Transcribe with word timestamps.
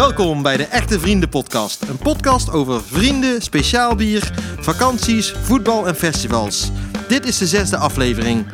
Welkom 0.00 0.42
bij 0.42 0.56
de 0.56 0.64
Echte 0.64 1.00
Vrienden 1.00 1.28
Podcast. 1.28 1.88
Een 1.88 1.98
podcast 1.98 2.50
over 2.50 2.82
vrienden, 2.84 3.42
speciaal 3.42 3.94
bier, 3.94 4.32
vakanties, 4.60 5.32
voetbal 5.42 5.86
en 5.86 5.94
festivals. 5.94 6.70
Dit 7.08 7.26
is 7.26 7.38
de 7.38 7.46
zesde 7.46 7.76
aflevering. 7.76 8.46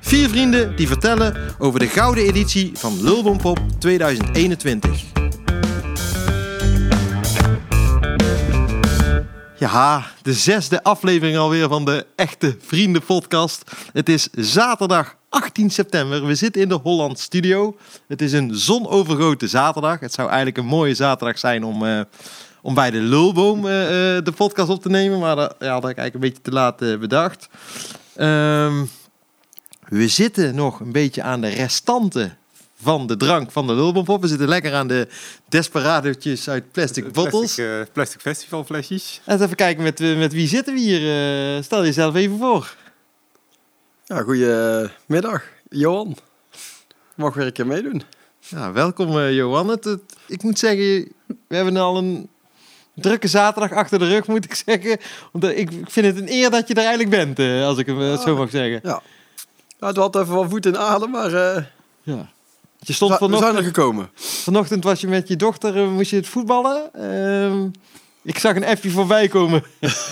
Vier 0.00 0.28
vrienden 0.28 0.76
die 0.76 0.86
vertellen 0.86 1.36
over 1.58 1.78
de 1.78 1.86
gouden 1.88 2.24
editie 2.24 2.70
van 2.74 3.02
Lulbompop 3.02 3.58
2021. 3.78 5.02
Ja, 9.56 10.06
de 10.22 10.32
zesde 10.32 10.82
aflevering 10.82 11.36
alweer 11.36 11.68
van 11.68 11.84
de 11.84 12.06
Echte 12.16 12.56
Vrienden 12.60 13.04
Podcast. 13.04 13.70
Het 13.92 14.08
is 14.08 14.28
zaterdag 14.30 15.16
18 15.34 15.70
september. 15.70 16.26
We 16.26 16.34
zitten 16.34 16.62
in 16.62 16.68
de 16.68 16.74
Holland 16.82 17.18
Studio. 17.18 17.76
Het 18.08 18.22
is 18.22 18.32
een 18.32 18.54
zonovergoten 18.54 19.48
zaterdag. 19.48 20.00
Het 20.00 20.12
zou 20.12 20.28
eigenlijk 20.28 20.58
een 20.58 20.66
mooie 20.66 20.94
zaterdag 20.94 21.38
zijn 21.38 21.64
om, 21.64 21.86
eh, 21.86 22.00
om 22.62 22.74
bij 22.74 22.90
de 22.90 22.98
Lulboom 22.98 23.66
eh, 23.66 24.16
eh, 24.16 24.24
de 24.24 24.32
podcast 24.32 24.68
op 24.68 24.82
te 24.82 24.88
nemen. 24.88 25.18
Maar 25.18 25.36
dat 25.36 25.54
ja, 25.58 25.72
dat 25.72 25.82
had 25.82 25.90
ik 25.90 25.98
eigenlijk 25.98 26.14
een 26.14 26.20
beetje 26.20 26.42
te 26.42 26.50
laat 26.50 27.00
bedacht. 27.00 27.48
Ehm, 28.16 28.84
we 29.88 30.08
zitten 30.08 30.54
nog 30.54 30.80
een 30.80 30.92
beetje 30.92 31.22
aan 31.22 31.40
de 31.40 31.48
restanten 31.48 32.36
van 32.82 33.06
de 33.06 33.16
drank 33.16 33.50
van 33.50 33.66
de 33.66 33.74
Lulboompop. 33.74 34.22
We 34.22 34.28
zitten 34.28 34.48
lekker 34.48 34.74
aan 34.74 34.88
de 34.88 35.08
desperadootjes 35.48 36.48
uit 36.48 36.72
plastic 36.72 37.12
bottles. 37.12 37.54
Plastic, 37.54 37.92
plastic 37.92 38.20
festivalflesjes. 38.20 39.20
En 39.24 39.32
eens 39.32 39.42
even 39.42 39.56
kijken 39.56 39.82
met, 39.82 39.98
met 39.98 40.32
wie 40.32 40.48
zitten 40.48 40.74
we 40.74 40.80
hier. 40.80 41.62
Stel 41.62 41.84
jezelf 41.84 42.14
even 42.14 42.38
voor. 42.38 42.76
Ja, 44.04 44.22
goedemiddag, 44.22 45.42
Johan. 45.68 46.16
Mag 47.14 47.34
weer 47.34 47.46
een 47.46 47.52
keer 47.52 47.66
meedoen. 47.66 48.02
Ja, 48.38 48.72
welkom 48.72 49.18
eh, 49.18 49.32
Johan. 49.34 49.68
Het, 49.68 49.84
het- 49.84 50.16
ik 50.26 50.42
moet 50.42 50.58
zeggen, 50.58 51.12
we 51.48 51.56
hebben 51.56 51.76
al 51.76 51.96
een 51.96 52.28
drukke 52.94 53.28
zaterdag 53.28 53.72
achter 53.72 53.98
de 53.98 54.08
rug, 54.08 54.26
moet 54.26 54.44
ik 54.44 54.54
zeggen. 54.66 54.98
Omdat 55.32 55.50
ik, 55.50 55.70
ik 55.70 55.90
vind 55.90 56.06
het 56.06 56.16
een 56.16 56.32
eer 56.32 56.50
dat 56.50 56.68
je 56.68 56.74
er 56.74 56.80
eigenlijk 56.80 57.10
bent, 57.10 57.38
eh, 57.38 57.64
als 57.66 57.78
ik 57.78 57.86
hem 57.86 58.00
eh, 58.00 58.18
zo 58.20 58.36
mag 58.36 58.50
zeggen. 58.50 58.80
Ja. 58.82 59.02
ja 59.80 59.86
het 59.86 59.96
had 59.96 60.16
even 60.16 60.34
wat 60.34 60.50
voet 60.50 60.66
in 60.66 60.78
adem, 60.78 61.10
maar 61.10 61.32
eh, 61.56 61.64
Ja. 62.02 62.32
Je 62.78 62.92
stond 62.92 63.10
we 63.12 63.18
zijn 63.18 63.32
er 63.32 63.38
vanochtend, 63.38 63.66
gekomen. 63.66 64.10
vanochtend 64.14 64.84
was 64.84 65.00
je 65.00 65.08
met 65.08 65.28
je 65.28 65.36
dochter, 65.36 65.76
eh, 65.76 65.88
moest 65.90 66.10
je 66.10 66.16
het 66.16 66.28
voetballen. 66.28 66.90
Ik 68.24 68.38
zag 68.38 68.56
een 68.56 68.64
appje 68.64 68.90
voorbij 68.90 69.28
komen 69.28 69.62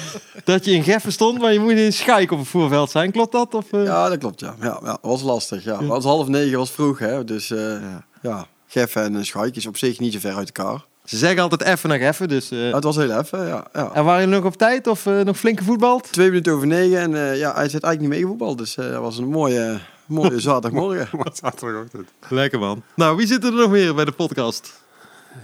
dat 0.45 0.65
je 0.65 0.71
in 0.73 0.83
Geffen 0.83 1.13
stond, 1.13 1.39
maar 1.41 1.53
je 1.53 1.59
moet 1.61 1.73
in 1.73 1.93
Schaik 1.93 2.31
op 2.31 2.39
het 2.39 2.49
voerveld 2.49 2.91
zijn. 2.91 3.11
Klopt 3.13 3.33
dat? 3.33 3.55
Of, 3.55 3.73
eh? 3.73 3.85
Ja, 3.85 4.09
dat 4.09 4.19
klopt, 4.19 4.41
ja. 4.41 4.55
Ja, 4.61 4.81
ja 4.85 4.99
was 5.03 5.23
lastig, 5.23 5.65
ja. 5.65 5.79
Het 5.79 5.87
was 5.89 6.05
half 6.05 6.29
negen, 6.29 6.59
was 6.59 6.71
vroeg, 6.71 6.99
hè. 6.99 7.25
Dus 7.25 7.51
eh, 7.51 7.59
Ja. 7.59 8.07
ja, 8.23 8.47
Geffen 8.67 9.15
en 9.17 9.27
Schaik 9.27 9.57
is 9.57 9.67
op 9.67 9.77
zich 9.77 9.99
niet 9.99 10.13
zo 10.13 10.19
ver 10.19 10.35
uit 10.37 10.51
elkaar. 10.53 10.85
Ze 11.05 11.17
zeggen 11.17 11.43
altijd 11.43 11.63
even 11.63 11.89
naar 11.89 11.99
Geffen, 11.99 12.29
dus... 12.29 12.51
eh, 12.51 12.69
Ja, 12.69 12.75
het 12.75 12.85
was 12.85 12.97
heel 12.97 13.19
even, 13.19 13.47
ja. 13.47 13.67
ja. 13.73 13.91
En 13.95 14.05
waren 14.05 14.21
jullie 14.21 14.37
nog 14.37 14.45
op 14.45 14.57
tijd 14.57 14.87
of 14.87 15.07
eh, 15.07 15.21
nog 15.21 15.39
flink 15.39 15.59
gevoetbald? 15.59 16.13
Twee 16.13 16.29
minuten 16.29 16.53
over 16.53 16.67
negen 16.67 16.99
en 16.99 17.15
eh, 17.15 17.39
ja, 17.39 17.55
hij 17.55 17.69
zit 17.69 17.83
eigenlijk 17.83 18.01
niet 18.01 18.09
meegevoetbald. 18.09 18.59
Dus 18.59 18.77
eh, 18.77 18.91
dat 18.91 19.01
was 19.01 19.19
een 19.19 19.29
mooie, 19.29 19.79
mooie 20.07 20.41
zaterdagmorgen. 20.51 21.09
Wat 21.23 21.37
zaterdagochtend. 21.43 22.09
Lekker 22.29 22.59
man. 22.59 22.83
Nou, 22.97 23.17
wie 23.17 23.27
zit 23.27 23.45
er 23.45 23.53
nog 23.53 23.71
meer 23.71 23.95
bij 23.95 24.05
de 24.05 24.13
podcast? 24.13 24.81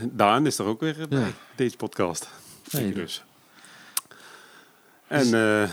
Daan 0.02 0.46
is 0.46 0.58
er 0.58 0.64
ook 0.64 0.80
weer 0.80 0.96
bij 1.08 1.18
Ja. 1.18 1.26
deze 1.56 1.76
podcast. 1.76 2.28
Nee, 2.70 2.92
dus. 2.92 3.24
En 5.06 5.34
eh, 5.34 5.70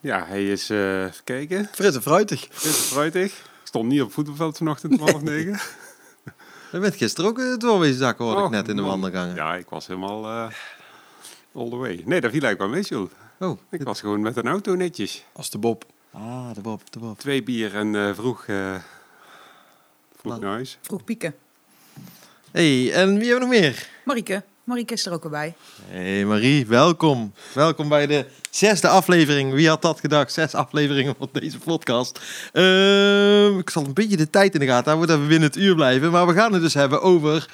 ja, 0.00 0.26
hij 0.26 0.50
is, 0.50 0.70
eh 0.70 1.04
even 1.04 1.24
kijken, 1.24 1.68
Fris 1.72 1.94
en 1.94 2.02
fruitig. 2.02 2.46
fris 2.50 2.76
en 2.76 2.82
fruitig. 2.84 3.32
Ik 3.34 3.66
stond 3.72 3.88
niet 3.88 4.00
op 4.00 4.06
het 4.06 4.14
voetbalveld 4.14 4.56
vanochtend 4.56 5.00
om 5.00 5.08
half 5.08 5.22
negen. 5.22 5.52
Je 6.72 6.78
bent 6.78 6.96
gisteren 6.96 7.30
ook 7.30 7.38
het 7.38 7.60
doorwezen 7.60 7.98
zakken, 7.98 8.24
hoorde 8.24 8.42
ik 8.44 8.50
net 8.50 8.68
in 8.68 8.76
de 8.76 8.82
wandelgangen. 8.82 9.34
Ja, 9.34 9.54
ik 9.54 9.68
was 9.68 9.86
helemaal 9.86 10.24
eh, 10.24 10.52
all 11.54 11.68
the 11.68 11.76
way. 11.76 12.02
Nee, 12.04 12.20
dat 12.20 12.30
viel 12.30 12.42
eigenlijk 12.42 12.58
wel 12.58 12.68
mee, 12.68 12.82
Jules. 12.82 13.10
Oh, 13.38 13.58
Ik 13.70 13.82
was 13.82 14.00
gewoon 14.00 14.20
met 14.20 14.36
een 14.36 14.46
auto 14.48 14.74
netjes. 14.74 15.24
Als 15.32 15.50
de 15.50 15.58
Bob. 15.58 15.84
ah, 16.10 16.54
de 16.54 16.60
Bob, 16.60 16.92
de 16.92 16.98
Bob. 16.98 17.18
Twee 17.18 17.42
bier 17.42 17.74
en 17.74 17.94
eh, 17.94 18.14
vroeg, 18.14 18.46
eh 18.46 18.74
vroeg 20.20 20.40
naar 20.40 20.50
huis. 20.50 20.78
Vroeg 20.82 21.04
pieken. 21.04 21.34
hey, 22.50 22.92
en 22.92 23.18
wie 23.18 23.28
hebben 23.30 23.48
we 23.48 23.54
nog 23.54 23.62
meer? 23.62 23.88
Marieke. 24.04 24.42
Marieke 24.66 24.92
is 24.92 25.06
er 25.06 25.12
ook 25.12 25.22
weer 25.22 25.30
bij. 25.30 25.54
hey 25.88 26.24
Marie, 26.24 26.66
welkom. 26.66 27.32
Welkom 27.52 27.88
bij 27.88 28.06
de 28.06 28.26
zesde 28.50 28.88
aflevering. 28.88 29.52
Wie 29.52 29.68
had 29.68 29.82
dat 29.82 30.00
gedacht? 30.00 30.32
Zes 30.32 30.54
afleveringen 30.54 31.14
van 31.18 31.28
deze 31.32 31.58
podcast. 31.58 32.20
Ehm, 32.52 33.58
ik 33.58 33.70
zal 33.70 33.84
een 33.84 33.94
beetje 33.94 34.16
de 34.16 34.30
tijd 34.30 34.54
in 34.54 34.60
de 34.60 34.66
gaten 34.66 34.92
houden, 34.92 35.08
dat 35.08 35.18
we 35.18 35.28
binnen 35.28 35.48
het 35.48 35.58
uur 35.58 35.74
blijven. 35.74 36.10
Maar 36.10 36.26
we 36.26 36.32
gaan 36.32 36.52
het 36.52 36.62
dus 36.62 36.74
hebben 36.74 37.02
over 37.02 37.48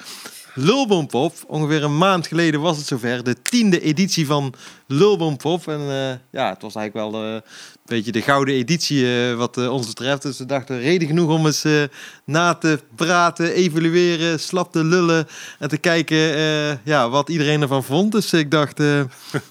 Lulboompop. 0.55 1.33
Ongeveer 1.47 1.83
een 1.83 1.97
maand 1.97 2.27
geleden 2.27 2.61
was 2.61 2.77
het 2.77 2.85
zover. 2.85 3.23
De 3.23 3.41
tiende 3.41 3.81
editie 3.81 4.25
van 4.25 4.53
Lulboompop. 4.87 5.67
En 5.67 5.79
eh, 5.79 6.17
ja, 6.31 6.49
het 6.49 6.61
was 6.61 6.75
eigenlijk 6.75 6.93
wel 6.93 7.23
eh, 7.23 7.33
een 7.33 7.41
beetje 7.85 8.11
de 8.11 8.21
gouden 8.21 8.55
editie 8.55 9.29
eh, 9.29 9.35
wat 9.35 9.67
ons 9.67 9.87
betreft. 9.87 10.21
Dus 10.21 10.37
we 10.37 10.45
dachten 10.45 10.79
reden 10.79 11.07
genoeg 11.07 11.31
om 11.31 11.45
eens 11.45 11.65
na 12.25 12.53
te 12.53 12.79
praten, 12.95 13.53
evalueren, 13.53 14.39
slap 14.39 14.71
te 14.71 14.83
lullen. 14.83 15.27
En 15.59 15.69
te 15.69 15.77
kijken 15.77 16.17
ja, 16.83 17.09
wat 17.09 17.29
iedereen 17.29 17.61
ervan 17.61 17.83
vond. 17.83 18.11
Dus 18.11 18.33
ik 18.33 18.51
dacht, 18.51 18.81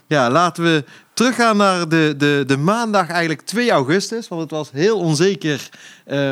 ja, 0.06 0.30
laten 0.30 0.64
we 0.64 0.84
teruggaan 1.14 1.56
naar 1.56 1.88
de, 1.88 2.14
de, 2.18 2.44
de 2.46 2.56
maandag 2.56 3.08
eigenlijk 3.08 3.40
2 3.40 3.70
augustus. 3.70 4.28
Want 4.28 4.40
het 4.40 4.50
was 4.50 4.70
heel 4.72 4.98
onzeker 4.98 5.68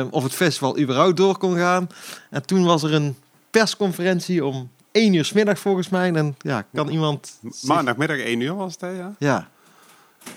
of 0.09 0.23
het 0.23 0.33
festival 0.33 0.79
überhaupt 0.79 1.17
door 1.17 1.37
kon 1.37 1.57
gaan. 1.57 1.87
En 2.29 2.45
toen 2.45 2.63
was 2.63 2.83
er 2.83 2.93
een 2.93 3.15
persconferentie 3.51 4.45
om 4.45 4.71
1 4.91 5.13
uur 5.13 5.25
's 5.25 5.31
middags 5.31 5.61
volgens 5.61 5.89
mij. 5.89 6.13
En 6.13 6.35
ja, 6.39 6.65
kan 6.73 6.87
iemand... 6.89 7.39
zich- 7.51 7.63
Maandagmiddag 7.69 8.17
1 8.17 8.39
uur 8.39 8.55
was 8.55 8.71
het, 8.71 8.81
hè, 8.81 8.89
ja. 8.89 9.15
Ja, 9.19 9.49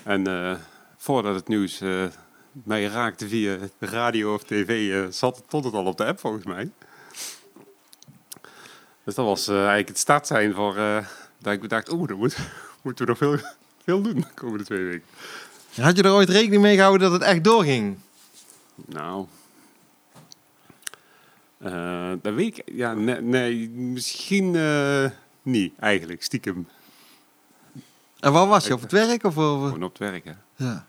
En 0.03 0.27
eh, 0.27 0.55
voordat 0.97 1.35
het 1.35 1.49
nieuws 1.49 1.81
eh, 1.81 2.05
mij 2.53 2.85
raakte 2.85 3.29
via 3.29 3.57
radio 3.79 4.35
of 4.35 4.43
tv, 4.45 4.93
eh, 4.93 5.11
zat 5.11 5.37
het 5.37 5.49
tot 5.49 5.65
het 5.65 5.75
al 5.75 5.85
op 5.85 5.97
de 5.97 6.05
app 6.05 6.21
volgens 6.21 6.45
mij. 6.45 6.71
Dus 9.05 9.15
dat 9.15 9.25
was 9.27 9.49
eigenlijk 9.49 9.89
het 9.89 9.99
start 9.99 10.27
zijn 10.27 10.55
voor 10.55 10.75
dat 11.39 11.53
ik 11.53 11.61
bedacht, 11.61 11.93
oeh, 11.93 12.09
dan 12.09 12.17
moet, 12.17 12.37
moeten 12.83 13.05
we 13.05 13.11
nog 13.11 13.19
veel, 13.19 13.39
veel 13.85 14.03
doen 14.03 14.15
de 14.15 14.27
komende 14.35 14.65
twee 14.65 14.85
weken. 14.85 15.05
had 15.81 15.97
je 15.97 16.03
er 16.03 16.13
ooit 16.13 16.29
rekening 16.29 16.63
mee 16.63 16.75
gehouden 16.75 17.11
dat 17.11 17.21
het 17.21 17.29
echt 17.31 17.45
doorging? 17.45 17.97
Nou, 18.75 19.27
eh, 21.65 22.13
dat 22.23 22.35
weet 22.35 22.59
ik, 22.59 22.63
ja, 22.75 22.93
nee, 22.95 23.21
nee 23.21 23.69
misschien 23.71 24.55
eh, 24.57 25.05
niet 25.43 25.73
eigenlijk, 25.81 26.23
stiekem. 26.23 26.69
En 28.21 28.33
waar 28.33 28.47
was 28.47 28.67
je? 28.67 28.73
Op 28.73 28.81
het 28.81 28.93
werk? 28.93 29.25
Of, 29.25 29.35
Gewoon 29.35 29.83
op 29.83 29.99
het 29.99 29.99
werk, 29.99 30.25
hè. 30.25 30.33
ja. 30.65 30.87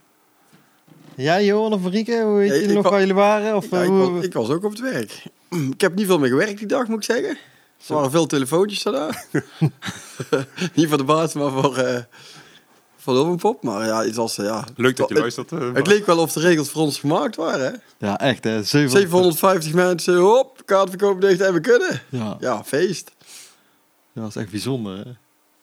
Jij, 1.15 1.45
Johan 1.45 1.73
of 1.73 1.81
Marieke? 1.81 2.21
Hoe 2.21 2.35
weet 2.37 2.65
je 2.65 2.73
nog 2.73 2.83
wa- 2.83 2.89
waar 2.89 2.99
jullie 2.99 3.13
waren? 3.15 3.55
Of, 3.55 3.69
Ja, 3.69 3.77
eh, 3.81 3.85
ik, 3.85 3.91
was, 3.91 4.23
ik 4.23 4.33
was 4.33 4.49
ook 4.49 4.63
op 4.63 4.71
het 4.71 4.79
werk. 4.79 5.23
Ik 5.73 5.81
heb 5.81 5.95
niet 5.95 6.05
veel 6.05 6.19
meer 6.19 6.29
gewerkt 6.29 6.57
die 6.57 6.67
dag, 6.67 6.87
moet 6.87 6.97
ik 6.97 7.03
zeggen. 7.03 7.37
Er 7.87 7.93
waren 7.95 8.11
veel 8.11 8.25
telefoontjes 8.25 8.83
daar. 8.83 9.25
niet 10.75 10.87
voor 10.87 10.97
de 10.97 11.03
baas, 11.03 11.33
maar 11.33 11.51
voor, 11.51 11.77
eh 11.77 12.01
voor 12.97 13.13
Lulbenpop. 13.13 13.63
Maar 13.63 13.85
ja, 13.85 14.03
het 14.03 14.15
was... 14.15 14.37
eh, 14.37 14.45
ja, 14.45 14.63
Leuk 14.75 14.95
dat 14.97 15.07
je 15.07 15.13
het, 15.13 15.21
luistert. 15.23 15.51
eh, 15.51 15.73
het 15.73 15.87
leek 15.87 16.05
wel 16.05 16.17
of 16.19 16.33
de 16.33 16.39
regels 16.39 16.69
voor 16.69 16.81
ons 16.81 16.99
gemaakt 16.99 17.35
waren. 17.35 17.65
Hè? 17.99 18.05
Ja, 18.07 18.19
echt 18.19 18.43
hè. 18.43 18.63
700. 18.63 18.91
750 19.01 19.73
mensen, 19.73 20.17
hop, 20.17 20.54
kaartverkoop 20.65 21.21
dicht 21.21 21.41
en 21.41 21.53
we 21.53 21.59
kunnen. 21.59 22.01
Ja, 22.09 22.37
Ja, 22.39 22.63
feest. 22.63 23.11
dat 24.13 24.23
was 24.23 24.35
echt 24.35 24.49
bijzonder 24.51 24.97
hè. 24.97 25.03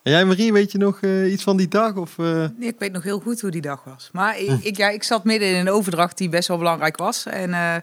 En 0.02 0.12
jij 0.12 0.24
Marie, 0.24 0.52
weet 0.52 0.72
je 0.72 0.78
nog 0.78 1.00
eh, 1.00 1.32
iets 1.32 1.42
van 1.42 1.56
die 1.56 1.68
dag? 1.68 1.94
Of, 1.96 2.18
eh? 2.18 2.26
Nee, 2.56 2.68
ik 2.68 2.78
weet 2.78 2.92
nog 2.92 3.02
heel 3.02 3.20
goed 3.20 3.40
hoe 3.40 3.50
die 3.50 3.60
dag 3.60 3.84
was. 3.84 4.08
Maar 4.12 4.38
ik, 4.38 4.50
ik, 4.62 4.76
ja, 4.76 4.88
ik 4.88 5.02
zat 5.02 5.24
midden 5.24 5.48
in 5.48 5.54
een 5.54 5.70
overdracht 5.70 6.18
die 6.18 6.28
best 6.28 6.48
wel 6.48 6.58
belangrijk 6.58 6.96
was. 6.96 7.26
En 7.26 7.52
eh, 7.54 7.76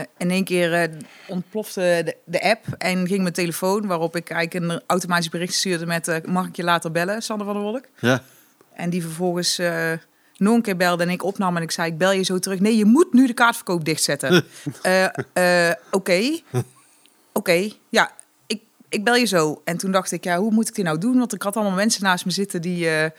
eh, 0.00 0.04
in 0.16 0.30
één 0.30 0.44
keer 0.44 0.72
eh, 0.74 0.88
ontplofte 1.28 1.80
de, 2.04 2.16
de 2.24 2.42
app 2.42 2.64
en 2.78 3.06
ging 3.06 3.20
mijn 3.22 3.32
telefoon... 3.34 3.86
waarop 3.86 4.16
ik 4.16 4.30
eigenlijk 4.30 4.72
een 4.72 4.80
automatisch 4.86 5.28
bericht 5.28 5.54
stuurde 5.54 5.86
met... 5.86 6.08
eh, 6.08 6.16
mag 6.24 6.46
ik 6.46 6.56
je 6.56 6.64
later 6.64 6.90
bellen, 6.90 7.22
Sander 7.22 7.46
van 7.46 7.54
der 7.54 7.64
Wolk? 7.64 7.84
Ja. 8.00 8.22
En 8.74 8.90
die 8.90 9.02
vervolgens 9.02 9.58
eh, 9.58 9.92
nog 10.36 10.54
een 10.54 10.62
keer 10.62 10.76
belde 10.76 11.02
en 11.02 11.10
ik 11.10 11.22
opnam 11.22 11.56
en 11.56 11.62
ik 11.62 11.70
zei... 11.70 11.90
ik 11.90 11.98
bel 11.98 12.12
je 12.12 12.22
zo 12.22 12.38
terug. 12.38 12.60
Nee, 12.60 12.76
je 12.76 12.84
moet 12.84 13.12
nu 13.12 13.26
de 13.26 13.32
kaartverkoop 13.34 13.84
dichtzetten. 13.84 14.44
Eh, 14.82 15.68
eh, 15.68 15.74
Oké. 15.90 16.38
Oké, 17.32 17.70
ja, 17.88 18.10
ik, 18.46 18.60
ik 18.88 19.04
bel 19.04 19.14
je 19.14 19.24
zo. 19.24 19.60
En 19.64 19.76
toen 19.76 19.90
dacht 19.90 20.12
ik, 20.12 20.24
ja, 20.24 20.38
hoe 20.38 20.50
moet 20.52 20.68
ik 20.68 20.74
dit 20.74 20.84
nou 20.84 20.98
doen? 20.98 21.18
Want 21.18 21.34
ik 21.34 21.42
had 21.42 21.56
allemaal 21.56 21.74
mensen 21.76 22.02
naast 22.02 22.24
me 22.24 22.30
zitten 22.30 22.62
die... 22.62 22.86
eh, 22.88 23.02
ja, 23.02 23.10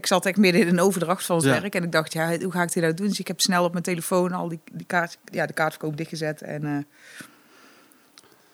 ik 0.00 0.06
zat 0.06 0.26
echt 0.26 0.36
midden 0.36 0.60
in 0.60 0.68
een 0.68 0.80
overdracht 0.80 1.24
van 1.26 1.36
het 1.36 1.44
Ja. 1.44 1.60
werk. 1.60 1.74
En 1.74 1.82
ik 1.82 1.92
dacht, 1.92 2.12
ja, 2.12 2.38
hoe 2.38 2.52
ga 2.52 2.62
ik 2.62 2.72
dit 2.72 2.82
nou 2.82 2.94
doen? 2.94 3.08
Dus 3.08 3.18
ik 3.18 3.28
heb 3.28 3.40
snel 3.40 3.64
op 3.64 3.72
mijn 3.72 3.84
telefoon 3.84 4.32
al 4.32 4.48
die, 4.48 4.60
die 4.72 4.86
kaart, 4.86 5.18
ja, 5.24 5.46
de 5.46 5.52
kaartverkoop 5.52 5.96
dichtgezet. 5.96 6.42
En 6.42 6.64
eh, 6.64 6.76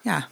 ja, 0.00 0.28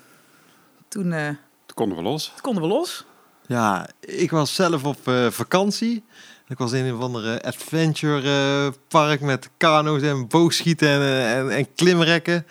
toen, 0.89 1.13
eh, 1.13 1.27
Toen 1.27 1.75
konden 1.75 1.97
we 1.97 2.03
los. 2.03 2.25
toen 2.33 2.41
konden 2.41 2.63
we 2.63 2.69
los. 2.69 3.05
ja, 3.47 3.89
ik 4.01 4.31
was 4.31 4.55
zelf 4.55 4.85
op 4.85 5.09
eh, 5.09 5.31
vakantie. 5.31 6.05
Ik 6.49 6.59
was 6.59 6.73
in 6.73 6.85
een 6.85 6.95
of 6.95 7.01
andere 7.01 7.43
adventure 7.43 8.23
eh, 8.23 8.73
park 8.89 9.21
met 9.21 9.51
kano's 9.57 10.03
en 10.03 10.29
boogschieten 10.29 10.89
en, 10.89 11.01
eh, 11.01 11.39
en, 11.39 11.51
en 11.51 11.75
klimrekken. 11.75 12.47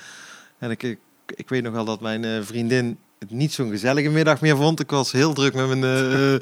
En 0.59 0.71
ik, 0.71 0.83
ik, 0.83 0.99
ik 1.35 1.49
weet 1.49 1.63
nog 1.63 1.73
wel 1.73 1.85
dat 1.85 2.01
mijn 2.01 2.23
eh, 2.23 2.41
vriendin 2.41 2.99
het 3.19 3.31
niet 3.31 3.53
zo'n 3.53 3.69
gezellige 3.69 4.09
middag 4.09 4.41
meer 4.41 4.55
vond. 4.55 4.79
Ik 4.79 4.89
was 4.89 5.11
heel 5.11 5.33
druk 5.33 5.53
met 5.53 5.67
mijn 5.67 5.83
eh, 5.83 6.33
eh, 6.35 6.39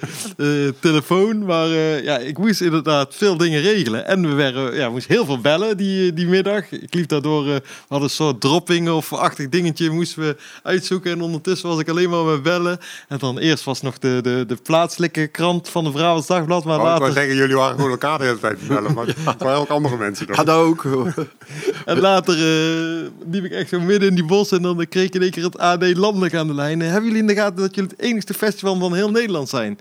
eh, 0.68 0.74
telefoon. 0.80 1.46
Maar 1.46 1.68
eh, 1.68 2.04
ja, 2.04 2.18
ik 2.18 2.38
moest 2.38 2.62
inderdaad 2.62 3.16
veel 3.16 3.38
dingen 3.38 3.62
regelen. 3.62 4.08
En 4.08 4.22
we 4.30 4.34
werden, 4.34 4.76
ja, 4.76 4.90
moest 4.90 5.08
heel 5.08 5.26
veel 5.26 5.40
bellen 5.40 5.78
die, 5.78 6.14
die 6.14 6.28
middag. 6.28 6.72
Ik 6.72 6.94
liep 6.94 7.08
daardoor, 7.08 7.42
eh, 7.48 7.56
we 7.56 7.62
hadden 7.88 8.08
een 8.08 8.16
soort 8.16 8.42
dropping 8.42 8.90
of 8.90 9.14
achtig 9.14 9.50
dingetje 9.50 9.90
moesten 9.90 10.22
we 10.24 10.36
uitzoeken. 10.64 11.12
En 11.12 11.22
ondertussen 11.22 11.70
was 11.70 11.80
ik 11.80 11.90
alleen 11.90 12.10
maar 12.10 12.24
met 12.24 12.44
bellen. 12.44 12.80
En 13.08 13.18
dan 13.18 13.38
eerst 13.38 13.64
was 13.64 13.82
nog 13.82 14.00
de, 14.00 14.20
de, 14.24 14.44
de 14.48 14.56
plaatselijke 14.64 15.28
krant 15.28 15.70
van 15.70 15.84
de 15.84 15.92
Brabants 15.92 16.28
Dagblad. 16.28 16.64
Maar 16.66 16.80
Oh, 16.80 16.84
ik 16.84 16.90
later, 16.90 17.14
zeggen, 17.14 17.36
jullie 17.36 17.56
waren 17.56 17.76
gewoon 17.76 17.92
elkaar 17.92 18.18
de 18.18 18.24
hele 18.24 18.40
tijd 18.40 18.60
te 18.60 18.66
bellen. 18.66 18.94
Maar 18.94 19.08
er 19.26 19.36
waren 19.38 19.60
ook 19.60 19.70
andere 19.70 19.98
mensen. 19.98 20.28
Ja, 20.32 20.44
dat 20.44 20.58
ook. 20.58 20.86
en 21.86 22.00
later 22.00 22.34
eh, 22.34 23.10
liep 23.32 23.44
ik 23.44 23.52
echt 23.52 23.70
zo 23.70 23.80
midden 23.80 24.10
in 24.10 24.16
die 24.16 24.26
bos. 24.26 24.52
En 24.52 24.62
dan 24.62 24.86
kreeg 24.90 25.06
ik 25.06 25.16
in 25.16 25.22
één 25.22 25.32
keer 25.32 25.44
het 25.44 25.58
AD 25.58 25.98
Landelijk 25.98 26.34
aan 26.34 26.48
de 26.48 26.54
lijn. 26.54 26.65
Eh, 26.72 26.80
Hebben 26.80 27.04
jullie 27.04 27.18
in 27.22 27.28
de 27.28 27.36
gaten 27.36 27.56
dat 27.56 27.76
jullie 27.76 27.90
het 27.90 28.00
enigste 28.00 28.34
festival 28.34 28.80
van 28.80 28.94
heel 28.96 29.12
Nederland 29.12 29.50
zijn? 29.50 29.80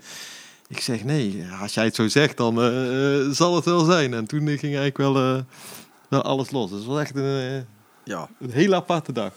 Ik 0.67 0.79
zeg 0.79 1.03
nee, 1.03 1.45
als 1.61 1.73
jij 1.73 1.83
het 1.85 1.95
zo 1.95 2.07
zegt, 2.07 2.37
dan 2.37 2.61
eh, 2.61 3.19
eh, 3.25 3.29
zal 3.31 3.55
het 3.55 3.65
wel 3.65 3.85
zijn. 3.85 4.13
En 4.13 4.25
toen 4.25 4.39
ging 4.47 4.61
eigenlijk 4.61 4.97
wel, 4.97 5.15
eh, 5.15 5.41
wel 6.09 6.21
alles 6.21 6.51
los. 6.51 6.69
Dus 6.69 6.79
het 6.79 6.87
was 6.87 6.99
echt 6.99 7.15
een, 7.15 7.65
Ja, 8.03 8.29
een 8.39 8.51
hele 8.51 8.75
aparte 8.75 9.11
dag. 9.11 9.31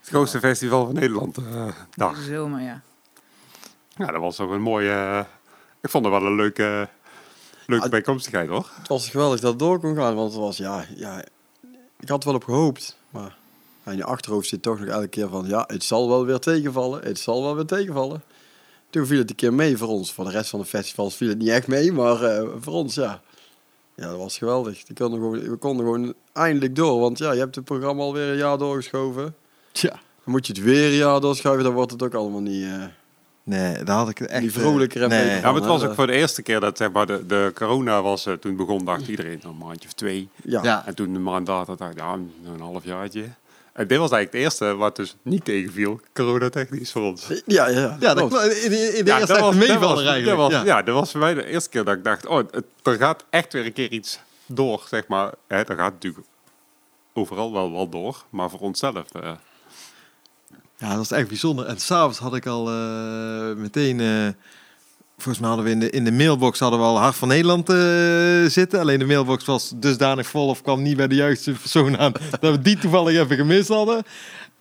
Het 0.00 0.08
grootste 0.08 0.38
festival 0.38 0.84
van 0.84 0.94
Nederland. 0.94 1.36
eh, 1.38 1.66
dag. 1.94 2.22
Zomaar, 2.22 2.62
ja. 2.62 2.80
Ja, 3.96 4.06
dat 4.06 4.20
was 4.20 4.40
ook 4.40 4.50
een 4.50 4.60
mooie... 4.62 5.26
ik 5.82 5.90
vond 5.90 6.04
het 6.04 6.14
wel 6.14 6.26
een 6.26 6.34
leuke, 6.36 6.88
leuke 7.66 7.84
Ah, 7.84 7.90
bijkomstigheid, 7.90 8.48
hoor. 8.48 8.70
het 8.78 8.88
was 8.88 9.08
geweldig 9.08 9.40
dat 9.40 9.50
het 9.50 9.58
door 9.58 9.80
kon 9.80 9.94
gaan. 9.96 10.14
Want 10.14 10.32
het 10.32 10.40
was, 10.40 10.56
ja, 10.56 10.84
ja 10.96 11.24
ik 12.00 12.08
had 12.08 12.20
er 12.22 12.26
wel 12.28 12.34
op 12.38 12.44
gehoopt. 12.44 12.96
Maar 13.10 13.36
ja, 13.86 13.92
in 13.92 13.96
je 13.96 14.04
achterhoofd 14.04 14.48
zit 14.48 14.62
toch 14.62 14.78
nog 14.80 14.88
elke 14.88 15.08
keer 15.08 15.28
van... 15.28 15.46
Ja, 15.46 15.64
het 15.66 15.84
zal 15.84 16.08
wel 16.08 16.26
weer 16.26 16.38
tegenvallen. 16.38 17.00
Het 17.04 17.18
zal 17.18 17.42
wel 17.42 17.54
weer 17.54 17.64
tegenvallen. 17.64 18.22
Toen 18.90 19.06
viel 19.06 19.18
het 19.18 19.30
een 19.30 19.36
keer 19.36 19.54
mee 19.54 19.76
voor 19.76 19.88
ons. 19.88 20.12
Voor 20.12 20.24
de 20.24 20.30
rest 20.30 20.50
van 20.50 20.60
de 20.60 20.66
festivals 20.66 21.14
viel 21.16 21.28
het 21.28 21.38
niet 21.38 21.48
echt 21.48 21.66
mee. 21.66 21.92
Maar 21.92 22.22
eh, 22.22 22.48
voor 22.60 22.72
ons, 22.72 22.94
ja. 22.94 23.20
Ja, 23.94 24.08
dat 24.08 24.18
was 24.18 24.38
geweldig. 24.38 24.84
Die 24.84 24.96
konden 24.96 25.18
gewoon, 25.20 25.40
we 25.50 25.56
konden 25.56 25.84
gewoon 25.86 26.14
eindelijk 26.32 26.76
door. 26.76 27.00
Want 27.00 27.18
ja, 27.18 27.32
je 27.32 27.38
hebt 27.38 27.54
het 27.54 27.64
programma 27.64 28.02
alweer 28.02 28.28
een 28.30 28.36
jaar 28.36 28.58
doorgeschoven. 28.58 29.34
Tja. 29.72 29.90
Dan 29.90 29.98
moet 30.34 30.46
je 30.46 30.52
het 30.52 30.62
weer 30.62 30.86
een 30.90 30.96
jaar 30.96 31.20
doorschuiven. 31.20 31.64
Dan 31.64 31.72
wordt 31.74 31.90
het 31.92 32.02
ook 32.02 32.14
allemaal 32.14 32.40
niet... 32.40 32.64
eh, 32.64 32.84
Nee, 33.42 33.82
daar 33.84 33.96
had 33.96 34.08
ik 34.08 34.20
echt... 34.20 34.40
Die 34.40 34.50
eh, 34.50 34.56
vrolijker 34.56 35.02
en 35.02 35.08
nee. 35.08 35.34
Ja, 35.36 35.40
maar 35.40 35.54
het 35.54 35.64
was 35.66 35.80
de- 35.80 35.88
ook 35.88 35.94
voor 35.94 36.06
de 36.06 36.12
eerste 36.12 36.42
keer 36.42 36.60
dat 36.60 36.76
zeg 36.76 36.92
maar, 36.92 37.06
de, 37.06 37.26
de 37.26 37.50
corona 37.54 38.02
was. 38.02 38.26
eh, 38.26 38.32
toen 38.32 38.56
begon, 38.56 38.84
dacht 38.84 39.08
iedereen 39.08 39.40
een 39.44 39.56
maandje 39.56 39.88
of 39.88 39.94
twee. 39.94 40.28
ja. 40.44 40.62
Ja. 40.62 40.86
En 40.86 40.94
toen 40.94 41.14
een 41.14 41.22
maand 41.22 41.48
later 41.48 41.76
dacht 41.76 41.92
ik, 41.92 41.98
ja, 41.98 42.12
een 42.44 42.60
half 42.60 42.84
jaartje. 42.84 43.24
En 43.76 43.86
dit 43.86 43.98
was 43.98 44.10
eigenlijk 44.10 44.32
het 44.32 44.42
eerste 44.60 44.76
wat 44.76 44.96
dus 44.96 45.16
niet 45.22 45.44
tegenviel, 45.44 46.00
coronatechnisch 46.14 46.92
voor 46.92 47.02
ons. 47.02 47.26
Ja, 47.46 47.68
ja. 47.68 47.96
Ja, 48.00 48.14
dat, 48.14 48.32
in, 48.32 48.70
de- 48.70 48.92
in 48.98 49.04
de 49.04 49.10
Ja, 49.10 49.18
eerste 49.18 49.32
dat 49.32 49.40
was- 49.42 49.54
meevaller 49.54 49.80
was- 49.80 50.04
eigenlijk. 50.04 50.26
dat 50.26 50.36
was- 50.36 50.52
ja. 50.52 50.64
ja, 50.64 50.82
dat 50.82 50.94
was 50.94 51.10
voor 51.10 51.20
mij 51.20 51.34
de 51.34 51.44
eerste 51.46 51.68
keer 51.68 51.84
dat 51.84 51.96
ik 51.96 52.04
dacht, 52.04 52.26
oh, 52.26 52.36
het, 52.50 52.64
er 52.82 52.94
gaat 52.96 53.24
echt 53.30 53.52
weer 53.52 53.64
een 53.66 53.72
keer 53.72 53.90
iets 53.92 54.18
door, 54.46 54.84
zeg 54.88 55.06
maar. 55.06 55.32
Hè, 55.48 55.64
dat 55.64 55.76
gaat 55.76 55.92
natuurlijk 55.92 56.26
overal 57.12 57.52
wel, 57.52 57.72
wel 57.72 57.88
door, 57.88 58.24
maar 58.30 58.50
voor 58.50 58.60
onszelf. 58.60 59.04
eh 59.12 59.32
Ja, 60.76 60.88
dat 60.88 60.96
was 60.96 61.10
echt 61.10 61.28
bijzonder. 61.28 61.66
En 61.66 61.78
s'avonds 61.78 62.18
had 62.18 62.34
ik 62.34 62.46
al 62.46 62.68
eh, 62.68 63.54
meteen... 63.56 64.00
eh, 64.00 64.28
volgens 65.16 65.38
mij 65.38 65.48
hadden 65.48 65.64
we 65.66 65.70
in 65.70 65.80
de, 65.80 65.90
in 65.90 66.04
de 66.04 66.12
mailbox 66.12 66.58
hadden 66.58 66.78
we 66.78 66.84
al 66.84 66.98
Hart 66.98 67.16
van 67.16 67.28
Nederland 67.28 67.68
eh, 67.68 68.50
zitten. 68.50 68.80
Alleen 68.80 68.98
de 68.98 69.04
mailbox 69.04 69.44
was 69.44 69.72
dusdanig 69.76 70.26
vol 70.26 70.48
of 70.48 70.62
kwam 70.62 70.82
niet 70.82 70.96
bij 70.96 71.08
de 71.08 71.14
juiste 71.14 71.52
persoon 71.52 71.98
aan... 71.98 72.12
dat 72.40 72.56
we 72.56 72.62
die 72.62 72.78
toevallig 72.78 73.16
even 73.16 73.36
gemist 73.36 73.68
hadden. 73.68 74.02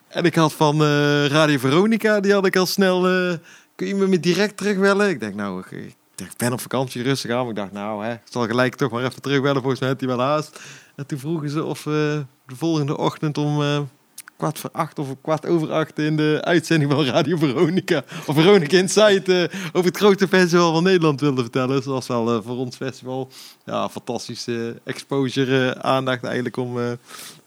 En 0.08 0.26
ik 0.26 0.36
had 0.36 0.54
van 0.54 0.82
eh, 0.82 1.26
Radio 1.26 1.58
Veronica, 1.58 2.20
die 2.20 2.34
had 2.34 2.46
ik 2.46 2.56
al 2.56 2.66
snel... 2.66 3.08
eh, 3.08 3.38
kun 3.76 3.88
je 3.88 3.96
me 3.96 4.20
direct 4.20 4.58
terugbellen? 4.58 5.10
Ik 5.10 5.20
denk, 5.20 5.36
nou, 5.36 5.64
ik 6.16 6.34
ben 6.38 6.54
op 6.54 6.62
vakantie, 6.62 7.04
rustig 7.04 7.32
aan. 7.32 7.40
Maar 7.40 7.50
ik 7.50 7.56
dacht, 7.56 7.72
nou, 7.72 8.06
hè, 8.06 8.14
ik 8.14 8.20
zal 8.30 8.48
gelijk 8.48 8.76
toch 8.76 8.92
maar 8.92 9.04
even 9.04 9.22
terugbellen. 9.22 9.62
Volgens 9.62 9.80
mij 9.80 9.90
had 9.90 10.00
hij 10.00 10.10
wel 10.10 10.20
haast. 10.20 10.60
En 10.96 11.06
toen 11.06 11.20
vroegen 11.20 11.50
ze 11.50 11.64
of 11.64 11.84
we 11.84 12.26
de 12.48 12.56
volgende 12.56 12.98
ochtend 12.98 13.38
om... 13.38 13.62
kwart 14.38 14.60
voor 14.60 14.70
acht 14.74 15.00
of 15.00 15.08
kwart 15.22 15.46
over 15.46 15.72
acht 15.72 16.00
in 16.00 16.16
de 16.18 16.40
uitzending 16.44 16.92
van 16.92 17.06
Radio 17.06 17.38
Veronica. 17.38 18.04
Of 18.26 18.36
Veronica 18.36 18.78
Insight 18.78 19.30
eh, 19.30 19.44
over 19.74 19.88
het 19.88 19.98
grootste 19.98 20.28
festival 20.28 20.74
van 20.74 20.84
Nederland 20.84 21.20
wilde 21.22 21.42
vertellen. 21.42 21.76
Dus 21.76 21.86
dat 21.86 21.94
was 21.94 22.08
wel 22.08 22.34
eh, 22.34 22.40
voor 22.46 22.58
ons 22.58 22.76
festival 22.76 23.30
ja, 23.66 23.90
fantastische 23.90 24.76
exposure, 24.84 25.70
eh, 25.70 25.80
aandacht 25.92 26.24
eigenlijk 26.24 26.58
om 26.58 26.80
eh, 26.80 26.86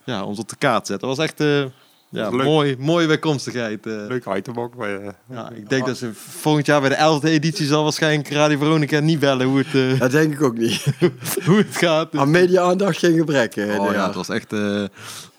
ja, 0.03 0.23
ons 0.23 0.39
op 0.39 0.49
de 0.49 0.55
kaart 0.55 0.85
te 0.85 0.91
zetten. 0.91 1.07
Dat 1.07 1.17
was 1.17 1.25
echt 1.25 1.39
eh, 1.39 1.63
ja, 2.11 2.29
Leuk. 2.29 2.43
mooi, 2.43 2.75
mooie 2.79 3.07
bijkomstigheid. 3.07 3.85
eh. 3.85 3.93
leuk 4.07 4.25
item 4.35 4.59
ook. 4.59 4.75
Maar, 4.75 4.89
Ja, 5.29 5.49
ik 5.55 5.69
denk 5.69 5.85
dat 5.85 5.97
ze 5.97 6.09
volgend 6.13 6.65
jaar 6.65 6.81
bij 6.81 6.89
de 6.89 7.19
11e 7.21 7.23
editie 7.29 7.65
zal 7.65 7.83
waarschijnlijk 7.83 8.29
Radio 8.29 8.57
Veronica 8.57 8.99
niet 8.99 9.19
bellen 9.19 9.47
hoe 9.47 9.57
het, 9.57 9.75
eh, 9.93 9.99
Dat 9.99 10.11
denk 10.11 10.33
ik 10.33 10.41
ook 10.41 10.57
niet. 10.57 10.85
hoe 11.45 11.57
het 11.57 11.77
gaat. 11.77 12.11
Dus- 12.11 12.21
Aan 12.21 12.31
media-aandacht 12.31 12.97
geen 12.97 13.17
gebrek. 13.17 13.55
eh, 13.55 13.79
Oh 13.79 13.91
ja, 13.93 14.05
het 14.05 14.15
was 14.15 14.29
echt 14.29 14.53
eh, 14.53 14.83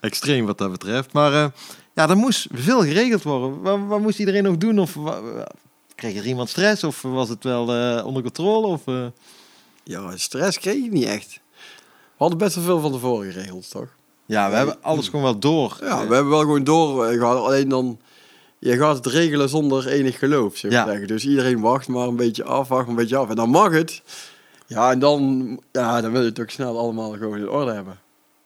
extreem 0.00 0.47
wat 0.47 0.58
dat 0.58 0.70
betreft. 0.70 1.12
Maar 1.12 1.32
eh, 1.32 1.47
ja, 1.94 2.08
er 2.08 2.17
moest 2.17 2.47
veel 2.52 2.81
geregeld 2.82 3.23
worden. 3.23 3.61
Wat, 3.62 3.79
wat 3.87 4.00
moest 4.00 4.19
iedereen 4.19 4.43
nog 4.43 4.56
doen? 4.56 4.79
Of 4.79 4.97
kreeg 5.94 6.17
er 6.17 6.26
iemand 6.26 6.49
stress? 6.49 6.85
Of 6.85 7.02
was 7.02 7.29
het 7.29 7.44
wel 7.44 7.75
eh, 7.75 8.06
onder 8.06 8.23
controle? 8.23 8.67
Of, 8.67 8.87
eh, 8.87 9.06
Ja, 9.85 10.17
stress 10.17 10.58
kreeg 10.58 10.85
ik 10.85 10.91
niet 10.91 11.05
echt. 11.05 11.41
We 11.91 12.26
hadden 12.26 12.38
best 12.38 12.55
wel 12.55 12.64
veel 12.64 12.81
van 12.81 12.93
tevoren 12.93 13.32
geregeld, 13.32 13.70
toch? 13.70 13.88
Ja, 14.26 14.50
we 14.50 14.56
hebben 14.56 14.76
alles 14.82 15.08
gewoon 15.08 15.25
wel 15.25 15.38
door. 15.38 15.76
Ja, 15.81 16.06
we 16.06 16.14
hebben 16.14 16.29
wel 16.29 16.41
gewoon 16.41 16.64
doorgehaald. 16.64 17.46
Alleen 17.46 17.69
dan... 17.69 17.99
Je 18.58 18.76
gaat 18.76 18.96
het 18.96 19.06
regelen 19.06 19.49
zonder 19.49 19.88
enig 19.88 20.19
geloof, 20.19 20.56
zou 20.56 20.75
ik 20.75 21.00
Ja. 21.00 21.06
Dus 21.06 21.26
iedereen 21.26 21.61
wacht 21.61 21.88
maar 21.88 22.08
een 22.08 22.17
beetje 22.17 22.44
af, 22.44 22.69
wacht 22.69 22.81
maar 22.81 22.91
een 22.91 22.94
beetje 22.94 23.17
af. 23.17 23.29
En 23.29 23.37
dan 23.37 23.50
mag 23.50 23.73
het. 23.73 24.03
Ja, 24.67 24.91
en 24.91 24.99
dan, 24.99 25.61
ja, 25.73 26.00
dan 26.00 26.12
wil 26.12 26.20
je 26.20 26.29
het 26.29 26.41
ook 26.41 26.50
snel 26.50 26.79
allemaal 26.79 27.11
gewoon 27.12 27.38
in 27.38 27.49
orde 27.49 27.73
hebben. 27.73 27.99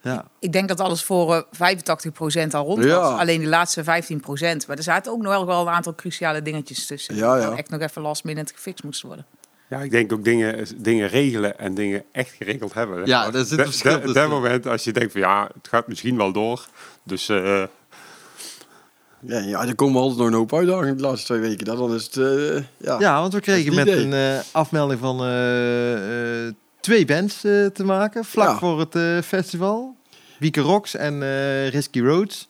Ja. 0.04 0.24
Ik 0.38 0.52
denk 0.52 0.68
dat 0.68 0.80
alles 0.80 1.02
voor 1.04 1.34
eh 1.34 1.42
85% 1.52 2.54
al 2.54 2.64
rond 2.64 2.84
Ja. 2.84 3.00
was. 3.00 3.20
Alleen 3.20 3.38
die 3.38 3.48
laatste 3.48 3.84
15%. 3.84 4.66
Maar 4.66 4.76
er 4.76 4.82
zaten 4.82 5.12
ook 5.12 5.22
nog 5.22 5.32
wel, 5.32 5.46
wel 5.46 5.60
een 5.60 5.72
aantal 5.72 5.94
cruciale 5.94 6.42
dingetjes 6.42 6.86
tussen. 6.86 7.16
Ja, 7.16 7.36
ja. 7.36 7.48
Die 7.48 7.58
echt 7.58 7.70
nog 7.70 7.80
even 7.80 8.02
last 8.02 8.24
minute 8.24 8.54
gefixt 8.54 8.84
moesten 8.84 9.06
worden. 9.08 9.26
Ja, 9.68 9.78
ik 9.80 9.90
denk 9.90 10.12
ook 10.12 10.24
dingen, 10.24 10.66
dingen 10.76 11.08
regelen 11.08 11.58
en 11.58 11.74
dingen 11.74 12.04
echt 12.12 12.30
geregeld 12.30 12.74
hebben. 12.74 13.06
Ja, 13.06 13.24
zit 13.24 13.50
een 13.50 13.56
de- 13.56 13.62
verschil 13.64 13.96
Op 13.96 14.14
dat 14.14 14.28
moment, 14.28 14.66
als 14.66 14.84
je 14.84 14.92
denkt 14.92 15.12
van 15.12 15.20
ja, 15.20 15.48
het 15.54 15.68
gaat 15.68 15.88
misschien 15.88 16.16
wel 16.16 16.32
door. 16.32 16.66
Dus 17.04 17.28
eh, 17.28 17.62
Ja, 19.26 19.38
ja, 19.38 19.66
er 19.66 19.74
komen 19.74 20.00
altijd 20.00 20.18
nog 20.18 20.26
een 20.28 20.34
hoop 20.34 20.54
uitdagingen 20.54 20.96
de 20.96 21.02
laatste 21.02 21.26
twee 21.26 21.40
weken. 21.40 21.64
Dat 21.64 21.76
Dan 21.78 21.94
is 21.94 22.04
het, 22.04 22.16
eh, 22.16 22.62
ja. 22.76 22.96
ja, 22.98 23.20
want 23.20 23.32
we 23.32 23.40
kregen 23.40 23.66
Dat 23.74 23.84
met 23.84 23.86
is 23.86 23.94
het 23.94 24.04
een 24.04 24.12
eh, 24.12 24.38
afmelding 24.52 25.00
van 25.00 25.20
eh, 25.24 26.46
eh, 26.46 26.52
twee 26.80 27.04
bands 27.04 27.44
eh, 27.44 27.66
te 27.66 27.84
maken. 27.84 28.24
Vlak 28.24 28.48
Ja. 28.48 28.58
voor 28.58 28.80
het 28.80 28.94
eh, 28.94 29.18
festival. 29.20 29.93
Wieke 30.38 30.60
Rocks 30.60 30.94
en 30.96 31.22
eh, 31.22 31.68
Risky 31.68 32.00
Roads. 32.00 32.48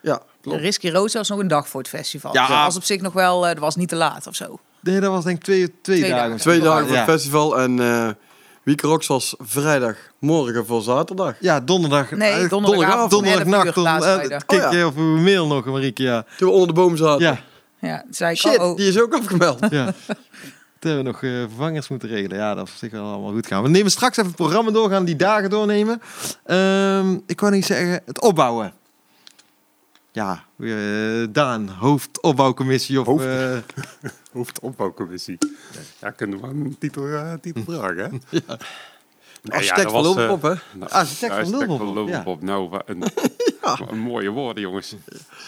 ja 0.00 0.22
klopt. 0.42 0.60
Risky 0.60 0.90
Road 0.90 1.12
was 1.12 1.28
nog 1.28 1.38
een 1.38 1.48
dag 1.48 1.68
voor 1.68 1.80
het 1.80 1.88
festival. 1.88 2.32
Ja. 2.34 2.46
Dus 2.46 2.56
dat 2.56 2.64
was 2.64 2.76
op 2.76 2.84
zich 2.84 3.00
nog 3.00 3.12
wel, 3.12 3.42
eh, 3.46 3.50
dat 3.52 3.60
was 3.60 3.76
niet 3.76 3.88
te 3.88 3.96
laat 3.96 4.26
of 4.26 4.34
zo. 4.34 4.58
Nee, 4.80 5.00
dat 5.00 5.10
was 5.10 5.24
denk 5.24 5.36
ik 5.36 5.42
twee, 5.44 5.58
twee, 5.82 5.98
Twee 5.98 6.10
dagen. 6.10 6.24
dagen. 6.24 6.40
Twee 6.40 6.60
dagen 6.60 6.84
voor 6.86 6.94
Ja. 6.96 7.00
het 7.02 7.10
festival 7.10 7.58
en 7.60 7.80
eh 7.80 8.08
Weekrox 8.62 9.06
was 9.06 9.34
vrijdagmorgen 9.38 10.66
voor 10.66 10.82
zaterdag. 10.82 11.34
Ja, 11.40 11.60
donderdag. 11.60 12.10
Nee, 12.10 12.48
donderdagavond 12.48 13.12
om 13.14 13.24
11 13.24 13.38
donderdagnacht. 13.38 14.04
eh, 14.04 14.12
vrijdag. 14.14 14.44
Kijk 14.44 14.64
Oh 14.66 14.72
ja. 14.72 14.86
op 14.86 14.96
uw 14.96 15.16
mail 15.18 15.46
nog, 15.46 15.64
Marieke. 15.64 16.02
Ja. 16.02 16.24
Toen 16.36 16.48
we 16.48 16.54
onder 16.54 16.68
de 16.68 16.74
boom 16.74 16.96
zaten. 16.96 17.20
Ja, 17.26 17.38
Ja, 17.80 18.00
toen 18.02 18.14
zei 18.14 18.32
ik, 18.32 18.38
Shit, 18.38 18.58
oh, 18.58 18.64
oh. 18.70 18.76
die 18.76 18.88
is 18.88 19.00
ook 19.00 19.14
afgemeld. 19.14 19.58
ja. 19.70 19.92
Toen 20.80 20.90
hebben 20.90 21.12
we 21.12 21.18
nog 21.18 21.22
eh, 21.22 21.48
vervangers 21.48 21.88
moeten 21.88 22.08
regelen. 22.08 22.36
Ja, 22.36 22.54
dat 22.54 22.70
is 22.80 22.90
wel 22.90 23.04
allemaal 23.12 23.32
goed 23.32 23.46
gaan. 23.46 23.62
We 23.62 23.68
nemen 23.68 23.90
straks 23.90 24.16
even 24.16 24.28
het 24.28 24.40
programma 24.40 24.70
door, 24.70 24.90
gaan 24.90 25.04
die 25.04 25.16
dagen 25.16 25.50
doornemen. 25.50 26.02
Ehm, 26.44 27.18
ik 27.26 27.40
wou 27.40 27.52
niet 27.52 27.64
zeggen, 27.66 28.02
het 28.04 28.20
opbouwen. 28.20 28.72
Ja, 30.12 30.44
eh, 30.58 31.26
Daan, 31.30 31.68
hoofdopbouwcommissie 31.68 33.00
of... 33.00 33.06
Hoofd. 33.06 33.24
eh, 33.24 33.56
hoofdopbouwcommissie. 34.32 35.38
Ja, 36.00 36.10
kunnen 36.10 36.40
we 36.40 36.46
een 36.46 36.76
titel, 36.78 37.06
eh, 37.08 37.32
titel 37.40 37.64
dragen, 37.64 38.22
hè? 38.30 38.38
Nee, 39.42 39.54
Architect 39.56 39.82
dat 39.82 39.92
van 39.92 40.02
was, 40.02 40.14
Lulpop, 40.14 40.42
hè? 40.42 40.54
nou, 40.78 40.90
Architect 40.90 41.34
van 41.34 41.50
Lulpop, 41.94 42.40
ja. 42.40 42.46
Nou, 42.46 42.68
wat 42.68 42.82
een, 42.86 42.98
wat 43.60 43.90
een 43.90 43.98
mooie 43.98 44.30
woorden, 44.30 44.62
jongens. 44.62 44.92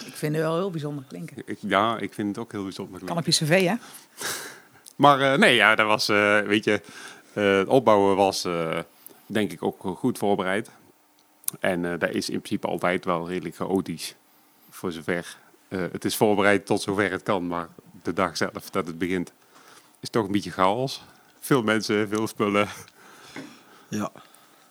ik 0.07 0.13
vind 0.15 0.35
het 0.35 0.43
wel 0.43 0.57
heel 0.57 0.71
bijzonder 0.71 1.05
klinken. 1.09 1.43
Ik, 1.45 1.59
ja, 1.61 1.99
ik 1.99 2.15
vind 2.15 2.29
het 2.29 2.39
ook 2.39 2.53
heel 2.53 2.63
bijzonder. 2.63 3.05
Kan 3.05 3.17
op 3.17 3.27
je 3.27 3.33
cv, 3.33 3.67
hè? 3.67 3.75
Maar 5.03 5.21
eh, 5.33 5.39
nee, 5.39 5.55
ja, 5.55 5.75
dat 5.75 5.87
was, 5.87 6.09
eh, 6.09 6.41
weet 6.41 6.65
je, 6.65 6.81
eh, 7.33 7.57
het 7.57 7.69
opbouwen 7.69 8.17
was 8.17 8.45
eh, 8.45 8.79
denk 9.27 9.53
ik 9.53 9.63
ook 9.63 9.81
goed 9.99 10.19
voorbereid. 10.19 10.71
En 11.61 11.85
eh 11.85 11.99
dat 11.99 12.11
is 12.11 12.31
in 12.31 12.39
principe 12.41 12.67
altijd 12.67 13.05
wel 13.05 13.29
redelijk 13.29 13.57
chaotisch. 13.57 14.15
Voor 14.71 14.93
zover. 14.93 15.37
eh, 15.69 15.81
het 15.93 16.05
is 16.05 16.17
voorbereid 16.17 16.67
tot 16.67 16.83
zover 16.83 17.11
het 17.11 17.23
kan, 17.23 17.47
maar 17.47 17.69
de 18.03 18.13
dag 18.13 18.37
zelf 18.37 18.71
dat 18.71 18.87
het 18.87 18.99
begint 18.99 19.33
is 20.01 20.11
toch 20.11 20.25
een 20.27 20.33
beetje 20.33 20.51
chaos. 20.51 21.03
Veel 21.41 21.63
mensen, 21.63 22.09
veel 22.09 22.27
spullen. 22.27 22.69
Ja. 23.89 24.11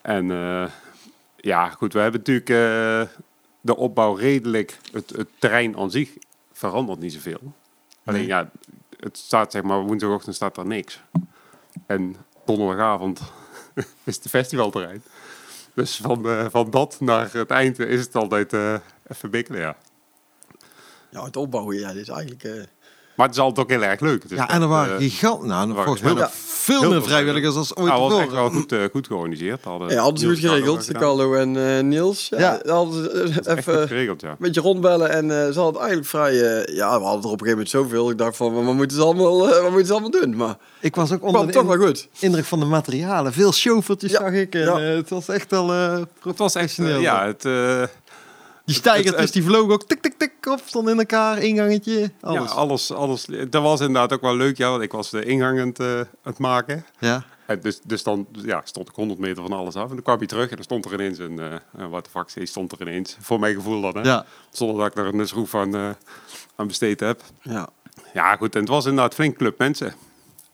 En 0.01 0.31
eh, 0.31 0.65
ja, 1.37 1.69
goed, 1.69 1.93
we 1.93 1.99
hebben 1.99 2.19
natuurlijk 2.19 2.49
eh, 2.49 3.15
de 3.61 3.75
opbouw 3.75 4.13
redelijk, 4.13 4.77
het, 4.91 5.09
het 5.09 5.27
terrein 5.39 5.77
aan 5.77 5.91
zich 5.91 6.09
verandert 6.53 6.99
niet 6.99 7.13
zoveel. 7.13 7.53
Alleen 8.03 8.19
Nee. 8.19 8.29
ja, 8.29 8.49
het 9.01 9.17
staat 9.17 9.51
zeg 9.51 9.61
maar 9.63 9.81
woensdagochtend 9.81 10.35
staat 10.35 10.57
er 10.57 10.65
niks. 10.65 11.01
En 11.85 12.15
donderdagavond 12.45 13.21
is 14.03 14.15
het 14.15 14.29
festivalterrein. 14.29 15.03
Dus 15.73 15.95
van, 15.95 16.29
eh, 16.29 16.45
van 16.49 16.69
dat 16.69 16.99
naar 16.99 17.33
het 17.33 17.49
eind 17.49 17.79
is 17.79 18.05
het 18.05 18.15
altijd 18.15 18.53
eh, 18.53 18.75
even 19.07 19.29
bikkelen, 19.29 19.59
ja. 19.59 19.77
Ja, 21.09 21.23
het 21.23 21.35
opbouwen, 21.37 21.79
ja, 21.79 21.93
dit 21.93 22.01
is 22.01 22.09
eigenlijk... 22.09 22.69
Maar 23.21 23.29
het 23.29 23.39
is 23.39 23.45
altijd 23.45 23.65
ook 23.65 23.71
heel 23.71 23.89
erg 23.89 23.99
leuk. 23.99 24.23
Het 24.23 24.31
is 24.31 24.37
Ja, 24.37 24.49
en 24.49 24.61
er 24.61 24.67
waren 24.67 24.93
eh, 24.97 25.01
gigant. 25.01 25.43
Nou, 25.43 25.67
waren 25.67 25.75
volgens 25.75 26.01
mij 26.01 26.13
nog 26.13 26.29
veel 26.33 26.89
meer 26.89 27.03
vrijwilligers 27.03 27.55
als 27.55 27.75
ooit 27.75 27.87
nou, 27.87 28.01
was 28.01 28.11
echt 28.19 28.29
tevoren. 28.29 28.51
wel 28.51 28.61
goed, 28.61 28.71
eh, 28.71 28.79
goed 28.91 29.07
georganiseerd. 29.07 29.63
Hadden 29.63 29.89
ja, 29.89 30.01
hadden 30.01 30.19
ze 30.19 30.27
goed 30.27 30.39
geregeld, 30.39 30.87
de. 30.87 30.93
Carlo 30.93 31.33
en 31.33 31.77
eh, 31.77 31.83
Niels. 31.83 32.27
Ja, 32.29 32.39
Ja. 32.39 32.73
hadden 32.73 33.03
ze 33.03 33.41
even... 33.57 33.87
geregeld, 33.87 34.21
ja. 34.21 34.29
Een 34.29 34.35
beetje 34.39 34.61
rondbellen 34.61 35.09
en 35.09 35.23
eh, 35.31 35.51
ze 35.51 35.59
hadden 35.59 35.65
het 35.65 35.75
eigenlijk 35.77 36.07
vrij... 36.07 36.41
eh, 36.41 36.75
ja, 36.75 36.99
we 36.99 37.05
hadden 37.05 37.23
er 37.23 37.29
op 37.29 37.41
een 37.41 37.47
gegeven 37.47 37.49
moment 37.49 37.69
zoveel. 37.69 38.09
Ik 38.09 38.17
dacht 38.17 38.37
van, 38.37 38.65
wat 38.65 38.73
moeten 38.73 38.97
ze 38.97 39.03
allemaal, 39.03 39.39
wat 39.39 39.61
moeten 39.63 39.85
ze 39.85 39.91
allemaal 39.91 40.11
doen? 40.21 40.35
Maar 40.35 40.55
Ik 40.79 40.95
was 40.95 41.11
ook 41.11 41.23
onder 41.23 41.51
toch 41.51 41.65
wel 41.65 41.87
goed. 41.87 42.07
indruk 42.19 42.45
van 42.45 42.59
de 42.59 42.65
materialen. 42.65 43.33
Veel 43.33 43.51
chauffeurtjes 43.51 44.11
Ja, 44.11 44.17
zag 44.19 44.31
ik. 44.31 44.55
En, 44.55 44.61
ja. 44.61 44.79
het 44.79 45.09
was 45.09 45.27
echt 45.27 45.53
al 45.53 45.73
eh 45.73 45.99
Het 46.23 46.37
was 46.37 46.55
echt, 46.55 46.75
ja, 46.75 47.25
het, 47.25 47.45
eh, 47.45 47.83
Die 49.03 49.11
het- 49.15 49.33
die 49.33 49.43
vlogen 49.43 49.73
ook 49.73 49.83
tik 49.83 50.01
tik 50.01 50.13
tik 50.17 50.31
op, 50.45 50.61
stonden 50.65 50.93
in 50.93 50.99
elkaar, 50.99 51.37
ingangetje, 51.37 52.11
alles. 52.21 52.49
Ja, 52.51 52.55
alles, 52.55 52.91
alles. 52.91 53.25
Dat 53.49 53.63
was 53.63 53.79
inderdaad 53.79 54.13
ook 54.13 54.21
wel 54.21 54.35
leuk, 54.35 54.57
ja. 54.57 54.69
Want 54.69 54.81
ik 54.81 54.91
was 54.91 55.09
de 55.09 55.25
ingang 55.25 55.59
aan 55.59 55.67
het, 55.67 55.79
eh, 55.79 55.97
aan 55.99 56.07
het 56.23 56.37
maken. 56.37 56.85
Ja. 56.99 57.23
En 57.45 57.59
dus, 57.61 57.79
dus 57.83 58.03
dan 58.03 58.27
ja, 58.31 58.61
stond 58.63 58.89
ik 58.89 58.95
100 58.95 59.19
meter 59.19 59.43
van 59.43 59.53
alles 59.53 59.75
af. 59.75 59.87
En 59.89 59.93
dan 59.95 60.03
kwam 60.03 60.17
hij 60.17 60.27
terug 60.27 60.49
en 60.49 60.55
dan 60.55 60.63
stond 60.63 60.85
er 60.85 60.93
ineens 60.93 61.17
een... 61.19 61.59
wat 61.89 62.03
de 62.05 62.09
fuck, 62.09 62.47
stond 62.47 62.71
er 62.71 62.81
ineens. 62.81 63.17
Voor 63.19 63.39
mijn 63.39 63.55
gevoel 63.55 63.81
dan, 63.81 63.95
hè. 63.97 64.01
Ja. 64.09 64.25
Zonder 64.51 64.77
dat 64.77 64.87
ik 64.87 64.97
er 64.97 65.19
een 65.19 65.27
schroef 65.27 65.55
aan, 65.55 65.75
eh, 65.75 65.89
aan 66.55 66.67
besteed 66.67 66.99
heb. 66.99 67.21
Ja. 67.41 67.69
Ja, 68.13 68.35
goed. 68.35 68.53
En 68.55 68.59
het 68.59 68.69
was 68.69 68.85
inderdaad 68.85 69.13
flink 69.13 69.37
club 69.37 69.57
mensen. 69.57 69.93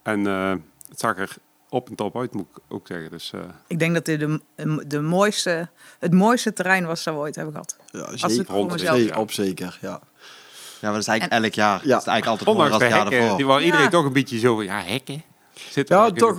En 0.04 0.26
het 0.26 1.00
zag 1.00 1.18
er 1.18 1.36
op 1.78 1.90
en 1.90 1.96
top 1.96 2.18
uit, 2.18 2.34
moet 2.34 2.46
ik 2.56 2.62
ook 2.70 2.88
zeggen. 2.88 3.10
Dus 3.10 3.32
eh, 3.34 3.40
Ik 3.68 3.80
denk 3.80 3.94
dat 3.94 4.06
dit 4.06 4.20
de, 4.20 4.40
de 4.88 5.02
mooiste, 5.02 5.70
het 6.00 6.14
mooiste 6.14 6.54
terrein 6.54 6.86
was 6.86 7.04
dat 7.04 7.14
we 7.14 7.20
ooit 7.20 7.36
hebben 7.36 7.54
gehad. 7.54 7.78
Ja, 7.92 8.00
Als 8.02 8.20
zeker. 8.22 8.38
het 8.38 8.48
voor 8.48 8.56
rond 8.56 9.16
op 9.16 9.32
zeker, 9.32 9.78
ja. 9.82 9.90
ja, 9.90 10.00
maar 10.82 10.92
dat 10.92 11.02
is 11.02 11.08
eigenlijk 11.08 11.44
elk 11.44 11.54
jaar. 11.54 11.80
Ja. 11.84 11.90
Dat 11.94 12.02
is 12.02 12.08
eigenlijk 12.08 12.26
altijd 12.28 12.50
ondanks 12.50 12.72
mooi 12.72 12.84
als 12.84 12.94
het 12.94 13.12
jaar 13.12 13.20
ervoor. 13.22 13.38
die 13.38 13.46
waar 13.46 13.64
iedereen 13.64 13.86
Ja. 13.86 13.92
toch 13.92 14.06
een 14.06 14.14
beetje 14.14 14.40
zo 14.40 14.56
van... 14.56 14.64
Ja, 14.66 14.82
hekken? 14.86 15.24
Zit 15.70 15.88
Ja, 15.90 16.12
toch 16.12 16.38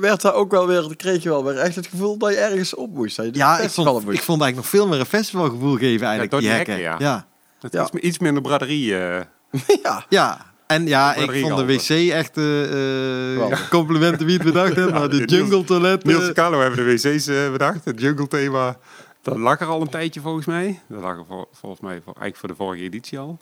werd 0.00 0.20
daar 0.20 0.34
ook 0.34 0.50
wel 0.50 0.66
weer, 0.66 0.96
kreeg 0.96 1.22
je 1.22 1.28
wel 1.28 1.44
weer 1.44 1.56
echt 1.58 1.74
het 1.76 1.86
geval 1.86 2.16
dat 2.16 2.30
je 2.30 2.36
ergens 2.36 2.74
op 2.74 2.94
moest. 2.94 3.16
Dat 3.16 3.26
je 3.26 3.32
Ja, 3.34 3.58
ik 3.58 3.70
vond, 3.70 3.86
moest. 4.04 4.18
ik 4.18 4.22
vond 4.22 4.42
eigenlijk 4.42 4.54
nog 4.56 4.66
veel 4.66 4.88
meer 4.88 5.00
een 5.00 5.06
festivalgevoel 5.06 5.76
geven 5.76 6.00
eigenlijk, 6.06 6.30
door 6.30 6.40
die 6.40 6.48
die 6.48 6.56
hekken. 6.58 6.74
hekken, 6.74 6.92
ja. 7.06 7.10
ja. 7.12 7.26
Het 7.60 7.72
Ja. 7.72 7.88
is 7.92 8.00
iets 8.00 8.18
minder 8.18 8.42
braderie. 8.42 8.98
eh 8.98 9.20
ja, 9.82 10.04
Ja, 10.08 10.49
en 10.70 10.86
ja, 10.86 11.14
ik 11.14 11.30
vond 11.46 11.56
de 11.56 11.64
wc 11.66 12.10
echt 12.12 12.36
eh, 12.36 13.42
eh, 13.52 13.58
complimenten 13.70 14.26
wie 14.26 14.34
het 14.36 14.44
bedacht 14.44 14.74
heeft. 14.74 14.90
maar 14.90 15.08
de 15.08 15.24
jungle 15.24 15.64
toilet. 15.64 16.04
Niels 16.04 16.22
en 16.22 16.28
eh, 16.28 16.34
Carlo 16.34 16.60
hebben 16.60 16.84
de 16.86 16.92
wc's 16.92 17.26
eh, 17.26 17.50
bedacht. 17.50 17.84
Het 17.84 18.00
jungle 18.00 18.28
thema, 18.28 18.78
dat 19.22 19.36
lag 19.36 19.60
er 19.60 19.66
al 19.66 19.80
een 19.80 19.88
tijdje 19.88 20.20
volgens 20.20 20.46
mij. 20.46 20.80
Dat 20.88 21.00
lag 21.02 21.16
er 21.18 21.24
vol- 21.28 21.48
volgens 21.52 21.80
mij 21.80 21.94
voor, 22.04 22.14
eigenlijk 22.14 22.36
voor 22.36 22.48
de 22.48 22.54
vorige 22.54 22.82
editie 22.82 23.18
al. 23.18 23.38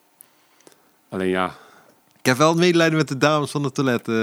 Alleen 1.08 1.28
ja, 1.28 1.56
ik 2.18 2.26
heb 2.26 2.36
wel 2.36 2.54
medelijden 2.54 2.96
met 2.96 3.08
de 3.08 3.16
dames 3.16 3.50
van 3.50 3.64
het 3.64 3.74
toilet 3.74 4.08
eh, 4.08 4.14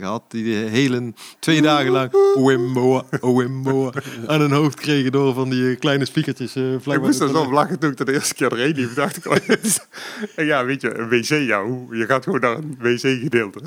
gehad. 0.00 0.22
Die 0.28 0.44
de 0.44 0.70
hele 0.70 1.12
twee 1.38 1.62
dagen 1.62 1.90
lang 1.90 2.10
Wimboa, 2.34 3.04
Wimboa 3.20 3.92
aan 4.26 4.40
hun 4.40 4.52
hoofd 4.52 4.80
kregen 4.80 5.12
door 5.12 5.34
van 5.34 5.50
die 5.50 5.70
eh, 5.70 5.78
kleine 5.78 6.04
speakertjes. 6.04 6.54
eh 6.54 6.72
ik 6.72 7.00
moest 7.00 7.20
er 7.20 7.28
zo 7.28 7.52
lachen 7.52 7.78
toen 7.78 7.90
ik 7.90 8.06
de 8.06 8.12
eerste 8.12 8.34
keer 8.34 8.52
erheen 8.52 8.74
liep. 8.74 8.94
dacht 8.94 9.16
ik 9.16 9.26
al, 9.26 9.36
en 10.36 10.46
ja, 10.46 10.64
weet 10.64 10.80
je, 10.80 10.98
een 10.98 11.08
wc, 11.08 11.28
ja, 11.28 11.64
hoe, 11.64 11.96
je 11.96 12.06
gaat 12.06 12.24
gewoon 12.24 12.40
naar 12.40 12.56
een 12.56 12.76
wc-gedeelte. 12.78 13.60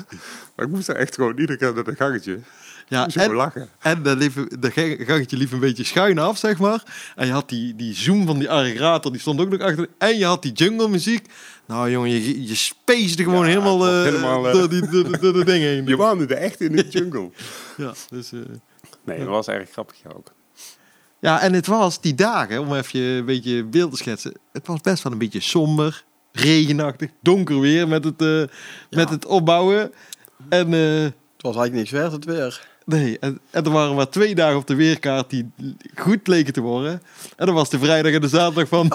Maar 0.56 0.66
ik 0.66 0.72
moest 0.72 0.88
er 0.88 0.96
echt 0.96 1.14
gewoon 1.14 1.38
iedere 1.38 1.58
keer 1.58 1.74
naar 1.74 1.84
het 1.84 1.96
gangetje. 1.96 2.38
Ja, 2.88 3.06
ik 3.06 3.14
en, 3.14 3.32
lachen. 3.32 3.68
en 3.80 4.02
dat 4.02 4.72
gangetje 4.72 5.36
liep 5.36 5.52
een 5.52 5.60
beetje 5.60 5.84
schuin 5.84 6.18
af, 6.18 6.38
zeg 6.38 6.58
maar. 6.58 6.82
En 7.16 7.26
je 7.26 7.32
had 7.32 7.48
die, 7.48 7.76
die 7.76 7.94
zoom 7.94 8.26
van 8.26 8.38
die 8.38 8.50
aggregator, 8.50 9.12
die 9.12 9.20
stond 9.20 9.40
ook 9.40 9.50
nog 9.50 9.60
achter. 9.60 9.88
En 9.98 10.18
je 10.18 10.24
had 10.24 10.42
die 10.42 10.52
jungle 10.52 10.88
muziek. 10.88 11.26
Nou 11.72 11.90
jongen, 11.90 12.10
je, 12.10 12.46
je 12.46 12.54
spacede 12.54 13.22
gewoon 13.22 13.40
Ja, 13.44 13.48
helemaal, 13.48 13.86
eh, 13.86 14.02
helemaal, 14.02 14.46
eh, 14.46 14.52
door, 14.52 14.68
die, 14.68 14.88
door, 14.88 15.10
de- 15.12 15.18
door 15.18 15.32
de 15.32 15.44
dingen 15.44 15.68
heen. 15.68 15.86
Je 15.92 15.96
waande 15.96 16.34
echt 16.34 16.60
in 16.60 16.76
de 16.76 16.88
jungle. 16.98 17.30
Ja, 17.76 17.92
dus, 18.10 18.32
eh, 18.32 18.38
Nee, 19.04 19.18
dat 19.18 19.28
was 19.28 19.46
erg 19.48 19.70
grappig 19.70 19.96
ja, 20.04 20.10
ook. 20.16 20.32
ja, 21.20 21.40
en 21.40 21.52
het 21.52 21.66
was 21.66 22.00
die 22.00 22.14
dagen, 22.14 22.60
om 22.60 22.74
even 22.74 23.00
een 23.00 23.24
beetje 23.24 23.64
beeld 23.64 23.90
te 23.90 23.96
schetsen. 23.96 24.32
Het 24.52 24.66
was 24.66 24.80
best 24.80 25.02
wel 25.02 25.12
een 25.12 25.18
beetje 25.18 25.40
somber, 25.40 26.04
regenachtig, 26.32 27.10
donker 27.22 27.60
weer 27.60 27.88
met 27.88 28.04
het, 28.04 28.22
eh, 28.22 28.42
met 28.90 29.10
het 29.10 29.26
opbouwen. 29.26 29.92
En... 30.48 30.74
eh, 30.74 31.02
het 31.02 31.52
was 31.52 31.56
eigenlijk 31.56 31.72
niks 31.74 31.90
werd 31.90 32.12
het 32.12 32.24
weer. 32.24 32.68
Nee, 32.84 33.18
en, 33.20 33.38
en 33.50 33.64
er 33.64 33.70
waren 33.70 33.94
maar 33.94 34.08
twee 34.08 34.34
dagen 34.34 34.56
op 34.56 34.66
de 34.66 34.74
weerkaart 34.74 35.30
die 35.30 35.50
goed 35.94 36.26
leken 36.26 36.52
te 36.52 36.60
worden. 36.60 37.02
En 37.36 37.46
dat 37.46 37.54
was 37.54 37.70
de 37.70 37.78
vrijdag 37.78 38.12
en 38.12 38.20
de 38.20 38.28
zaterdag 38.28 38.68
van, 38.68 38.92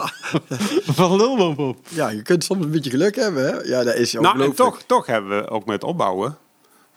van 0.98 1.15
Lulmop 1.17 1.60
op. 1.60 1.77
Ja, 1.89 2.10
je 2.10 2.22
kunt 2.22 2.44
soms 2.44 2.63
een 2.65 2.72
beetje 2.72 2.89
geluk 2.89 3.15
hebben, 3.15 3.44
hè? 3.46 3.60
Ja, 3.62 3.84
dat 3.84 3.96
is 3.96 4.13
Nou, 4.13 4.41
en 4.41 4.53
toch, 4.53 4.82
toch 4.86 5.06
hebben 5.06 5.38
we 5.41 5.50
ook 5.50 5.65
met 5.65 5.84
opbouwen... 5.84 6.38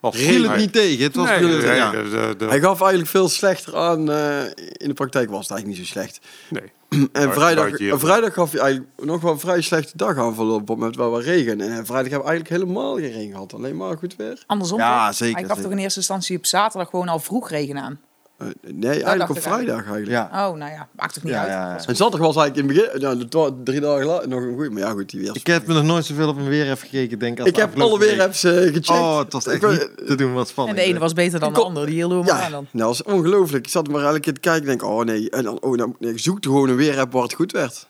Was 0.00 0.16
Viel 0.16 0.42
het 0.48 0.56
niet 0.56 0.72
tegen. 0.72 1.04
Het 1.04 1.14
was 1.16 1.28
Nee, 1.28 1.40
bedoeld, 1.40 1.62
nee, 1.64 1.74
ja. 1.76 1.90
de- 1.90 2.08
de- 2.08 2.34
de- 2.38 2.44
Hij 2.44 2.60
gaf 2.60 2.80
eigenlijk 2.80 3.10
veel 3.10 3.28
slechter 3.28 3.76
aan. 3.76 4.10
eh, 4.10 4.44
in 4.72 4.88
de 4.88 4.94
praktijk 4.94 5.30
was 5.30 5.40
het 5.40 5.50
eigenlijk 5.50 5.66
niet 5.80 5.88
zo 5.88 5.92
slecht. 5.92 6.20
nee. 6.48 6.72
En 7.12 7.32
vrijdag, 7.32 7.70
vrijdag 8.00 8.34
gaf 8.34 8.52
hij 8.52 8.60
eigenlijk 8.60 8.92
nog 9.04 9.20
wel 9.20 9.32
een 9.32 9.38
vrij 9.38 9.60
slechte 9.60 9.96
dag 9.96 10.16
aan 10.16 10.34
verlopen 10.34 10.78
met 10.78 10.96
wel 10.96 11.10
wat 11.10 11.22
regen. 11.22 11.60
En 11.60 11.86
vrijdag 11.86 12.10
hebben 12.10 12.18
we 12.20 12.24
eigenlijk 12.34 12.48
helemaal 12.48 12.94
geen 12.94 13.12
regen 13.12 13.30
gehad. 13.30 13.54
Alleen 13.54 13.76
maar 13.76 13.98
goed 13.98 14.16
weer. 14.16 14.42
Andersom 14.46 14.78
Ja, 14.78 15.12
zeker, 15.12 15.34
Hij 15.34 15.44
gaf 15.44 15.56
zeker. 15.56 15.70
toch 15.70 15.78
in 15.78 15.84
eerste 15.84 15.98
instantie 15.98 16.36
op 16.36 16.46
zaterdag 16.46 16.90
gewoon 16.90 17.08
al 17.08 17.18
vroeg 17.18 17.50
regen 17.50 17.78
aan. 17.78 18.00
Eh, 18.40 18.46
nee, 18.72 18.90
eigenlijk 18.90 19.30
op 19.30 19.38
vrijdag 19.40 19.76
eigenlijk. 19.76 20.06
Ja. 20.08 20.24
Oh, 20.24 20.56
nou 20.56 20.72
ja, 20.72 20.88
maakt 20.96 21.14
toch 21.14 21.22
niet 21.22 21.32
Ja, 21.32 21.38
uit. 21.40 21.48
ja, 21.50 21.68
ja. 21.72 21.86
En 21.86 21.96
zaterdag 21.96 22.26
was 22.32 22.36
eigenlijk 22.36 22.56
in 22.56 22.76
het 22.76 22.90
begin, 22.92 23.00
ja, 23.00 23.18
het 23.24 23.34
was 23.34 23.50
drie 23.64 23.80
dagen 23.80 24.06
later, 24.06 24.28
nog 24.28 24.42
een 24.42 24.54
goeie. 24.54 24.70
Maar 24.70 24.82
ja, 24.82 24.90
goed, 24.90 25.10
die 25.10 25.20
weer. 25.20 25.30
Ik 25.36 25.46
heb 25.46 25.66
me 25.66 25.74
nog 25.74 25.84
nooit 25.84 26.04
zoveel 26.04 26.28
op 26.28 26.36
een 26.36 26.48
weer 26.48 26.64
even 26.64 26.88
gekeken, 26.88 27.18
denk 27.18 27.32
ik. 27.32 27.38
als 27.38 27.48
Ik 27.48 27.54
de 27.54 27.60
heb 27.60 27.80
alle 27.80 27.98
weerapps 27.98 28.44
eh, 28.44 28.52
gecheckt. 28.52 28.88
Oh, 28.88 29.18
het 29.18 29.32
was 29.32 29.46
echt 29.46 29.66
niet 29.68 29.90
te 30.06 30.14
doen 30.14 30.32
wat 30.32 30.42
En 30.44 30.48
spannend. 30.50 30.78
de 30.78 30.84
ene 30.84 30.98
was 30.98 31.12
beter 31.12 31.40
dan 31.40 31.52
de 31.52 31.62
andere. 31.64 31.86
Die 31.86 31.94
hielden 31.94 32.18
we 32.18 32.24
maar 32.24 32.42
aan 32.42 32.50
dan. 32.50 32.66
nou, 32.70 32.88
dat 32.94 33.04
was 33.06 33.14
ongelooflijk. 33.14 33.64
Ik 33.64 33.70
zat 33.72 33.88
maar 33.88 34.04
elke 34.04 34.20
keer 34.20 34.34
te 34.34 34.40
kijken 34.40 34.62
en 34.62 34.66
denk, 34.78 34.82
oh 34.82 35.04
nee. 35.04 35.30
En 35.30 35.44
dan, 35.44 35.60
oh, 35.62 35.76
dan 35.78 35.96
nee, 35.98 36.12
ik 36.12 36.18
zoekte 36.18 36.48
gewoon 36.48 36.68
een 36.68 36.76
weerapp 36.76 37.12
waar 37.12 37.22
het 37.22 37.32
goed 37.34 37.52
werd. 37.52 37.86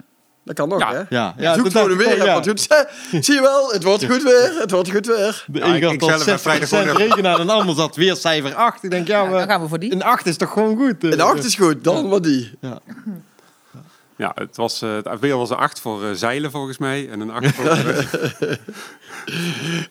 Dat 0.50 0.59
kan 0.59 0.69
nog, 0.69 0.80
Ja. 0.90 0.92
hè? 0.92 1.02
Ja, 1.16 1.35
Ja, 1.37 1.54
Zoek 1.54 1.64
een 1.66 1.76
ook, 1.78 2.02
waar 2.25 2.35
het 2.37 2.47
goed 2.49 2.59
is. 2.59 2.69
Zie 3.26 3.35
je 3.35 3.40
wel, 3.40 3.73
het 3.73 3.83
wordt 3.83 4.04
goed 4.04 4.23
weer. 4.23 4.57
Het 4.61 4.71
wordt 4.71 4.90
goed 4.90 5.07
weer. 5.07 5.45
De 5.47 5.59
Ja, 5.59 5.64
een 5.66 5.75
ik- 5.75 5.90
ik 5.90 6.02
al 6.02 6.09
zelf 6.09 6.25
heb 6.25 6.38
60% 6.38 6.40
vrijdag 6.40 6.69
gewoon- 6.69 6.97
regen 6.97 7.26
aan 7.26 7.40
en 7.40 7.47
de 7.47 7.52
ander 7.52 7.75
zat 7.75 7.97
weer 7.97 8.16
cijfer 8.16 8.54
8. 8.54 8.85
Ik 8.85 8.90
denk, 8.90 9.07
ja, 9.07 9.23
Ja, 9.23 9.30
dan 9.30 9.49
gaan 9.49 9.62
we 9.62 9.69
voor 9.69 9.78
die. 9.78 9.92
een 9.92 10.02
8 10.02 10.26
is 10.26 10.37
toch 10.37 10.52
gewoon 10.52 10.76
goed? 10.76 11.04
eh. 11.04 11.11
En 11.11 11.16
de 11.16 11.23
acht 11.23 11.45
is 11.45 11.54
goed, 11.54 11.85
dan 11.85 12.09
maar 12.09 12.23
die. 12.23 12.50
Ja. 12.61 12.78
Ja, 14.16 14.33
het, 14.35 14.57
was, 14.57 14.83
eh 14.83 14.90
het 15.02 15.21
weer 15.21 15.37
was 15.37 15.50
een 15.50 15.57
8 15.57 15.80
voor 15.80 16.04
eh, 16.04 16.11
zeilen 16.14 16.50
volgens 16.50 16.78
mij. 16.78 17.09
En 17.11 17.21
een 17.21 17.30
8 17.30 17.54
voor... 17.54 17.66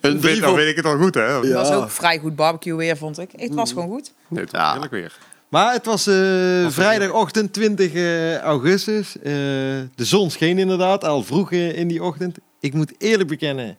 Een 0.01 0.19
drie 0.19 0.19
weet, 0.19 0.39
dan 0.39 0.49
voor... 0.49 0.57
weet 0.57 0.69
ik 0.69 0.75
het 0.75 0.85
wel 0.85 0.97
goed, 0.97 1.15
hè? 1.15 1.25
Ja. 1.25 1.39
Het 1.41 1.51
was 1.53 1.71
ook 1.71 1.89
vrij 1.89 2.19
goed 2.19 2.35
barbecue 2.35 2.75
weer, 2.75 2.97
vond 2.97 3.19
ik. 3.19 3.29
Het 3.35 3.53
was 3.55 3.69
gewoon 3.73 3.87
goed. 3.89 4.13
Nee, 4.27 4.43
het 4.43 4.51
was 4.51 4.61
Ja. 4.61 4.71
heerlijk 4.71 4.91
weer. 4.91 5.13
Maar 5.49 5.73
het 5.73 5.85
was 5.85 6.07
eh, 6.07 6.69
vrijdagochtend 6.69 7.53
20 7.53 7.93
eh, 7.93 8.37
augustus. 8.37 9.15
De 9.21 9.87
zon 9.95 10.29
scheen 10.31 10.57
inderdaad, 10.57 11.03
al 11.03 11.23
vroeg 11.23 11.51
in 11.51 11.87
die 11.87 12.03
ochtend. 12.03 12.37
Ik 12.59 12.73
moet 12.73 12.93
eerlijk 12.97 13.29
bekennen, 13.29 13.77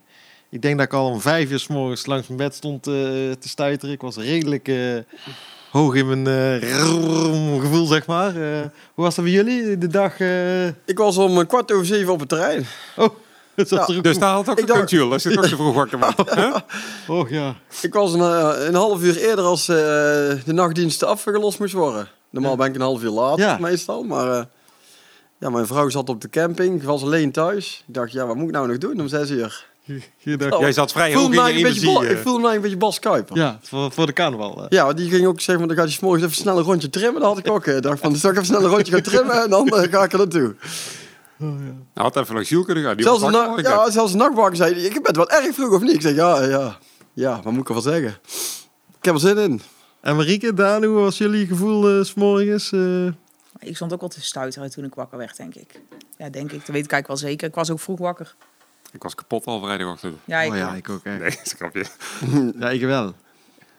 ik 0.50 0.62
denk 0.62 0.76
dat 0.76 0.86
ik 0.86 0.92
al 0.92 1.06
om 1.06 1.20
vijf 1.20 1.50
uur 1.50 1.58
s 1.58 1.66
morgens 1.66 2.06
langs 2.06 2.26
mijn 2.26 2.38
bed 2.38 2.54
stond 2.54 2.82
te 2.82 3.36
stuiteren. 3.40 3.94
Ik 3.94 4.00
was 4.00 4.16
redelijk 4.16 4.70
hoog 5.70 5.94
in 5.94 6.22
mijn 6.22 7.60
gevoel, 7.60 7.86
zeg 7.86 8.06
maar. 8.06 8.32
Hoe 8.94 9.04
was 9.04 9.14
dat 9.14 9.24
bij 9.24 9.34
jullie, 9.34 9.78
de 9.78 9.86
dag? 9.86 10.14
Ik 10.84 10.98
was 10.98 11.16
om 11.16 11.46
kwart 11.46 11.72
over 11.72 11.86
zeven 11.86 12.12
op 12.12 12.20
het 12.20 12.28
terrein. 12.28 12.66
Oh, 12.96 13.14
Ja, 13.68 13.86
ook 13.90 14.02
Dus 14.02 14.18
daar 14.18 14.32
had 14.32 14.48
ook 14.48 14.54
Ik 14.58 14.60
een 14.60 14.66
dacht- 14.66 14.92
als 15.12 15.22
je 15.22 15.30
toch 15.34 15.46
te 15.48 15.56
vroeg 15.56 15.74
wakker. 15.74 15.98
Hè? 16.40 16.50
Oh 17.12 17.30
ja. 17.30 17.54
Ik 17.82 17.94
was 17.94 18.12
een, 18.12 18.20
eh, 18.20 18.66
een 18.66 18.74
half 18.74 19.02
uur 19.02 19.16
eerder 19.16 19.44
als 19.44 19.68
eh, 19.68 19.76
de 20.44 20.52
nachtdiensten 20.52 21.08
afgelost 21.08 21.58
moest 21.58 21.72
worden. 21.72 22.08
Normaal 22.30 22.56
ben 22.56 22.66
ik 22.66 22.74
een 22.74 22.80
half 22.80 23.02
uur 23.02 23.10
later 23.10 23.44
Ja. 23.44 23.56
meestal, 23.60 24.02
maar 24.02 24.38
eh, 24.38 24.42
ja, 25.38 25.50
mijn 25.50 25.66
vrouw 25.66 25.88
zat 25.88 26.08
op 26.08 26.20
de 26.20 26.28
camping, 26.28 26.74
ik 26.76 26.82
was 26.82 27.02
alleen 27.02 27.32
thuis. 27.32 27.84
Ik 27.88 27.94
dacht, 27.94 28.12
ja, 28.12 28.26
wat 28.26 28.36
moet 28.36 28.46
ik 28.48 28.54
nou 28.54 28.66
nog 28.68 28.78
doen 28.78 29.00
om 29.00 29.08
zes 29.08 29.30
uur? 29.30 29.68
Je- 30.18 30.36
dacht- 30.36 30.52
Oh. 30.52 30.60
Jij 30.60 30.72
zat 30.72 30.92
vrij 30.92 31.08
Ik 31.10 31.14
hoog 31.14 31.24
in 31.24 31.30
je 31.32 31.42
beetje, 31.42 31.58
energie. 31.58 31.92
Bas- 31.94 32.02
ik 32.04 32.18
voelde 32.18 32.40
me 32.40 32.48
eigenlijk 32.48 32.54
een 32.56 32.60
beetje 32.62 32.76
Bas 32.76 32.98
Kuiper. 32.98 33.36
Ja. 33.36 33.42
Ja, 33.42 33.58
voor, 33.62 33.92
voor 33.92 34.06
de 34.06 34.12
carnaval. 34.12 34.66
want 34.70 34.96
die 34.96 35.10
ging 35.10 35.26
ook 35.26 35.40
zeggen, 35.40 35.68
dan 35.68 35.76
gaat 35.76 35.88
je 35.88 35.94
's 35.94 36.00
morgens 36.00 36.24
even 36.24 36.36
snel 36.36 36.58
een 36.58 36.64
rondje 36.64 36.90
trimmen. 36.90 37.20
Dan 37.20 37.30
had 37.30 37.38
ik 37.38 37.50
ook 37.50 37.82
dacht 37.82 38.00
van, 38.00 38.10
dan 38.10 38.20
zal 38.20 38.30
ik 38.30 38.36
even 38.36 38.48
snel 38.48 38.62
een 38.64 38.70
rondje 38.70 38.92
gaan 38.92 39.02
trimmen 39.02 39.42
en 39.42 39.50
dan 39.50 39.68
ga 39.90 40.02
ik 40.04 40.12
er 40.12 40.18
naartoe. 40.18 40.54
Hij 41.40 42.02
had 42.02 42.16
even 42.16 42.34
langs 42.34 42.48
Jules 42.48 42.66
kunnen 42.66 42.84
gaan. 42.84 42.96
Die 42.96 43.04
Zelfs 43.04 43.22
na- 43.22 43.54
ja, 43.56 43.90
zelfs 43.90 44.12
de 44.12 44.18
nachtwaker 44.18 44.56
zei, 44.56 44.74
ik 44.74 45.02
ben 45.02 45.14
wel 45.14 45.30
erg 45.30 45.54
vroeg 45.54 45.72
of 45.74 45.80
niet? 45.82 45.92
Ik 45.94 46.00
zeg, 46.00 46.14
ja, 46.14 46.42
ja, 46.42 46.78
ja, 47.12 47.40
wat 47.42 47.52
moet 47.52 47.60
ik 47.62 47.68
ervan 47.68 47.82
zeggen? 47.92 48.16
Ik 48.98 49.04
heb 49.04 49.14
er 49.14 49.20
zin 49.20 49.38
in. 49.38 49.60
En 50.00 50.16
Marieke, 50.16 50.54
Daan, 50.54 50.84
hoe 50.84 50.94
was 51.00 51.18
jullie 51.18 51.46
gevoel 51.46 51.88
eh, 51.98 52.04
s 52.04 52.14
morgens? 52.14 52.72
eh? 52.72 53.06
Ik 53.58 53.76
stond 53.76 53.92
ook 53.92 54.00
wel 54.00 54.08
te 54.08 54.22
stuiteren 54.22 54.70
toen 54.70 54.84
ik 54.84 54.94
wakker 54.94 55.18
werd, 55.18 55.36
denk 55.36 55.54
ik. 55.54 55.80
Ja, 56.18 56.28
denk 56.28 56.52
ik. 56.52 56.58
Dat 56.66 56.74
weet 56.74 56.84
ik 56.84 56.92
eigenlijk 56.92 57.06
wel 57.06 57.16
zeker. 57.16 57.48
Ik 57.48 57.54
was 57.54 57.70
ook 57.70 57.80
vroeg 57.80 57.98
wakker. 57.98 58.34
Ik 58.92 59.02
was 59.02 59.14
kapot 59.14 59.44
al 59.46 59.60
vrijdagochtend. 59.60 60.16
Ja, 60.24 60.40
ik 60.40 60.50
oh 60.50 60.56
ja, 60.56 60.68
ook. 60.70 60.76
ik 60.76 60.88
ook 60.88 61.04
echt. 61.04 61.18
Nee, 61.20 61.30
schrapje. 61.42 61.84
Ja, 62.58 62.70
ik 62.70 62.80
wel. 62.80 63.14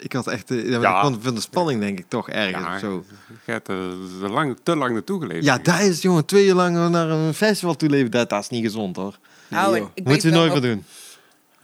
Ik 0.01 0.13
had 0.13 0.27
echt... 0.27 0.51
eh, 0.51 0.63
Ja, 0.69 0.79
maar 0.79 0.89
Ja. 0.89 0.95
ik 0.97 1.03
vond- 1.03 1.23
van 1.23 1.35
de 1.35 1.41
spanning 1.41 1.79
denk 1.81 1.99
ik 1.99 2.05
toch 2.07 2.29
ergens 2.29 2.65
Ja, 2.65 2.73
of 2.73 2.79
zo. 2.79 3.03
Je 3.45 3.51
hebt 3.51 3.67
er 3.67 3.75
te 4.19 4.29
lang, 4.29 4.57
te 4.63 4.75
lang 4.75 4.93
naartoe 4.93 5.21
geleefd. 5.21 5.43
Ja, 5.45 5.57
daar 5.57 5.85
is 5.85 6.01
jongen 6.01 6.25
twee 6.25 6.45
uur 6.47 6.53
lang 6.53 6.89
naar 6.89 7.09
een 7.09 7.33
festival 7.33 7.75
toe 7.75 7.89
leven. 7.89 8.11
Dat, 8.11 8.29
dat 8.29 8.41
is 8.41 8.49
niet 8.49 8.63
gezond 8.63 8.95
hoor. 8.95 9.17
Nou, 9.47 9.71
Nee, 9.71 9.81
ik 9.93 10.03
we 10.05 10.11
wel 10.29 10.39
nooit 10.47 10.61
meer 10.61 10.71
doen. 10.73 10.85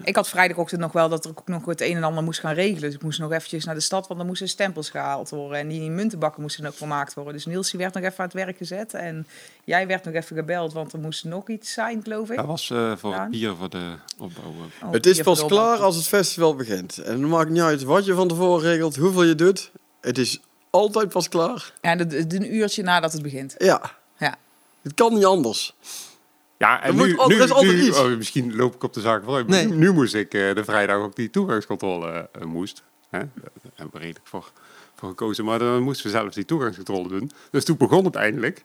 Ik 0.03 0.15
had 0.15 0.29
vrijdagochtend 0.29 0.81
nog 0.81 0.91
wel 0.91 1.09
dat 1.09 1.25
er 1.25 1.31
ook 1.31 1.41
nog 1.47 1.65
het 1.65 1.81
een 1.81 1.95
en 1.95 2.03
ander 2.03 2.23
moest 2.23 2.39
gaan 2.39 2.53
regelen. 2.53 2.81
Dus 2.81 2.93
ik 2.93 3.03
moest 3.03 3.19
nog 3.19 3.31
eventjes 3.31 3.65
naar 3.65 3.75
de 3.75 3.81
stad, 3.81 4.07
want 4.07 4.19
er 4.19 4.25
moesten 4.25 4.47
stempels 4.47 4.89
gehaald 4.89 5.29
worden. 5.29 5.57
En 5.59 5.67
die 5.67 5.89
muntenbakken 5.89 6.41
moesten 6.41 6.65
ook 6.65 6.73
vermaakt 6.73 7.13
worden. 7.13 7.33
Dus 7.33 7.45
Niels 7.45 7.69
die 7.71 7.79
werd 7.79 7.93
nog 7.93 8.03
even 8.03 8.17
aan 8.17 8.25
het 8.25 8.33
werk 8.33 8.57
gezet. 8.57 8.93
En 8.93 9.27
jij 9.63 9.87
werd 9.87 10.03
nog 10.05 10.13
even 10.13 10.35
gebeld, 10.35 10.73
want 10.73 10.93
er 10.93 10.99
moest 10.99 11.23
nog 11.23 11.49
iets 11.49 11.73
zijn, 11.73 12.03
geloof 12.03 12.29
ik. 12.29 12.35
Dat 12.35 12.45
was 12.45 12.69
eh, 12.69 12.91
voor 12.97 13.11
Ja. 13.11 13.21
het 13.21 13.29
bier 13.29 13.55
voor 13.55 13.69
de 13.69 13.95
opbouw. 14.17 14.43
eh. 14.43 14.87
Oh, 14.87 14.91
Het 14.91 15.05
is 15.05 15.15
hier 15.15 15.23
pas 15.23 15.45
klaar 15.45 15.77
als 15.77 15.95
het 15.95 16.07
festival 16.07 16.55
begint. 16.55 16.97
En 16.97 17.11
het 17.21 17.29
maakt 17.29 17.49
niet 17.49 17.61
uit 17.61 17.83
wat 17.83 18.05
je 18.05 18.13
van 18.13 18.27
tevoren 18.27 18.69
regelt, 18.69 18.95
hoeveel 18.95 19.23
je 19.23 19.35
doet. 19.35 19.71
Het 20.01 20.17
is 20.17 20.39
altijd 20.69 21.09
pas 21.09 21.29
klaar. 21.29 21.73
Ja, 21.81 21.99
een 21.99 22.55
uurtje 22.55 22.83
nadat 22.83 23.13
het 23.13 23.21
begint. 23.21 23.55
Ja. 23.57 23.81
Ja. 24.17 24.35
Het 24.81 24.93
kan 24.93 25.13
niet 25.13 25.25
anders. 25.25 25.75
Ja, 26.57 26.83
en 26.83 26.95
nu, 26.95 27.13
oh, 27.13 28.17
misschien 28.17 28.55
loop 28.55 28.75
ik 28.75 28.83
op 28.83 28.93
de 28.93 29.01
zaak 29.01 29.23
vooruit. 29.23 29.47
Nee. 29.47 29.65
Nu, 29.67 29.75
nu 29.75 29.91
moest 29.93 30.13
ik 30.13 30.33
eh, 30.33 30.55
de 30.55 30.63
vrijdag 30.63 30.97
ook 30.97 31.15
die 31.15 31.29
toegangscontrole 31.29 32.29
eh, 32.31 32.43
moest. 32.45 32.83
Hè? 33.09 33.19
Daar 33.19 33.51
hebben 33.75 33.93
we 33.93 33.99
redelijk 33.99 34.27
voor, 34.27 34.51
voor 34.95 35.09
gekozen. 35.09 35.45
Maar 35.45 35.59
dan 35.59 35.81
moesten 35.81 36.05
we 36.05 36.11
zelf 36.11 36.33
die 36.33 36.45
toegangscontrole 36.45 37.07
doen. 37.07 37.31
Dus 37.51 37.65
toen 37.65 37.77
begon 37.77 38.05
het 38.05 38.15
eindelijk. 38.15 38.63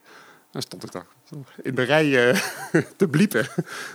Dan 0.50 0.62
stond 0.62 0.84
ik 0.84 0.92
daar 0.92 1.06
in 1.62 1.74
de 1.74 1.82
rij 1.82 2.30
eh, 2.30 2.38
te 2.96 3.08
bliepen. 3.08 3.48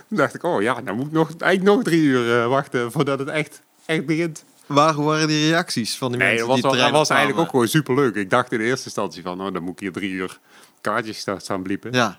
Toen 0.08 0.16
dacht 0.18 0.34
ik, 0.34 0.42
oh 0.42 0.62
ja, 0.62 0.80
dan 0.80 0.96
moet 0.96 1.06
ik 1.06 1.12
nog, 1.12 1.28
eigenlijk 1.38 1.76
nog 1.76 1.84
drie 1.84 2.02
uur 2.02 2.48
wachten 2.48 2.92
voordat 2.92 3.18
het 3.18 3.28
echt, 3.28 3.62
echt 3.86 4.06
begint. 4.06 4.44
Waar 4.66 5.02
waren 5.02 5.28
die 5.28 5.48
reacties 5.50 5.98
van 5.98 6.10
die 6.10 6.18
Nee, 6.20 6.28
mensen 6.28 6.46
dat 6.48 6.54
was, 6.62 6.62
die 6.62 6.70
wel, 6.70 6.72
het 6.72 6.80
dat 6.80 6.90
terrein 6.90 6.92
was 6.92 7.08
eigenlijk 7.10 7.40
ook 7.40 7.50
gewoon 7.50 7.68
superleuk. 7.68 8.14
Ik 8.14 8.30
dacht 8.30 8.52
in 8.52 8.58
de 8.58 8.64
eerste 8.64 8.84
instantie 8.84 9.22
van, 9.22 9.40
oh, 9.46 9.52
dan 9.52 9.62
moet 9.62 9.72
ik 9.72 9.78
hier 9.80 9.92
drie 9.92 10.10
uur 10.10 10.38
kaartjes 10.80 11.18
staan- 11.18 11.40
staan 11.40 11.62
bliepen. 11.62 11.92
Ja. 11.92 12.18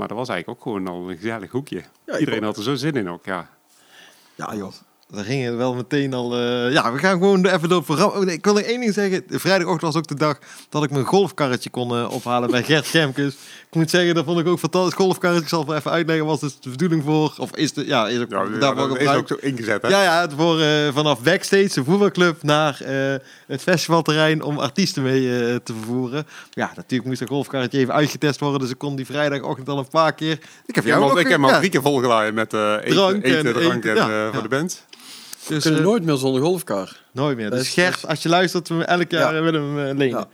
Maar 0.00 0.08
dat 0.08 0.18
was 0.18 0.28
eigenlijk 0.28 0.58
ook 0.58 0.64
gewoon 0.64 0.88
al 0.88 1.10
een 1.10 1.16
gezellig 1.16 1.50
hoekje. 1.50 1.82
Ja, 2.06 2.18
Iedereen 2.18 2.42
had 2.42 2.56
er 2.56 2.62
zo 2.62 2.74
zin 2.74 2.94
in 2.94 3.08
ook, 3.10 3.24
ja. 3.24 3.48
Ja, 4.34 4.54
joh. 4.54 4.72
Daar 5.12 5.24
ging 5.24 5.44
het 5.44 5.56
wel 5.56 5.74
meteen 5.74 6.14
al... 6.14 6.36
eh, 6.36 6.72
ja, 6.72 6.92
we 6.92 6.98
gaan 6.98 7.18
gewoon 7.18 7.46
even 7.46 7.68
door 7.68 7.78
het 7.78 7.86
programma. 7.86 8.14
Oh, 8.14 8.24
nee, 8.24 8.34
ik 8.34 8.44
wil 8.44 8.54
nog 8.54 8.62
één 8.62 8.80
ding 8.80 8.94
zeggen. 8.94 9.22
Vrijdagochtend 9.28 9.92
was 9.92 9.96
ook 9.96 10.06
de 10.06 10.14
dag 10.14 10.38
dat 10.68 10.82
ik 10.84 10.90
mijn 10.90 11.04
golfkarretje 11.04 11.70
kon 11.70 11.96
eh, 11.96 12.10
ophalen 12.10 12.50
bij 12.50 12.62
Gert 12.62 12.86
Gemkes. 12.86 13.34
Ik 13.70 13.76
moet 13.76 13.90
zeggen, 13.90 14.14
dat 14.14 14.24
vond 14.24 14.40
ik 14.40 14.46
ook 14.46 14.58
fantastisch. 14.58 14.94
Golfkarretje, 14.94 15.42
ik 15.42 15.48
zal 15.48 15.66
het 15.66 15.78
even 15.78 15.90
uitleggen, 15.90 16.26
was 16.26 16.40
dus 16.40 16.60
de 16.60 16.70
bedoeling 16.70 17.02
voor... 17.04 17.34
Of 17.38 17.56
is 17.56 17.72
de... 17.72 17.86
Ja, 17.86 18.08
is 18.08 18.20
ook 18.20 18.30
ja 18.30 18.44
daarvoor 18.58 18.90
is 18.90 18.96
gebruikt. 18.96 19.32
ook 19.32 19.38
zo 19.40 19.46
ingezet, 19.46 19.82
hè? 19.82 19.88
Ja, 19.88 20.02
ja, 20.02 20.20
het 20.20 20.32
voor, 20.36 20.60
eh, 20.60 20.88
vanaf 20.92 21.22
backstage, 21.22 21.68
de 21.74 21.84
voetbalclub, 21.84 22.42
naar 22.42 22.80
het 23.46 23.62
festivalterrein 23.62 24.42
om 24.42 24.58
artiesten 24.58 25.02
mee 25.02 25.22
te 25.62 25.72
vervoeren. 25.72 26.26
Ja, 26.50 26.72
natuurlijk 26.76 27.08
moest 27.08 27.20
dat 27.20 27.28
golfkarretje 27.28 27.78
even 27.78 27.94
uitgetest 27.94 28.40
worden, 28.40 28.60
dus 28.60 28.70
ik 28.70 28.78
kon 28.78 28.96
die 28.96 29.06
vrijdagochtend 29.06 29.68
al 29.68 29.78
een 29.78 29.88
paar 29.88 30.12
keer. 30.12 30.38
Ik 30.66 30.74
heb 30.74 30.84
ook 30.86 31.10
al- 31.10 31.18
ik 31.18 31.28
heb 31.28 31.40
ja, 31.40 31.58
drie 31.58 31.70
keer 31.70 31.82
volgeladen 31.82 32.34
met 32.34 32.52
eten, 32.52 32.80
Drank 32.90 33.24
eten, 33.24 33.46
en 33.46 33.52
drank 33.52 33.84
en 33.84 33.94
ja, 33.94 34.10
ja. 34.10 34.32
voor 34.32 34.42
de 34.42 34.48
band. 34.48 34.84
We 35.46 35.54
dus, 35.54 35.62
kunnen 35.62 35.80
eh, 35.80 35.86
nooit 35.86 36.04
meer 36.04 36.16
zonder 36.16 36.42
golfkar. 36.42 37.00
nooit 37.12 37.36
meer. 37.36 37.50
Dat 37.50 37.58
Dus 37.58 37.68
is- 37.68 37.74
Gert, 37.74 38.06
als 38.06 38.22
je 38.22 38.28
luistert, 38.28 38.68
we 38.68 38.84
elk 38.84 39.10
jaar 39.10 39.32
Ja. 39.32 39.38
eh, 39.38 39.44
willen 39.44 39.74
we 39.74 39.80
hem 39.80 39.90
eh, 39.90 39.96
lenen. 39.98 40.18
Ja. 40.18 40.28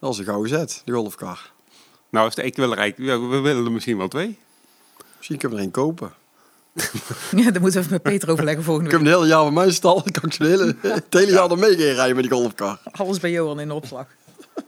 Dat 0.00 0.12
is 0.12 0.18
een 0.18 0.24
gouden 0.24 0.48
zet, 0.48 0.82
de 0.84 0.92
golfkar. 0.92 1.52
Nou, 2.10 2.28
is 2.28 2.34
de, 2.34 2.42
ik 2.42 2.56
wil 2.56 2.72
er 2.72 2.78
eigenlijk, 2.78 3.10
ja, 3.10 3.28
we 3.28 3.38
willen 3.40 3.64
er 3.64 3.72
misschien 3.72 3.96
wel 3.96 4.08
twee. 4.08 4.38
Misschien 5.16 5.38
kunnen 5.38 5.56
we 5.58 5.64
er 5.64 5.70
één 5.70 5.82
kopen. 5.84 6.12
Ja, 7.36 7.50
daar 7.50 7.60
moeten 7.60 7.72
we 7.72 7.78
even 7.78 7.90
met 7.90 8.02
Peter 8.02 8.30
overleggen 8.30 8.64
volgende 8.64 8.88
Ik 8.90 8.96
heb 8.96 9.04
week. 9.04 9.12
een 9.14 9.18
hele 9.20 9.32
jaar 9.34 9.42
bij 9.44 9.52
mijn 9.52 9.72
stal. 9.72 9.94
Dan 10.02 10.12
kan 10.12 10.22
ik 10.24 10.32
zo'n 10.32 10.46
hele, 10.46 10.76
het 10.94 11.04
hele 11.10 11.32
jaar 11.32 11.50
er 11.50 11.58
mee 11.58 11.70
gaan 11.76 11.94
rijden 11.94 12.16
met 12.16 12.24
die 12.24 12.32
golfkar. 12.32 12.78
Alles 12.90 13.20
bij 13.20 13.30
Johan 13.30 13.60
in 13.60 13.68
de 13.68 13.74
opslag. 13.74 14.06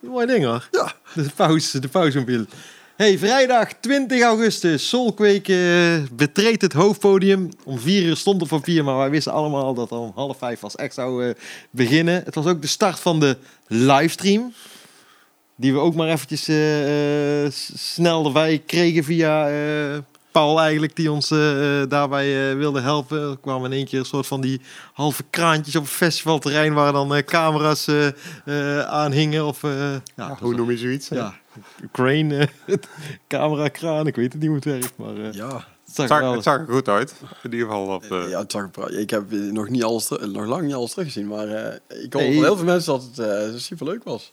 Mooi 0.01 0.27
ding 0.27 0.45
hoor. 0.45 0.69
Ja. 0.71 0.93
De 1.15 1.31
pauze, 1.37 1.79
de 1.79 1.89
pauzemobiel. 1.89 2.45
Hey, 2.97 3.19
vrijdag 3.19 3.73
20 3.81 4.23
augustus, 4.23 4.89
Solkweek 4.89 5.49
eh, 5.49 5.97
betreedt 6.13 6.63
het 6.63 6.73
hoofdpodium. 6.73 7.49
Om 7.65 7.79
vier 7.79 8.03
uur 8.03 8.17
stond 8.17 8.43
op 8.43 8.49
papier, 8.49 8.85
maar 8.85 8.97
wij 8.97 9.11
wisten 9.11 9.33
allemaal 9.33 9.75
dat 9.75 9.91
het 9.91 9.99
om 9.99 10.13
half 10.15 10.39
vijf 10.39 10.63
als 10.65 10.75
echt 10.77 10.95
zou 10.95 11.27
eh, 11.29 11.35
beginnen. 11.71 12.23
Het 12.25 12.35
was 12.35 12.47
ook 12.47 12.61
de 12.63 12.67
start 12.67 12.99
van 13.01 13.21
de 13.21 13.37
livestream. 13.67 14.53
Die 15.57 15.73
we 15.73 15.79
ook 15.79 15.95
maar 15.95 16.09
eventjes 16.09 16.43
s- 17.57 17.93
snel 17.95 18.25
erbij 18.27 18.63
kregen 18.67 19.05
via 19.05 19.49
Paul 20.37 20.61
eigenlijk, 20.61 20.97
die 20.97 21.13
ons 21.13 21.31
eh, 21.31 21.81
eh, 21.83 21.89
daarbij 21.89 22.51
eh, 22.51 22.57
wilde 22.57 22.81
helpen. 22.81 23.21
Er 23.31 23.37
kwamen 23.39 23.71
in 23.71 23.77
één 23.77 23.87
keer 23.87 23.99
een 23.99 24.05
soort 24.05 24.27
van 24.27 24.41
die 24.41 24.61
halve 24.93 25.23
kraantjes 25.31 25.77
op 25.77 25.83
het 25.83 25.93
festivalterrein 25.93 26.75
waar 26.75 26.93
dan 26.93 27.15
eh, 27.15 27.23
camera's 27.25 27.89
aan 28.87 29.13
hingen. 29.13 29.47
Of, 29.47 29.63
eh, 29.65 29.95
ja, 30.17 30.37
Hoe 30.41 30.55
noem 30.55 30.71
je 30.71 30.77
zoiets? 30.79 31.09
ja, 31.09 31.35
crane, 31.93 32.49
camera 33.29 33.69
kraan, 33.69 34.07
ik 34.07 34.17
weet 34.17 34.33
het 34.33 34.41
niet 34.41 34.47
hoe 34.51 34.57
het 34.57 34.65
werkt, 34.65 34.93
maar 34.97 35.17
eh, 35.17 35.33
Ja. 35.33 35.47
het 35.55 35.95
zag 35.95 35.97
Het 35.97 36.09
zag, 36.09 36.21
wel. 36.21 36.33
het 36.33 36.43
zag 36.43 36.59
er 36.59 36.67
goed 36.73 36.89
uit. 36.89 37.15
In 37.43 37.53
ieder 37.53 37.67
geval 37.69 37.87
op. 37.95 38.05
Ja, 38.29 38.39
het 38.39 38.53
zag 38.53 38.69
er 38.75 38.99
Ik 38.99 39.11
heb 39.11 39.31
nog, 39.31 39.69
niet 39.69 39.85
alles, 39.85 40.09
nog 40.09 40.47
lang 40.47 40.63
niet 40.63 40.75
alles 40.75 40.91
teruggezien. 40.91 41.27
Maar 41.27 41.49
eh, 41.49 42.05
ik 42.05 42.13
hoor 42.13 42.23
Nee. 42.23 42.35
van 42.35 42.45
heel 42.45 42.57
veel 42.57 42.65
mensen 42.67 42.93
dat 42.93 43.03
het 43.15 43.19
eh 43.19 43.59
super 43.61 43.87
leuk 43.87 44.05
was. 44.05 44.33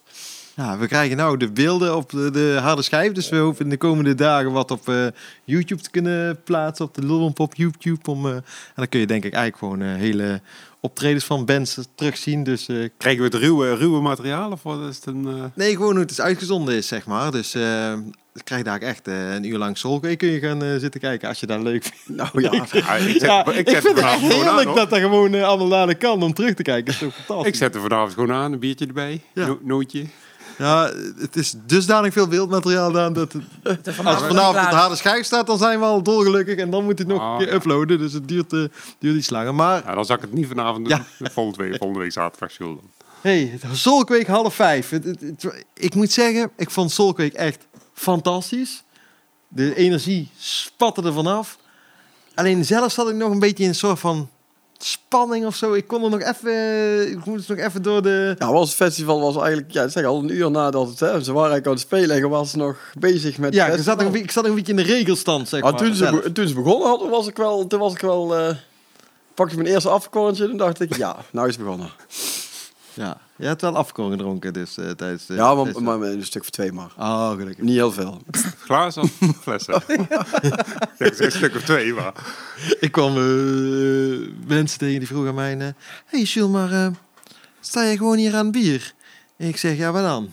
Ja, 0.56 0.78
we 0.78 0.86
krijgen 0.86 1.16
nou 1.16 1.36
de 1.36 1.50
beelden 1.52 1.96
op 1.96 2.10
de, 2.10 2.30
de 2.30 2.58
harde 2.62 2.82
schijf, 2.82 3.12
dus 3.12 3.28
we 3.28 3.36
hopen 3.36 3.64
in 3.64 3.70
de 3.70 3.76
komende 3.76 4.14
dagen 4.14 4.52
wat 4.52 4.70
op 4.70 4.88
eh, 4.88 5.06
YouTube 5.44 5.82
te 5.82 5.90
kunnen 5.90 6.42
plaatsen, 6.44 6.84
op 6.84 6.94
de 6.94 7.06
Lulwamp 7.06 7.38
op 7.40 7.54
YouTube. 7.54 8.10
Om, 8.10 8.26
eh, 8.26 8.32
en 8.34 8.42
dan 8.74 8.88
kun 8.88 9.00
je 9.00 9.06
denk 9.06 9.24
ik 9.24 9.32
eigenlijk 9.32 9.62
gewoon 9.74 9.88
eh, 9.94 10.00
hele 10.00 10.40
optredens 10.80 11.24
van 11.24 11.44
bands 11.44 11.78
terugzien. 11.94 12.42
Dus 12.44 12.66
Krijgen 12.98 13.22
we 13.22 13.28
het 13.28 13.34
ruwe, 13.34 13.74
ruwe 13.76 14.00
materiaal 14.00 14.50
of 14.50 14.62
wat 14.62 14.80
is 14.88 14.96
het 14.96 15.06
een... 15.06 15.52
nee, 15.54 15.76
gewoon 15.76 15.90
hoe 15.92 16.00
het 16.00 16.10
is 16.10 16.20
uitgezonden 16.20 16.74
is, 16.74 16.86
zeg 16.88 17.06
maar. 17.06 17.30
Dus 17.30 17.52
dan 17.52 18.42
krijg 18.44 18.62
daar 18.62 18.80
echt 18.80 19.06
een 19.06 19.44
uur 19.44 19.58
lang 19.58 19.78
Soulquake 19.78 20.16
kun 20.16 20.28
je 20.28 20.38
gaan 20.38 20.80
zitten 20.80 21.00
kijken 21.00 21.28
als 21.28 21.40
je 21.40 21.46
dat 21.46 21.62
leuk 21.62 21.84
vindt. 21.84 22.18
Nou 22.32 22.42
ja, 22.42 22.50
ja, 22.72 22.94
ik 22.94 23.08
zet, 23.10 23.20
Ja, 23.20 23.46
ik 23.46 23.54
ik, 23.56 23.68
zet 23.68 23.82
vind 23.82 23.98
er 23.98 24.04
het 24.04 24.12
echt 24.12 24.22
aan, 24.22 24.30
heerlijk 24.30 24.74
dat 24.74 24.90
dat 24.90 24.98
gewoon 24.98 25.42
allemaal 25.42 25.68
dadelijk 25.68 25.98
kan 25.98 26.22
om 26.22 26.34
terug 26.34 26.54
te 26.54 26.62
kijken. 26.62 26.84
Dat 26.84 26.94
is 26.94 27.00
toch 27.00 27.14
fantastisch. 27.14 27.46
Ik 27.52 27.54
zet 27.58 27.74
er 27.74 27.80
vanavond 27.80 28.12
gewoon 28.12 28.32
aan, 28.32 28.52
een 28.52 28.58
biertje 28.58 28.86
erbij, 28.86 29.20
Ja. 29.34 29.46
no- 29.46 29.58
nootje. 29.62 30.04
Ja, 30.58 30.90
het 31.18 31.36
is 31.36 31.54
dusdanig 31.66 32.12
veel 32.12 32.28
beeldmateriaal 32.28 32.92
dan 32.92 33.12
dat 33.12 33.32
het, 33.32 33.42
als 33.62 33.96
vanavond 33.96 34.20
het 34.20 34.26
vanavond 34.26 34.64
op 34.64 34.70
de 34.70 34.76
harde 34.76 34.96
schijf 34.96 35.26
staat, 35.26 35.46
dan 35.46 35.58
zijn 35.58 35.78
we 35.78 35.84
al 35.84 36.02
dolgelukkig 36.02 36.56
en 36.56 36.70
dan 36.70 36.84
moet 36.84 36.98
het 36.98 37.08
nog 37.08 37.20
Ah, 37.20 37.30
een 37.32 37.38
keer 37.38 37.46
ja. 37.48 37.54
uploaden. 37.54 37.98
Dus 37.98 38.12
het 38.12 38.28
duurt, 38.28 38.52
eh, 38.52 38.64
duurt 38.98 39.16
iets 39.16 39.30
langer. 39.30 39.54
Maar 39.54 39.82
Ja, 39.86 39.94
dan 39.94 40.04
zal 40.04 40.16
ik 40.16 40.22
het 40.22 40.32
niet 40.32 40.46
vanavond 40.46 40.88
doen. 40.88 41.04
Ja. 41.18 41.30
Volgende, 41.30 41.64
week, 41.68 41.76
volgende 41.78 42.02
week 42.02 42.12
zaterdag 42.12 42.56
dan. 42.56 42.80
hey, 43.20 43.58
Solkweek 43.72 44.26
half 44.26 44.54
vijf. 44.54 44.88
Het, 44.90 45.04
het- 45.04 45.20
het- 45.20 45.64
ik 45.74 45.94
moet 45.94 46.12
zeggen, 46.12 46.50
ik 46.56 46.70
vond 46.70 46.92
Solkweek 46.92 47.32
echt 47.32 47.66
fantastisch. 47.94 48.82
De 49.48 49.74
energie 49.74 50.30
spatte 50.38 51.02
er 51.02 51.12
vanaf. 51.12 51.58
Alleen 52.34 52.64
zelf 52.64 52.92
zat 52.92 53.08
ik 53.08 53.14
nog 53.14 53.30
een 53.30 53.38
beetje 53.38 53.62
in 53.62 53.68
een 53.68 53.74
soort 53.74 53.98
van 53.98 54.28
spanning 54.86 55.46
of 55.46 55.54
zo. 55.56 55.72
Ik 55.72 55.86
kon 55.86 56.04
er 56.04 56.10
nog 56.10 56.20
even, 56.20 57.10
ik 57.10 57.24
moest 57.24 57.48
nog 57.48 57.58
even 57.58 57.82
door 57.82 58.02
de... 58.02 58.34
ja 58.38 58.52
was 58.52 58.66
het 58.68 58.76
festival 58.76 59.20
was 59.20 59.36
eigenlijk, 59.36 59.72
ja, 59.72 59.88
zeg 59.88 60.04
al 60.04 60.18
een 60.18 60.32
uur 60.34 60.50
nadat 60.50 60.88
het, 60.88 61.00
hè, 61.00 61.06
ze 61.06 61.32
waren 61.32 61.50
eigenlijk 61.52 61.66
aan 61.66 61.72
het 61.72 61.80
spelen 61.80 62.10
en 62.10 62.16
je 62.22 62.28
was 62.28 62.54
nog 62.54 62.76
bezig 62.98 63.38
met 63.38 63.54
Ja, 63.54 63.66
ik 63.66 63.70
zat, 63.72 63.76
nog 63.76 63.86
een, 63.86 63.86
festival. 63.86 64.10
beetje- 64.10 64.24
ik 64.26 64.30
zat 64.30 64.42
nog 64.42 64.52
een 64.52 64.58
beetje 64.58 64.72
in 64.72 64.78
de 64.86 64.92
regelstand, 64.94 65.48
zeg 65.48 65.60
Maar 65.62 65.72
maar. 65.72 65.80
toen, 65.82 65.94
ze, 65.94 66.32
toen 66.32 66.48
ze 66.48 66.54
begonnen 66.54 66.88
hadden, 66.88 67.10
was 67.10 67.26
ik 67.26 67.36
wel, 67.36 67.66
toen 67.66 67.78
was 67.80 67.92
ik 67.92 68.00
wel, 68.00 68.36
eh 68.36 68.56
pakte 69.34 69.56
mijn 69.56 69.68
eerste 69.68 69.88
afkorntje 69.88 70.48
en 70.48 70.56
dacht 70.56 70.80
ik, 70.80 70.96
ja, 70.96 71.16
nou 71.32 71.48
is 71.48 71.54
het 71.56 71.64
begonnen. 71.64 71.90
Ja, 72.94 73.20
je 73.36 73.46
hebt 73.46 73.60
wel 73.60 73.76
afkoren 73.76 74.10
gedronken 74.10 74.52
dus 74.52 74.76
eh, 74.76 74.90
tijdens 74.90 75.26
de... 75.26 75.34
Ja, 75.34 75.54
maar, 75.54 76.00
een 76.00 76.24
stuk 76.24 76.42
voor 76.42 76.52
twee 76.52 76.72
maar. 76.72 76.92
Oh, 76.98 77.30
gelukkig. 77.30 77.64
Niet 77.64 77.74
heel 77.74 77.92
veel. 77.92 78.22
Glazen 78.58 79.02
of 79.02 79.10
flessen? 79.42 79.82
ja, 80.08 80.26
ik 81.06 81.14
zeg 81.14 81.18
een 81.18 81.32
stuk 81.32 81.54
of 81.54 81.62
twee, 81.62 81.94
maar... 81.94 82.12
Ik 82.80 82.92
kwam 82.92 83.16
eh, 83.16 84.28
mensen 84.46 84.78
tegen 84.78 84.98
die 84.98 85.08
vroegen 85.08 85.28
aan 85.28 85.34
mij... 85.34 85.58
eh, 85.58 85.68
hey 86.06 86.22
Jules, 86.22 86.50
maar 86.50 86.72
eh, 86.72 86.86
sta 87.60 87.82
je 87.82 87.96
gewoon 87.96 88.16
hier 88.16 88.34
aan 88.34 88.44
het 88.44 88.52
bier? 88.52 88.94
Ik 89.48 89.56
zeg, 89.56 89.76
ja, 89.76 89.92
wat 89.92 90.02
dan? 90.02 90.28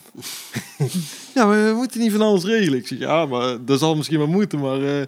ja, 1.35 1.45
maar 1.45 1.65
we 1.65 1.73
moeten 1.75 1.99
niet 1.99 2.11
van 2.11 2.21
alles 2.21 2.43
regelen. 2.43 2.79
Ik 2.79 2.87
zeg, 2.87 2.99
ja, 2.99 3.25
maar 3.25 3.65
dat 3.65 3.79
zal 3.79 3.95
misschien 3.95 4.17
wel 4.17 4.27
moeten, 4.27 4.59
maar... 4.59 4.75
eh, 4.83 5.05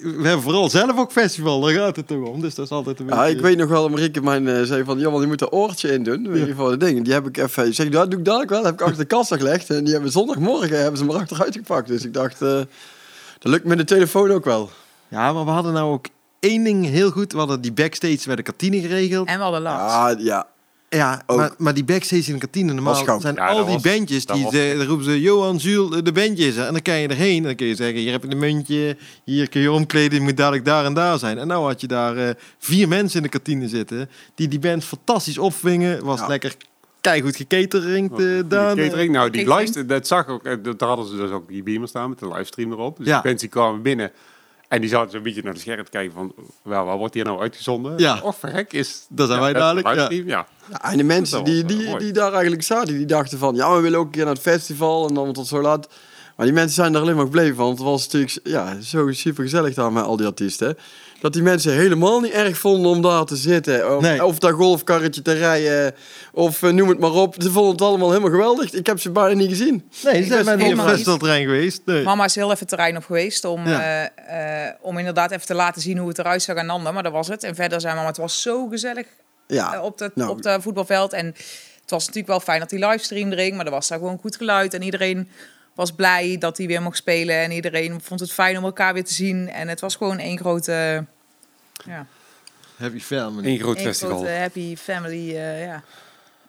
we 0.00 0.20
hebben 0.22 0.42
vooral 0.42 0.70
zelf 0.70 0.98
ook 0.98 1.12
festival, 1.12 1.60
daar 1.60 1.72
gaat 1.72 1.96
het 1.96 2.06
toch 2.06 2.26
om. 2.28 2.40
Dus 2.40 2.54
dat 2.54 2.64
is 2.64 2.70
altijd 2.70 3.00
een 3.00 3.06
Ja, 3.06 3.16
beetje... 3.20 3.36
ik 3.36 3.40
weet 3.40 3.56
nog 3.56 3.68
wel, 3.68 3.88
Marieke 3.88 4.22
mijn, 4.22 4.48
eh, 4.48 4.62
zei 4.62 4.84
van, 4.84 4.98
ja, 4.98 5.10
want 5.10 5.20
je 5.22 5.26
moet 5.28 5.40
een 5.40 5.50
oortje 5.50 5.92
in 5.92 6.02
doen. 6.02 6.24
In 6.26 6.32
ieder 6.32 6.48
geval 6.48 6.68
de 6.68 6.76
dingen. 6.76 7.02
Die 7.02 7.12
heb 7.12 7.26
ik 7.26 7.36
even, 7.36 7.66
ik 7.66 7.74
zeg, 7.74 7.88
dat 7.88 8.10
doe 8.10 8.18
ik 8.18 8.24
dadelijk 8.24 8.50
wel. 8.50 8.64
heb 8.64 8.74
ik 8.74 8.80
achter 8.80 8.98
de 8.98 9.04
kassa 9.04 9.36
gelegd. 9.36 9.70
En 9.70 9.84
die 9.84 9.92
hebben 9.92 10.12
zondagmorgen, 10.12 10.80
hebben 10.80 10.98
ze 10.98 11.04
me 11.04 11.12
achteruit 11.12 11.54
gepakt. 11.56 11.88
Dus 11.88 12.04
ik 12.04 12.14
dacht, 12.14 12.42
eh, 12.42 12.48
dat 13.38 13.52
lukt 13.52 13.64
met 13.64 13.78
de 13.78 13.84
telefoon 13.84 14.30
ook 14.30 14.44
wel. 14.44 14.70
Ja, 15.08 15.32
maar 15.32 15.44
we 15.44 15.50
hadden 15.50 15.72
nou 15.72 15.92
ook 15.92 16.06
één 16.40 16.64
ding 16.64 16.86
heel 16.86 17.10
goed. 17.10 17.32
We 17.32 17.38
hadden 17.38 17.60
die 17.60 17.72
backstage 17.72 18.20
bij 18.26 18.36
de 18.36 18.42
kantine 18.42 18.80
geregeld. 18.80 19.28
En 19.28 19.36
we 19.36 19.42
hadden 19.42 19.62
last. 19.62 19.94
Ah, 19.94 20.20
ja. 20.20 20.46
Ja, 20.96 21.22
maar, 21.26 21.50
maar 21.58 21.74
die 21.74 21.84
backstage 21.84 22.26
in 22.26 22.32
de 22.32 22.38
kantine, 22.38 22.72
normaal 22.72 23.20
zijn 23.20 23.34
Ja, 23.34 23.46
al 23.48 23.64
die 23.64 23.74
was- 23.74 23.82
bandjes, 23.82 24.26
die 24.26 24.42
was- 24.42 24.52
ze, 24.52 24.74
dan 24.76 24.86
roepen 24.86 25.04
ze, 25.04 25.20
Johan, 25.20 25.56
Jules, 25.56 26.02
de 26.02 26.12
bandje 26.12 26.46
is 26.46 26.56
er. 26.56 26.66
En 26.66 26.72
dan 26.72 26.82
kan 26.82 26.94
je 26.98 27.08
erheen 27.08 27.36
en 27.36 27.42
dan 27.42 27.54
kun 27.54 27.66
je 27.66 27.74
zeggen, 27.74 27.98
hier 28.00 28.12
heb 28.12 28.22
je 28.22 28.30
een 28.30 28.38
muntje, 28.38 28.96
hier 29.24 29.48
kun 29.48 29.60
je 29.60 29.72
omkleden, 29.72 30.18
je 30.18 30.24
moet 30.24 30.36
dadelijk 30.36 30.64
daar 30.64 30.84
en 30.84 30.94
daar 30.94 31.18
zijn. 31.18 31.38
En 31.38 31.46
nou 31.46 31.64
had 31.66 31.80
je 31.80 31.86
daar 31.86 32.16
eh, 32.16 32.30
vier 32.58 32.88
mensen 32.88 33.16
in 33.16 33.22
de 33.22 33.28
kantine 33.28 33.68
zitten, 33.68 34.08
die 34.34 34.48
die 34.48 34.58
band 34.58 34.84
fantastisch 34.84 35.38
opvingen, 35.38 36.04
was 36.04 36.20
Ja. 36.20 36.26
lekker 36.26 36.54
keigoed 37.00 37.36
gekatering 37.36 38.10
Oh, 38.10 38.16
te 38.16 38.44
daan. 38.48 38.74
Die 38.74 38.84
catering, 38.84 39.12
nou, 39.12 39.30
die 39.30 39.46
luister, 39.46 39.86
dat 39.86 40.06
zag 40.06 40.28
ook, 40.28 40.44
eh, 40.44 40.54
dat 40.62 40.78
daar 40.78 40.88
hadden 40.88 41.06
ze 41.06 41.16
dus 41.16 41.30
ook 41.30 41.48
die 41.48 41.62
beamer 41.62 41.88
staan 41.88 42.08
met 42.08 42.18
de 42.18 42.28
livestream 42.28 42.72
erop. 42.72 42.96
Dus 42.96 43.06
Ja. 43.06 43.12
die 43.20 43.22
mensen 43.30 43.48
die 43.50 43.56
kwamen 43.60 43.82
binnen 43.82 44.10
en 44.70 44.80
die 44.80 44.90
zaten 44.90 45.10
zo'n 45.10 45.22
beetje 45.22 45.42
naar 45.42 45.54
de 45.54 45.60
scherm 45.60 45.84
te 45.84 45.90
kijken 45.90 46.12
van, 46.12 46.34
wel, 46.62 46.84
wat 46.84 46.98
wordt 46.98 47.14
hier 47.14 47.24
nou 47.24 47.40
uitgezonden? 47.40 47.98
Ja. 47.98 48.20
Och, 48.22 48.36
verrek, 48.36 48.72
is... 48.72 49.06
Daar 49.08 49.26
zijn 49.26 49.40
wij 49.40 49.52
dadelijk, 49.52 49.86
ja. 49.86 49.92
livestream, 49.92 50.28
ja. 50.28 50.46
Ja, 50.70 50.90
en 50.90 50.96
de 50.96 51.02
mensen 51.02 51.36
Dat 51.36 51.46
die, 51.46 51.64
die, 51.64 51.82
eh, 51.82 51.90
mooi. 51.90 52.04
die 52.04 52.12
daar 52.12 52.32
eigenlijk 52.32 52.62
zaten, 52.62 52.94
die 52.94 53.06
dachten 53.06 53.38
van... 53.38 53.54
Ja, 53.54 53.74
we 53.74 53.80
willen 53.80 53.98
ook 53.98 54.04
een 54.04 54.10
keer 54.10 54.24
naar 54.24 54.34
het 54.34 54.42
festival 54.42 55.08
en 55.08 55.14
dan 55.14 55.32
tot 55.32 55.46
zo 55.46 55.60
laat. 55.60 55.88
Maar 56.36 56.46
die 56.46 56.54
mensen 56.54 56.74
zijn 56.74 56.94
er 56.94 57.00
alleen 57.00 57.14
maar 57.14 57.24
gebleven, 57.24 57.56
want 57.56 57.78
het 57.78 57.86
was 57.86 58.04
natuurlijk 58.04 58.40
ja, 58.44 58.80
zo 58.80 59.12
super 59.12 59.42
gezellig 59.42 59.74
daar 59.74 59.92
met 59.92 60.04
al 60.04 60.16
die 60.16 60.26
artiesten. 60.26 60.76
Dat 61.20 61.32
die 61.32 61.42
mensen 61.42 61.72
helemaal 61.72 62.20
niet 62.20 62.32
erg 62.32 62.58
vonden 62.58 62.90
om 62.90 63.02
daar 63.02 63.24
te 63.24 63.36
zitten. 63.36 63.96
Of, 63.96 64.02
Nee. 64.02 64.24
of 64.24 64.38
dat 64.38 64.52
golfkarretje 64.52 65.22
te 65.22 65.32
rijden, 65.32 65.94
of 66.32 66.62
eh, 66.62 66.70
noem 66.70 66.88
het 66.88 66.98
maar 66.98 67.12
op. 67.12 67.34
Ze 67.38 67.50
vonden 67.50 67.72
het 67.72 67.82
allemaal 67.82 68.08
helemaal 68.08 68.30
geweldig. 68.30 68.72
Ik 68.72 68.86
heb 68.86 69.00
ze 69.00 69.10
bijna 69.10 69.34
niet 69.34 69.48
gezien. 69.48 69.90
Nee, 70.04 70.22
ze 70.22 70.28
zijn 70.28 70.44
bij 70.44 70.54
niet 70.54 70.54
op 70.54 70.60
helemaal 70.60 70.84
het 70.86 70.94
festivalterrein 70.94 71.44
geweest. 71.44 71.82
Nee. 71.84 72.02
Mama 72.02 72.24
is 72.24 72.34
heel 72.34 72.46
even 72.46 72.58
het 72.58 72.68
terrein 72.68 72.96
op 72.96 73.04
geweest 73.04 73.44
om, 73.44 73.66
Ja. 73.68 74.08
eh, 74.28 74.66
eh, 74.68 74.74
om 74.80 74.98
inderdaad 74.98 75.30
even 75.30 75.46
te 75.46 75.54
laten 75.54 75.82
zien 75.82 75.98
hoe 75.98 76.08
het 76.08 76.18
eruit 76.18 76.42
zag 76.42 76.56
aan 76.56 76.70
ander. 76.70 76.92
Maar 76.92 77.02
dat 77.02 77.12
was 77.12 77.28
het. 77.28 77.44
En 77.44 77.54
verder 77.54 77.80
zijn 77.80 77.94
mama, 77.96 78.08
het 78.08 78.16
was 78.16 78.42
zo 78.42 78.66
gezellig 78.66 79.06
Ja, 79.46 79.82
op, 79.82 79.98
de, 79.98 80.10
nou. 80.14 80.30
op 80.30 80.42
de 80.42 80.58
voetbalveld. 80.60 81.12
En 81.12 81.26
het 81.80 81.90
was 81.90 82.00
natuurlijk 82.00 82.26
wel 82.26 82.40
fijn 82.40 82.60
dat 82.60 82.70
die 82.70 82.86
livestream 82.86 83.32
erin, 83.32 83.56
maar 83.56 83.64
er 83.64 83.70
was 83.70 83.88
daar 83.88 83.98
gewoon 83.98 84.18
goed 84.20 84.36
geluid. 84.36 84.74
En 84.74 84.82
iedereen 84.82 85.28
was 85.80 85.92
blij 85.92 86.36
dat 86.38 86.56
hij 86.58 86.66
weer 86.66 86.82
mocht 86.82 86.96
spelen. 86.96 87.36
En 87.36 87.50
iedereen 87.50 88.00
vond 88.00 88.20
het 88.20 88.32
fijn 88.32 88.58
om 88.58 88.64
elkaar 88.64 88.92
weer 88.94 89.04
te 89.04 89.14
zien. 89.14 89.48
En 89.48 89.68
het 89.68 89.80
was 89.80 89.96
gewoon 89.96 90.18
één 90.18 90.38
grote, 90.38 91.04
ja, 91.86 92.06
Happy 92.76 92.98
family. 93.00 93.46
Eén 93.46 93.58
groot 93.58 93.78
festival. 93.80 94.16
grote 94.16 94.32
happy 94.32 94.76
family. 94.76 95.36
eh, 95.36 95.64
ja. 95.64 95.82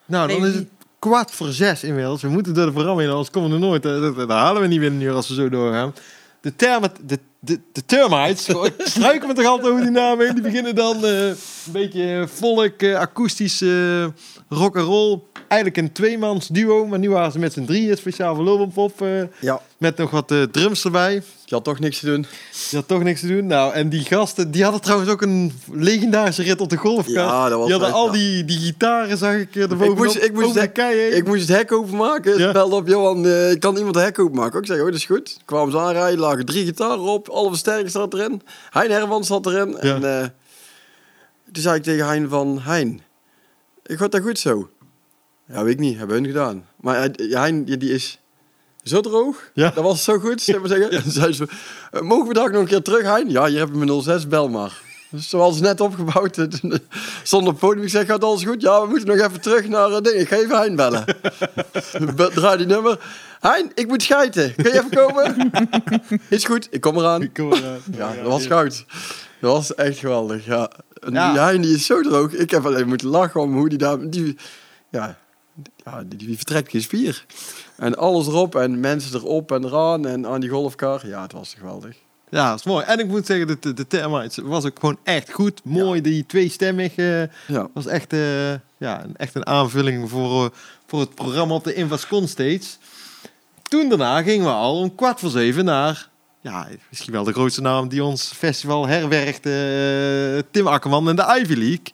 Nou, 0.06 0.28
dan 0.32 0.46
is 0.46 0.56
het 0.56 0.67
kwart 1.00 1.32
voor 1.32 1.48
zes 1.48 1.84
inmiddels. 1.84 2.22
We 2.22 2.28
moeten 2.30 2.54
door 2.54 2.74
de 2.74 3.04
in, 3.04 3.10
anders 3.10 3.30
komen 3.30 3.50
we 3.50 3.56
er 3.56 3.62
nooit. 3.62 3.86
eh, 3.86 4.02
Dat, 4.02 4.15
dat 4.15 4.30
halen 4.30 4.62
we 4.62 4.67
niet 4.67 4.80
binnen 4.80 5.00
een 5.00 5.06
uur 5.08 5.13
als 5.13 5.28
we 5.28 5.34
zo 5.34 5.50
doorgaan. 5.50 5.96
De, 6.41 6.56
termen, 6.56 6.91
de, 7.02 7.20
de, 7.43 7.60
de 7.71 7.86
termites, 7.86 8.47
ik 8.47 8.73
struikel 8.95 9.27
me 9.27 9.34
toch 9.34 9.45
altijd 9.45 9.71
over 9.71 9.82
die 9.82 9.91
naam 9.91 10.19
heen. 10.19 10.34
Die 10.34 10.43
beginnen 10.43 10.75
dan 10.75 11.06
eh, 11.06 11.27
een 11.27 11.36
beetje 11.71 12.27
volk, 12.34 12.82
eh, 12.82 12.95
akoestisch 12.95 13.62
eh 13.62 14.06
rock 14.49 14.77
and 14.77 14.86
roll. 14.86 15.19
Eigenlijk 15.47 15.82
een 15.82 15.91
tweemans 15.91 16.47
duo, 16.47 16.86
maar 16.86 16.99
nu 16.99 17.10
waren 17.10 17.32
ze 17.32 17.39
met 17.39 17.54
z'n 17.54 17.65
drieën 17.65 17.97
speciaal 17.97 18.36
voor 18.36 18.43
Lulwenpop. 18.43 19.01
eh 19.01 19.23
ja, 19.39 19.62
met 19.82 19.98
nog 19.98 20.12
wat 20.12 20.32
eh, 20.32 20.41
drums 20.44 20.84
erbij. 20.86 21.13
je 21.46 21.56
had 21.56 21.63
toch 21.63 21.80
niks 21.80 22.00
te 22.00 22.06
doen. 22.06 22.26
Je 22.70 22.76
had 22.76 22.88
toch 22.88 23.04
niks 23.04 23.20
te 23.20 23.28
doen. 23.28 23.48
Nou, 23.48 23.74
en 23.74 23.89
die 23.89 24.04
gasten, 24.04 24.52
die 24.52 24.63
hadden 24.63 24.82
trouwens 24.82 25.10
ook 25.12 25.22
een 25.22 25.54
legendarische 25.72 26.44
rit 26.44 26.62
op 26.62 26.70
de 26.70 26.78
golfkar. 26.78 27.13
Ja, 27.13 27.50
dat 27.50 27.58
was 27.58 27.67
die 27.67 27.72
hadden 27.78 27.88
echt, 27.89 27.98
al 27.98 28.06
ja. 28.06 28.12
die, 28.12 28.46
die 28.46 28.58
gitaren, 28.60 29.17
zag 29.17 29.34
ik 29.36 29.56
er 29.56 29.67
bovenop. 29.67 29.98
moest- 29.98 30.24
ik 30.24 30.34
moest 30.34 30.54
de 30.54 30.60
de- 30.60 30.67
kei 30.72 30.98
heen. 31.00 31.15
Ik 31.15 31.26
moest 31.28 31.48
het 31.48 31.58
hek 31.58 31.72
openmaken. 31.72 32.38
Ja. 32.38 32.46
Ja. 32.46 32.52
belde 32.52 32.76
op 32.76 32.88
Johan, 32.88 33.26
eh, 33.28 33.60
kan 33.60 33.78
iemand 33.78 33.96
het 33.96 34.04
hek 34.04 34.20
openmaken? 34.20 34.60
Ik 34.60 34.65
zei, 34.65 34.80
oh, 34.80 34.86
dat 34.86 34.96
is 34.96 35.06
goed. 35.06 35.38
Kwamen 35.46 35.72
ze 35.72 35.80
aanrijden, 35.80 36.20
lagen 36.20 36.46
drie 36.46 36.65
gitaren 36.65 37.00
op. 37.00 37.30
Alle 37.30 37.50
versterkers 37.50 37.91
zat 37.94 38.13
erin. 38.13 38.41
Hein 38.70 38.91
Hermans 38.91 39.28
zat 39.28 39.46
erin. 39.46 39.70
Ja. 39.82 39.96
En 39.96 40.20
eh, 40.22 40.28
toen 41.52 41.63
zei 41.63 41.76
ik 41.76 41.84
tegen 41.84 42.06
Hein 42.08 42.30
van, 42.30 42.60
Hein, 42.62 43.02
ik 43.86 43.98
gaat 43.98 44.12
dat 44.12 44.22
goed 44.22 44.39
zo? 44.39 44.70
Ja, 45.48 45.63
weet 45.63 45.74
ik 45.74 45.80
niet. 45.80 45.98
Hebben 45.98 46.15
hun 46.15 46.26
gedaan. 46.26 46.65
Maar 46.82 47.10
eh, 47.10 47.34
Hein, 47.41 47.63
die 47.65 47.94
is 47.94 48.20
zo 48.84 49.02
droog. 49.02 49.36
Ja. 49.54 49.72
Dat 49.76 49.84
was 49.84 50.04
zo 50.04 50.20
goed, 50.20 50.41
zeggen. 50.70 51.12
Zei 51.12 51.34
ze, 51.34 51.48
eh, 51.91 52.02
mogen 52.02 52.28
we 52.28 52.34
daar 52.34 52.52
nog 52.52 52.62
een 52.62 52.67
keer 52.67 52.82
terug, 52.82 53.02
Hein? 53.04 53.30
Ja, 53.30 53.46
je 53.46 53.58
mijn 53.78 54.02
06, 54.02 54.28
bel 54.28 54.50
maar. 54.50 54.82
Dus 55.10 55.30
zoals 55.30 55.60
net 55.60 55.82
opgebouwd. 55.82 56.38
eh, 56.38 56.46
eh, 56.72 56.78
het 57.46 57.58
podium. 57.58 57.84
Ik 57.84 57.89
zeg, 57.89 58.06
gaat 58.06 58.24
alles 58.24 58.44
goed? 58.44 58.62
Ja, 58.62 58.82
we 58.82 58.88
moeten 58.88 59.08
nog 59.08 59.17
even 59.28 59.41
terug 59.41 59.67
naar 59.67 59.89
het 59.89 60.04
ding. 60.04 60.15
Ik 60.15 60.28
ga 60.28 60.36
even 60.36 60.58
Hein 60.58 60.76
bellen. 60.76 61.06
Be- 62.15 62.32
Draai 62.34 62.58
die 62.58 62.65
nummer. 62.65 63.00
Hein, 63.39 63.72
ik 63.76 63.88
moet 63.88 64.04
schijten. 64.04 64.56
Kun 64.56 64.63
je 64.72 64.72
even 64.80 64.89
komen? 64.89 65.52
Is 66.30 66.46
goed, 66.46 66.67
ik 66.72 66.82
kom 66.82 66.98
eraan. 66.98 67.32
Kom 67.32 67.48
maar 67.48 67.63
aan. 67.65 67.82
Ja, 67.98 68.13
dat 68.15 68.26
was 68.26 68.46
goud. 68.46 68.86
Dat 69.41 69.52
was 69.52 69.76
echt 69.76 69.98
geweldig, 69.98 70.46
ja. 70.46 70.72
En 71.00 71.13
Ja. 71.13 71.32
Die 71.32 71.41
Hein 71.41 71.62
die 71.62 71.76
is 71.76 71.86
zo 71.86 72.02
droog. 72.02 72.32
Ik 72.34 72.52
heb 72.52 72.65
alleen 72.65 72.88
moeten 72.88 73.08
lachen 73.08 73.41
om 73.41 73.54
hoe 73.54 73.70
die 73.70 73.78
daar... 73.78 74.10
Die, 74.10 74.38
ja, 74.89 75.17
ja 75.86 76.04
die, 76.08 76.18
die 76.28 76.36
vertrekt 76.36 76.70
geen 76.72 76.82
spier. 76.82 77.26
En 77.78 77.98
alles 77.98 78.28
erop 78.28 78.56
en 78.56 78.80
mensen 78.80 79.16
erop 79.20 79.52
en 79.52 79.64
eraan 79.66 80.06
en 80.08 80.28
aan 80.28 80.42
die 80.42 80.50
golfkar. 80.50 81.08
Ja, 81.08 81.22
het 81.22 81.32
was 81.32 81.54
geweldig. 81.58 81.96
Ja, 82.30 82.50
dat 82.50 82.60
is 82.60 82.66
mooi. 82.66 82.86
En 82.86 83.00
ik 83.00 83.08
moet 83.08 83.26
zeggen, 83.26 83.48
de, 83.48 83.74
de, 83.74 83.86
de 83.88 84.30
was 84.44 84.66
ook 84.66 84.80
gewoon 84.80 84.98
echt 85.04 85.32
goed. 85.32 85.62
Mooi, 85.64 86.02
die 86.02 86.26
tweestemmig 86.26 86.96
eh 86.96 87.22
Ja. 87.48 87.68
was 87.74 87.86
echt, 87.86 88.14
eh, 88.14 88.52
ja, 88.78 89.04
een- 89.04 89.16
echt 89.18 89.36
een 89.36 89.46
aanvulling 89.46 90.10
voor, 90.10 90.46
eh, 90.46 90.52
voor 90.88 91.00
het 91.00 91.16
programma 91.16 91.54
op 91.54 91.64
de 91.64 91.74
Invascon 91.74 92.28
Stage. 92.28 92.62
Toen 93.62 93.90
daarna 93.90 94.22
gingen 94.22 94.46
we 94.46 94.52
al 94.52 94.78
om 94.80 94.96
kwart 94.96 95.20
voor 95.20 95.30
zeven 95.30 95.66
naar, 95.66 96.10
ja, 96.42 96.68
misschien 96.90 97.14
wel 97.14 97.24
de 97.24 97.32
grootste 97.34 97.62
naam 97.62 97.88
die 97.88 98.04
ons 98.04 98.32
festival 98.36 98.88
herwerkt, 98.88 99.46
eh, 99.46 100.52
Tim 100.52 100.68
Akkerman 100.68 101.10
en 101.10 101.16
de 101.16 101.40
Ivy 101.42 101.54
League. 101.54 101.86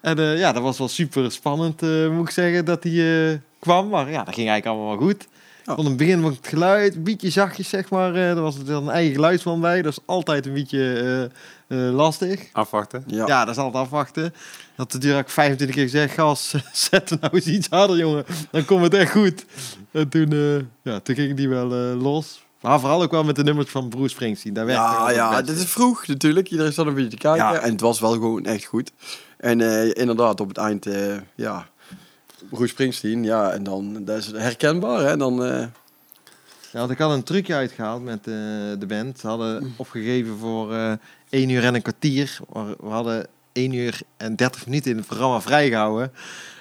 En 0.00 0.18
eh, 0.18 0.38
ja, 0.38 0.52
dat 0.52 0.62
was 0.62 0.78
wel 0.78 0.88
super 0.88 1.32
spannend, 1.32 1.82
eh, 1.82 2.08
moet 2.10 2.26
ik 2.28 2.34
zeggen, 2.34 2.64
dat 2.64 2.82
hij 2.82 3.30
eh, 3.32 3.38
kwam. 3.58 3.88
Maar 3.88 4.10
ja, 4.10 4.24
dat 4.24 4.34
ging 4.34 4.48
eigenlijk 4.48 4.66
allemaal 4.66 4.98
wel 4.98 5.06
goed. 5.06 5.26
Van 5.64 5.84
het 5.84 5.96
begin 5.96 6.20
van 6.20 6.30
het 6.30 6.46
geluid, 6.48 6.94
een 6.94 7.02
beetje 7.02 7.30
zachtjes 7.30 7.68
zeg 7.68 7.90
maar. 7.90 8.14
eh, 8.14 8.30
er 8.30 8.40
was 8.40 8.58
er 8.58 8.70
een 8.70 8.88
eigen 8.90 9.14
geluidsman 9.14 9.60
bij, 9.60 9.82
dat 9.82 9.92
is 9.92 9.98
altijd 10.06 10.46
een 10.46 10.52
beetje 10.52 11.30
eh, 11.68 11.86
eh, 11.88 11.94
lastig. 11.94 12.40
Afwachten. 12.52 13.04
Ja. 13.06 13.26
Ja, 13.26 13.44
dat 13.44 13.56
is 13.56 13.60
altijd 13.62 13.84
afwachten. 13.84 14.34
Dat 14.76 14.92
de 14.92 14.98
direct 14.98 15.32
25 15.32 15.76
keer 15.76 15.84
gezegd, 15.84 16.14
gas, 16.14 16.54
zet 16.90 17.10
er 17.10 17.18
nou 17.20 17.34
eens 17.34 17.46
iets 17.46 17.68
harder, 17.70 17.96
jongen. 17.96 18.24
Dan 18.50 18.64
komt 18.64 18.82
het 18.82 18.94
echt 18.94 19.10
goed. 19.12 19.44
En 19.90 20.08
toen, 20.08 20.32
eh, 20.32 20.92
ja, 20.92 21.00
toen 21.00 21.14
ging 21.14 21.36
die 21.36 21.48
wel 21.48 21.72
eh, 21.72 22.00
los. 22.02 22.44
Maar 22.60 22.80
vooral 22.80 23.02
ook 23.02 23.10
wel 23.10 23.24
met 23.24 23.36
de 23.36 23.44
nummers 23.44 23.70
van 23.70 23.88
Bruce 23.88 24.08
Springsteen. 24.08 24.52
Daar 24.52 24.66
werkte 24.66 24.82
Ja, 24.84 25.10
ja, 25.10 25.42
dit 25.42 25.56
is 25.56 25.64
vroeg 25.64 26.06
natuurlijk. 26.06 26.50
Iedereen 26.50 26.72
zat 26.72 26.86
een 26.86 26.94
beetje 26.94 27.10
te 27.10 27.16
kijken. 27.16 27.44
Ja. 27.44 27.58
En 27.60 27.70
het 27.72 27.80
was 27.80 28.00
wel 28.00 28.12
gewoon 28.12 28.44
echt 28.44 28.64
goed. 28.64 28.92
En 29.46 29.60
eh, 29.60 29.90
inderdaad, 29.94 30.40
op 30.40 30.48
het 30.48 30.56
eind, 30.56 30.86
eh, 30.86 31.16
ja, 31.34 31.68
Bruce 32.50 32.66
Springsteen. 32.66 33.24
Ja, 33.24 33.50
en 33.50 33.62
dan, 33.62 34.04
dat 34.04 34.18
is 34.18 34.26
herkenbaar. 34.26 35.00
Hè? 35.00 35.16
Dan, 35.16 35.44
eh, 35.44 35.66
Ja, 36.72 36.78
want 36.82 36.90
ik 36.90 36.98
had 36.98 37.12
een 37.12 37.22
trucje 37.22 37.54
uitgehaald 37.54 38.02
met 38.02 38.24
de 38.24 38.84
band. 38.88 39.18
Ze 39.18 39.26
hadden 39.26 39.74
opgegeven 39.76 40.38
voor 40.38 40.74
eh 40.74 40.92
1 41.30 41.48
uur 41.48 41.64
en 41.64 41.74
een 41.74 41.82
kwartier. 41.82 42.38
We 42.80 42.88
hadden 42.88 43.26
1 43.52 43.72
uur 43.72 44.00
en 44.16 44.36
30 44.36 44.66
minuten 44.66 44.90
in 44.90 44.96
het 44.96 45.06
programma 45.06 45.40
vrijgehouden. 45.40 46.12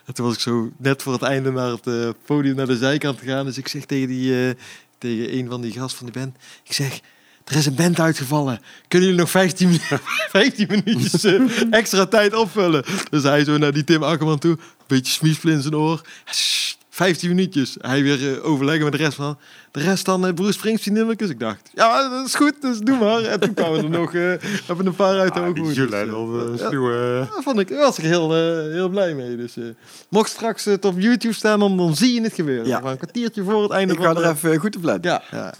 En 0.05 0.13
toen 0.13 0.25
was 0.25 0.35
ik 0.35 0.39
zo 0.39 0.71
net 0.77 1.01
voor 1.01 1.13
het 1.13 1.21
einde 1.21 1.51
naar 1.51 1.71
het 1.71 2.15
podium, 2.25 2.55
naar 2.55 2.67
de 2.67 2.77
zijkant 2.77 3.19
gegaan. 3.19 3.45
Dus 3.45 3.57
ik 3.57 3.67
zeg 3.67 3.85
tegen, 3.85 4.07
die, 4.07 4.55
tegen 4.97 5.37
een 5.37 5.49
van 5.49 5.61
die 5.61 5.71
gasten 5.71 5.97
van 5.97 6.11
die 6.11 6.21
band. 6.21 6.35
Ik 6.63 6.73
zeg, 6.73 7.01
er 7.45 7.55
is 7.55 7.65
een 7.65 7.75
band 7.75 7.99
uitgevallen. 7.99 8.59
Kunnen 8.87 9.07
jullie 9.07 9.23
nog 9.23 9.31
15, 9.31 9.67
minu- 9.67 9.81
15 10.29 10.67
minuutjes 10.69 11.23
eh, 11.23 11.41
extra 11.71 12.05
tijd 12.05 12.33
opvullen? 12.35 12.83
Dus 13.09 13.23
hij 13.23 13.43
zo 13.43 13.57
naar 13.57 13.73
die 13.73 13.83
Tim 13.83 14.03
Akkerman 14.03 14.39
toe. 14.39 14.51
Een 14.51 14.57
beetje 14.87 15.11
smiespel 15.13 15.49
in 15.49 15.61
zijn 15.61 15.75
oor. 15.75 16.01
Sst, 16.25 16.77
15 16.89 17.29
minuutjes. 17.29 17.75
Hij 17.79 18.03
weer 18.03 18.33
eh, 18.37 18.45
overleggen 18.45 18.83
met 18.83 18.91
de 18.91 18.97
rest 18.97 19.15
van. 19.15 19.37
De 19.71 19.79
rest 19.81 20.05
dan 20.05 20.25
uh, 20.27 20.33
Bruce 20.33 20.51
Springsteen 20.53 20.93
nummertjes. 20.93 21.29
Ik 21.29 21.39
dacht, 21.39 21.69
ja, 21.73 22.09
dat 22.09 22.25
is 22.27 22.35
goed, 22.35 22.53
dus 22.61 22.79
doe 22.79 22.97
maar. 22.97 23.21
En 23.23 23.39
toen 23.39 23.53
kwamen 23.53 23.83
er 23.83 23.89
nog, 23.89 24.13
eh 24.13 24.33
hebben 24.65 24.85
een 24.85 24.95
paar 24.95 25.19
uit 25.19 25.33
de 25.33 25.39
Ah, 25.39 25.45
ogen. 25.47 25.53
die 25.63 25.63
goed. 25.81 25.89
Dus, 25.91 26.61
eh, 26.61 27.17
ja, 27.35 27.41
vond 27.41 27.59
ik, 27.59 27.67
daar 27.69 27.77
was 27.79 27.97
ik 27.97 28.03
heel, 28.03 28.35
eh, 28.35 28.71
heel 28.73 28.89
blij 28.89 29.13
mee. 29.13 29.35
Dus, 29.37 29.57
eh, 29.57 29.63
mocht 30.09 30.29
straks 30.29 30.65
het 30.65 30.85
op 30.85 30.99
YouTube 30.99 31.33
staan, 31.33 31.59
dan, 31.59 31.77
dan 31.77 31.95
zie 31.95 32.13
je 32.13 32.21
het 32.21 32.33
gebeuren. 32.33 32.67
Ja. 32.67 32.79
Maar 32.79 32.91
een 32.91 32.97
kwartiertje 32.97 33.43
voor 33.43 33.61
het 33.63 33.71
einde 33.71 33.93
ik 33.93 33.99
van 34.01 34.15
ga 34.15 34.21
er 34.21 34.29
even 34.29 34.57
goed 34.59 34.75
op 34.75 34.83
letten. 34.83 35.11
ja, 35.11 35.21
ja. 35.31 35.53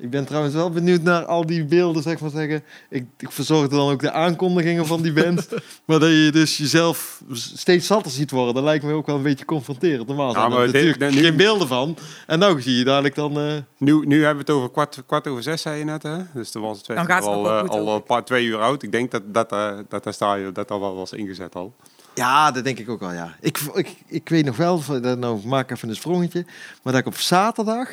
Ik 0.00 0.10
ben 0.10 0.24
trouwens 0.24 0.54
wel 0.54 0.70
benieuwd 0.70 1.02
naar 1.02 1.24
al 1.24 1.46
die 1.46 1.64
beelden, 1.64 2.02
zeg 2.02 2.20
maar 2.20 2.30
zeggen. 2.30 2.62
Ik, 2.90 3.04
ik 3.18 3.32
verzorgde 3.32 3.76
dan 3.76 3.90
ook 3.90 4.00
de 4.00 4.12
aankondigingen 4.12 4.86
van 4.86 5.02
die 5.02 5.12
band. 5.12 5.48
maar 5.86 5.98
dat 5.98 6.08
je 6.08 6.28
dus 6.32 6.56
jezelf 6.56 7.22
steeds 7.32 7.86
zatter 7.86 8.10
ziet 8.12 8.30
worden, 8.30 8.54
dat 8.54 8.64
lijkt 8.64 8.84
me 8.84 8.92
ook 8.92 9.06
wel 9.06 9.16
een 9.16 9.22
beetje 9.22 9.44
confronterend. 9.44 10.06
Normaal 10.06 10.32
zijn 10.32 10.50
Ja, 10.50 10.56
er 10.56 10.62
dit- 10.72 10.72
natuurlijk 10.72 11.12
nu- 11.12 11.20
geen 11.22 11.36
beelden 11.36 11.68
van. 11.68 11.96
En 12.26 12.38
nou 12.38 12.60
zie 12.62 12.76
je 12.78 12.84
dadelijk 12.84 13.14
dan... 13.14 13.38
eh, 13.40 13.52
Nu, 13.78 14.06
nu 14.06 14.24
hebben 14.24 14.44
we 14.46 14.52
het 14.52 14.60
over 14.60 14.70
kwart, 14.70 15.02
kwart 15.06 15.26
over 15.26 15.42
zes, 15.42 15.62
zei 15.62 15.78
je 15.78 15.84
net, 15.84 16.02
hè? 16.02 16.16
Dus 16.34 16.52
dan 16.52 16.62
was 16.62 16.78
het 16.78 16.86
Dan 16.86 17.06
gaat 17.06 17.18
het 17.24 17.32
al, 17.34 17.46
eh, 17.46 17.68
al 17.68 17.90
ook. 17.90 17.96
een 17.96 18.02
paar, 18.02 18.24
twee 18.24 18.44
uur 18.46 18.58
oud. 18.58 18.82
Ik 18.82 18.92
denk 18.92 19.10
dat, 19.10 19.22
dat, 19.34 19.52
eh, 19.52 19.78
dat, 19.88 20.04
daar 20.04 20.14
sta 20.14 20.34
je, 20.34 20.52
dat 20.52 20.68
dat 20.68 20.78
wel 20.80 20.94
was 20.94 21.12
ingezet 21.12 21.54
al. 21.54 21.74
Ja, 22.14 22.50
dat 22.50 22.64
denk 22.64 22.78
ik 22.78 22.88
ook 22.88 23.00
wel, 23.00 23.12
ja. 23.12 23.34
Ik, 23.40 23.58
ik, 23.74 23.96
ik 24.06 24.28
weet 24.28 24.44
nog 24.44 24.56
wel, 24.56 24.82
nou 25.00 25.46
maak 25.46 25.70
even 25.70 25.88
een 25.88 25.94
sprongetje, 25.94 26.44
maar 26.82 26.92
dat 26.92 27.02
ik 27.02 27.06
op 27.06 27.16
zaterdag 27.16 27.88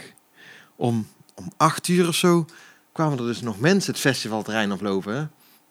om, 0.75 1.07
om 1.38 1.52
acht 1.58 1.88
uur 1.88 2.08
of 2.08 2.15
zo 2.15 2.45
kwamen 2.91 3.17
er 3.17 3.26
dus 3.26 3.41
nog 3.41 3.60
mensen 3.60 3.91
het 3.91 4.02
festivalterrein 4.02 4.71
oplopen. 4.71 5.15
hè. 5.15 5.23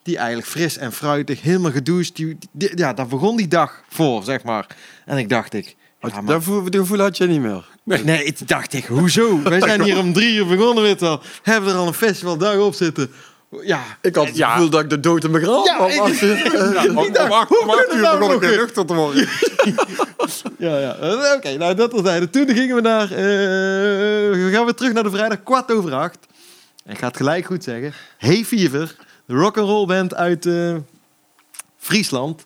die 0.03 0.17
eigenlijk 0.17 0.47
fris 0.47 0.77
en 0.77 0.91
fruitig, 0.93 1.41
helemaal 1.41 1.71
gedoucht. 1.71 2.15
Die, 2.15 2.37
die- 2.51 2.77
ja, 2.77 2.93
daar 2.93 3.07
begon 3.07 3.37
die 3.37 3.47
dag 3.47 3.83
voor, 3.89 4.23
zeg 4.23 4.43
maar. 4.43 4.67
En 5.05 5.17
ik 5.17 5.29
dacht 5.29 5.53
ik... 5.53 5.65
Ja, 5.65 5.75
maar- 6.21 6.25
Dat 6.25 6.35
gevoel, 6.43 6.63
dat 6.63 6.75
gevoel 6.75 6.99
had 6.99 7.17
je 7.17 7.27
niet 7.27 7.41
meer. 7.41 7.65
Nee, 8.03 8.23
ik 8.23 8.47
dacht 8.47 8.73
ik, 8.73 8.85
hoezo? 8.85 9.41
Wij 9.41 9.59
zijn 9.59 9.81
hier 9.81 9.97
om 9.97 10.13
drie 10.13 10.33
uur 10.35 10.47
begonnen, 10.47 10.83
weet 10.83 10.99
wel. 10.99 11.21
Hebben 11.43 11.69
er 11.71 11.75
al 11.77 11.87
een 11.87 11.93
festivaldag 11.93 12.57
op 12.57 12.73
zitten. 12.73 13.11
Ja, 13.49 13.83
Ik 14.01 14.15
had 14.15 14.25
het 14.27 14.37
Ja. 14.37 14.51
gevoel 14.53 14.69
dat 14.69 14.81
ik 14.81 14.89
de 14.89 14.99
dood 14.99 15.23
in 15.23 15.31
mijn 15.31 15.43
graf 15.43 15.65
Ja, 15.65 15.75
achter- 15.77 16.37
Ja, 16.73 16.89
om, 16.89 16.97
om 16.97 17.15
acht, 17.31 17.49
hoe 17.49 17.61
om 17.61 17.69
acht 17.69 17.93
uur 17.93 18.01
nou 18.01 18.17
begon 18.19 18.33
ik 18.35 18.41
nog- 18.41 18.49
weer 18.49 18.59
nuchter 18.59 18.85
te 18.85 18.93
worden. 18.93 19.27
ja, 20.67 20.77
ja. 20.79 20.95
Eh, 20.95 21.33
Oké, 21.35 21.57
nou 21.57 21.73
dat 21.75 21.89
terzijde. 21.91 22.29
Toen 22.29 22.47
gingen 22.49 22.75
we 22.75 22.81
naar... 22.81 23.03
eh, 23.03 23.17
we 24.43 24.49
gaan 24.51 24.65
weer 24.65 24.73
terug 24.73 24.93
naar 24.93 25.03
de 25.03 25.09
vrijdag, 25.09 25.43
kwart 25.43 25.71
over 25.71 25.93
acht. 25.93 26.17
En 26.85 26.93
ik 26.93 26.99
ga 26.99 27.07
het 27.07 27.17
gelijk 27.17 27.45
goed 27.45 27.63
zeggen. 27.63 27.93
Hey 28.17 28.43
Fever, 28.45 28.95
de 29.25 29.33
rock'n'roll 29.33 29.85
band 29.85 30.15
uit 30.15 30.45
eh, 30.45 30.75
Friesland. 31.77 32.45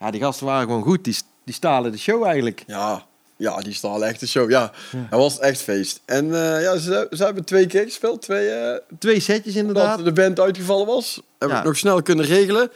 Ja, 0.00 0.10
die 0.10 0.20
gasten 0.20 0.46
waren 0.46 0.66
gewoon 0.66 0.82
goed. 0.82 1.04
Die, 1.04 1.16
die 1.44 1.54
stalen 1.54 1.92
de 1.92 1.98
show 1.98 2.24
eigenlijk. 2.24 2.62
Ja, 2.66 3.04
ja, 3.36 3.56
die 3.60 3.72
staan 3.74 4.04
echt 4.04 4.20
de 4.20 4.26
show. 4.26 4.50
Ja, 4.50 4.72
dat 5.10 5.18
was 5.18 5.38
echt 5.38 5.60
feest. 5.62 6.00
En 6.04 6.24
eh, 6.34 6.62
ja, 6.62 6.76
ze, 6.76 7.06
ze 7.10 7.24
hebben 7.24 7.44
twee 7.44 7.66
keer 7.66 7.82
gespeeld. 7.82 8.22
Twee, 8.22 8.48
eh 8.48 8.78
Twee 8.98 9.20
setjes 9.20 9.54
inderdaad. 9.54 9.96
dat 9.96 10.06
de 10.06 10.12
band 10.22 10.40
uitgevallen 10.40 10.86
was. 10.86 11.14
Hebben 11.14 11.48
we 11.48 11.54
het 11.54 11.64
nog 11.64 11.76
snel 11.76 12.02
kunnen 12.02 12.24
regelen. 12.24 12.70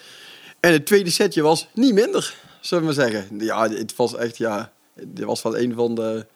En 0.60 0.72
het 0.72 0.86
tweede 0.86 1.10
setje 1.10 1.42
was 1.42 1.68
niet 1.74 1.94
minder, 1.94 2.34
zullen 2.60 2.86
we 2.88 2.94
maar 2.94 3.08
zeggen. 3.10 3.38
Ja, 3.38 3.68
het 3.68 3.96
was 3.96 4.16
echt, 4.16 4.36
ja, 4.36 4.72
dit 5.02 5.24
was 5.24 5.42
wel 5.42 5.58
een 5.58 5.74
van 5.74 5.94
de, 5.94 6.26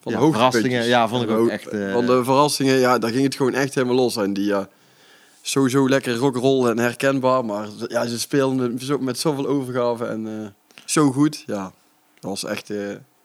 van 0.00 0.12
de 0.12 0.18
verrassingen, 0.32 0.84
ja, 0.86 1.08
vond 1.08 1.22
ik 1.22 1.30
ook 1.30 1.36
Van 1.36 1.46
de- 1.46 1.52
echt, 1.52 1.66
eh, 1.66 1.92
Van 1.92 2.06
de 2.06 2.24
verrassingen, 2.24 2.78
ja, 2.78 2.98
daar 2.98 3.10
ging 3.10 3.24
het 3.24 3.34
gewoon 3.34 3.54
echt 3.54 3.74
helemaal 3.74 3.96
los. 3.96 4.16
En 4.16 4.32
die, 4.32 4.54
sowieso 5.42 5.88
lekker 5.88 6.14
rock'n'roll 6.16 6.68
en 6.70 6.78
herkenbaar. 6.78 7.44
Maar 7.44 7.68
ja, 7.88 8.06
ze 8.06 8.18
speelden 8.18 8.78
met 9.00 9.18
zoveel 9.18 9.46
overgave 9.46 10.04
en 10.06 10.54
zo 10.84 11.10
goed. 11.12 11.42
Ja, 11.46 11.62
dat 12.20 12.30
was 12.30 12.44
echt 12.44 12.70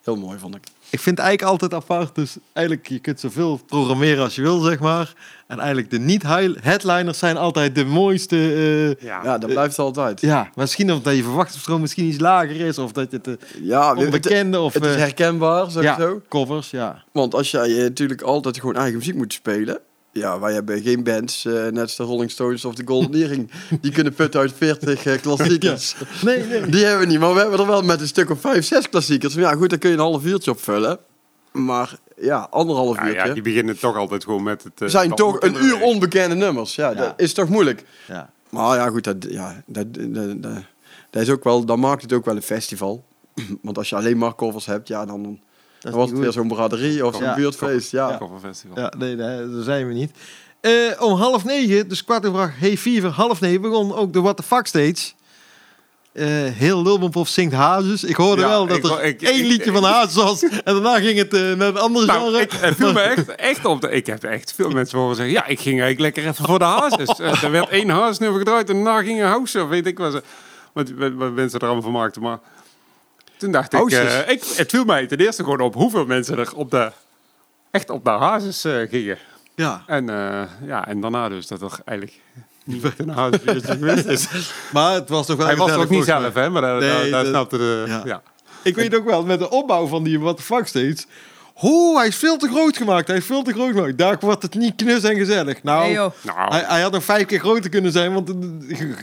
heel 0.08 0.26
mooi, 0.26 0.40
vond 0.40 0.56
ik. 0.56 0.64
Ik 0.90 1.00
vind 1.00 1.18
het 1.18 1.28
eigenlijk 1.28 1.62
altijd 1.62 1.74
apart. 1.84 2.16
Dus 2.16 2.36
eigenlijk, 2.54 2.88
je 2.88 3.00
kunt 3.00 3.20
zoveel 3.20 3.60
programmeren 3.68 4.24
als 4.24 4.36
je 4.36 4.42
wil, 4.42 4.60
zeg 4.60 4.80
maar. 4.80 5.14
En 5.48 5.58
eigenlijk 5.60 5.90
de 5.90 6.00
niet-headliners 6.00 7.18
zijn 7.20 7.38
altijd 7.38 7.76
de 7.76 7.86
mooiste. 7.86 8.36
eh, 8.36 9.06
Ja. 9.08 9.24
Ja, 9.24 9.38
dat 9.38 9.50
blijft 9.50 9.80
altijd. 9.80 10.22
ja, 10.22 10.50
misschien 10.56 10.92
omdat 10.92 11.16
je 11.16 11.24
verwachtingsstroom 11.24 11.82
misschien 11.82 12.06
iets 12.06 12.20
lager 12.20 12.60
is. 12.60 12.78
Of 12.78 12.92
dat 12.92 13.12
je 13.12 13.20
het 13.22 13.42
Ja, 13.62 13.82
uh, 13.92 13.96
het, 13.98 14.06
onbekende 14.06 14.60
of... 14.60 14.74
het 14.74 14.84
is 14.86 14.94
eh, 14.94 14.98
herkenbaar, 15.00 15.72
sowieso. 15.72 16.10
ja, 16.10 16.20
covers, 16.30 16.70
ja. 16.70 17.04
Want 17.12 17.34
als 17.34 17.52
jij 17.52 17.68
natuurlijk 17.68 18.22
altijd 18.22 18.60
gewoon 18.60 18.76
eigen 18.76 18.98
muziek 18.98 19.16
moet 19.16 19.34
spelen. 19.34 19.80
Ja, 20.18 20.40
wij 20.40 20.54
hebben 20.54 20.82
geen 20.82 21.04
bands, 21.04 21.46
eh, 21.46 21.54
net 21.54 21.80
als 21.80 21.96
de 21.96 22.04
Rolling 22.04 22.32
Stones 22.32 22.66
of 22.66 22.76
de 22.76 22.84
Golden 22.86 23.22
Earring. 23.22 23.52
die 23.82 23.92
kunnen 23.92 24.14
putten 24.14 24.40
uit 24.40 24.54
40 24.58 25.06
eh, 25.06 25.22
klassiekers. 25.22 25.96
Nee, 26.26 26.44
nee. 26.44 26.66
Die 26.70 26.84
hebben 26.86 27.06
we 27.08 27.12
niet, 27.12 27.20
maar 27.20 27.34
we 27.34 27.40
hebben 27.40 27.60
er 27.60 27.68
wel 27.68 27.82
met 27.82 28.02
een 28.02 28.08
stuk 28.08 28.30
of 28.30 28.40
5, 28.42 28.66
6 28.66 28.90
klassiekers. 28.90 29.36
Maar 29.36 29.44
ja, 29.44 29.56
goed, 29.58 29.70
dan 29.70 29.80
kun 29.80 29.90
je 29.90 29.96
een 29.96 30.02
half 30.02 30.26
uurtje 30.26 30.52
opvullen. 30.52 31.00
Maar 31.52 31.96
ja, 32.22 32.48
anderhalf 32.52 32.96
Ja, 32.98 33.06
uurtje. 33.08 33.28
ja, 33.28 33.34
die 33.34 33.42
beginnen 33.42 33.80
toch 33.80 33.96
altijd 33.96 34.24
gewoon 34.24 34.44
met 34.44 34.64
het... 34.64 34.82
eh, 34.82 34.88
zijn 34.88 35.12
toch 35.16 35.42
een 35.42 35.56
uur 35.64 35.82
onbekende 35.82 36.36
nummers. 36.36 36.76
Ja, 36.76 36.90
Ja. 36.90 36.96
dat 36.96 37.14
is 37.18 37.34
toch 37.34 37.50
moeilijk. 37.50 37.84
Ja. 38.08 38.30
Maar 38.50 38.76
ja, 38.78 38.90
goed, 38.90 39.04
dat, 39.04 39.16
ja, 39.30 39.64
dat, 39.66 39.86
dat, 39.94 40.42
dat, 40.44 40.52
dat 41.10 41.22
is 41.22 41.30
ook 41.30 41.44
wel, 41.44 41.66
dan 41.66 41.80
maakt 41.80 42.02
het 42.02 42.14
ook 42.14 42.26
wel 42.26 42.36
een 42.36 42.42
festival. 42.42 43.04
Want 43.62 43.78
als 43.78 43.90
je 43.90 43.96
alleen 43.96 44.18
maar 44.18 44.36
covers 44.36 44.66
hebt, 44.66 44.88
ja, 44.88 45.06
dan, 45.06 45.24
dan 45.24 45.40
Dat 45.80 45.94
was 45.94 46.10
het 46.10 46.20
weer 46.20 46.32
zo'n 46.32 46.48
braderie 46.48 47.06
of 47.06 47.14
zo'n 47.16 47.24
Ja. 47.24 47.36
buurtfeest. 47.36 47.92
Ja. 47.92 48.16
Coverfestival. 48.20 48.80
Ja, 48.80 48.94
nee, 48.98 49.16
nee, 49.16 49.50
daar 49.52 49.64
zijn 49.64 49.88
we 49.88 49.94
niet. 49.94 50.12
Eh, 50.62 50.72
om 51.00 51.14
half 51.20 51.44
negen, 51.46 51.88
dus 51.88 52.04
kwart 52.04 52.26
over 52.26 52.40
acht, 52.40 52.54
hey 52.60 52.78
Fever, 52.78 53.10
half 53.10 53.42
negen, 53.42 53.62
begon 53.62 53.96
ook 53.96 54.14
de 54.14 54.22
What 54.22 54.38
the 54.38 54.44
Fuck 54.44 54.68
stage. 54.68 55.12
Eh, 56.14 56.26
heel 56.44 56.82
Lulbenpof 56.84 57.28
zingt 57.28 57.54
Hazes. 57.54 58.04
Ik 58.04 58.16
hoorde 58.16 58.42
Ja, 58.42 58.48
wel 58.48 58.68
dat 58.68 58.78
ik 58.78 58.84
er 58.86 59.04
ik- 59.04 59.22
één 59.22 59.40
ik- 59.40 59.46
liedje 59.46 59.72
van 59.72 59.84
Hazes 59.84 60.16
was. 60.16 60.44
En 60.44 60.62
daarna 60.64 61.00
ging 61.00 61.18
het 61.18 61.34
eh, 61.34 61.42
naar 61.42 61.68
een 61.68 61.78
andere 61.78 62.06
Nou, 62.06 62.20
genre. 62.20 62.42
ik, 62.42 62.52
het 62.52 62.76
viel 62.76 62.94
me 62.94 63.00
echt, 63.02 63.36
echt 63.36 63.66
op. 63.66 63.82
De, 63.82 63.90
ik 63.90 64.06
heb 64.06 64.24
echt 64.24 64.54
veel 64.54 64.70
mensen 64.70 64.98
horen 65.00 65.16
zeggen... 65.16 65.34
Ja, 65.34 65.46
ik 65.46 65.60
ging 65.60 65.82
eigenlijk 65.82 66.00
lekker 66.16 66.32
even 66.32 66.46
voor 66.46 66.60
de 66.60 66.66
hazes. 66.66 67.20
Er 67.44 67.52
werd 67.52 67.70
één 67.70 67.90
hazesnummer 67.90 68.40
gedraaid 68.40 68.70
en 68.70 68.76
daarna 68.84 69.02
ging 69.02 69.20
een 69.22 69.28
house 69.28 69.62
of 69.64 69.70
weet 69.70 69.86
ik 69.86 69.98
wat. 69.98 70.12
ze- 70.12 70.24
Wat, 70.74 70.90
wat, 70.98 71.12
wat 71.16 71.32
mensen 71.32 71.60
er 71.60 71.66
allemaal 71.66 71.84
van 71.84 71.92
maakten. 71.92 72.22
Maar 72.22 72.40
toen 73.38 73.52
dacht 73.52 73.74
ik, 73.74 73.92
eh, 73.92 74.30
ik... 74.30 74.44
Het 74.56 74.70
viel 74.70 74.86
mij 74.86 75.08
ten 75.08 75.18
eerste 75.18 75.44
gewoon 75.44 75.62
op 75.62 75.74
hoeveel 75.74 76.06
mensen 76.06 76.38
er 76.38 76.56
op 76.56 76.72
de... 76.72 76.92
Echt 77.72 77.90
op 77.90 78.04
de 78.04 78.10
hazes 78.10 78.64
eh, 78.64 78.90
gingen. 78.90 79.18
Ja, 79.56 79.84
En, 79.88 80.10
eh, 80.10 80.42
ja, 80.66 80.88
en 80.88 81.02
daarna 81.02 81.30
dus 81.30 81.48
dat 81.48 81.62
er 81.62 81.80
eigenlijk 81.86 82.20
niet 82.64 82.84
een 82.98 83.10
hazes 83.10 83.42
geweest 83.66 84.06
is. 84.06 84.52
maar 84.74 84.94
het 84.94 85.10
was 85.10 85.26
toch 85.26 85.38
wel 85.38 85.46
Hij 85.46 85.56
was 85.56 85.72
er 85.72 85.80
ook 85.80 85.90
niet 85.90 86.06
zelf, 86.06 86.34
hè? 86.34 86.50
Maar 86.50 86.62
daar, 86.62 86.80
Nee, 86.80 87.26
snapte 87.26 87.58
de... 87.58 87.84
ja. 87.88 88.02
Ja. 88.06 88.22
Ik 88.64 88.76
weet 88.76 88.96
ook 88.96 89.06
wel, 89.06 89.24
met 89.24 89.40
de 89.40 89.50
opbouw 89.50 89.88
van 89.88 90.04
die 90.04 90.20
What 90.20 90.38
the 90.38 90.44
Fuck 90.44 90.68
stage... 90.68 90.98
Hoe, 91.58 91.98
hij 91.98 92.08
is 92.08 92.16
veel 92.16 92.38
te 92.38 92.50
groot 92.50 92.78
gemaakt. 92.78 93.08
Hij 93.08 93.18
is 93.18 93.26
veel 93.26 93.44
te 93.44 93.54
groot 93.54 93.72
gemaakt. 93.72 93.98
Daar 93.98 94.18
wordt 94.20 94.42
het 94.42 94.56
niet 94.56 94.76
knus 94.76 95.04
en 95.04 95.16
gezellig. 95.16 95.64
Nou, 95.64 95.84
Nee, 95.84 95.94
joh. 95.94 96.12
Nou, 96.22 96.54
Hij, 96.54 96.64
hij 96.68 96.82
had 96.82 96.92
nog 96.92 97.04
vijf 97.04 97.26
keer 97.26 97.40
groter 97.40 97.70
kunnen 97.70 97.92
zijn, 97.92 98.14
want 98.14 98.34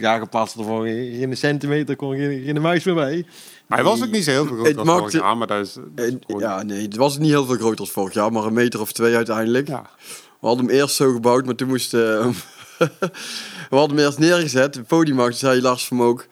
ja, 0.01 0.19
gepast 0.19 0.57
ervoor 0.57 0.87
geen 0.87 1.37
centimeter, 1.37 1.97
kon 1.97 2.17
geen, 2.17 2.43
geen 2.45 2.61
muis 2.61 2.85
meer 2.85 2.95
bij. 2.95 3.27
Hij 3.69 3.83
was 3.85 4.03
ook 4.03 4.11
niet 4.11 4.25
zo 4.25 4.31
heel 4.31 4.47
veel 4.47 4.55
groot 4.57 4.67
Het 4.67 4.77
als 4.79 4.89
vorig 4.89 5.13
jaar, 5.13 5.37
maar 5.37 5.47
dat 5.47 5.67
is... 5.67 5.73
dat 5.73 5.85
is 6.07 6.13
En, 6.13 6.21
gewoon- 6.27 6.41
ja, 6.41 6.63
nee, 6.63 6.83
het 6.83 6.97
was 6.97 7.19
niet 7.19 7.31
heel 7.31 7.45
veel 7.47 7.57
groter 7.57 7.79
als 7.81 7.91
vorig 7.91 8.15
jaar, 8.15 8.33
maar 8.33 8.45
een 8.45 8.53
meter 8.53 8.81
of 8.81 8.93
twee 8.93 9.17
uiteindelijk. 9.17 9.69
ja. 9.69 9.87
We 10.41 10.47
hadden 10.51 10.67
hem 10.67 10.75
eerst 10.75 10.95
zo 10.97 11.13
gebouwd, 11.13 11.45
maar 11.45 11.55
toen 11.55 11.69
moesten 11.69 12.21
eh, 12.21 12.29
we 13.71 13.77
hadden 13.77 13.97
hem 13.97 14.07
eerst 14.07 14.19
neergezet. 14.19 14.75
De 14.75 14.83
podiummaker 14.83 15.35
zei 15.35 15.61
Lars 15.61 15.87
van 15.87 15.97
Mook. 15.97 16.27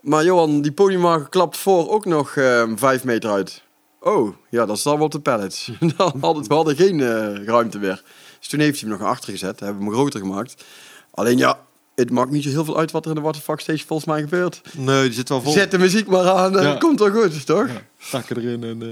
Maar 0.00 0.24
Johan, 0.24 0.60
die 0.60 0.72
podiummaker 0.72 1.28
klapt 1.28 1.56
voor 1.56 1.90
ook 1.90 2.04
nog 2.04 2.36
eh, 2.36 2.62
vijf 2.74 3.04
meter 3.04 3.30
uit. 3.30 3.62
Oh, 4.00 4.36
ja, 4.50 4.66
dat 4.66 4.78
staan 4.78 4.96
we 4.96 5.02
op 5.04 5.10
de 5.12 5.20
pallets. 5.20 5.70
Dan 5.96 6.12
hadden, 6.20 6.48
we 6.48 6.54
hadden 6.54 6.76
geen 6.76 7.00
eh, 7.00 7.44
ruimte 7.44 7.78
meer. 7.78 8.02
Dus 8.38 8.48
toen 8.48 8.60
heeft 8.60 8.80
hij 8.80 8.90
hem 8.90 8.98
nog 8.98 9.08
achter 9.08 9.30
gezet, 9.32 9.60
hebben 9.60 9.78
we 9.78 9.84
hem 9.84 9.94
groter 9.94 10.20
gemaakt. 10.20 10.64
Alleen 11.10 11.38
ja, 11.38 11.58
het 11.96 12.10
maakt 12.10 12.30
niet 12.30 12.42
zo 12.42 12.48
heel 12.48 12.64
veel 12.64 12.78
uit 12.78 12.90
wat 12.90 13.04
er 13.04 13.10
in 13.10 13.16
de 13.16 13.22
What 13.22 13.34
the 13.34 13.40
Fuck 13.40 13.60
Stage 13.60 13.84
volgens 13.86 14.08
mij 14.08 14.20
gebeurt. 14.20 14.60
Nee, 14.76 15.02
die 15.02 15.12
zit 15.12 15.28
wel 15.28 15.42
vol. 15.42 15.52
Zet 15.52 15.70
de 15.70 15.78
muziek 15.78 16.06
maar 16.06 16.30
aan, 16.30 16.52
Ja. 16.52 16.58
het 16.58 16.78
komt 16.78 16.98
wel 16.98 17.10
goed, 17.10 17.46
toch? 17.46 17.68
takken 18.10 18.36
erin. 18.36 18.64
En, 18.64 18.82
eh, 18.82 18.88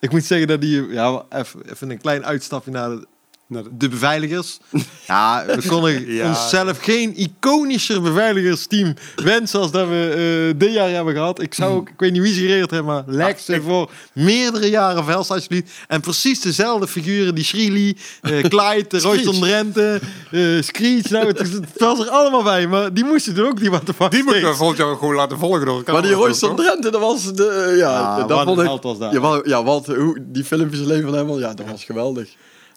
ik 0.00 0.10
moet 0.10 0.24
zeggen 0.24 0.48
dat 0.48 0.60
die, 0.60 0.86
ja, 0.88 1.24
even, 1.30 1.60
even 1.70 1.90
een 1.90 1.98
klein 2.00 2.24
uitstapje 2.24 2.70
naar 2.70 2.88
de, 2.90 3.06
de- 3.48 3.68
de 3.72 3.88
beveiligers. 3.88 4.58
Ja, 5.06 5.44
we 5.46 5.68
konden 5.68 6.06
Ja. 6.14 6.28
onszelf 6.28 6.78
geen 6.80 7.16
iconischer 7.16 8.02
beveiligingsteam 8.02 8.94
wensen 9.16 9.60
als 9.60 9.70
dat 9.70 9.88
we 9.88 10.14
eh 10.54 10.58
dit 10.58 10.72
jaar 10.72 10.90
hebben 10.90 11.14
gehad. 11.14 11.40
Ik 11.42 11.54
zou 11.54 11.74
ook, 11.76 11.88
ik 11.88 11.94
weet 12.00 12.12
niet 12.12 12.22
wie 12.22 12.32
ze 12.32 12.40
geregeld 12.40 12.70
hebben, 12.70 12.92
maar 12.94 13.02
Lex 13.06 13.48
ik- 13.48 13.62
voor 13.62 13.90
meerdere 14.12 14.70
jaren 14.70 15.04
vels 15.04 15.28
alsjeblieft. 15.30 15.72
En 15.88 16.00
precies 16.00 16.40
dezelfde 16.40 16.86
figuren, 16.88 17.34
die 17.34 17.44
Shrilly, 17.44 17.96
eh 18.22 18.42
Clyde, 18.52 18.98
Royston 19.00 19.40
Drenthe, 19.40 20.00
eh 20.30 20.62
Screech. 20.62 21.10
Nou, 21.10 21.26
het, 21.26 21.38
het 21.38 21.64
was 21.76 21.98
er 22.00 22.08
allemaal 22.08 22.42
bij, 22.42 22.66
maar 22.66 22.94
die 22.94 23.04
moesten 23.04 23.36
er 23.36 23.46
ook, 23.46 23.60
die 23.60 23.70
wat 23.70 23.82
fuck 23.96 24.10
Die 24.10 24.22
moeten 24.24 24.42
we 24.48 24.54
volgend 24.54 24.78
jaar 24.78 24.96
gewoon 24.96 25.14
laten 25.14 25.38
volgen 25.38 25.66
door 25.66 25.82
Maar 25.86 26.02
die 26.02 26.12
Royston 26.12 26.56
Drenthe, 26.56 26.90
dat 26.90 27.00
was 27.00 27.32
de... 27.34 27.46
eh, 27.48 27.76
ja, 27.78 27.90
Ja, 27.90 28.16
dat 28.16 28.28
wat 28.28 28.44
vond 28.44 28.56
een 28.58 28.62
ik... 28.64 28.68
held 28.70 28.82
was 28.82 28.98
dat. 28.98 29.12
Ja, 29.12 29.20
wel- 29.20 29.48
ja 29.48 29.64
wat, 29.64 29.86
hoe, 29.86 30.18
die 30.26 30.44
filmpjes 30.44 30.80
alleen 30.82 31.02
van 31.02 31.14
hem, 31.14 31.38
ja, 31.38 31.54
dat 31.54 31.66
was 31.70 31.84
geweldig. 31.84 32.28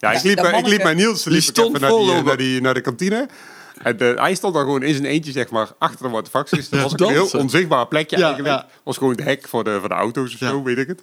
Ja, 0.02 0.12
ik 0.12 0.24
liep, 0.24 0.38
dat 0.38 0.54
ik 0.54 0.68
liep 0.68 0.82
bij 0.82 0.94
Niels 0.94 1.26
liep 1.26 1.38
ik 1.38 1.44
stond 1.44 1.68
even 1.68 1.82
naar, 1.82 1.90
vol 1.90 2.06
die, 2.06 2.16
eh, 2.16 2.24
naar, 2.24 2.38
die, 2.38 2.62
naar 2.62 2.74
de 2.74 2.82
kantine. 2.82 3.28
En 3.84 4.00
eh, 4.00 4.22
hij 4.22 4.36
stond 4.36 4.54
dan 4.54 4.64
gewoon 4.64 4.84
in 4.84 4.94
zijn 4.94 5.06
eentje, 5.06 5.32
zeg 5.32 5.50
maar, 5.50 5.68
achter 5.78 6.12
de 6.12 6.30
faxes. 6.30 6.70
Dat 6.70 6.82
was 6.82 6.94
een 6.96 7.10
heel 7.10 7.30
onzichtbaar 7.38 7.88
plekje 7.88 8.18
Ja, 8.18 8.26
eigenlijk. 8.26 8.56
ja. 8.56 8.68
was 8.84 8.98
gewoon 8.98 9.16
het 9.16 9.24
hek 9.24 9.48
voor 9.48 9.64
de, 9.64 9.78
voor 9.80 9.90
de 9.90 9.96
auto's 9.96 10.34
of 10.34 10.40
zo, 10.40 10.64
weet 10.64 10.78
ik 10.78 10.88
het. 10.88 11.02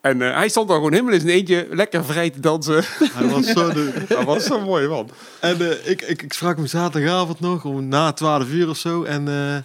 En 0.00 0.22
eh, 0.22 0.34
hij 0.34 0.48
stond 0.48 0.68
dan 0.68 0.76
gewoon 0.76 0.92
helemaal 0.92 1.14
in 1.14 1.20
zijn 1.20 1.32
eentje 1.32 1.66
lekker 1.70 2.04
vrij 2.04 2.30
te 2.30 2.40
dansen. 2.40 2.84
Hij 3.12 3.28
was 3.28 3.46
zo 3.46 3.72
de, 3.72 3.92
dat 4.08 4.24
was 4.24 4.44
zo 4.44 4.60
mooi, 4.60 4.88
man. 4.88 5.10
En 5.40 5.80
ik, 5.84 6.02
ik, 6.02 6.22
ik 6.22 6.32
sprak 6.32 6.56
hem 6.56 6.66
zaterdagavond 6.66 7.40
nog, 7.40 7.64
om 7.64 7.88
na 7.88 8.12
12 8.12 8.48
uur 8.48 8.68
of 8.68 8.76
zo. 8.76 9.02
En 9.02 9.26
hé 9.26 9.62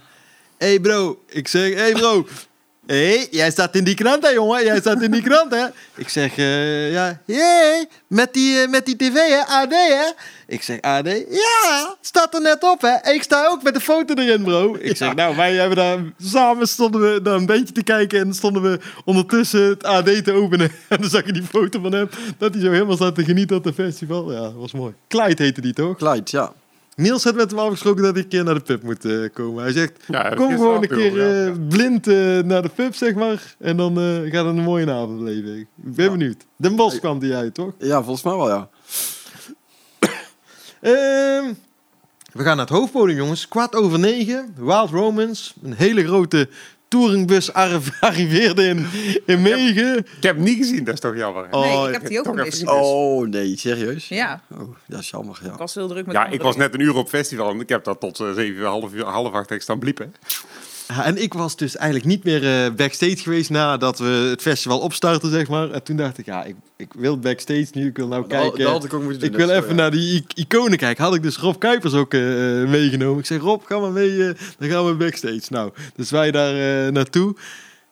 hey 0.58 0.80
bro, 0.80 1.22
ik 1.28 1.48
zeg, 1.48 1.74
hey 1.74 1.92
bro. 1.92 2.26
Hé, 2.86 3.16
hey, 3.16 3.28
jij 3.30 3.50
staat 3.50 3.74
in 3.74 3.84
die 3.84 3.94
krant 3.94 4.26
hè 4.26 4.30
jongen, 4.30 4.64
jij 4.64 4.78
staat 4.80 5.02
in 5.02 5.10
die 5.10 5.22
krant 5.22 5.50
hè. 5.50 5.66
Ik 5.94 6.08
zeg, 6.08 6.36
eh, 6.36 6.92
ja, 6.92 7.20
jee, 7.24 7.88
met 8.06 8.34
die, 8.34 8.60
eh, 8.60 8.68
met 8.68 8.86
die 8.86 8.96
tv 8.96 9.14
hè, 9.14 9.46
AD 9.46 9.70
hè. 9.70 10.10
Ik 10.46 10.62
zeg, 10.62 10.80
AD, 10.80 11.06
ja, 11.30 11.96
staat 12.00 12.34
er 12.34 12.40
net 12.40 12.62
op 12.62 12.80
hè. 12.80 13.12
Ik 13.12 13.22
sta 13.22 13.46
ook 13.46 13.62
met 13.62 13.74
de 13.74 13.80
foto 13.80 14.14
erin 14.14 14.42
bro. 14.42 14.76
Ik 14.80 14.96
zeg, 14.96 15.14
nou 15.14 15.36
wij 15.36 15.54
hebben 15.54 15.76
daar, 15.76 15.98
samen 16.18 16.68
stonden 16.68 17.00
we 17.00 17.22
daar 17.22 17.34
een 17.34 17.46
beetje 17.46 17.72
te 17.72 17.82
kijken. 17.82 18.20
En 18.20 18.34
stonden 18.34 18.62
we 18.62 18.78
ondertussen 19.04 19.62
het 19.62 19.84
AD 19.84 20.24
te 20.24 20.32
openen. 20.32 20.70
En 20.88 21.00
dan 21.00 21.10
zag 21.10 21.26
je 21.26 21.32
die 21.32 21.42
foto 21.42 21.80
van 21.80 21.92
hem, 21.92 22.08
dat 22.38 22.54
hij 22.54 22.62
zo 22.62 22.70
helemaal 22.70 22.96
zat 22.96 23.14
te 23.14 23.24
genieten 23.24 23.56
op 23.56 23.64
het 23.64 23.74
festival. 23.74 24.32
Ja, 24.32 24.40
dat 24.40 24.54
was 24.54 24.72
mooi. 24.72 24.94
Clyde 25.08 25.42
heette 25.42 25.60
die 25.60 25.72
toch? 25.72 25.96
Clyde, 25.96 26.22
ja. 26.24 26.52
Niels 26.96 27.24
had 27.24 27.34
met 27.34 27.50
hem 27.50 27.58
afgesproken 27.58 28.02
dat 28.02 28.14
hij 28.14 28.22
een 28.22 28.28
keer 28.28 28.44
naar 28.44 28.54
de 28.54 28.60
pub 28.60 28.82
moet 28.82 29.04
eh, 29.04 29.18
komen. 29.32 29.62
Hij 29.62 29.72
zegt, 29.72 29.92
Ja, 30.06 30.28
kom 30.28 30.50
gewoon 30.50 30.82
een 30.82 30.88
keer 30.88 31.46
eh, 31.46 31.52
blind 31.68 32.06
eh, 32.06 32.38
naar 32.38 32.62
de 32.62 32.70
pub, 32.74 32.94
zeg 32.94 33.14
maar. 33.14 33.54
En 33.58 33.76
dan 33.76 33.94
gaat 34.30 34.46
het 34.46 34.56
een 34.56 34.62
mooie 34.62 34.92
avond 34.92 35.18
beleven. 35.18 35.58
Ik 35.58 35.66
ben 35.74 36.10
benieuwd. 36.10 36.46
Den 36.56 36.76
Bos 36.76 36.98
kwam 36.98 37.18
die 37.18 37.34
uit, 37.34 37.54
toch? 37.54 37.72
Ja, 37.78 38.02
volgens 38.02 38.22
mij 38.22 38.34
wel, 38.34 38.48
ja. 38.48 38.68
Ehm, 40.80 41.52
We 42.32 42.42
gaan 42.42 42.56
naar 42.56 42.66
het 42.66 42.76
hoofdpodium, 42.76 43.16
jongens. 43.16 43.48
Kwart 43.48 43.74
over 43.74 43.98
negen. 43.98 44.54
Wild 44.56 44.90
Romans. 44.90 45.54
Een 45.62 45.74
hele 45.74 46.04
grote 46.04 46.48
touringbus 46.88 47.52
arri- 47.52 47.80
arriveerde 48.00 48.62
in, 48.68 48.86
in 49.26 49.42
Megen. 49.42 49.96
Ik 49.98 50.06
heb 50.22 50.34
hem 50.36 50.44
niet 50.44 50.56
gezien, 50.56 50.84
dat 50.84 50.94
is 50.94 51.00
toch 51.00 51.16
jammer. 51.16 51.46
Oh, 51.50 51.60
nee, 51.60 51.86
ik 51.86 51.92
heb 51.92 52.06
die 52.06 52.18
ook 52.18 52.26
gemist. 52.26 52.62
even- 52.62 52.72
Oh, 52.82 53.26
nee, 53.28 53.56
serieus? 53.56 54.08
Ja, 54.08 54.40
Oh, 54.52 54.76
dat 54.86 55.00
is 55.00 55.10
jammer, 55.10 55.38
ja. 55.42 55.52
ik 55.52 55.58
was 55.58 55.74
heel 55.74 55.88
druk 55.88 56.06
met 56.06 56.14
Ja, 56.14 56.26
ik 56.26 56.42
was 56.42 56.56
net 56.56 56.74
een 56.74 56.80
uur 56.80 56.94
op 56.96 57.08
festival 57.08 57.50
en 57.50 57.60
ik 57.60 57.68
heb 57.68 57.84
dat 57.84 58.00
tot 58.00 58.20
eh, 58.20 58.32
zeven, 58.32 58.64
half, 58.66 58.92
uur, 58.92 59.04
half 59.04 59.32
acht 59.32 59.50
ik 59.50 59.62
staan 59.62 59.78
bliepen. 59.78 60.14
En 60.86 61.22
ik 61.22 61.34
was 61.34 61.56
dus 61.56 61.76
eigenlijk 61.76 62.08
niet 62.08 62.24
meer 62.24 62.64
eh, 62.64 62.72
backstage 62.74 63.16
geweest 63.16 63.50
nadat 63.50 63.98
we 63.98 64.04
het 64.30 64.42
festival 64.42 64.78
opstarten, 64.78 65.30
zeg 65.30 65.48
maar. 65.48 65.70
En 65.70 65.82
toen 65.82 65.96
dacht 65.96 66.18
ik, 66.18 66.26
ja, 66.26 66.44
ik, 66.44 66.54
ik 66.76 66.92
wil 66.96 67.18
backstage 67.18 67.66
nu. 67.72 67.86
Ik 67.86 67.96
wil 67.96 68.08
nou 68.08 68.20
Dat, 68.20 68.30
kijken. 68.30 68.84
ik 68.84 68.94
ook 68.94 69.02
moeten 69.02 69.20
doen. 69.20 69.30
Ik 69.30 69.36
wil 69.36 69.50
is 69.50 69.56
even 69.56 69.68
ja. 69.68 69.74
naar 69.74 69.90
die 69.90 70.24
iconen 70.34 70.78
kijken. 70.78 71.04
Had 71.04 71.14
ik 71.14 71.22
dus 71.22 71.36
Rob 71.38 71.58
Kuipers 71.58 71.94
ook 71.94 72.14
eh, 72.14 72.20
meegenomen. 72.64 73.18
Ik 73.18 73.26
zeg, 73.26 73.40
Rob, 73.40 73.62
ga 73.64 73.78
maar 73.78 73.92
mee. 73.92 74.28
eh, 74.28 74.34
dan 74.58 74.68
gaan 74.68 74.86
we 74.86 74.94
backstage. 74.94 75.42
Nou, 75.48 75.72
dus 75.96 76.10
wij 76.10 76.30
daar 76.30 76.86
eh, 76.86 76.92
naartoe. 76.92 77.34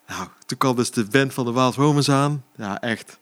Nou, 0.09 0.29
toen 0.47 0.59
kwam 0.59 0.77
dus 0.77 0.91
de 0.91 1.05
band 1.11 1.35
van 1.35 1.45
de 1.45 1.53
Wild 1.53 1.75
Romans 1.75 2.11
aan. 2.11 2.45
Ja, 2.57 2.81
echt. 2.81 3.19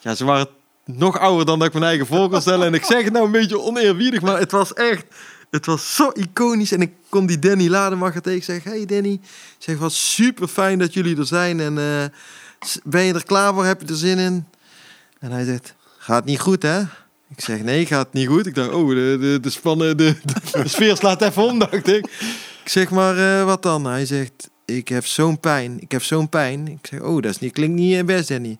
Ja, 0.00 0.14
ze 0.14 0.24
waren 0.24 0.48
nog 0.84 1.18
ouder 1.18 1.46
dan 1.46 1.58
dat 1.58 1.66
ik 1.68 1.72
mijn 1.72 1.84
eigen 1.84 2.06
voor 2.06 2.28
kon 2.28 2.40
stellen. 2.40 2.66
En 2.66 2.74
ik 2.74 2.84
zeg 2.84 3.04
het 3.04 3.12
nou 3.12 3.24
een 3.26 3.32
beetje 3.32 3.60
oneerbiedig, 3.60 4.20
maar 4.20 4.38
het 4.38 4.50
was 4.50 4.72
echt... 4.72 5.04
Het 5.50 5.66
was 5.66 5.94
zo 5.94 6.10
iconisch. 6.14 6.72
En 6.72 6.80
ik 6.80 6.92
kon 7.08 7.26
die 7.26 7.38
Danny 7.38 7.68
Lademacher 7.68 8.22
tegen 8.22 8.44
zeggen... 8.44 8.70
Hey 8.70 8.86
Danny, 8.86 9.20
zeg, 9.58 9.78
was 9.78 10.14
super 10.14 10.48
fijn 10.48 10.78
dat 10.78 10.92
jullie 10.92 11.18
er 11.18 11.26
zijn. 11.26 11.60
En 11.60 11.78
eh, 11.78 12.04
ben 12.84 13.02
je 13.02 13.14
er 13.14 13.24
klaar 13.24 13.54
voor? 13.54 13.64
Heb 13.64 13.80
je 13.80 13.86
er 13.86 13.96
zin 13.96 14.18
in? 14.18 14.46
En 15.18 15.30
hij 15.30 15.44
zegt, 15.44 15.74
gaat 15.98 16.24
niet 16.24 16.40
goed 16.40 16.62
hè? 16.62 16.80
Ik 17.30 17.40
zeg, 17.40 17.62
nee, 17.62 17.86
gaat 17.86 18.12
niet 18.12 18.28
goed. 18.28 18.46
Ik 18.46 18.54
dacht, 18.54 18.70
oh, 18.70 18.88
de, 18.88 19.16
de, 19.20 19.38
de, 19.40 19.50
spannen, 19.50 19.96
de, 19.96 20.14
de, 20.24 20.62
de 20.62 20.68
sfeer 20.68 20.96
slaat 20.96 21.22
even 21.22 21.42
om, 21.42 21.58
dacht 21.58 21.88
ik. 21.88 22.06
Ik 22.64 22.68
zeg, 22.68 22.90
maar 22.90 23.38
eh, 23.38 23.44
wat 23.44 23.62
dan? 23.62 23.84
Hij 23.84 24.06
zegt, 24.06 24.50
ik 24.64 24.88
heb 24.88 25.06
zo'n 25.06 25.40
pijn. 25.40 25.80
Ik 25.80 25.92
heb 25.92 26.02
zo'n 26.02 26.28
pijn. 26.28 26.68
Ik 26.68 26.86
zeg, 26.86 27.00
oh, 27.00 27.22
dat 27.22 27.30
is 27.30 27.38
niet, 27.38 27.52
klinkt 27.52 27.76
niet 27.76 27.96
eh, 27.96 28.04
best, 28.04 28.28
Danny. 28.28 28.58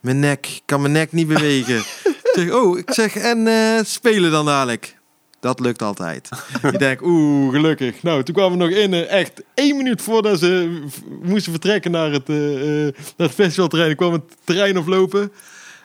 Mijn 0.00 0.18
nek, 0.18 0.46
ik 0.46 0.62
kan 0.64 0.80
mijn 0.80 0.92
nek 0.92 1.12
niet 1.12 1.28
bewegen. 1.28 1.78
ik 2.22 2.30
zeg, 2.32 2.50
oh, 2.50 2.78
ik 2.78 2.92
zeg, 2.92 3.16
en 3.16 3.48
spelen 3.86 4.30
dan 4.30 4.46
dadelijk? 4.46 4.97
Dat 5.40 5.60
lukt 5.60 5.82
altijd. 5.82 6.28
ik 6.72 6.78
denk, 6.78 7.02
oeh, 7.02 7.52
gelukkig. 7.54 8.02
Nou, 8.02 8.22
toen 8.22 8.34
kwamen 8.34 8.58
we 8.58 8.64
nog 8.64 8.72
in, 8.74 8.94
eh, 8.94 9.10
echt 9.20 9.42
één 9.54 9.76
minuut 9.76 10.02
voordat 10.02 10.38
ze 10.38 10.80
moesten 11.22 11.52
vertrekken 11.52 11.90
naar 11.90 12.12
het, 12.12 12.28
naar 12.28 12.92
het 13.16 13.30
festivalterrein. 13.34 13.96
kwam 13.96 14.12
het 14.12 14.22
terrein 14.44 14.78
oplopen. 14.78 15.32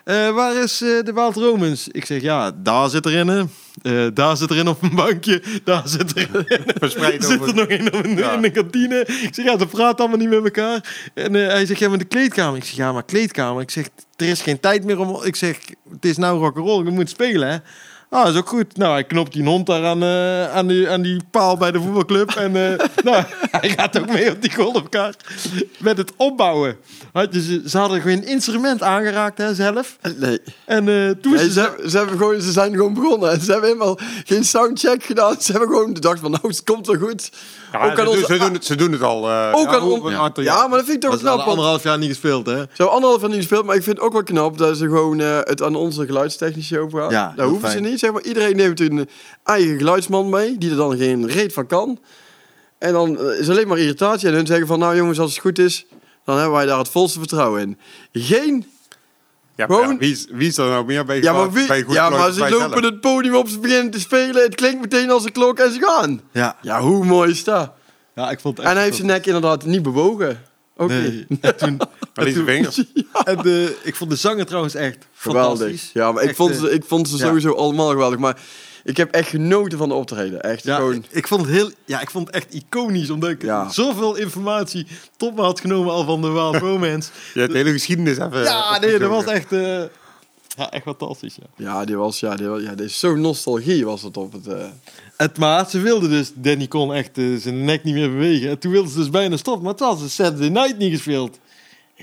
Eh, 0.04 0.30
waar 0.34 0.56
is 0.62 0.78
de 0.78 1.10
Wild 1.14 1.36
Romans? 1.36 1.88
Ik 1.88 2.04
zeg, 2.04 2.22
ja, 2.22 2.50
daar 2.56 2.90
zit 2.90 3.06
er 3.06 3.12
in. 3.12 3.28
eh, 3.82 4.06
daar 4.14 4.36
zit 4.36 4.50
er 4.50 4.56
in 4.56 4.68
op 4.68 4.82
een 4.82 4.94
bankje. 4.94 5.42
Daar 5.64 5.82
zit 5.88 6.16
er 6.16 6.28
in. 6.28 6.44
Verspreid 6.78 7.14
Er 7.14 7.22
zit 7.22 7.32
er 7.36 7.40
over... 7.42 7.54
nog 7.54 7.66
in, 7.66 7.86
op 7.94 8.04
een- 8.04 8.16
Ja. 8.16 8.32
in 8.32 8.42
de 8.42 8.50
kantine. 8.50 9.00
Ik 9.00 9.28
zeg, 9.34 9.44
ja, 9.44 9.58
ze 9.58 9.66
praten 9.66 9.98
allemaal 9.98 10.18
niet 10.18 10.28
met 10.28 10.44
elkaar. 10.44 11.10
En 11.14 11.34
hij 11.34 11.66
zegt, 11.66 11.80
ja, 11.80 11.88
maar 11.88 11.98
de 11.98 12.04
kleedkamer. 12.04 12.56
Ik 12.56 12.64
zeg, 12.64 12.76
ja, 12.76 12.92
maar 12.92 13.04
kleedkamer. 13.04 13.62
Ik 13.62 13.70
zeg, 13.70 13.88
er 14.16 14.26
is 14.28 14.42
geen 14.42 14.60
tijd 14.60 14.84
meer 14.84 14.98
om... 14.98 15.22
Ik 15.24 15.36
zeg, 15.36 15.58
het 15.92 16.04
is 16.04 16.16
nou 16.16 16.38
rock'n'roll, 16.38 16.84
je 16.84 16.90
moet 16.90 17.10
spelen, 17.10 17.48
hè. 17.48 17.56
Ah, 18.10 18.28
is 18.30 18.36
ook 18.36 18.48
goed. 18.48 18.76
Nou, 18.76 18.92
hij 18.92 19.04
knopt 19.04 19.32
die 19.32 19.44
hond 19.44 19.66
daar 19.66 19.84
aan, 19.84 20.02
eh, 20.02 20.54
aan, 20.54 20.66
die, 20.66 20.88
aan 20.90 21.02
die 21.02 21.20
paal 21.30 21.56
bij 21.56 21.70
de 21.72 21.80
voetbalclub. 21.80 22.30
En 22.30 22.56
eh, 22.56 22.86
nou, 23.04 23.24
hij 23.50 23.68
gaat 23.70 23.98
ook 23.98 24.12
mee 24.12 24.30
op 24.30 24.42
die 24.42 24.54
golfkaart. 24.54 25.24
Met 25.78 25.96
het 25.96 26.12
opbouwen. 26.16 26.76
Had 27.12 27.34
je, 27.34 27.42
ze, 27.42 27.62
ze 27.66 27.78
hadden 27.78 28.00
geen 28.00 28.24
instrument 28.26 28.82
aangeraakt, 28.82 29.38
hè, 29.38 29.54
zelf. 29.54 29.98
Nee. 30.16 30.38
En 30.64 30.88
eh, 30.88 31.10
toen 31.10 31.32
Nee, 31.32 31.44
ze... 31.44 31.52
ze, 31.52 31.60
hebben- 31.60 31.90
ze, 31.90 31.96
hebben 31.96 32.16
gewoon, 32.18 32.40
ze 32.40 32.52
zijn 32.52 32.72
gewoon 32.74 32.94
begonnen. 32.94 33.30
En 33.30 33.40
ze 33.40 33.50
hebben 33.52 33.68
helemaal 33.70 33.98
geen 34.24 34.44
soundcheck 34.44 35.04
gedaan. 35.04 35.36
Ze 35.40 35.50
hebben 35.50 35.68
gewoon 35.70 35.94
gedacht 35.94 36.20
van, 36.20 36.30
nou, 36.30 36.48
het 36.48 36.64
komt 36.64 36.86
wel 36.86 36.96
goed. 36.98 37.30
Ja, 37.72 37.78
Ook 37.84 37.84
ze, 37.94 37.98
aan 37.98 38.04
doen, 38.04 38.14
onze- 38.14 38.26
ze, 38.26 38.38
doen 38.38 38.52
het, 38.52 38.64
ze 38.64 38.74
doen 38.76 38.92
het 38.92 39.02
al. 39.02 39.30
eh, 39.30 39.50
Ook 39.54 39.66
ja, 39.70 39.74
aan 39.76 39.82
on- 39.82 40.10
Ja. 40.10 40.18
aantal 40.18 40.42
Ja, 40.44 40.54
jaar. 40.54 40.68
maar 40.68 40.78
dat 40.78 40.86
vind 40.88 40.96
ik 40.96 41.02
toch 41.02 41.10
Dat 41.10 41.20
knap. 41.20 41.32
al 41.32 41.38
want 41.38 41.48
anderhalf 41.50 41.82
jaar 41.82 41.98
niet 41.98 42.08
gespeeld, 42.08 42.46
hè. 42.46 42.52
Ze 42.56 42.66
hebben 42.68 42.90
anderhalf 42.90 43.20
jaar 43.20 43.30
niet 43.30 43.38
gespeeld, 43.38 43.64
maar 43.64 43.76
ik 43.76 43.82
vind 43.82 43.96
het 43.96 44.06
ook 44.06 44.12
wel 44.12 44.22
knap 44.22 44.58
dat 44.58 44.76
ze 44.76 44.84
gewoon 44.84 45.20
eh, 45.20 45.38
het 45.40 45.62
aan 45.62 45.74
onze 45.74 46.06
geluidstechnici 46.06 46.78
overgaan. 46.78 47.10
Ja, 47.10 47.32
dat 47.36 47.48
hoeven 47.48 47.68
fijn. 47.70 47.84
ze 47.84 47.90
niet. 47.90 48.00
Zeg 48.04 48.12
maar, 48.12 48.22
iedereen 48.22 48.56
neemt 48.56 48.80
een 48.80 49.08
eigen 49.44 49.78
geluidsman 49.78 50.28
mee, 50.28 50.58
die 50.58 50.70
er 50.70 50.76
dan 50.76 50.96
geen 50.96 51.28
reet 51.28 51.52
van 51.52 51.66
kan. 51.66 51.98
En 52.78 52.92
dan 52.92 53.18
eh, 53.18 53.38
is 53.38 53.48
alleen 53.50 53.68
maar 53.68 53.78
irritatie. 53.78 54.28
En 54.28 54.34
hun 54.34 54.46
zeggen 54.46 54.66
van, 54.66 54.78
nou 54.78 54.96
jongens, 54.96 55.18
als 55.18 55.30
het 55.32 55.40
goed 55.40 55.58
is, 55.58 55.86
dan 56.24 56.36
hebben 56.36 56.54
wij 56.54 56.66
daar 56.66 56.78
het 56.78 56.88
volste 56.88 57.18
vertrouwen 57.18 57.60
in. 57.60 57.78
Geen... 58.12 58.66
Ja, 59.56 59.66
maar 59.66 59.76
Gewoon- 59.76 59.92
ja, 59.92 59.98
wie, 59.98 60.12
is, 60.12 60.26
wie 60.30 60.48
is 60.48 60.56
er 60.56 60.68
nou 60.68 60.84
meer 60.84 61.04
bij 61.04 61.20
Ja, 61.22 61.32
maar, 61.32 61.50
bij 61.50 61.66
wie, 61.66 61.84
goed 61.84 61.94
ja, 61.94 62.10
maar 62.10 62.32
ze 62.32 62.40
lopen 62.40 62.58
zelf? 62.58 62.80
het 62.80 63.00
podium 63.00 63.34
op, 63.34 63.48
ze 63.48 63.58
beginnen 63.58 63.90
te 63.90 64.00
spelen. 64.00 64.42
Het 64.42 64.54
klinkt 64.54 64.80
meteen 64.80 65.10
als 65.10 65.24
een 65.24 65.32
klok 65.32 65.58
en 65.58 65.72
ze 65.72 65.78
gaan. 65.80 66.20
Ja. 66.32 66.56
Ja, 66.62 66.80
hoe 66.80 67.04
mooi 67.04 67.30
is 67.30 67.44
dat? 67.44 67.72
Ja, 68.14 68.30
ik 68.30 68.40
vond 68.40 68.56
het 68.56 68.66
echt... 68.66 68.68
En 68.68 68.74
hij 68.74 68.84
heeft 68.84 68.96
zijn 68.96 69.08
nek 69.08 69.26
inderdaad 69.26 69.64
niet 69.64 69.82
bewogen. 69.82 70.42
Oké. 70.76 70.92
Nee. 70.92 71.26
En 71.40 71.56
toen, 71.58 71.80
Vingers. 72.14 72.82
en 73.24 73.36
de, 73.42 73.76
ik 73.82 73.96
vond 73.96 74.10
de 74.10 74.16
zanger 74.16 74.46
trouwens 74.46 74.74
echt 74.74 74.98
Geweldig. 75.14 75.58
fantastisch. 75.58 75.90
Ja, 75.92 76.12
maar 76.12 76.22
ik 76.22 76.34
vond, 76.36 76.50
eh, 76.50 76.58
ze, 76.58 76.70
ik 76.70 76.84
vond 76.84 77.08
ze 77.08 77.18
sowieso 77.18 77.52
allemaal 77.52 77.88
geweldig. 77.90 78.18
Maar 78.18 78.40
ik 78.84 78.96
heb 78.96 79.10
echt 79.14 79.28
genoten 79.28 79.78
van 79.78 79.88
de 79.88 79.94
optreden. 79.94 80.42
Echt 80.42 80.64
Ja, 80.64 80.76
gewoon... 80.76 80.94
ik, 80.94 81.04
ik 81.10 81.28
vond 81.28 81.40
het 81.46 81.50
heel, 81.50 81.70
ja, 81.84 82.00
ik 82.00 82.10
vond 82.10 82.26
het 82.26 82.36
echt 82.36 82.54
iconisch, 82.54 83.10
omdat 83.10 83.30
ik 83.30 83.42
Ja. 83.42 83.70
zoveel 83.70 84.14
informatie 84.16 84.86
tot 85.16 85.34
me 85.34 85.40
had 85.42 85.60
genomen 85.60 85.92
al 85.92 86.04
van 86.04 86.20
de 86.22 86.28
Wild 86.30 86.56
Romance. 86.68 87.10
Je 87.34 87.40
hebt 87.40 87.52
de 87.52 87.58
hele 87.58 87.72
geschiedenis 87.72 88.18
even... 88.18 88.42
ja, 88.42 88.78
nee, 88.78 88.98
dat 88.98 89.10
was 89.10 89.24
echt, 89.24 89.52
eh, 89.52 89.82
ja, 90.56 90.70
echt 90.70 90.82
fantastisch. 90.82 91.34
Ja. 91.36 91.64
Ja, 91.64 91.84
die 91.84 91.96
was, 91.96 92.20
ja, 92.20 92.36
die, 92.36 92.46
was- 92.46 92.62
ja, 92.62 92.74
dit 92.74 92.86
is 92.88 92.98
zo 92.98 93.14
nostalgie 93.16 93.84
was 93.84 94.02
het 94.02 94.16
op 94.16 94.32
het... 94.32 94.46
eh. 94.46 94.64
Het, 95.16 95.38
maar 95.38 95.70
ze 95.70 95.80
wilde 95.80 96.08
dus, 96.08 96.30
Danny 96.34 96.66
kon 96.66 96.94
echt 96.94 97.18
eh, 97.18 97.24
zijn 97.38 97.64
nek 97.64 97.84
niet 97.84 97.94
meer 97.94 98.10
bewegen. 98.10 98.48
En 98.50 98.58
toen 98.58 98.72
wilde 98.72 98.90
ze 98.90 98.96
dus 98.98 99.10
bijna 99.10 99.36
stoppen, 99.36 99.62
maar 99.62 99.72
het 99.72 99.80
was 99.80 100.00
een 100.00 100.10
Saturday 100.10 100.48
Night 100.48 100.78
niet 100.78 100.92
gespeeld. 100.92 101.38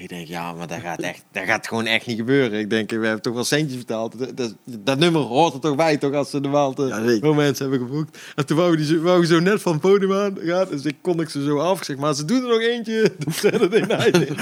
Ik 0.02 0.10
denk, 0.10 0.28
ja, 0.28 0.54
maar 0.54 0.68
dat 0.68 0.80
gaat, 0.80 1.02
echt, 1.02 1.24
dat 1.32 1.44
gaat 1.44 1.68
gewoon 1.68 1.86
echt 1.86 2.06
niet 2.06 2.18
gebeuren. 2.18 2.60
Ik 2.60 2.70
denk, 2.70 2.90
we 2.90 2.96
hebben 2.96 3.22
toch 3.22 3.34
wel 3.34 3.44
centjes 3.44 3.78
betaald. 3.78 4.20
Dat, 4.20 4.38
dat, 4.38 4.56
dat 4.66 5.00
nummer 5.00 5.22
hoort 5.22 5.54
er 5.54 5.60
toch 5.60 5.76
bij, 5.76 5.98
toch, 5.98 6.14
als 6.14 6.30
ze 6.30 6.42
de 6.42 6.48
Ja, 6.50 7.06
zeker. 7.08 7.28
Romance 7.28 7.62
hebben 7.62 7.80
geboekt. 7.80 8.18
En 8.36 8.46
toen 8.46 8.58
wou, 8.58 8.76
die 8.78 8.86
zo, 8.86 9.00
wou 9.00 9.26
zo 9.26 9.40
net 9.40 9.62
van 9.62 9.72
het 9.72 9.82
podium 9.82 10.14
aan 10.14 10.38
gaan. 10.42 10.68
Dus 10.70 10.84
ik 10.86 10.96
kon 11.02 11.22
ik 11.22 11.30
ze 11.30 11.44
zo 11.44 11.58
af. 11.60 11.78
Ik 11.78 11.84
zeg, 11.84 11.98
maar 11.98 12.14
ze 12.16 12.26
doen 12.26 12.42
er 12.44 12.48
nog 12.50 12.62
eentje. 12.62 13.14
De 13.20 13.32
Saturday 13.32 13.80
Night 13.82 14.18
in. 14.30 14.38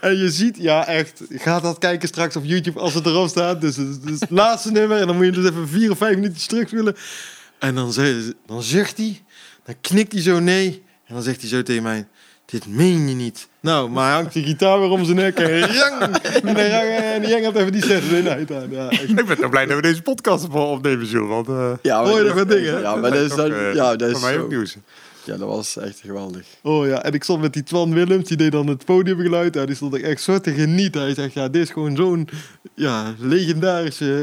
en 0.00 0.16
je 0.18 0.30
ziet, 0.30 0.56
ja 0.58 0.86
echt, 0.86 1.22
ga 1.28 1.60
dat 1.60 1.78
kijken 1.78 2.08
straks 2.08 2.36
op 2.36 2.44
YouTube 2.44 2.78
als 2.80 2.94
het 2.94 3.06
erop 3.06 3.28
staat. 3.28 3.60
Dus 3.60 3.76
het, 3.76 3.98
het, 4.04 4.20
het 4.20 4.30
laatste 4.30 4.70
nummer. 4.70 4.98
En 5.00 5.06
dan 5.06 5.16
moet 5.16 5.24
je 5.24 5.30
dus 5.32 5.50
even 5.50 5.68
vier 5.68 5.90
of 5.90 5.98
vijf 5.98 6.14
minuutjes 6.14 6.46
terugspelen. 6.46 6.96
En 7.58 7.74
dan, 7.74 7.92
ze- 7.92 8.34
dan 8.46 8.62
zucht 8.62 8.96
hij. 8.96 9.22
Dan 9.64 9.74
knikt 9.80 10.12
hij 10.12 10.22
zo 10.22 10.40
nee. 10.40 10.82
En 11.06 11.14
dan 11.14 11.22
zegt 11.22 11.40
hij 11.40 11.48
zo 11.48 11.62
tegen 11.62 11.82
mij... 11.82 12.06
Dit 12.46 12.66
meen 12.68 13.08
je 13.08 13.14
niet. 13.14 13.48
Nou, 13.60 13.90
maar 13.90 14.04
hij 14.06 14.14
hangt 14.14 14.32
die 14.32 14.44
gitaar 14.44 14.80
weer 14.80 14.88
om 14.90 15.04
zijn 15.04 15.16
nek. 15.16 15.38
En 15.38 15.58
jang! 15.72 16.00
En 16.22 16.56
en 17.14 17.22
die 17.22 17.42
hangt 17.42 17.56
even 17.58 17.72
die 17.72 17.82
Saturday 17.84 18.20
Night 18.36 18.52
aan. 18.52 18.70
Ja. 18.70 18.90
Ik 18.90 19.26
ben 19.26 19.36
toch 19.40 19.50
blij 19.50 19.66
dat 19.66 19.76
we 19.76 19.82
deze 19.82 20.02
podcast 20.02 20.44
op- 20.44 20.54
opnemen, 20.54 21.06
Jules. 21.06 21.28
Want 21.28 21.48
eh 21.48 21.70
Ja, 21.82 21.98
Hoor 22.04 22.08
je 22.08 22.16
dat- 22.16 22.26
nog 22.26 22.34
wat 22.34 22.48
dingen? 22.48 22.80
Ja, 22.80 22.96
maar 22.96 23.10
dat 23.10 23.20
is, 23.30 23.34
dan, 23.34 23.52
eh, 23.52 23.74
ja, 23.74 23.96
dat 23.96 24.08
is 24.08 24.12
voor 24.18 24.22
mij 24.22 24.32
zo- 24.34 24.40
ook 24.42 24.48
nieuws. 24.48 24.76
Ja, 25.24 25.36
dat 25.36 25.48
was 25.48 25.76
echt 25.78 26.00
geweldig. 26.04 26.42
Oh 26.62 26.86
ja, 26.86 27.02
en 27.02 27.12
ik 27.12 27.22
stond 27.24 27.40
met 27.40 27.52
die 27.52 27.62
Twan 27.62 27.94
Willems, 27.94 28.28
die 28.28 28.36
deed 28.36 28.52
dan 28.52 28.66
het 28.66 28.84
podiumgeluid. 28.84 29.54
Ja, 29.54 29.64
die 29.66 29.74
stond 29.74 29.94
ik 29.94 30.02
echt 30.02 30.22
zo 30.22 30.38
te 30.40 30.52
genieten. 30.52 31.00
Hij 31.00 31.14
zegt, 31.14 31.32
ja, 31.32 31.48
dit 31.48 31.62
is 31.62 31.70
gewoon 31.70 31.96
zo'n 31.96 32.28
ja, 32.74 33.14
legendarische 33.18 34.14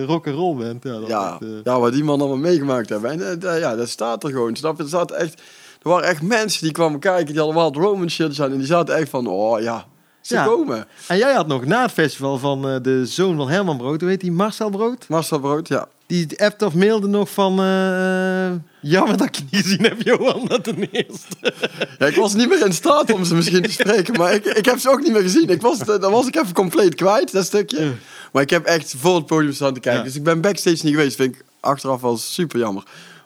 eh 0.00 0.04
rock 0.06 0.26
and 0.26 0.36
roll 0.36 0.56
band. 0.56 0.84
Ja, 0.84 0.98
dat 0.98 1.08
Ja, 1.08 1.30
echt, 1.32 1.42
eh, 1.42 1.48
ja, 1.64 1.78
wat 1.80 1.92
die 1.92 2.04
man 2.04 2.20
allemaal 2.20 2.36
meegemaakt 2.38 2.88
hebben. 2.88 3.10
En 3.10 3.30
eh, 3.30 3.40
dat- 3.40 3.58
ja, 3.58 3.76
dat 3.76 3.88
staat 3.88 4.24
er 4.24 4.30
gewoon. 4.30 4.56
Snap 4.56 4.76
je? 4.76 4.82
Er, 4.82 4.88
staat 4.88 5.10
echt, 5.10 5.42
er 5.82 5.88
waren 5.88 6.08
echt 6.08 6.22
mensen 6.22 6.62
die 6.62 6.72
kwamen 6.72 7.00
kijken, 7.00 7.26
die 7.26 7.42
hadden 7.42 7.56
Wild 7.62 7.76
Roman 7.76 8.10
shirts 8.10 8.42
aan. 8.42 8.50
En 8.52 8.58
die 8.58 8.66
zaten 8.66 8.96
echt 8.96 9.08
van, 9.10 9.26
oh 9.26 9.60
ja, 9.60 9.86
ze 10.20 10.34
Ja. 10.34 10.44
komen. 10.44 10.86
En 11.08 11.16
jij 11.16 11.32
had 11.34 11.46
nog 11.46 11.64
na 11.64 11.82
het 11.82 11.92
festival 11.92 12.38
van 12.38 12.68
eh, 12.68 12.76
de 12.82 13.06
zoon 13.06 13.36
van 13.36 13.48
Herman 13.48 13.76
Brood, 13.76 14.00
hoe 14.00 14.10
heet 14.10 14.20
die, 14.20 14.32
Marcel 14.32 14.70
Brood? 14.70 15.08
Marcel 15.08 15.38
Brood, 15.40 15.68
ja. 15.68 15.88
Die 16.06 16.42
appt 16.44 16.62
of 16.62 16.74
mailde 16.74 17.06
nog 17.08 17.30
van... 17.30 17.60
eh, 17.60 18.50
jammer 18.90 19.16
dat 19.16 19.26
ik 19.26 19.34
je 19.34 19.42
niet 19.50 19.62
gezien 19.62 19.82
heb, 19.82 20.02
Johan, 20.02 20.46
dat 20.46 20.64
ten 20.64 20.88
eerste. 20.90 21.26
ja. 21.98 22.06
Ik 22.06 22.14
was 22.16 22.34
niet 22.34 22.48
meer 22.48 22.66
in 22.66 22.72
staat 22.72 23.12
om 23.12 23.24
ze 23.24 23.34
misschien 23.34 23.62
te 23.62 23.70
spreken, 23.70 24.14
maar 24.16 24.34
ik, 24.34 24.44
ik 24.44 24.64
heb 24.64 24.78
ze 24.78 24.90
ook 24.90 25.02
niet 25.02 25.12
meer 25.12 25.22
gezien. 25.22 25.48
Ik 25.48 25.62
was, 25.62 25.78
eh, 25.78 26.00
dan 26.00 26.12
was 26.12 26.26
ik 26.26 26.36
even 26.36 26.52
compleet 26.54 26.94
kwijt, 26.94 27.32
dat 27.32 27.44
stukje. 27.44 27.92
Maar 28.32 28.42
ik 28.42 28.50
heb 28.50 28.64
echt 28.64 28.94
voor 28.98 29.14
het 29.16 29.26
podium 29.26 29.52
staan 29.52 29.74
te 29.74 29.80
kijken. 29.80 30.00
Ja. 30.00 30.06
Dus 30.06 30.16
ik 30.16 30.22
ben 30.22 30.40
backstage 30.40 30.84
niet 30.84 30.94
geweest, 30.94 31.16
vind 31.16 31.34
ik 31.34 31.44
achteraf 31.60 32.00
wel 32.00 32.16
super 32.16 32.58
jammer. 32.58 32.82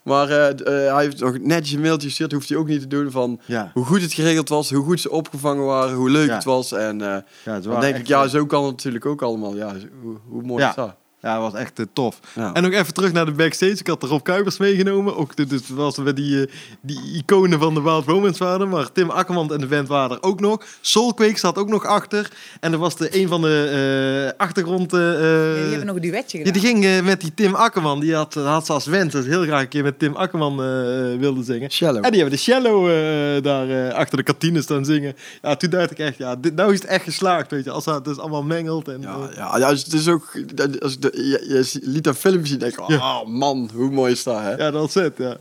Maar 0.07 0.29
eh, 0.31 0.49
eh, 0.87 0.95
hij 0.95 1.05
heeft 1.05 1.21
nog 1.21 1.39
netjes 1.39 1.73
een 1.73 1.81
mailtje 1.81 2.09
gestuurd, 2.09 2.33
hoeft 2.33 2.49
hij 2.49 2.59
ook 2.59 2.67
niet 2.67 2.81
te 2.81 2.87
doen, 2.87 3.11
van 3.11 3.41
Ja, 3.47 3.71
hoe 3.75 3.85
goed 3.85 4.03
het 4.03 4.13
geregeld 4.13 4.49
was, 4.49 4.71
hoe 4.71 4.85
goed 4.85 5.01
ze 5.01 5.11
opgevangen 5.11 5.65
waren, 5.65 5.95
hoe 5.97 6.11
leuk 6.11 6.29
Ja. 6.29 6.35
het 6.35 6.45
was. 6.45 6.73
En 6.73 7.01
eh, 7.01 7.17
ja, 7.45 7.53
het 7.55 7.63
dan 7.65 7.81
denk 7.81 7.97
ik, 7.97 8.07
ja, 8.07 8.27
zo 8.27 8.47
kan 8.47 8.63
het 8.63 8.71
natuurlijk 8.73 9.07
ook 9.07 9.23
allemaal. 9.23 9.57
Ja, 9.57 9.75
hoe, 10.03 10.17
hoe 10.29 10.43
mooi 10.43 10.65
is 10.65 10.75
dat? 10.75 10.95
Ja, 11.27 11.41
was 11.41 11.55
echt 11.55 11.79
eh, 11.79 11.85
tof. 11.93 12.21
Ja. 12.35 12.53
En 12.53 12.63
nog 12.63 12.73
even 12.73 12.95
terug 12.95 13.13
naar 13.13 13.25
de 13.25 13.33
backstage. 13.33 13.73
Ik 13.73 13.87
had 13.87 14.03
er 14.03 14.09
Rob 14.09 14.23
Kuipers 14.23 14.59
meegenomen. 14.59 15.17
Ook 15.17 15.37
de, 15.37 15.47
dus 15.47 15.69
was 15.69 15.97
met 15.97 16.17
die, 16.17 16.41
eh, 16.47 16.53
die 16.81 17.01
iconen 17.15 17.59
van 17.59 17.75
de 17.75 17.83
Wild 17.83 18.07
Romance 18.07 18.45
waren. 18.45 18.69
Maar 18.69 18.93
Tim 18.93 19.11
Akkerman 19.11 19.53
en 19.53 19.61
de 19.61 19.67
band 19.67 19.89
waren 19.89 20.17
er 20.17 20.23
ook 20.23 20.41
nog. 20.41 20.65
Soulquake 20.81 21.39
zat 21.39 21.59
ook 21.59 21.69
nog 21.69 21.85
achter. 21.87 22.31
En 22.61 22.73
er 22.73 22.79
was 22.79 22.97
de, 22.97 23.17
een 23.21 23.29
van 23.29 23.41
de 23.43 24.35
eh 24.37 24.41
achtergrond... 24.47 24.93
eh, 24.93 25.01
Ja, 25.01 25.13
eh, 25.15 25.55
die 25.55 25.69
hebben 25.69 25.87
nog 25.87 25.97
een 25.97 26.03
duetje 26.03 26.39
ja, 26.39 26.45
gedaan. 26.45 26.61
die 26.61 26.71
ging 26.83 27.05
met 27.05 27.21
die 27.21 27.35
Tim 27.35 27.55
Akkerman. 27.55 28.01
Die 28.01 28.15
had, 28.15 28.35
had 28.35 28.67
ze 28.67 28.73
als 28.73 28.87
wens 28.87 29.13
dat 29.13 29.25
ze 29.25 29.29
heel 29.29 29.43
graag 29.43 29.63
een 29.63 29.69
keer 29.69 29.83
met 29.83 29.99
Tim 29.99 30.15
Akkerman 30.17 30.53
eh, 30.63 31.19
wilde 31.19 31.43
zingen. 31.43 31.71
Shallow. 31.71 32.05
En 32.05 32.11
die 32.11 32.21
hebben 32.21 32.39
de 32.39 32.45
cello 32.45 32.89
eh, 32.89 33.43
daar 33.43 33.93
achter 33.93 34.17
de 34.17 34.23
kantine 34.25 34.63
staan 34.63 34.85
zingen. 34.85 35.17
Ja, 35.43 35.57
toen 35.57 35.71
dacht 35.71 35.91
ik 35.91 35.99
echt, 35.99 36.19
ja, 36.19 36.37
dit, 36.37 36.55
nou 36.55 36.73
is 36.73 36.81
het 36.81 36.89
echt 36.91 37.05
geslaagd, 37.05 37.51
weet 37.51 37.65
je. 37.65 37.71
Als 37.71 37.85
dat 37.85 38.05
dus 38.05 38.19
allemaal 38.19 38.43
mengelt. 38.43 38.89
En, 38.89 39.01
Ja, 39.01 39.17
ja, 39.35 39.59
ja, 39.59 39.69
het 39.69 39.93
is 39.93 40.09
ook... 40.09 40.33
Als 40.81 40.95
ik 40.95 41.03
de, 41.03 41.16
je, 41.23 41.45
je 41.49 41.79
liet 41.83 42.05
dat 42.05 42.17
filmpje 42.17 42.47
zien, 42.47 42.59
denk 42.59 42.73
ik... 42.73 42.81
Oh 42.81 43.27
man, 43.27 43.71
hoe 43.75 43.91
mooi 43.91 44.13
is 44.13 44.23
dat, 44.23 44.39
hè? 44.39 44.55
ja, 44.55 44.71
dat 44.71 44.89
is 44.89 44.95
het, 44.95 45.15
ja. 45.17 45.37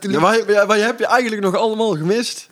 Ja, 0.00 0.20
waar, 0.20 0.44
waar, 0.46 0.66
waar 0.66 0.78
heb 0.78 0.98
je 0.98 1.06
eigenlijk 1.06 1.42
nog 1.42 1.56
allemaal 1.56 1.90
gemist? 1.96 2.48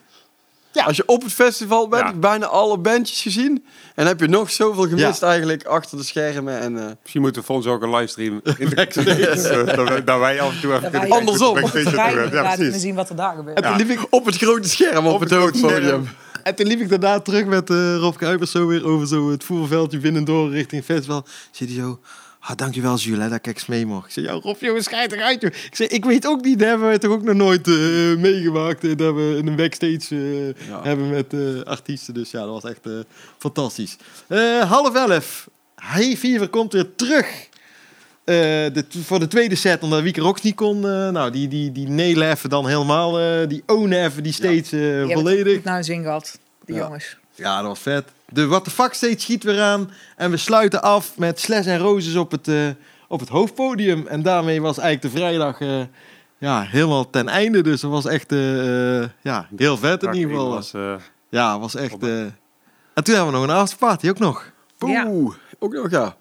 Ja. 0.73 0.85
Als 0.85 0.97
je 0.97 1.03
op 1.07 1.23
het 1.23 1.33
festival 1.33 1.89
bent, 1.89 2.03
Ja. 2.05 2.13
bijna 2.13 2.47
alle 2.47 2.79
bandjes 2.79 3.23
gezien. 3.23 3.65
En 3.95 4.07
heb 4.07 4.21
je 4.21 4.27
nog 4.29 4.51
zoveel 4.51 4.89
gemist 4.89 5.21
Ja. 5.21 5.27
eigenlijk 5.29 5.65
achter 5.65 5.99
de 5.99 6.05
schermen. 6.05 6.59
En, 6.61 6.79
eh, 6.79 6.85
Misschien 7.03 7.21
moeten 7.21 7.41
we 7.41 7.47
voor 7.47 7.57
ons 7.57 7.67
ook 7.67 7.83
een 7.83 7.91
livestream 7.95 8.41
in 8.59 8.69
de 8.69 8.75
backstage. 8.75 9.65
dat, 9.77 9.89
wij- 9.89 10.05
dat 10.05 10.19
wij 10.19 10.41
af 10.41 10.55
en 10.55 10.61
toe 10.61 10.75
even 10.75 10.91
kunnen 10.91 11.11
Andersom. 11.11 11.55
backstage 11.55 11.89
er. 12.01 12.35
Ja, 12.35 12.43
laten 12.43 12.59
we 12.59 12.65
precies. 12.65 12.83
zien 12.83 12.95
wat 12.95 13.09
er 13.09 13.17
daar 13.17 13.37
gebeurt. 13.37 13.57
En 13.61 13.63
toen 13.63 13.77
liep 13.77 13.91
ik 13.91 14.07
op 14.11 14.27
het 14.27 14.37
grote 14.37 14.69
scherm 14.69 15.07
op, 15.07 15.15
Op 15.15 15.21
het 15.21 15.31
het 15.31 15.39
hoofdpodium. 15.41 16.09
En 16.43 16.55
toen 16.55 16.67
liep 16.67 16.81
ik 16.81 16.89
daarna 16.89 17.21
terug 17.21 17.45
met 17.45 17.71
eh 17.71 17.97
Rob 17.97 18.17
Kuipers 18.17 18.51
zo 18.51 18.67
weer 18.67 18.87
over 18.87 19.07
zo 19.07 19.31
het 19.31 19.45
voerveldje 19.45 19.99
binnendoor 19.99 20.51
richting 20.51 20.87
het 20.87 20.95
festival. 20.97 21.25
Zit 21.51 21.69
hij 21.69 21.77
zo, 21.79 22.01
ah, 22.41 22.57
dankjewel 22.57 22.97
Jules, 22.97 23.23
hè, 23.23 23.29
dat 23.29 23.39
ik 23.39 23.47
eens 23.47 23.67
mee 23.67 23.87
mocht. 23.87 24.07
Ik 24.07 24.13
zei, 24.13 24.27
ja 24.27 24.33
Rob, 24.33 24.61
jongens, 24.61 24.85
schijt 24.85 25.13
eruit, 25.13 25.41
joh. 25.41 25.51
Ik 25.55 25.75
zei, 25.77 25.89
ik 25.89 26.05
weet 26.05 26.27
ook 26.27 26.45
niet, 26.45 26.59
dat 26.59 26.69
hebben 26.69 26.87
wij 26.87 26.99
toch 26.99 27.11
ook 27.13 27.23
nog 27.23 27.35
nooit 27.35 27.69
eh, 27.69 27.75
meegemaakt. 28.17 28.99
dat 28.99 29.15
we 29.15 29.35
in 29.39 29.47
een 29.47 29.57
backstage 29.57 30.07
eh, 30.11 30.69
Ja. 30.69 30.83
hebben 30.83 31.11
met 31.11 31.33
eh, 31.33 31.63
artiesten. 31.63 32.15
Dus 32.15 32.31
ja, 32.31 32.41
dat 32.41 32.63
was 32.63 32.71
echt 32.71 32.87
eh, 32.87 32.93
fantastisch. 33.39 33.97
Eh, 34.27 34.71
half 34.71 34.95
elf, 34.95 35.49
Hey 35.75 36.17
Fever 36.17 36.49
komt 36.49 36.73
weer 36.73 36.95
terug. 36.97 37.27
Eh, 38.25 38.35
de, 38.35 38.85
voor 39.05 39.19
de 39.19 39.27
tweede 39.29 39.55
set, 39.55 39.83
omdat 39.83 40.03
Wieke 40.03 40.21
Rox 40.21 40.43
niet 40.43 40.55
kon. 40.55 40.77
eh, 40.89 41.09
nou, 41.11 41.31
die, 41.31 41.49
die, 41.49 41.73
die 41.73 41.89
nelen 41.89 42.31
even 42.31 42.51
dan 42.51 42.69
helemaal. 42.69 43.19
eh, 43.21 43.49
die 43.49 43.63
ownen 43.67 44.05
even 44.05 44.23
die 44.23 44.33
eh, 44.73 44.81
hebben 44.81 45.01
het 45.09 45.13
volledig. 45.13 45.55
goed 45.55 45.65
naar 45.65 45.75
hun 45.75 45.85
zin 45.85 46.03
gehad, 46.03 46.39
die 46.65 46.75
Ja. 46.75 46.83
jongens. 46.83 47.17
Ja, 47.39 47.57
dat 47.59 47.67
was 47.67 47.79
vet. 47.81 48.05
De 48.29 48.47
What 48.47 48.65
the 48.65 48.71
Fuck 48.71 48.93
stage 48.93 49.19
schiet 49.19 49.45
weer 49.45 49.61
aan. 49.63 49.91
En 50.17 50.31
we 50.31 50.37
sluiten 50.37 50.83
af 50.83 51.13
met 51.19 51.41
Slash 51.41 51.67
en 51.67 51.79
Roses 51.79 52.15
op 52.15 52.31
het, 52.31 52.49
eh, 52.49 52.69
op 53.09 53.21
het 53.21 53.29
hoofdpodium. 53.29 54.07
En 54.07 54.23
daarmee 54.23 54.61
was 54.63 54.79
eigenlijk 54.79 55.15
de 55.15 55.21
vrijdag 55.21 55.61
eh, 55.61 55.81
ja, 56.39 56.63
helemaal 56.63 57.11
ten 57.11 57.29
einde. 57.29 57.61
Dus 57.63 57.81
dat 57.81 57.91
was 57.91 58.05
echt 58.07 58.33
eh, 58.33 58.99
eh, 59.03 59.09
ja, 59.23 59.49
heel 59.57 59.77
vet 59.77 60.03
in 60.03 60.15
ieder 60.15 60.31
geval. 60.31 60.49
was, 60.51 60.73
eh, 60.75 60.95
Ja, 61.29 61.59
was 61.59 61.75
echt... 61.75 62.03
eh, 62.03 62.21
En 62.95 63.05
toen 63.05 63.15
hebben 63.15 63.33
we 63.33 63.39
nog 63.39 63.49
een 63.49 63.55
afterparty 63.55 64.09
ook 64.09 64.19
nog. 64.19 64.51
Ja. 64.79 65.07
Oeh, 65.09 65.35
ook 65.59 65.73
nog 65.73 65.91
ja. 65.91 66.17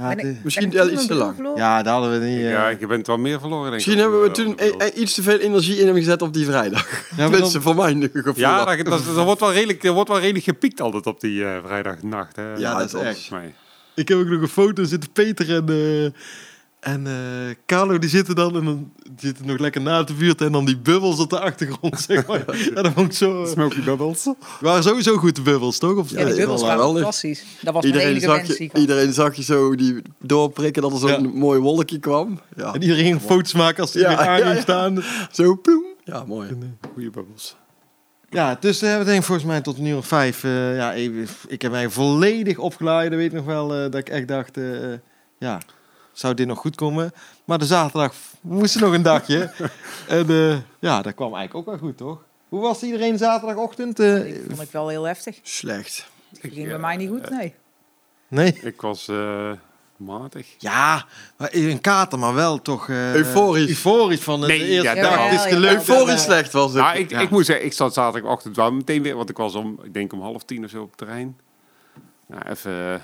Ja, 0.00 0.10
ik- 0.16 0.44
Misschien 0.44 0.72
ik 0.72 0.90
iets 0.90 1.06
te 1.06 1.14
lang. 1.14 1.34
verloren? 1.34 1.58
ja 1.58 1.82
daar 1.82 1.92
hadden 1.92 2.20
we 2.20 2.26
niet... 2.26 2.36
eh, 2.38 2.50
ja, 2.50 2.68
je 2.68 2.86
bent 2.86 3.06
wel 3.06 3.16
meer 3.18 3.40
verloren, 3.40 3.62
denk 3.62 3.74
Misschien 3.74 3.94
ik. 3.94 4.00
hebben 4.00 4.20
we 4.20 4.26
Eh, 4.28 4.32
toen 4.32 4.58
eh, 4.58 4.86
eh, 4.86 4.96
iets 5.00 5.14
te 5.14 5.22
veel 5.22 5.38
energie 5.38 5.76
in 5.76 5.86
hem 5.86 5.96
gezet 5.96 6.22
op 6.22 6.32
die 6.32 6.44
vrijdag. 6.46 6.86
ja, 7.16 7.28
dan- 7.38 7.50
voor 7.62 7.74
mijn 7.76 8.10
gevoel. 8.12 8.32
Ja, 8.36 8.64
dat, 8.64 8.86
dat, 8.86 9.02
dat 9.14 9.24
wordt 9.24 9.40
wel 9.40 9.52
redelijk, 9.52 9.84
er 9.84 9.92
wordt 9.92 10.08
wel 10.08 10.18
redelijk 10.20 10.44
gepiekt 10.44 10.80
altijd 10.80 11.06
op 11.06 11.20
die 11.20 11.44
eh, 11.44 11.58
vrijdagnacht. 11.64 12.36
Hè. 12.36 12.54
Ja, 12.54 12.78
dat 12.78 12.94
is 12.94 13.00
echt. 13.00 13.30
mij. 13.30 13.54
Ik 13.94 14.08
heb 14.08 14.18
ook 14.18 14.26
nog 14.26 14.40
een 14.40 14.48
foto 14.48 14.84
zitten 14.84 15.10
Peter 15.12 15.54
en, 15.54 15.68
eh 15.68 16.20
en 16.80 17.06
eh 17.06 17.54
Carlo 17.66 17.98
die 17.98 18.08
zitten 18.10 18.34
dan 18.34 18.56
en 18.56 18.64
dan 18.64 18.92
die 19.02 19.12
zitten 19.18 19.46
nog 19.46 19.58
lekker 19.58 19.80
na 19.80 20.04
te 20.04 20.14
buurt 20.14 20.40
en 20.40 20.52
dan 20.52 20.64
die 20.64 20.78
bubbels 20.78 21.18
op 21.18 21.30
de 21.30 21.40
achtergrond 21.40 22.00
zeg 22.08 22.26
maar. 22.26 22.56
Ja, 22.74 22.82
dat 22.82 22.92
vond 22.92 23.06
ik 23.06 23.12
zo. 23.16 23.42
eh, 23.44 23.50
Smoky 23.50 23.82
Bubbles. 23.82 24.28
waren 24.60 24.82
sowieso 24.82 25.16
goed 25.16 25.36
de 25.36 25.42
bubbels 25.42 25.78
toch? 25.78 25.96
Of, 25.96 26.10
Ja, 26.10 26.16
die 26.16 26.26
dat 26.26 26.36
bubbels 26.36 26.62
waren 26.62 26.78
wel 26.78 26.94
fantastisch. 26.94 27.44
Dat 27.60 27.74
was 27.74 27.82
mijn 27.82 27.94
Iedereen 27.94 28.08
enige 28.08 28.26
zag, 28.26 28.36
wens 28.36 28.48
die 28.48 28.58
je, 28.58 28.64
ik 28.64 28.76
iedereen 28.78 29.12
zag 29.12 29.34
je 29.36 29.42
zo 29.42 29.74
die 29.74 30.02
doorprikken 30.18 30.82
dat 30.82 30.92
er 30.92 30.98
zo'n 30.98 31.10
Ja. 31.10 31.18
mooi 31.34 31.60
wolkje 31.60 31.98
kwam. 31.98 32.40
Ja. 32.56 32.74
En 32.74 32.82
iedereen 32.82 33.04
ging 33.04 33.20
foto's 33.20 33.52
maken 33.54 33.80
als 33.82 33.92
hij 33.92 34.02
Ja, 34.02 34.08
weer 34.08 34.18
aan 34.18 34.38
ja, 34.38 34.44
ging 34.44 34.54
ja. 34.56 34.60
staan. 34.62 35.02
Zo 35.32 35.56
ploem. 35.56 35.84
Ja, 36.04 36.24
mooi. 36.24 36.48
Goeie 36.92 37.10
bubbels. 37.10 37.56
Ja, 38.30 38.56
dus 38.60 38.82
uh, 38.82 38.98
we 38.98 39.04
denk 39.04 39.18
ik 39.18 39.24
volgens 39.24 39.46
mij 39.46 39.60
tot 39.60 39.78
een 39.78 39.84
uur 39.86 39.96
of 39.96 40.06
vijf. 40.06 40.44
eh, 40.44 40.76
ja, 40.76 40.94
even, 40.94 41.26
ik 41.48 41.62
heb 41.62 41.70
mij 41.70 41.88
volledig 41.90 42.58
opgeladen. 42.58 43.18
Weet 43.18 43.26
ik 43.26 43.32
nog 43.32 43.44
wel 43.44 43.74
eh, 43.74 43.80
dat 43.80 43.94
ik 43.94 44.08
echt 44.08 44.28
dacht, 44.28 44.56
eh, 44.56 44.64
ja, 45.38 45.60
zou 46.12 46.34
dit 46.34 46.46
nog 46.46 46.58
goed 46.58 46.76
komen? 46.76 47.12
Maar 47.44 47.58
de 47.58 47.66
zaterdag 47.66 48.14
moest 48.40 48.74
er 48.74 48.80
nog 48.80 48.92
een 48.94 49.02
dagje. 49.02 49.50
en 50.08 50.28
eh, 50.30 50.56
ja, 50.78 51.02
dat 51.02 51.14
kwam 51.14 51.34
eigenlijk 51.34 51.54
ook 51.54 51.66
wel 51.74 51.88
goed, 51.88 51.96
toch? 51.96 52.18
Hoe 52.48 52.60
was 52.60 52.82
iedereen 52.82 53.18
zaterdagochtend? 53.18 54.00
Eh, 54.00 54.22
Die 54.22 54.42
vond 54.48 54.60
ik 54.62 54.70
wel 54.70 54.88
heel 54.88 55.04
heftig. 55.04 55.38
Slecht. 55.42 56.06
Die 56.40 56.50
ging 56.50 56.68
bij 56.68 56.78
mij 56.78 56.96
niet 56.96 57.08
goed, 57.08 57.30
nee. 57.30 57.54
nee? 58.28 58.58
Ik 58.62 58.80
was 58.80 59.08
eh, 59.08 59.50
matig. 59.96 60.46
Ja, 60.58 61.04
een 61.36 61.80
kater, 61.80 62.18
maar 62.18 62.34
wel 62.34 62.62
toch... 62.62 62.88
eh, 62.88 63.14
Euforisch. 63.14 63.68
Euforisch 63.68 64.20
van 64.20 64.40
de 64.40 64.46
Nee, 64.46 64.66
eerste 64.66 64.94
ja, 64.94 65.02
dag. 65.02 65.28
Het 65.30 65.40
is 65.40 65.46
gelukt. 65.52 65.74
Euforisch 65.74 66.12
En, 66.14 66.18
slecht 66.18 66.52
was 66.52 66.72
het. 66.72 66.82
Nou, 66.82 66.98
ik, 66.98 67.10
ja. 67.10 67.20
ik 67.20 67.30
moet 67.30 67.46
zeggen, 67.46 67.64
ik 67.64 67.72
zat 67.72 67.94
zaterdagochtend 67.94 68.56
wel 68.56 68.72
meteen 68.72 69.02
weer, 69.02 69.16
want 69.16 69.30
ik 69.30 69.36
was 69.36 69.54
om, 69.54 69.78
ik 69.82 69.94
denk 69.94 70.12
om 70.12 70.20
half 70.20 70.42
tien 70.44 70.64
of 70.64 70.70
zo 70.70 70.82
op 70.82 70.88
het 70.88 70.98
terrein. 70.98 71.38
Nou, 72.26 72.42
even 72.48 73.02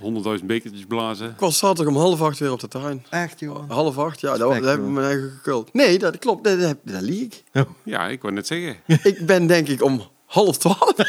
honderdduizend 0.00 0.48
bekertjes 0.48 0.84
blazen. 0.86 1.30
Ik 1.30 1.38
was 1.38 1.58
zaterdag 1.58 1.94
om 1.94 2.00
half 2.00 2.22
acht 2.22 2.38
weer 2.38 2.52
op 2.52 2.60
het 2.60 2.70
terrein. 2.70 3.04
Echt, 3.10 3.40
joh. 3.40 3.70
Half 3.70 3.98
acht, 3.98 4.20
ja, 4.20 4.30
dat, 4.30 4.38
dat 4.38 4.48
Respect, 4.48 4.70
heb 4.70 4.78
ik 4.78 4.90
mijn 4.90 5.06
eigen 5.06 5.30
gekult. 5.30 5.72
Nee, 5.72 5.98
dat 5.98 6.18
klopt. 6.18 6.44
Dat, 6.44 6.60
dat, 6.60 6.76
dat 6.82 7.00
lieg 7.02 7.22
ik. 7.22 7.42
Ja, 7.82 8.08
ik 8.08 8.22
wou 8.22 8.34
net 8.34 8.46
zeggen. 8.46 8.76
Ik 9.12 9.26
ben 9.26 9.46
denk 9.46 9.68
ik 9.68 9.82
om 9.82 10.02
half 10.26 10.58
twaalf. 10.58 10.94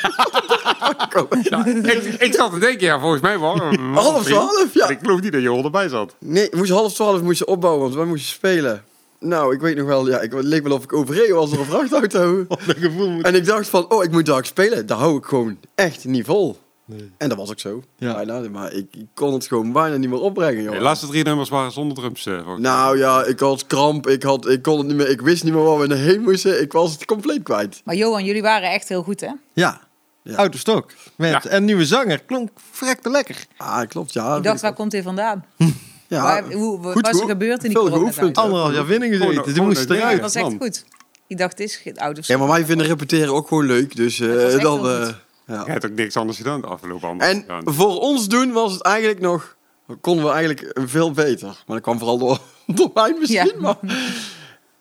Nou, 1.49 1.69
ik, 1.69 2.03
ik 2.03 2.33
zat 2.33 2.51
te 2.51 2.59
denken, 2.59 2.85
ja, 2.85 2.99
volgens 2.99 3.21
mij 3.21 3.39
wel. 3.39 3.57
Half 3.93 4.23
drie. 4.23 4.35
twaalf, 4.35 4.73
ja. 4.73 4.89
Ik 4.89 4.99
geloof 5.01 5.21
niet 5.21 5.31
dat 5.31 5.41
je 5.41 5.61
erbij 5.63 5.89
zat. 5.89 6.15
Nee, 6.19 6.49
moest 6.51 6.71
half 6.71 6.93
twaalf 6.93 7.21
moest 7.21 7.39
je 7.39 7.45
opbouwen, 7.45 7.81
want 7.81 7.95
wij 7.95 8.05
moesten 8.05 8.33
spelen. 8.33 8.83
Nou, 9.19 9.53
ik 9.53 9.61
weet 9.61 9.75
nog 9.75 9.87
wel, 9.87 10.07
ja, 10.07 10.19
ik 10.19 10.31
het 10.31 10.43
leek 10.43 10.63
wel 10.63 10.77
of 10.77 10.83
ik 10.83 10.93
overreden 10.93 11.35
was 11.35 11.49
door 11.49 11.59
een 11.59 11.65
vrachtauto. 11.65 12.45
Gevoel 12.57 13.09
moet... 13.09 13.23
En 13.23 13.35
ik 13.35 13.45
dacht 13.45 13.69
van, 13.69 13.91
oh, 13.91 14.03
ik 14.03 14.11
moet 14.11 14.25
daar 14.25 14.45
spelen. 14.45 14.85
Daar 14.85 14.97
hou 14.97 15.17
ik 15.17 15.25
gewoon 15.25 15.57
echt 15.75 16.05
niet 16.05 16.25
vol. 16.25 16.57
Nee. 16.87 17.11
En 17.17 17.29
dat 17.29 17.37
was 17.37 17.49
ook 17.49 17.59
zo. 17.59 17.83
Ja. 17.97 18.13
Bijna, 18.13 18.49
maar 18.49 18.73
ik, 18.73 18.87
ik 18.91 19.05
kon 19.13 19.33
het 19.33 19.47
gewoon 19.47 19.71
bijna 19.71 19.95
niet 19.97 20.09
meer 20.09 20.19
opbrengen, 20.21 20.63
joh. 20.63 20.73
De 20.73 20.79
laatste 20.79 21.07
drie 21.07 21.23
nummers 21.23 21.49
waren 21.49 21.71
zonder 21.71 21.97
drums. 21.97 22.25
eh, 22.25 22.33
volgens 22.33 22.61
mij. 22.61 22.71
Nou 22.71 22.97
ja, 22.97 23.23
ik 23.23 23.39
had 23.39 23.65
kramp, 23.67 24.07
ik, 24.07 24.23
had, 24.23 24.47
ik 24.49 24.61
kon 24.61 24.77
het 24.77 24.87
niet 24.87 24.95
meer, 24.95 25.09
ik 25.09 25.21
wist 25.21 25.43
niet 25.43 25.53
meer 25.53 25.63
waar 25.63 25.79
we 25.79 25.87
naar 25.87 25.97
heen 25.97 26.21
moesten. 26.21 26.61
Ik 26.61 26.71
was 26.71 26.91
het 26.91 27.05
compleet 27.05 27.43
kwijt. 27.43 27.81
Maar 27.85 27.95
Johan, 27.95 28.25
jullie 28.25 28.41
waren 28.41 28.71
echt 28.71 28.89
heel 28.89 29.03
goed, 29.03 29.21
hè? 29.21 29.31
Ja, 29.53 29.81
Ja. 30.23 30.35
autostok. 30.35 30.91
Met 31.17 31.31
Ja. 31.43 31.51
een 31.51 31.65
nieuwe 31.65 31.85
zanger. 31.85 32.23
Klonk 32.23 32.49
verrekte 32.71 33.09
lekker. 33.09 33.45
Ah, 33.57 33.87
klopt, 33.87 34.13
ja. 34.13 34.35
Ik 34.35 34.43
dacht, 34.43 34.61
waar 34.61 34.73
komt 34.73 34.91
hij 34.91 35.03
vandaan? 35.03 35.45
ja, 36.07 36.21
Waar, 36.23 36.51
hoe, 36.51 36.79
wat 36.81 36.93
goed 36.93 37.07
was 37.11 37.21
er 37.21 37.27
gebeurd 37.27 37.63
in 37.63 37.69
die 37.69 37.79
geoefend. 37.79 38.37
Anderhalf 38.37 38.73
jaar 38.73 38.85
winning 38.85 39.15
gezeten. 39.15 39.53
Die 39.53 39.61
moest 39.61 39.89
eruit. 39.89 40.11
dat 40.11 40.33
was 40.33 40.35
echt 40.43 40.55
goed. 40.59 40.85
Ik 41.27 41.37
dacht, 41.37 41.57
dit 41.57 41.69
is 41.69 41.75
geen 41.75 41.97
ouders. 41.97 42.27
Ja, 42.27 42.37
maar 42.37 42.47
wij 42.47 42.65
vinden 42.65 42.87
repeteren 42.87 43.33
ook 43.33 43.47
gewoon 43.47 43.65
leuk, 43.65 43.95
dus 43.95 44.19
eh, 44.19 44.29
Het 44.29 44.61
dan... 44.61 45.13
ja. 45.47 45.63
Je 45.65 45.71
hebt 45.71 45.85
ook 45.85 45.91
niks 45.91 46.17
anders 46.17 46.37
gedaan 46.37 46.61
de 46.61 46.67
afgelopen 46.67 47.09
andere 47.09 47.29
En 47.31 47.43
jaar. 47.47 47.61
voor 47.65 47.99
ons 47.99 48.27
doen 48.27 48.51
was 48.51 48.73
het 48.73 48.81
eigenlijk 48.81 49.19
nog... 49.19 49.55
Konden 50.01 50.25
we 50.25 50.31
eigenlijk 50.31 50.79
veel 50.85 51.11
beter. 51.11 51.47
Maar 51.47 51.63
dat 51.75 51.81
kwam 51.81 51.97
vooral 51.97 52.17
door, 52.17 52.39
door 52.75 52.89
mij 52.93 53.15
misschien. 53.19 53.45
Ja. 53.45 53.59
Maar, 53.59 53.75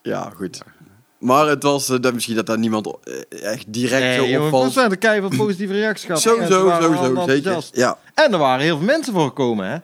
ja, 0.03 0.33
goed. 0.37 0.63
Maar 1.19 1.47
het 1.47 1.63
was 1.63 1.89
eh, 1.89 2.01
dat 2.01 2.15
misschien 2.15 2.37
dat 2.37 2.47
daar 2.47 2.59
niemand 2.59 2.87
eh, 3.05 3.43
echt 3.53 3.73
direct 3.73 4.03
Nee, 4.03 4.17
zo 4.19 4.25
jongen, 4.27 4.53
opvalt. 4.53 4.75
mij 4.75 4.89
de 4.89 4.97
keihard 4.97 5.37
positieve 5.37 5.73
reacties 5.73 6.07
gehad. 6.07 6.21
Sowieso, 6.21 6.71
sowieso, 6.81 7.23
zeker. 7.27 7.65
Ja, 7.73 7.99
En 8.15 8.33
er 8.33 8.39
waren 8.39 8.65
heel 8.65 8.77
veel 8.77 8.87
mensen 8.87 9.13
voor 9.13 9.27
gekomen, 9.27 9.67
hè? 9.67 9.77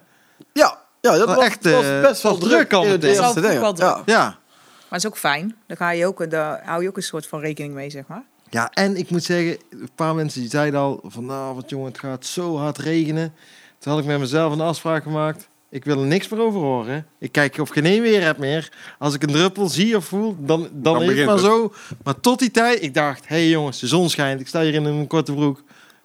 ja, 0.53 0.79
ja 1.01 1.17
dat 1.17 1.35
was, 1.35 1.45
echt, 1.45 1.65
was 1.71 1.85
eh, 1.85 2.01
best 2.01 2.23
wel 2.23 2.39
druk 2.39 2.73
al 2.73 2.85
in 2.85 2.91
het 2.91 3.05
eerste 3.05 3.23
Dat 3.23 3.35
was 3.35 3.43
ding. 3.45 3.63
ook 3.65 3.77
wel 3.77 3.89
Ja. 3.89 4.03
Ja. 4.07 4.25
Maar 4.25 4.99
het 4.99 4.99
is 4.99 5.07
ook 5.07 5.19
fijn. 5.19 5.57
Daar, 5.67 5.77
ga 5.77 5.91
je 5.91 6.07
ook, 6.07 6.31
daar 6.31 6.63
hou 6.65 6.83
je 6.83 6.89
ook 6.89 6.97
een 6.97 7.03
soort 7.03 7.27
van 7.27 7.41
rekening 7.41 7.75
mee, 7.75 7.91
zeg 7.91 8.07
maar. 8.07 8.23
Ja, 8.51 8.71
en 8.73 8.97
ik 8.97 9.11
moet 9.11 9.25
zeggen, 9.25 9.57
een 9.71 9.89
paar 9.95 10.15
mensen 10.15 10.41
die 10.41 10.51
zeiden 10.51 10.81
al 10.81 11.01
van, 11.05 11.25
nou, 11.27 11.55
wat 11.55 11.71
jongen, 11.71 11.89
het 11.89 11.99
gaat 11.99 12.27
zo 12.27 12.57
hard 12.57 12.79
regenen. 12.79 13.35
Toen 13.79 13.93
had 13.93 14.01
ik 14.01 14.07
met 14.09 14.19
mezelf 14.19 14.53
een 14.53 14.61
afspraak 14.61 15.03
gemaakt. 15.03 15.49
Ik 15.71 15.85
wil 15.85 16.01
er 16.01 16.07
niks 16.07 16.29
meer 16.29 16.41
over 16.41 16.61
horen. 16.61 17.07
Ik 17.19 17.33
kijk 17.33 17.59
of 17.59 17.69
geen 17.69 17.85
één 17.87 18.03
weer 18.03 18.23
heb 18.23 18.39
meer. 18.39 18.73
Als 18.99 19.15
ik 19.15 19.23
een 19.23 19.33
druppel 19.33 19.69
zie 19.69 19.97
of 19.97 20.05
voel, 20.05 20.37
dan, 20.39 20.61
dan, 20.73 20.95
Dan 20.99 21.03
is 21.03 21.17
het 21.17 21.27
maar 21.27 21.35
het. 21.35 21.45
zo. 21.45 21.73
Maar 22.05 22.21
tot 22.21 22.39
die 22.39 22.51
tijd, 22.51 22.83
ik 22.83 22.95
dacht, 22.95 23.29
hé 23.29 23.37
hey 23.37 23.49
jongens, 23.49 23.81
de 23.81 23.87
zon 23.87 24.11
schijnt. 24.11 24.41
Ik 24.41 24.49
sta 24.49 24.61
hier 24.63 24.75
in 24.75 24.85
een 24.85 25.07
korte 25.07 25.33
broek. 25.33 25.63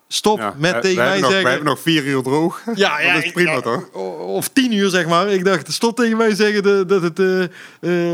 Stop 0.07 0.37
Ja, 0.37 0.53
met 0.57 0.73
we- 0.73 0.79
tegen 0.79 1.03
we 1.03 1.09
mij 1.09 1.19
nog, 1.19 1.25
zeggen... 1.25 1.43
We 1.43 1.49
hebben 1.49 1.67
nog 1.69 1.79
vier 1.79 2.03
uur 2.05 2.23
droog. 2.23 2.61
Ja, 2.75 2.99
ja, 3.01 3.13
dat 3.13 3.21
is 3.21 3.27
ik- 3.27 3.33
prima 3.33 3.51
ja, 3.51 3.61
toch? 3.61 3.91
Of 4.19 4.47
tien 4.47 4.71
uur, 4.73 4.89
zeg 4.89 5.07
maar. 5.07 5.27
Ik 5.29 5.45
dacht, 5.45 5.73
stop 5.73 5.95
tegen 5.95 6.17
mij 6.17 6.35
zeggen 6.35 6.87
dat 6.87 7.01
het, 7.01 7.19
eh, 7.19 7.43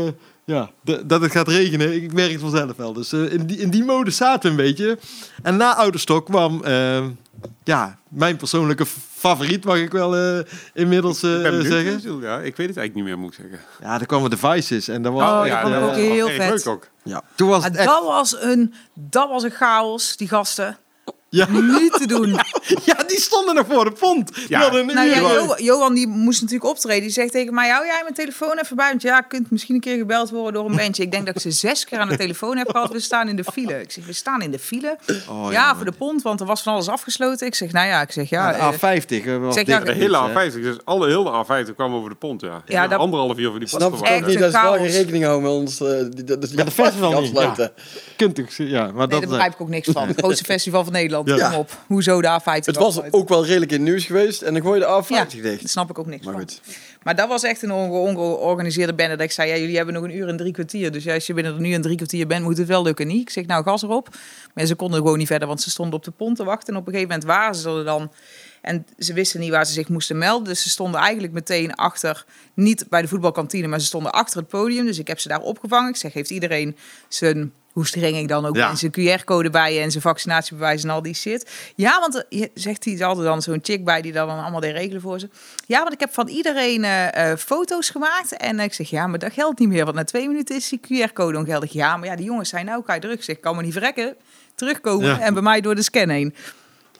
eh, 0.06 0.12
ja, 0.44 0.70
de- 0.80 1.06
dat 1.06 1.20
het 1.20 1.30
gaat 1.32 1.48
regenen. 1.48 1.92
Ik 2.02 2.12
merk 2.12 2.30
het 2.32 2.40
vanzelf 2.40 2.76
wel. 2.76 2.92
Dus 2.92 3.12
eh, 3.12 3.32
in, 3.32 3.46
die, 3.46 3.58
in 3.58 3.70
die 3.70 3.84
mode 3.84 4.10
zaten 4.10 4.42
we 4.42 4.48
een 4.62 4.68
beetje. 4.68 4.98
En 5.42 5.56
na 5.56 5.76
Ouderstok 5.76 6.26
kwam 6.26 6.64
eh, 6.64 7.04
ja, 7.64 7.98
mijn 8.08 8.36
persoonlijke 8.36 8.86
favoriet, 9.16 9.64
mag 9.64 9.76
ik 9.76 9.92
wel 9.92 10.16
eh, 10.16 10.38
inmiddels 10.74 11.22
eh, 11.22 11.36
Ik 11.36 11.42
ben 11.42 11.50
benieuwd, 11.58 11.72
zeggen. 12.02 12.20
Ja, 12.20 12.34
ik 12.38 12.56
weet 12.56 12.68
het 12.68 12.76
eigenlijk 12.76 12.94
niet 12.94 13.04
meer, 13.04 13.18
moet 13.18 13.32
ik 13.32 13.38
zeggen. 13.40 13.58
Ja, 13.80 14.00
er 14.00 14.06
kwamen 14.06 14.30
de 14.30 14.36
Vices 14.36 14.88
en 14.88 15.02
dat 15.02 15.12
was, 15.12 15.22
Oh, 15.40 15.46
ja, 15.46 15.62
dat 15.62 15.62
vond 15.62 15.74
ik 15.74 15.80
dat 15.80 15.82
ook 15.88 15.94
was 15.96 16.04
heel 16.04 16.28
vet. 16.28 16.48
leuk 16.64 16.66
ook. 16.74 16.88
Ja. 17.02 17.22
toen 17.34 17.48
was 17.48 17.64
het 17.64 17.76
echt... 17.76 17.88
dat 17.88 18.04
was, 18.04 18.36
een, 18.40 18.74
dat 18.94 19.28
was 19.28 19.42
een 19.42 19.50
chaos, 19.50 20.16
die 20.16 20.28
gasten. 20.28 20.76
Ja. 21.34 21.46
Niet 21.50 21.92
te 21.92 22.06
doen. 22.06 22.28
ja, 22.84 22.94
die 23.06 23.20
stonden 23.20 23.54
nog 23.54 23.66
voor 23.68 23.84
de 23.84 23.92
pont. 23.92 24.34
Die 24.34 24.44
Ja. 24.48 24.70
Nou 24.70 25.00
ja. 25.08 25.18
Jo- 25.20 25.54
Johan 25.58 25.94
die 25.94 26.06
moest 26.06 26.40
natuurlijk 26.40 26.70
optreden. 26.70 27.02
Die 27.02 27.10
zegt 27.10 27.32
tegen 27.32 27.54
mij, 27.54 27.68
hou 27.70 27.86
jij 27.86 28.00
mijn 28.02 28.14
telefoon 28.14 28.58
even 28.58 28.76
bij? 28.76 28.88
Want 28.88 29.02
ja, 29.02 29.20
kunt 29.20 29.50
misschien 29.50 29.74
een 29.74 29.80
keer 29.80 29.96
gebeld 29.96 30.30
worden 30.30 30.52
door 30.52 30.70
een 30.70 30.76
bandje. 30.76 31.02
Ik 31.02 31.10
denk 31.10 31.26
dat 31.26 31.34
ik 31.34 31.40
ze 31.40 31.50
zes 31.50 31.84
keer 31.84 31.98
aan 31.98 32.08
de 32.08 32.16
telefoon 32.16 32.56
heb 32.56 32.70
gehad. 32.70 32.92
We 32.92 33.00
staan 33.00 33.28
in 33.28 33.36
de 33.36 33.44
file. 33.44 33.80
Ik 33.80 33.90
zeg, 33.90 34.06
we 34.06 34.12
staan 34.12 34.42
in 34.42 34.50
de 34.50 34.58
file. 34.58 34.96
Oh, 35.28 35.52
ja, 35.52 35.76
voor 35.76 35.84
de 35.84 35.92
pont, 35.92 36.22
want 36.22 36.40
er 36.40 36.46
was 36.46 36.62
van 36.62 36.72
alles 36.72 36.88
afgesloten. 36.88 37.46
Ik 37.46 37.54
zeg, 37.54 37.72
nou 37.72 37.86
ja, 37.86 38.00
ik 38.00 38.12
zeg, 38.12 38.28
ja... 38.30 38.50
Ja, 38.50 38.56
eh, 38.58 38.70
de 38.70 39.00
A50 39.02 39.26
eh, 39.26 39.36
was 39.38 39.54
zeg, 39.54 39.66
ja, 39.66 39.80
De 39.80 39.92
hele 39.92 40.28
A50, 40.28 40.52
dus 40.52 40.76
alle 40.84 41.06
hele 41.06 41.44
A50 41.44 41.74
kwam 41.74 41.94
over 41.94 42.10
de 42.10 42.16
pont, 42.16 42.40
ja. 42.40 42.62
Ja, 42.66 42.88
dat- 42.88 42.98
Anderhalf 42.98 43.38
uur 43.38 43.50
voor 43.50 43.58
die 43.58 43.68
Snap 43.68 43.90
post 43.90 44.02
ik 44.02 44.10
niet 44.10 44.24
dat 44.24 44.32
ze 44.34 44.38
daar 44.38 44.50
chaos. 44.62 44.76
geen 44.76 44.90
rekening 44.90 45.24
houden 45.24 45.42
met 45.50 45.60
ons. 45.60 45.80
eh, 45.80 45.88
die, 46.10 46.24
dat, 46.24 46.40
dat, 46.40 46.52
Met 46.52 46.66
de 46.66 46.72
festival 46.72 47.08
niet, 47.10 47.18
afsluiten. 47.18 47.72
Kunt 48.16 48.34
toch, 48.34 48.46
ja, 48.56 48.80
maar 48.82 48.92
nee, 48.92 49.06
dat, 49.08 49.08
daar 49.20 49.20
begrijp 49.28 49.52
ik 49.52 49.60
ook 49.60 49.68
niks 49.68 49.88
van. 49.92 50.08
Het 50.08 50.18
grootste 50.18 50.44
festival 50.54 50.84
van 50.84 50.92
Nederland. 50.92 51.21
Ja. 51.26 51.48
Kom 51.50 51.58
op. 51.58 51.78
Hoezo 51.86 52.20
de 52.20 52.28
A50 52.40 52.44
Het 52.44 52.76
was 52.76 52.86
afsluiten? 52.86 53.20
ook 53.20 53.28
wel 53.28 53.44
redelijk 53.46 53.72
in 53.72 53.80
het 53.80 53.88
nieuws 53.88 54.04
geweest 54.04 54.42
en 54.42 54.52
dan 54.52 54.62
gooi 54.62 54.80
je 54.80 54.86
de 54.86 55.02
A50 55.04 55.08
Ja, 55.08 55.24
dicht. 55.42 55.60
daar 55.60 55.68
snap 55.68 55.90
ik 55.90 55.98
ook 55.98 56.06
niks 56.06 56.24
Maar 56.24 56.34
van. 56.34 56.42
goed. 56.42 56.60
Maar 57.02 57.16
dat 57.16 57.28
was 57.28 57.42
echt 57.42 57.62
een 57.62 57.72
onge- 57.72 57.98
ongeorganiseerde 57.98 58.94
bende. 58.94 59.16
Dat 59.16 59.24
ik 59.26 59.32
zei, 59.32 59.50
ja, 59.50 59.56
jullie 59.56 59.76
hebben 59.76 59.94
nog 59.94 60.04
een 60.04 60.16
uur 60.16 60.28
en 60.28 60.36
drie 60.36 60.52
kwartier. 60.52 60.90
Dus 60.92 61.04
ja, 61.04 61.14
als 61.14 61.26
je 61.26 61.34
binnen 61.34 61.54
een 61.54 61.64
uur 61.64 61.74
en 61.74 61.82
drie 61.82 61.96
kwartier 61.96 62.26
bent, 62.26 62.42
moet 62.44 62.58
het 62.58 62.66
wel 62.68 62.82
lukken. 62.82 63.06
Niet? 63.06 63.20
Ik 63.20 63.30
zeg, 63.30 63.46
nou, 63.46 63.64
gas 63.64 63.82
erop. 63.82 64.08
Maar 64.54 64.66
ze 64.66 64.74
konden 64.74 64.98
gewoon 65.00 65.18
niet 65.18 65.26
verder, 65.26 65.48
want 65.48 65.60
ze 65.62 65.70
stonden 65.70 65.94
op 65.94 66.04
de 66.04 66.10
pont 66.10 66.36
te 66.36 66.44
wachten. 66.44 66.74
En 66.74 66.80
op 66.80 66.86
een 66.86 66.92
gegeven 66.92 67.12
moment 67.14 67.28
waren 67.36 67.54
ze 67.54 67.68
er 67.68 67.84
dan. 67.84 68.12
En 68.60 68.86
ze 68.98 69.12
wisten 69.12 69.40
niet 69.40 69.50
waar 69.50 69.66
ze 69.66 69.72
zich 69.72 69.88
moesten 69.88 70.18
melden. 70.18 70.48
Dus 70.48 70.62
ze 70.62 70.70
stonden 70.70 71.00
eigenlijk 71.00 71.32
meteen 71.32 71.74
achter, 71.74 72.24
niet 72.54 72.86
bij 72.88 73.02
de 73.02 73.08
voetbalkantine, 73.08 73.66
maar 73.66 73.80
ze 73.80 73.86
stonden 73.86 74.12
achter 74.12 74.38
het 74.38 74.48
podium. 74.48 74.86
Dus 74.86 74.98
ik 74.98 75.08
heb 75.08 75.18
ze 75.20 75.28
daar 75.28 75.40
opgevangen. 75.40 75.88
Ik 75.90 75.96
zeg, 75.96 76.12
heeft 76.12 76.30
iedereen 76.30 76.76
zijn, 77.08 77.52
hoe 77.72 77.86
streng 77.86 78.16
ik 78.16 78.28
dan 78.28 78.46
ook 78.46 78.56
Ja. 78.56 78.68
ben, 78.68 78.76
zijn 78.76 78.92
QR-code 79.20 79.50
bij 79.50 79.74
je 79.74 79.80
en 79.80 79.90
zijn 79.90 80.02
vaccinatiebewijs 80.02 80.82
en 80.82 80.90
al 80.90 81.02
die 81.02 81.14
shit. 81.14 81.50
Ja, 81.76 82.00
want 82.00 82.14
er- 82.14 82.26
je 82.28 82.50
zegt 82.54 82.84
hij, 82.84 83.04
altijd 83.04 83.26
dan 83.26 83.42
zo'n 83.42 83.58
chick 83.62 83.84
bij 83.84 84.02
die 84.02 84.12
dan 84.12 84.28
allemaal 84.28 84.60
deed 84.60 84.72
regelen 84.72 85.00
voor 85.00 85.18
ze. 85.20 85.28
Ja, 85.66 85.78
want 85.80 85.92
ik 85.92 86.00
heb 86.00 86.12
van 86.12 86.28
iedereen 86.28 86.84
eh, 86.84 87.30
eh, 87.30 87.38
foto's 87.38 87.90
gemaakt. 87.90 88.36
En 88.36 88.60
ik 88.60 88.72
zeg, 88.74 88.90
ja, 88.90 89.06
maar 89.06 89.18
dat 89.18 89.32
geldt 89.32 89.58
niet 89.58 89.68
meer. 89.68 89.84
Want 89.84 89.96
na 89.96 90.04
twee 90.04 90.28
minuten 90.28 90.56
is 90.56 90.68
die 90.68 90.80
QR-code 91.08 91.38
ongeldig. 91.38 91.72
Ja, 91.72 91.96
maar 91.96 92.08
ja, 92.08 92.16
die 92.16 92.24
jongens 92.24 92.48
zijn 92.48 92.66
nou 92.66 92.82
druk. 93.00 93.12
Ik 93.18 93.22
zeg, 93.22 93.40
kan 93.40 93.56
me 93.56 93.62
niet 93.62 93.72
verrekken. 93.72 94.16
Terugkomen 94.54 95.06
Ja. 95.08 95.20
en 95.20 95.32
bij 95.34 95.42
mij 95.42 95.60
door 95.60 95.74
de 95.74 95.82
scan 95.82 96.08
heen. 96.08 96.34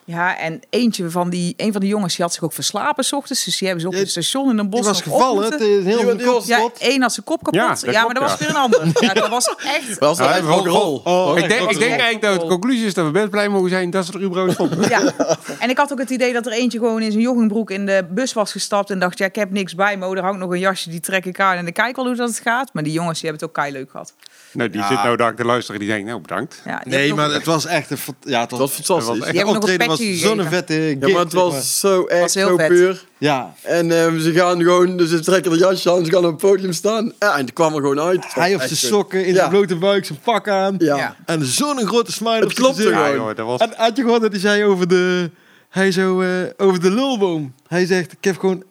Ja, 0.05 0.37
en 0.37 0.59
eentje 0.69 1.09
van 1.09 1.29
die, 1.29 1.53
een 1.57 1.71
van 1.71 1.81
die 1.81 1.89
jongens 1.89 2.15
die 2.15 2.25
had 2.25 2.33
zich 2.33 2.43
ook 2.43 2.53
verslapen 2.53 3.03
's 3.03 3.11
ochtends. 3.13 3.43
Dus 3.45 3.57
die 3.57 3.67
hebben 3.67 3.85
ze 3.85 3.91
op 3.91 4.01
het 4.01 4.09
station 4.09 4.49
in 4.49 4.57
een 4.57 4.69
bos 4.69 4.79
Die 4.79 4.89
was 4.89 5.01
gevallen, 5.01 5.51
het 5.51 5.61
is 5.61 5.83
heel 5.83 6.17
was- 6.25 6.45
Ja, 6.45 6.69
één 6.79 7.01
had 7.01 7.13
zijn 7.13 7.25
kop 7.25 7.43
kapot. 7.43 7.81
Ja, 7.91 8.05
maar 8.05 8.13
dat 8.13 8.23
was 8.23 8.37
weer 8.37 8.49
een 8.49 8.55
ander. 8.55 8.81
Ja, 8.99 9.13
dat 9.13 9.29
was 9.29 9.55
echt... 9.65 9.99
Dat 9.99 10.17
was 10.17 10.17
Ja, 10.17 10.41
wel- 10.43 10.51
rock'n'roll. 10.55 11.01
Oh, 11.03 11.37
ik 11.37 11.47
denk, 11.49 11.69
ik 11.71 11.77
denk 11.79 11.91
eigenlijk 11.99 12.21
dat 12.21 12.41
de 12.41 12.47
conclusie 12.47 12.85
is 12.85 12.93
dat 12.93 13.05
we 13.05 13.11
best 13.11 13.29
blij 13.29 13.49
mogen 13.49 13.69
zijn 13.69 13.89
dat 13.89 14.05
ze 14.05 14.13
er 14.13 14.21
überhaupt 14.21 14.53
stonden. 14.59 14.89
Ja, 14.89 15.13
en 15.59 15.69
ik 15.69 15.77
had 15.77 15.91
ook 15.91 15.99
het 15.99 16.09
idee 16.09 16.33
dat 16.33 16.45
er 16.45 16.51
eentje 16.51 16.77
gewoon 16.79 17.01
in 17.01 17.11
zijn 17.11 17.23
joggingbroek 17.23 17.71
in 17.71 17.85
de 17.85 18.05
bus 18.09 18.33
was 18.33 18.51
gestapt 18.51 18.89
en 18.89 18.99
dacht, 18.99 19.17
ja, 19.17 19.25
ik 19.25 19.35
heb 19.35 19.51
niks 19.51 19.75
bij 19.75 19.97
me. 19.97 20.05
Oh, 20.07 20.17
er 20.17 20.23
hangt 20.23 20.39
nog 20.39 20.51
een 20.51 20.59
jasje, 20.59 20.89
die 20.89 20.99
trek 20.99 21.25
ik 21.25 21.39
aan 21.39 21.57
en 21.57 21.67
ik 21.67 21.73
kijk 21.73 21.95
wel 21.95 22.05
hoe 22.05 22.15
dat 22.15 22.29
het 22.29 22.39
gaat. 22.39 22.69
Maar 22.73 22.83
die 22.83 22.93
jongens, 22.93 23.19
die 23.21 23.29
hebben 23.29 23.47
het 23.47 23.57
ook 23.57 23.63
kei 23.63 23.75
leuk 23.77 23.91
gehad. 23.91 24.13
Nou, 24.53 24.69
die 24.69 24.81
Ja. 24.81 24.87
zit 24.87 25.03
nou 25.03 25.15
daar 25.17 25.35
te 25.35 25.45
luisteren. 25.45 25.79
Die 25.79 25.89
denkt, 25.89 26.07
nou 26.07 26.21
bedankt. 26.21 26.61
Ja, 26.65 26.81
Nee, 26.85 27.13
maar 27.13 27.31
het 27.31 27.45
was 27.45 27.65
echt 27.65 27.91
een... 27.91 27.97
Ja, 28.21 28.41
het 28.41 28.51
was, 28.51 28.59
was 28.59 28.71
fantastisch. 28.71 29.27
Een 29.41 29.45
optreden 29.47 29.87
was 29.87 29.99
zo'n 30.13 30.43
vette 30.43 30.73
gig, 30.73 31.07
Ja, 31.07 31.13
maar 31.13 31.23
het 31.23 31.33
was 31.33 31.79
zo 31.79 32.03
echt 32.05 32.21
Was 32.21 32.33
heel 32.33 32.47
zo 32.47 32.55
vet. 32.55 32.67
puur. 32.67 33.03
Ja, 33.17 33.53
En 33.61 33.91
ehm, 34.03 34.19
ze 34.19 34.33
gaan 34.33 34.61
gewoon, 34.61 34.97
dus 34.97 35.09
ze 35.09 35.19
trekken 35.19 35.51
de 35.51 35.57
jasje 35.57 35.91
aan, 35.91 36.05
ze 36.05 36.11
gaan 36.11 36.25
op 36.25 36.31
het 36.31 36.41
podium 36.51 36.73
staan. 36.73 37.13
Ja, 37.19 37.33
en 37.37 37.39
het 37.45 37.53
kwam 37.53 37.73
er 37.73 37.81
gewoon 37.81 37.99
uit. 37.99 38.23
Het 38.23 38.33
hij 38.33 38.53
op 38.55 38.59
echt 38.61 38.77
zijn 38.77 38.91
sokken, 38.91 39.25
in 39.25 39.29
Ja. 39.33 39.35
zijn 39.35 39.49
blote 39.49 39.75
buik, 39.75 40.05
zijn 40.05 40.19
pak 40.23 40.47
aan. 40.47 40.75
Ja. 40.77 40.97
Ja. 40.97 41.15
En 41.25 41.45
zo'n 41.45 41.85
grote 41.87 42.11
smile 42.11 42.35
Het 42.35 42.43
op 42.43 42.51
zijn 42.51 42.63
klopt 42.63 42.75
gezicht. 42.75 42.95
er 42.95 43.01
Ja, 43.01 43.07
gewoon. 43.09 43.25
joh, 43.27 43.35
dat 43.35 43.45
was... 43.45 43.59
En 43.59 43.73
had 43.75 43.97
je 43.97 44.01
gehoord 44.03 44.21
dat 44.21 44.31
hij 44.31 44.39
zei 44.39 44.63
over 44.63 44.87
de... 44.87 45.29
Hij 45.69 45.91
zo, 45.91 46.21
eh, 46.21 46.27
over 46.57 46.79
de 46.81 46.91
lulboom. 46.91 47.53
Hij 47.67 47.85
zegt, 47.85 48.11
ik 48.11 48.23
heb 48.23 48.37
gewoon... 48.39 48.63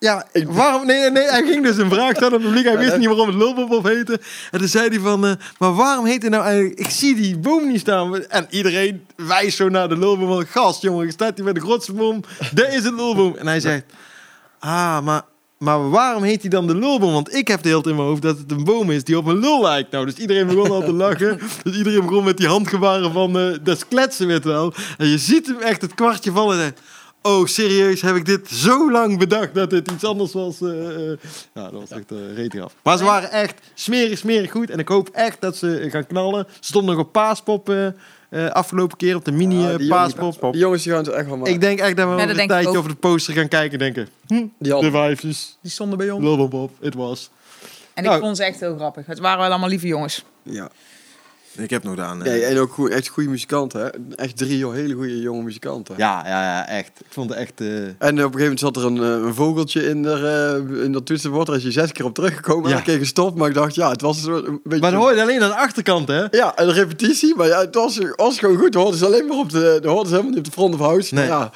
Ja, 0.00 0.26
waarom... 0.46 0.86
Nee, 0.86 1.10
nee, 1.10 1.22
hij 1.28 1.42
ging 1.42 1.64
dus 1.64 1.76
een 1.76 1.90
vraag 1.90 2.10
stellen 2.10 2.32
aan 2.32 2.38
het 2.38 2.42
publiek. 2.46 2.64
Hij 2.64 2.78
wist 2.78 2.96
niet 2.96 3.06
waarom 3.06 3.26
het 3.26 3.36
lulboom 3.36 3.72
op 3.72 3.84
heette. 3.84 4.20
En 4.50 4.58
toen 4.58 4.68
zei 4.68 4.88
hij 4.88 4.98
van... 4.98 5.26
eh, 5.26 5.32
maar 5.58 5.74
waarom 5.74 6.04
heet 6.06 6.22
het 6.22 6.30
nou 6.30 6.44
eigenlijk... 6.44 6.78
Ik 6.78 6.90
zie 6.90 7.14
die 7.14 7.38
boom 7.38 7.68
niet 7.68 7.80
staan. 7.80 8.24
En 8.24 8.46
iedereen 8.50 9.06
wijst 9.16 9.56
zo 9.56 9.68
naar 9.68 9.88
de 9.88 9.98
lulboom. 9.98 10.44
Gast, 10.46 10.82
jongen, 10.82 11.06
je 11.06 11.12
staat 11.12 11.32
hier 11.34 11.44
bij 11.44 11.52
de 11.52 11.60
grootste 11.60 11.92
boom. 11.92 12.20
Daar 12.54 12.74
is 12.74 12.84
het 12.84 12.94
lulboom. 12.94 13.36
En 13.36 13.46
hij 13.46 13.60
zegt... 13.60 13.84
Ah, 14.58 15.00
maar... 15.00 15.22
Maar 15.58 15.90
waarom 15.90 16.22
heet 16.22 16.40
hij 16.40 16.50
dan 16.50 16.66
de 16.66 16.74
lulboom? 16.76 17.12
Want 17.12 17.34
ik 17.34 17.48
heb 17.48 17.62
de 17.62 17.68
hele 17.68 17.80
tijd 17.80 17.94
in 17.94 18.00
mijn 18.00 18.08
hoofd 18.08 18.22
dat 18.22 18.38
het 18.38 18.50
een 18.50 18.64
boom 18.64 18.90
is 18.90 19.04
die 19.04 19.18
op 19.18 19.26
een 19.26 19.38
lul 19.38 19.62
lijkt. 19.62 19.90
Nou, 19.90 20.04
dus 20.04 20.14
iedereen 20.14 20.46
begon 20.46 20.70
al 20.70 20.82
te 20.82 20.92
lachen. 21.04 21.40
Dus 21.62 21.76
iedereen 21.76 22.00
begon 22.06 22.24
met 22.24 22.36
die 22.36 22.48
handgebaren 22.48 23.12
van... 23.12 23.38
eh 23.38 23.56
dat 23.62 23.76
is 23.76 23.88
kletsen, 23.88 24.26
weet 24.26 24.44
wel. 24.44 24.72
En 24.98 25.06
je 25.06 25.18
ziet 25.18 25.46
hem 25.46 25.58
echt 25.60 25.80
het 25.82 25.94
kwartje 25.94 26.32
vallen 26.32 26.56
en 26.56 26.62
zegt... 26.62 26.80
Oh, 27.22 27.46
serieus, 27.46 28.00
heb 28.02 28.16
ik 28.16 28.24
dit 28.24 28.48
zo 28.48 28.90
lang 28.90 29.18
bedacht 29.18 29.54
dat 29.54 29.70
het 29.70 29.90
iets 29.90 30.04
anders 30.04 30.32
was? 30.32 30.60
eh, 30.60 31.10
eh. 31.10 31.18
ja, 31.54 31.62
dat 31.70 31.72
was 31.72 31.90
echt 31.90 32.12
uh, 32.12 32.18
reet 32.34 32.60
af. 32.60 32.74
Maar 32.82 32.98
ze 32.98 33.04
waren 33.04 33.30
echt 33.30 33.54
smerig, 33.74 34.18
smerig 34.18 34.50
goed. 34.50 34.70
En 34.70 34.78
ik 34.78 34.88
hoop 34.88 35.08
echt 35.12 35.40
dat 35.40 35.56
ze 35.56 35.86
gaan 35.90 36.06
knallen. 36.06 36.46
Ze 36.50 36.56
stonden 36.60 36.96
nog 36.96 37.04
op 37.04 37.12
paaspop 37.12 37.68
eh, 37.70 37.86
eh, 38.30 38.50
afgelopen 38.50 38.96
keer, 38.96 39.16
op 39.16 39.24
de 39.24 39.32
mini 39.32 39.58
Ja, 39.62 39.76
die 39.76 39.88
paaspop. 39.88 40.20
jongens- 40.32 40.52
Die 40.52 40.60
jongens 40.60 40.82
die 40.82 40.92
gaan 40.92 41.04
het 41.04 41.12
echt 41.12 41.26
wel 41.26 41.36
maken. 41.36 41.52
Ik 41.52 41.60
denk 41.60 41.78
echt 41.78 41.96
dat 41.96 42.04
we 42.08 42.10
Ja, 42.10 42.16
over 42.16 42.26
dat 42.34 42.38
een 42.38 42.48
tijdje 42.48 42.78
over 42.78 42.90
de 42.90 42.96
poster 42.96 43.34
gaan 43.34 43.48
kijken 43.48 43.78
denken... 43.78 44.08
Hm, 44.26 44.44
Die 44.58 44.80
de 44.80 44.90
vijfjes, 44.90 45.58
Die 45.62 45.70
stonden 45.70 45.98
bij 45.98 46.10
ons. 46.10 46.48
Bob, 46.48 46.70
it 46.80 46.94
was. 46.94 47.30
En 47.94 48.04
ik 48.04 48.10
Nou. 48.10 48.20
vond 48.22 48.36
ze 48.36 48.44
echt 48.44 48.60
heel 48.60 48.76
grappig. 48.76 49.06
Het 49.06 49.18
waren 49.18 49.38
wel 49.40 49.48
allemaal 49.50 49.68
lieve 49.68 49.86
jongens. 49.86 50.24
Ja. 50.42 50.70
Ik 51.56 51.70
heb 51.70 51.82
nog 51.82 51.94
gedaan. 51.94 52.18
Nee, 52.18 52.44
en 52.44 52.58
ook 52.58 52.72
goed, 52.72 52.90
echt 52.90 53.08
goede 53.08 53.28
muzikanten. 53.28 53.80
Hè? 53.80 53.88
Echt 54.14 54.36
drie 54.36 54.70
hele 54.70 54.94
goede 54.94 55.20
jonge 55.20 55.42
muzikanten. 55.42 55.94
Ja, 55.98 56.22
ja, 56.26 56.42
ja, 56.42 56.68
echt. 56.68 56.90
Ik 57.00 57.06
vond 57.08 57.30
het 57.30 57.38
echt... 57.38 57.60
eh, 57.60 57.66
En 57.68 57.84
op 57.88 58.00
een 58.00 58.16
gegeven 58.16 58.40
moment 58.40 58.60
zat 58.60 58.76
er 58.76 58.84
een, 58.84 58.96
eh, 58.96 59.26
een 59.26 59.34
vogeltje 59.34 59.88
in, 59.88 60.02
de, 60.02 60.12
eh, 60.72 60.84
in 60.84 60.92
dat 60.92 61.06
toetsenbord. 61.06 61.46
Daar 61.46 61.56
is 61.56 61.62
je 61.62 61.70
zes 61.70 61.92
keer 61.92 62.04
op 62.04 62.14
teruggekomen. 62.14 62.64
Ja. 62.64 62.70
En 62.70 62.78
een 62.78 62.84
keer 62.84 62.98
gestopt. 62.98 63.36
Maar 63.36 63.48
ik 63.48 63.54
dacht, 63.54 63.74
ja, 63.74 63.90
het 63.90 64.00
was 64.00 64.24
een, 64.24 64.60
beetje... 64.62 64.80
Maar 64.80 64.90
dan 64.90 65.00
hoor 65.00 65.14
je 65.14 65.22
alleen 65.22 65.42
aan 65.42 65.48
de 65.48 65.56
achterkant, 65.56 66.08
hè? 66.08 66.24
Ja, 66.30 66.52
een 66.56 66.72
repetitie. 66.72 67.36
Maar 67.36 67.46
ja, 67.46 67.60
het 67.60 67.74
was, 67.74 67.98
was 68.16 68.38
gewoon 68.38 68.56
goed. 68.56 68.74
Hoorden 68.74 68.98
ze 68.98 69.06
alleen 69.06 69.26
maar 69.26 69.36
op 69.38 69.50
de... 69.50 69.80
Hoorden 69.82 70.06
ze 70.06 70.10
helemaal 70.10 70.30
niet 70.30 70.38
op 70.38 70.44
de 70.44 70.50
front 70.50 70.74
of 70.74 70.80
house. 70.80 71.14
Nee. 71.14 71.28
Maar 71.28 71.38
ja, 71.38 71.50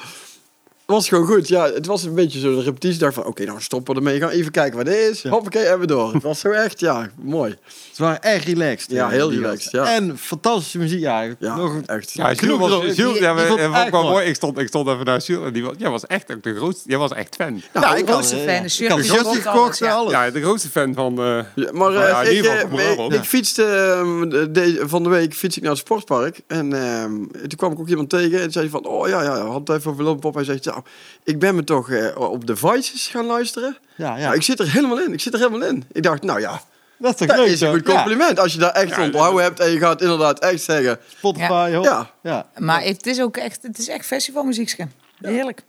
was 0.85 1.07
gewoon 1.07 1.25
goed. 1.25 1.47
Ja, 1.47 1.71
het 1.73 1.85
was 1.85 2.03
een 2.03 2.15
beetje 2.15 2.39
zo'n 2.39 2.61
repetitie. 2.63 2.93
Ik 2.93 2.99
dacht 2.99 3.13
van, 3.13 3.25
oké, 3.25 3.43
nou 3.45 3.61
stoppen 3.61 3.93
we 3.93 3.99
ermee. 3.99 4.19
Gaan 4.19 4.29
even 4.29 4.51
kijken 4.51 4.77
wat 4.77 4.85
dit 4.85 4.95
is. 5.11 5.21
Ja. 5.21 5.29
Hoppakee, 5.29 5.63
en 5.65 5.79
we 5.79 5.85
door. 5.87 6.13
Het 6.13 6.23
was 6.23 6.39
zo 6.39 6.49
echt, 6.49 6.79
ja, 6.79 7.09
mooi. 7.21 7.55
Ze 7.91 8.03
waren 8.03 8.21
echt 8.21 8.45
relaxed. 8.45 8.91
Ja, 8.91 9.05
eh, 9.05 9.11
heel 9.11 9.31
relaxed, 9.31 9.71
ja. 9.71 9.95
En 9.95 10.17
fantastische 10.17 10.77
muziek. 10.77 10.99
Ja, 10.99 11.21
Ja, 11.39 11.55
nog 11.55 11.81
echt. 11.85 12.11
Ja, 12.11 12.31
Jules 12.31 12.57
was. 12.59 12.69
Jules, 12.69 12.95
Die- 12.95 13.21
ja, 13.21 13.35
die 13.35 13.45
vond 13.45 13.59
ik 13.59 13.65
vond 13.65 13.85
ik 13.85 13.91
wel 13.91 14.03
mooi. 14.03 14.25
Ik 14.27 14.35
stond, 14.35 14.57
ik 14.57 14.67
stond 14.67 14.87
even 14.87 15.05
naar 15.05 15.19
Jules. 15.19 15.45
En 15.47 15.53
die 15.53 15.63
was, 15.63 15.73
jij 15.77 15.89
was 15.89 16.05
echt 16.05 16.31
ook 16.33 16.43
de 16.43 16.55
grootste. 16.55 16.89
Jij 16.89 16.97
was 16.97 17.11
echt 17.11 17.35
fan. 17.35 17.61
Nou, 17.73 17.85
ja, 17.85 17.95
ik 17.95 18.05
was- 18.05 18.15
was 18.15 18.27
Grootste 18.31 18.35
eh, 18.35 18.55
fan, 18.55 18.63
de 18.63 18.87
had 18.87 18.97
een 18.97 19.03
die 19.03 19.11
shirtje 19.11 19.27
gekocht, 19.29 19.41
gekocht 19.47 19.81
en 19.81 19.91
alles. 19.91 20.11
Ja, 20.11 20.29
de 20.31 20.41
grootste 20.41 20.69
fan 20.69 20.93
van... 20.93 21.17
eh, 21.19 21.25
Ja, 21.25 21.43
maar 21.55 21.91
Nou 21.91 21.93
ja, 21.93 22.23
eh, 22.23 22.31
in 22.37 23.09
ik, 23.09 23.13
ik 23.13 23.23
fietste 23.23 23.63
ehm, 23.65 24.29
de- 24.29 24.51
de- 24.51 24.81
van 24.85 25.03
de 25.03 25.09
week 25.09 25.33
fiets 25.33 25.55
ik 25.57 25.61
naar 25.63 25.71
het 25.71 25.79
sportpark. 25.81 26.39
En 26.47 26.73
ehm, 26.73 27.11
toen 27.31 27.55
kwam 27.57 27.71
ik 27.71 27.79
ook 27.79 27.89
iemand 27.89 28.09
tegen 28.09 28.41
en 28.41 28.51
zei 28.51 28.69
van... 28.69 28.85
Oh 28.85 29.07
ja, 29.07 29.23
ja, 29.23 29.33
we 29.33 29.39
hadden 29.49 29.73
het 29.73 29.79
even 29.79 29.91
over 29.91 30.03
Lompop. 30.03 30.33
Hij 30.33 30.43
zegt, 30.43 30.63
nou, 30.73 30.85
ik 31.23 31.39
ben 31.39 31.55
me 31.55 31.63
toch 31.63 31.89
eh, 31.89 32.17
op 32.17 32.47
de 32.47 32.55
Voices 32.55 33.07
gaan 33.07 33.25
luisteren. 33.25 33.77
Ja, 33.95 34.17
Ja. 34.17 34.17
ja. 34.17 34.33
ik 34.33 34.41
zit 34.41 34.59
er 34.59 34.71
helemaal 34.71 35.01
in. 35.01 35.13
Ik 35.13 35.21
zit 35.21 35.33
er 35.33 35.39
helemaal 35.39 35.67
in. 35.67 35.83
Ik 35.91 36.03
dacht, 36.03 36.23
nou 36.23 36.39
ja, 36.39 36.61
dat 36.97 37.11
is 37.11 37.17
toch 37.17 37.27
dat 37.27 37.37
leuk, 37.37 37.47
is 37.47 37.61
een 37.61 37.73
goed 37.73 37.83
compliment. 37.83 38.39
Als 38.39 38.53
je 38.53 38.59
daar 38.59 38.71
echt 38.71 38.95
Ja, 38.95 39.03
onthouden 39.03 39.43
hebt 39.43 39.59
en 39.59 39.71
je 39.71 39.77
gaat 39.79 40.01
inderdaad 40.01 40.39
echt 40.39 40.61
zeggen... 40.61 40.85
Ja, 40.85 40.97
Spotify, 41.17 41.71
hoor. 41.73 41.83
Ja, 41.83 42.11
Ja. 42.21 42.45
Maar 42.57 42.83
het 42.83 43.05
is 43.05 43.21
ook 43.21 43.37
echt, 43.37 43.63
het 43.63 43.77
is 43.77 43.87
echt 43.87 44.05
festivalmuziek. 44.05 44.75
Heerlijk. 45.21 45.63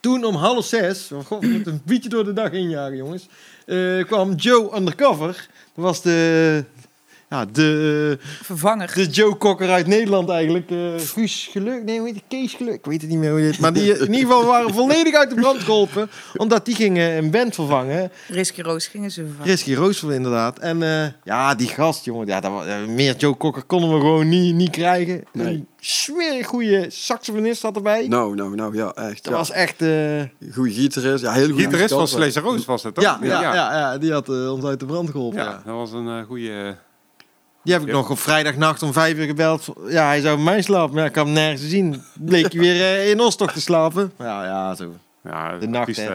Toen 0.00 0.24
om 0.24 0.34
half 0.34 0.64
zes, 0.64 1.12
oh 1.12 1.24
god, 1.24 1.40
we 1.40 1.46
moeten 1.46 1.72
een 1.72 1.82
beetje 1.84 2.08
door 2.08 2.24
de 2.24 2.32
dag 2.32 2.50
injagen, 2.50 2.96
jongens, 2.96 3.28
eh, 3.66 4.04
kwam 4.04 4.34
Joe 4.34 4.76
Undercover. 4.76 5.48
Dat 5.74 5.84
was 5.84 6.02
de, 6.02 6.64
ja, 7.32 7.44
de, 7.52 8.18
Vervanger. 8.42 8.90
de 8.94 9.06
Joe 9.06 9.36
Cocker 9.36 9.70
uit 9.70 9.86
Nederland 9.86 10.28
eigenlijk. 10.28 10.70
eh 10.70 10.78
Guus 10.98 11.48
Geluk, 11.52 11.84
nee, 11.84 11.98
hoe 11.98 12.08
heet? 12.08 12.22
Kees 12.28 12.54
Geluk, 12.54 12.74
ik 12.74 12.84
weet 12.84 13.00
het 13.00 13.10
niet 13.10 13.18
meer 13.18 13.30
hoe 13.30 13.40
heet. 13.40 13.58
Maar 13.58 13.72
die 13.72 13.98
in 14.06 14.12
ieder 14.14 14.18
geval 14.32 14.44
waren 14.44 14.74
volledig 14.74 15.14
uit 15.14 15.28
de 15.30 15.34
brand 15.36 15.60
geholpen, 15.60 16.10
omdat 16.36 16.64
die 16.64 16.74
gingen 16.74 17.16
een 17.16 17.30
band 17.30 17.54
vervangen. 17.54 18.10
Risky 18.28 18.60
Roos 18.62 18.86
gingen 18.86 19.10
ze 19.10 19.24
vervangen. 19.24 19.50
Risky 19.50 19.74
Roosevelt 19.74 20.12
inderdaad. 20.12 20.58
En 20.58 20.82
eh, 20.82 21.06
ja, 21.24 21.54
die 21.54 21.68
gast, 21.68 22.04
jongen. 22.04 22.26
Ja, 22.26 22.40
dat, 22.40 22.66
eh, 22.66 22.84
meer 22.86 23.16
Joe 23.16 23.36
Cocker 23.36 23.62
konden 23.62 23.92
we 23.94 24.00
gewoon 24.00 24.28
niet, 24.28 24.54
niet 24.54 24.70
krijgen. 24.70 25.22
Nee. 25.32 25.46
Een 25.46 25.66
smerig 25.80 26.46
goede 26.46 26.86
saxofonist 26.88 27.60
zat 27.60 27.76
erbij. 27.76 28.06
nou, 28.08 28.34
nou, 28.34 28.54
nou, 28.54 28.76
ja, 28.76 28.92
echt. 28.94 29.24
dat 29.24 29.32
Ja. 29.32 29.38
was 29.38 29.50
echt... 29.50 29.82
eh, 29.82 30.22
Goede 30.52 30.70
gitarist. 30.72 31.24
Ja, 31.24 31.32
heel 31.32 31.48
goed. 31.50 31.60
gitarist 31.60 31.94
van 31.94 32.08
Slash 32.08 32.36
Roos 32.36 32.64
was 32.64 32.82
het, 32.82 32.94
toch? 32.94 33.04
ja, 33.04 33.18
ja, 33.22 33.40
ja, 33.40 33.54
ja, 33.54 33.98
die 33.98 34.12
had 34.12 34.28
eh, 34.28 34.52
ons 34.52 34.64
uit 34.64 34.80
de 34.80 34.86
brand 34.86 35.10
geholpen. 35.10 35.38
Ja, 35.38 35.44
Ja. 35.44 35.62
dat 35.64 35.74
was 35.74 35.92
een 35.92 36.06
uh, 36.06 36.22
goede... 36.26 36.76
Die 37.64 37.72
heb 37.72 37.82
ik 37.82 37.88
Ja. 37.88 37.94
nog 37.94 38.10
op 38.10 38.18
vrijdagnacht 38.18 38.82
om 38.82 38.92
vijf 38.92 39.16
uur 39.18 39.26
gebeld. 39.26 39.66
Ja, 39.88 40.06
hij 40.06 40.20
zou 40.20 40.34
bij 40.36 40.44
mij 40.44 40.62
slapen, 40.62 40.94
maar 40.94 41.06
ik 41.06 41.12
kan 41.12 41.24
hem 41.24 41.34
nergens 41.34 41.68
zien. 41.68 42.02
Bleek 42.20 42.52
hij 42.52 42.60
weer 42.60 42.80
eh, 42.82 43.10
in 43.10 43.20
Ostok 43.20 43.50
te 43.50 43.60
slapen. 43.60 44.12
Ja, 44.18 44.44
ja, 44.44 44.74
zo. 44.74 44.94
Ja, 45.24 45.58
De 45.58 45.66
nacht, 45.68 45.98
eh, 45.98 46.06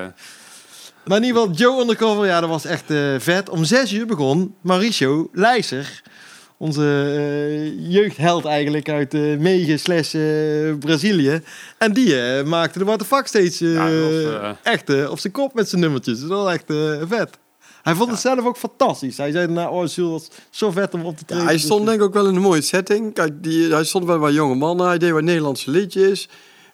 Maar 1.05 1.17
in 1.17 1.23
ieder 1.23 1.41
geval, 1.41 1.55
Joe 1.55 1.81
Undercover, 1.81 2.25
ja, 2.25 2.39
dat 2.39 2.49
was 2.49 2.65
echt 2.65 2.91
eh, 2.91 3.15
vet. 3.17 3.49
Om 3.49 3.63
zes 3.63 3.93
uur 3.93 4.05
begon 4.05 4.55
Mauricio 4.61 5.29
Leijser. 5.33 6.01
Onze 6.59 6.83
eh, 7.17 7.91
jeugdheld 7.91 8.45
eigenlijk 8.45 8.89
uit 8.89 9.13
eh 9.13 9.21
Mege 9.37 9.77
slash 9.77 10.13
eh, 10.15 10.75
Brazilië. 10.79 11.41
En 11.77 11.93
die 11.93 12.21
eh, 12.21 12.43
maakte 12.43 12.79
de 12.97 13.05
Fuck 13.05 13.27
steeds 13.27 13.61
eh, 13.61 13.73
Ja, 13.73 13.89
was, 14.41 14.55
echt 14.63 15.07
op 15.09 15.19
zijn 15.19 15.33
kop 15.33 15.53
met 15.53 15.69
zijn 15.69 15.81
nummertjes. 15.81 16.19
Dat 16.19 16.29
was 16.29 16.53
echt 16.53 16.69
eh, 16.69 17.01
vet. 17.07 17.29
Hij 17.88 17.95
vond 17.95 18.11
het 18.11 18.19
zelf 18.19 18.45
ook 18.45 18.57
fantastisch. 18.57 19.17
Hij 19.17 19.31
zei 19.31 19.45
daarna, 19.45 19.69
oh, 19.69 19.88
Jules, 19.88 20.11
was 20.11 20.29
zo 20.49 20.71
vet 20.71 20.93
om 20.93 21.05
op 21.05 21.17
te 21.17 21.25
treden. 21.25 21.45
hij 21.45 21.57
stond 21.57 21.85
denk 21.85 21.97
ik 21.97 22.03
ook 22.03 22.13
wel 22.13 22.27
in 22.27 22.35
een 22.35 22.41
mooie 22.41 22.61
setting. 22.61 23.13
Kijk, 23.13 23.43
die, 23.43 23.73
hij 23.73 23.83
stond 23.83 24.05
wel 24.05 24.19
bij 24.19 24.31
jonge 24.31 24.55
mannen. 24.55 24.88
Hij 24.88 24.97
deed 24.97 25.11
wat 25.11 25.21
Nederlandse 25.21 25.71
liedjes. 25.71 26.29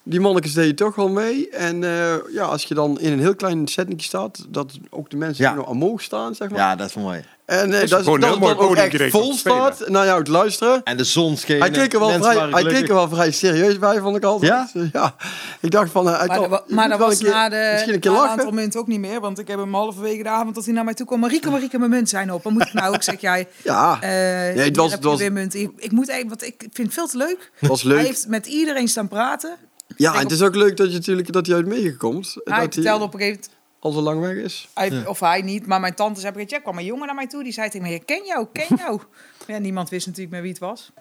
Die 0.06 0.20
mannetjes 0.20 0.54
deden 0.54 0.76
toch 0.76 0.96
wel 0.96 1.10
mee. 1.10 1.50
En 1.50 1.84
eh, 1.84 2.14
ja, 2.34 2.44
als 2.44 2.64
je 2.64 2.74
dan 2.74 3.00
in 3.00 3.12
een 3.12 3.20
heel 3.20 3.36
klein 3.36 3.68
setting 3.68 4.02
staat, 4.02 4.46
dat 4.50 4.72
ook 4.90 5.10
de 5.10 5.18
mensen 5.18 5.44
Ja. 5.44 5.54
nog 5.54 5.68
omhoog 5.68 6.02
staan, 6.02 6.36
zeg 6.36 6.50
maar. 6.50 6.60
Ja, 6.60 6.76
dat 6.76 6.88
is 6.90 6.94
mooi. 6.96 7.24
En 7.46 7.74
eh, 7.74 7.80
dat, 7.90 8.00
is- 8.00 8.06
gewoon 8.06 8.20
dat 8.20 8.30
het 8.30 8.40
dan 8.40 8.56
mooi 8.56 8.70
ook 8.70 8.76
echt 8.76 9.12
vol 9.12 9.34
staat 9.34 9.84
naar 9.88 10.06
jou 10.06 10.24
te 10.24 10.32
luisteren. 10.32 10.82
En 10.84 10.98
de 10.98 11.04
zon 11.04 11.38
scheen. 11.38 11.60
Hij 11.60 11.70
keek, 11.72 11.94
er 11.94 12.00
wel 12.00 12.10
vrij, 12.10 12.36
hij 12.52 12.64
keek 12.64 12.88
er 12.88 12.94
wel 12.94 13.10
vrij 13.10 13.32
serieus 13.32 13.80
bij, 13.80 14.00
vond 14.00 14.16
ik 14.16 14.24
altijd. 14.24 14.52
Ja? 14.74 14.90
ja. 14.94 15.16
Ik 15.62 15.72
dacht 15.72 15.92
van... 15.92 16.08
eh, 16.10 16.18
hij 16.18 16.28
Maar, 16.28 16.38
kan, 16.40 16.50
dat 16.50 16.64
je 16.68 16.74
maar 16.76 16.90
dat 16.90 17.00
was 17.00 17.14
een 17.20 17.20
keer- 17.26 17.34
na, 17.34 17.50
de, 17.50 17.70
misschien 17.72 17.94
een 17.94 18.00
keer 18.00 18.12
na 18.12 18.18
een 18.18 18.24
lachen. 18.24 18.40
aantal 18.40 18.54
munten 18.54 18.80
ook 18.80 18.88
niet 18.88 19.00
meer. 19.00 19.20
Want 19.20 19.40
ik 19.40 19.48
heb 19.48 19.60
hem 19.60 19.74
halverwege 19.74 20.24
de 20.24 20.30
avond 20.30 20.56
dat 20.56 20.66
hij 20.66 20.74
naar 20.74 20.84
mij 20.84 20.94
toe 20.94 21.06
kwam. 21.06 21.20
Marieke, 21.20 21.50
Marieke, 21.50 21.78
mijn 21.80 21.90
munt 21.92 22.10
zijn 22.10 22.34
op. 22.34 22.44
Wat 22.44 22.54
moet 22.54 22.62
ik 22.68 22.74
nou? 22.74 22.94
Ik 22.96 23.04
zeg, 23.04 23.22
jij, 23.22 23.48
Ja, 23.64 23.98
eh 24.02 24.10
het 24.56 24.64
hier 24.64 24.72
was- 24.74 24.92
heb 24.92 24.92
het 24.92 25.04
je 25.04 25.10
was- 25.10 25.20
weer 25.20 25.32
munten. 25.34 25.60
Ik, 25.60 25.70
ik 25.78 25.92
moet 25.92 26.10
even, 26.10 26.28
want 26.28 26.44
ik 26.44 26.56
vind 26.72 26.78
het 26.88 26.94
veel 26.94 27.08
te 27.08 27.18
leuk. 27.18 27.52
het 27.60 27.70
was 27.70 27.82
Hij 27.82 27.92
leuk. 27.92 28.06
heeft 28.06 28.28
met 28.28 28.46
iedereen 28.46 28.88
staan 28.88 29.08
praten. 29.08 29.56
Ja, 29.98 30.14
en 30.14 30.20
het 30.20 30.32
is 30.32 30.42
ook 30.42 30.56
leuk 30.56 30.78
dat 30.78 30.88
je 30.88 30.94
natuurlijk 30.94 31.32
dat 31.34 31.46
hij 31.46 31.56
uit 31.56 31.66
meegekomt. 31.66 32.36
Hij 32.44 32.60
dat 32.64 32.74
vertelde 32.74 32.98
hij 32.98 33.08
op 33.08 33.14
een 33.14 33.20
gegeven 33.20 33.40
moment, 33.42 33.62
al 33.80 33.92
zo 33.92 34.02
lang 34.02 34.20
weg 34.20 34.36
is. 34.44 34.68
hij- 34.74 34.90
Ja. 34.90 35.04
of 35.06 35.20
hij 35.20 35.42
niet, 35.42 35.66
maar 35.66 35.80
mijn 35.80 35.94
tante 35.96 36.20
zei 36.20 36.44
ja, 36.48 36.60
kwam 36.60 36.78
een 36.78 36.86
jongen 36.86 37.06
naar 37.06 37.16
mij 37.16 37.28
toe. 37.28 37.44
Die 37.44 37.54
zei 37.54 37.70
tegen 37.70 37.88
me, 37.88 37.94
ik 37.94 38.06
ken 38.06 38.26
jou, 38.26 38.48
ik 38.52 38.66
ken 38.68 38.78
jou. 38.86 39.02
ja, 39.48 39.58
niemand 39.58 39.90
wist 39.90 40.06
natuurlijk 40.06 40.34
meer 40.34 40.42
wie 40.42 40.52
het 40.52 40.60
was. 40.60 40.92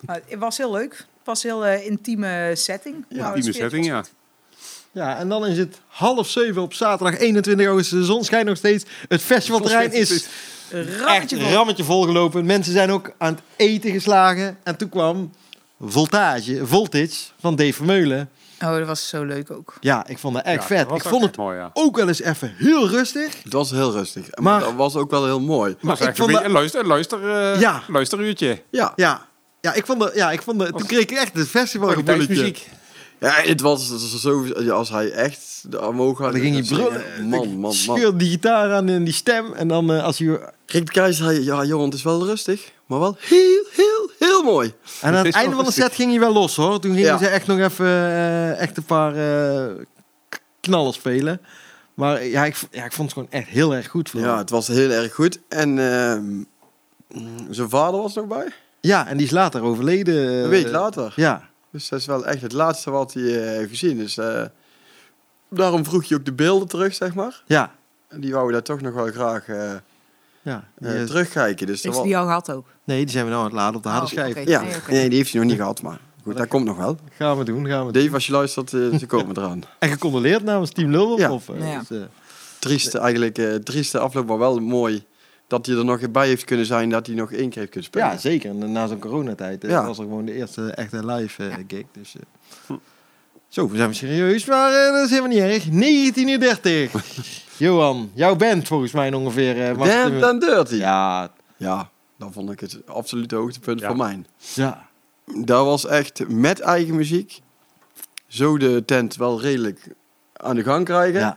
Maar 0.00 0.20
het 0.26 0.38
was 0.38 0.56
heel 0.56 0.72
leuk. 0.72 0.92
Het 0.96 1.06
was 1.24 1.44
een 1.44 1.50
heel 1.50 1.66
eh, 1.66 1.86
intieme 1.86 2.50
setting. 2.54 3.04
Ja, 3.08 3.28
Nou, 3.28 3.52
setting, 3.52 3.86
ja. 3.86 4.04
Ja, 4.92 5.18
en 5.18 5.28
dan 5.28 5.46
is 5.46 5.58
het 5.58 5.80
half 5.86 6.28
zeven 6.28 6.62
op 6.62 6.74
zaterdag 6.74 7.18
21 7.18 7.66
augustus. 7.66 7.98
De 7.98 8.04
zon 8.04 8.24
schijnt 8.24 8.46
nog 8.48 8.56
steeds. 8.56 8.84
Het 9.08 9.22
festivalterrein 9.22 9.92
is 9.92 10.26
rammetje 10.70 11.40
vol. 11.40 11.50
rammetje 11.52 11.84
volgelopen. 11.84 12.44
Mensen 12.46 12.72
zijn 12.72 12.90
ook 12.90 13.12
aan 13.18 13.32
het 13.34 13.42
eten 13.56 13.90
geslagen. 13.90 14.58
En 14.62 14.76
toen 14.76 14.88
kwam 14.88 15.30
Voltage, 15.80 16.66
Voltage 16.66 17.14
van 17.40 17.56
Dave 17.56 17.72
Vermeulen. 17.72 18.30
Oh, 18.62 18.76
dat 18.78 18.86
was 18.86 19.08
zo 19.08 19.24
leuk 19.24 19.50
ook. 19.50 19.74
Ja, 19.80 20.06
ik 20.06 20.18
vond 20.18 20.34
dat 20.34 20.44
echt 20.44 20.60
Ja, 20.60 20.66
vet. 20.66 20.90
Ik 20.90 21.02
vond 21.02 21.22
het 21.24 21.36
mooi, 21.36 21.56
ja. 21.56 21.70
ook 21.72 21.96
wel 21.96 22.08
eens 22.08 22.22
even 22.22 22.54
heel 22.56 22.88
rustig. 22.88 23.42
Het 23.42 23.52
was 23.52 23.70
heel 23.70 23.92
rustig. 23.92 24.26
Maar, 24.34 24.42
Maar- 24.42 24.60
dat 24.60 24.74
was 24.74 24.96
ook 24.96 25.10
wel 25.10 25.24
heel 25.24 25.40
mooi. 25.40 25.70
Het 25.72 25.78
was 25.82 26.00
ik 26.00 26.16
vond 26.16 26.32
dat- 26.32 26.46
luister, 26.46 26.86
luister, 26.86 27.30
eh, 27.52 27.60
Ja. 27.60 27.82
luisteruurtje. 27.88 28.62
Ja, 28.70 28.92
Ja, 28.96 29.26
ja 29.60 29.72
ik 29.74 29.86
vond 29.86 30.00
dat, 30.00 30.14
ja, 30.14 30.30
ik 30.32 30.42
vond 30.42 30.58
dat, 30.58 30.68
toen 30.68 30.86
kreeg 30.86 31.00
ik 31.00 31.10
echt 31.10 31.34
het 31.34 31.48
festivalgevoeletje. 31.48 32.54
Ja 33.20 33.32
het 33.42 33.60
was 33.60 34.06
zo... 34.20 34.46
Als 34.70 34.90
hij 34.90 35.10
echt 35.10 35.64
de 35.70 35.86
omhoog 35.86 36.18
had... 36.18 36.32
Dan 36.32 36.40
ging 36.40 36.54
hij 36.54 36.64
brullen. 36.64 37.02
Man, 37.20 37.28
man, 37.28 37.56
man. 37.58 37.72
Scheurde 37.72 38.16
die 38.16 38.30
gitaar 38.30 38.72
aan 38.72 38.88
en 38.88 39.04
die 39.04 39.12
stem. 39.14 39.52
En 39.52 39.68
dan 39.68 39.92
eh, 39.92 40.04
als 40.04 40.18
je... 40.18 40.52
Rick 40.66 40.86
de 40.86 40.92
Keizer 40.92 41.24
zei, 41.24 41.44
ja 41.44 41.64
Johan, 41.64 41.84
het 41.84 41.94
is 41.94 42.02
wel 42.02 42.24
rustig. 42.26 42.70
Maar 42.86 42.98
wel 43.00 43.16
heel 43.20 43.63
mooi. 44.44 44.74
En 45.00 45.14
aan 45.14 45.24
Het 45.24 45.34
einde 45.34 45.56
van 45.56 45.64
de 45.64 45.70
set 45.70 45.94
ging 45.94 46.10
hij 46.10 46.20
wel 46.20 46.32
los 46.32 46.56
hoor. 46.56 46.80
Toen 46.80 46.94
gingen 46.94 47.06
Ja. 47.08 47.18
ze 47.18 47.26
echt 47.26 47.46
nog 47.46 47.58
even 47.58 47.86
eh, 47.86 48.60
echt 48.60 48.76
een 48.76 48.84
paar 48.84 49.14
eh, 49.16 49.74
k- 50.28 50.40
knallen 50.60 50.92
spelen. 50.92 51.40
Maar 51.94 52.24
ja 52.24 52.44
ik, 52.44 52.56
ja, 52.70 52.84
ik 52.84 52.92
vond 52.92 53.10
het 53.10 53.18
gewoon 53.18 53.40
echt 53.42 53.48
heel 53.48 53.74
erg 53.74 53.88
goed. 53.88 54.10
Ja, 54.12 54.38
het 54.38 54.50
was 54.50 54.68
heel 54.68 54.90
erg 54.90 55.14
goed. 55.14 55.38
En 55.48 55.78
ehm, 55.78 56.42
zijn 57.50 57.68
vader 57.68 58.00
was 58.00 58.14
nog 58.14 58.26
bij. 58.26 58.52
Ja, 58.80 59.06
en 59.06 59.16
die 59.16 59.26
is 59.26 59.32
later 59.32 59.62
overleden. 59.62 60.14
Een 60.28 60.42
eh, 60.44 60.48
week 60.48 60.68
later. 60.70 61.12
Ja, 61.16 61.48
Dus 61.70 61.88
dat 61.88 61.98
is 62.00 62.06
wel 62.06 62.26
echt 62.26 62.42
het 62.42 62.52
laatste 62.52 62.90
wat 62.90 63.12
hij 63.12 63.22
eh, 63.22 63.56
heeft 63.56 63.68
gezien. 63.70 63.96
Dus 63.98 64.16
eh, 64.16 64.42
daarom 65.50 65.84
vroeg 65.84 66.04
je 66.04 66.14
ook 66.14 66.24
de 66.24 66.32
beelden 66.32 66.68
terug, 66.68 66.94
zeg 66.94 67.14
maar. 67.14 67.42
ja, 67.46 67.74
En 68.08 68.20
die 68.20 68.32
wouden 68.32 68.52
daar 68.52 68.62
toch 68.62 68.80
nog 68.80 68.94
wel 68.94 69.06
graag 69.12 69.48
eh, 69.48 69.72
ja. 70.44 70.64
Eh, 70.80 71.02
terugkijken. 71.02 71.66
Dus 71.66 71.84
was- 71.84 72.02
die 72.02 72.16
al 72.16 72.24
gehad 72.24 72.50
ook? 72.52 72.66
nee, 72.84 72.98
die 73.04 73.10
zijn 73.10 73.24
we 73.24 73.30
nou 73.30 73.42
aan 73.42 73.48
het 73.50 73.58
laden 73.58 73.76
op 73.76 73.82
de 73.82 73.88
harde 73.88 74.04
Oh, 74.04 74.10
schijf. 74.12 74.48
Ja, 74.48 74.62
Nee, 74.88 75.08
die 75.08 75.18
heeft 75.18 75.30
hij 75.32 75.40
nog 75.40 75.50
niet 75.50 75.58
gehad, 75.58 75.82
maar 75.82 75.98
goed, 76.22 76.36
dat 76.36 76.48
komt 76.48 76.64
nog 76.64 76.76
wel. 76.76 76.96
Gaan 77.16 77.38
we 77.38 77.44
doen, 77.44 77.66
gaan 77.66 77.86
we 77.86 77.92
doen. 77.92 78.02
Dave, 78.02 78.14
als 78.14 78.26
je 78.26 78.32
luistert, 78.32 78.72
eh, 78.72 78.94
ze 78.98 79.06
komen 79.06 79.36
eraan. 79.38 79.62
En 79.78 79.88
gecondoleerd 79.90 80.42
namens 80.44 80.70
Team 80.70 80.90
Lulwolf. 80.90 81.20
Ja. 81.20 81.32
Of, 81.32 81.48
eh, 81.48 81.72
Ja. 81.72 81.82
dus, 81.88 81.98
Trieste, 82.58 82.98
eigenlijk, 82.98 83.38
eh 83.38 83.54
trieste 83.54 83.98
afloop, 83.98 84.26
maar 84.26 84.38
wel 84.38 84.58
mooi 84.60 85.04
dat 85.46 85.66
hij 85.66 85.76
er 85.76 85.84
nog 85.84 86.10
bij 86.10 86.26
heeft 86.26 86.44
kunnen 86.44 86.66
zijn, 86.66 86.90
dat 86.90 87.06
hij 87.06 87.14
nog 87.16 87.32
één 87.32 87.48
keer 87.48 87.58
heeft 87.58 87.70
kunnen 87.70 87.84
spelen. 87.90 88.06
ja, 88.08 88.16
zeker. 88.18 88.50
En 88.50 88.72
na 88.72 88.86
zo'n 88.86 88.98
coronatijd 88.98 89.62
Ja. 89.66 89.86
was 89.86 89.98
er 89.98 90.04
gewoon 90.04 90.24
de 90.24 90.32
eerste 90.32 90.70
echte 90.70 91.06
live 91.06 91.50
gig. 91.68 91.84
Dus. 91.92 92.14
Zo, 93.48 93.68
we 93.70 93.76
zijn 93.76 93.94
serieus, 93.94 94.44
maar 94.44 94.92
dat 94.92 95.04
is 95.04 95.10
helemaal 95.10 95.30
niet 95.30 95.38
erg. 95.38 95.64
1930. 95.70 96.92
Johan, 97.56 98.10
jouw 98.14 98.36
band 98.36 98.66
volgens 98.68 98.92
mij 98.92 99.12
ongeveer. 99.12 99.62
eh, 99.68 99.78
Damned 99.78 100.12
in- 100.12 100.24
and 100.24 100.40
Dirty. 100.40 100.74
Ja, 100.74 101.30
Ja, 101.56 101.90
dan 102.18 102.32
vond 102.32 102.50
ik 102.50 102.60
het 102.60 102.78
absolute 102.86 103.36
hoogtepunt 103.36 103.80
Ja. 103.80 103.86
voor 103.86 103.96
mij. 103.96 104.22
ja. 104.54 104.88
Dat 105.34 105.64
was 105.64 105.86
echt 105.86 106.28
met 106.28 106.60
eigen 106.60 106.94
muziek 106.94 107.40
zo 108.26 108.58
de 108.58 108.82
tent 108.86 109.16
wel 109.16 109.40
redelijk 109.40 109.88
aan 110.32 110.56
de 110.56 110.62
gang 110.62 110.84
krijgen. 110.84 111.20
ja. 111.20 111.36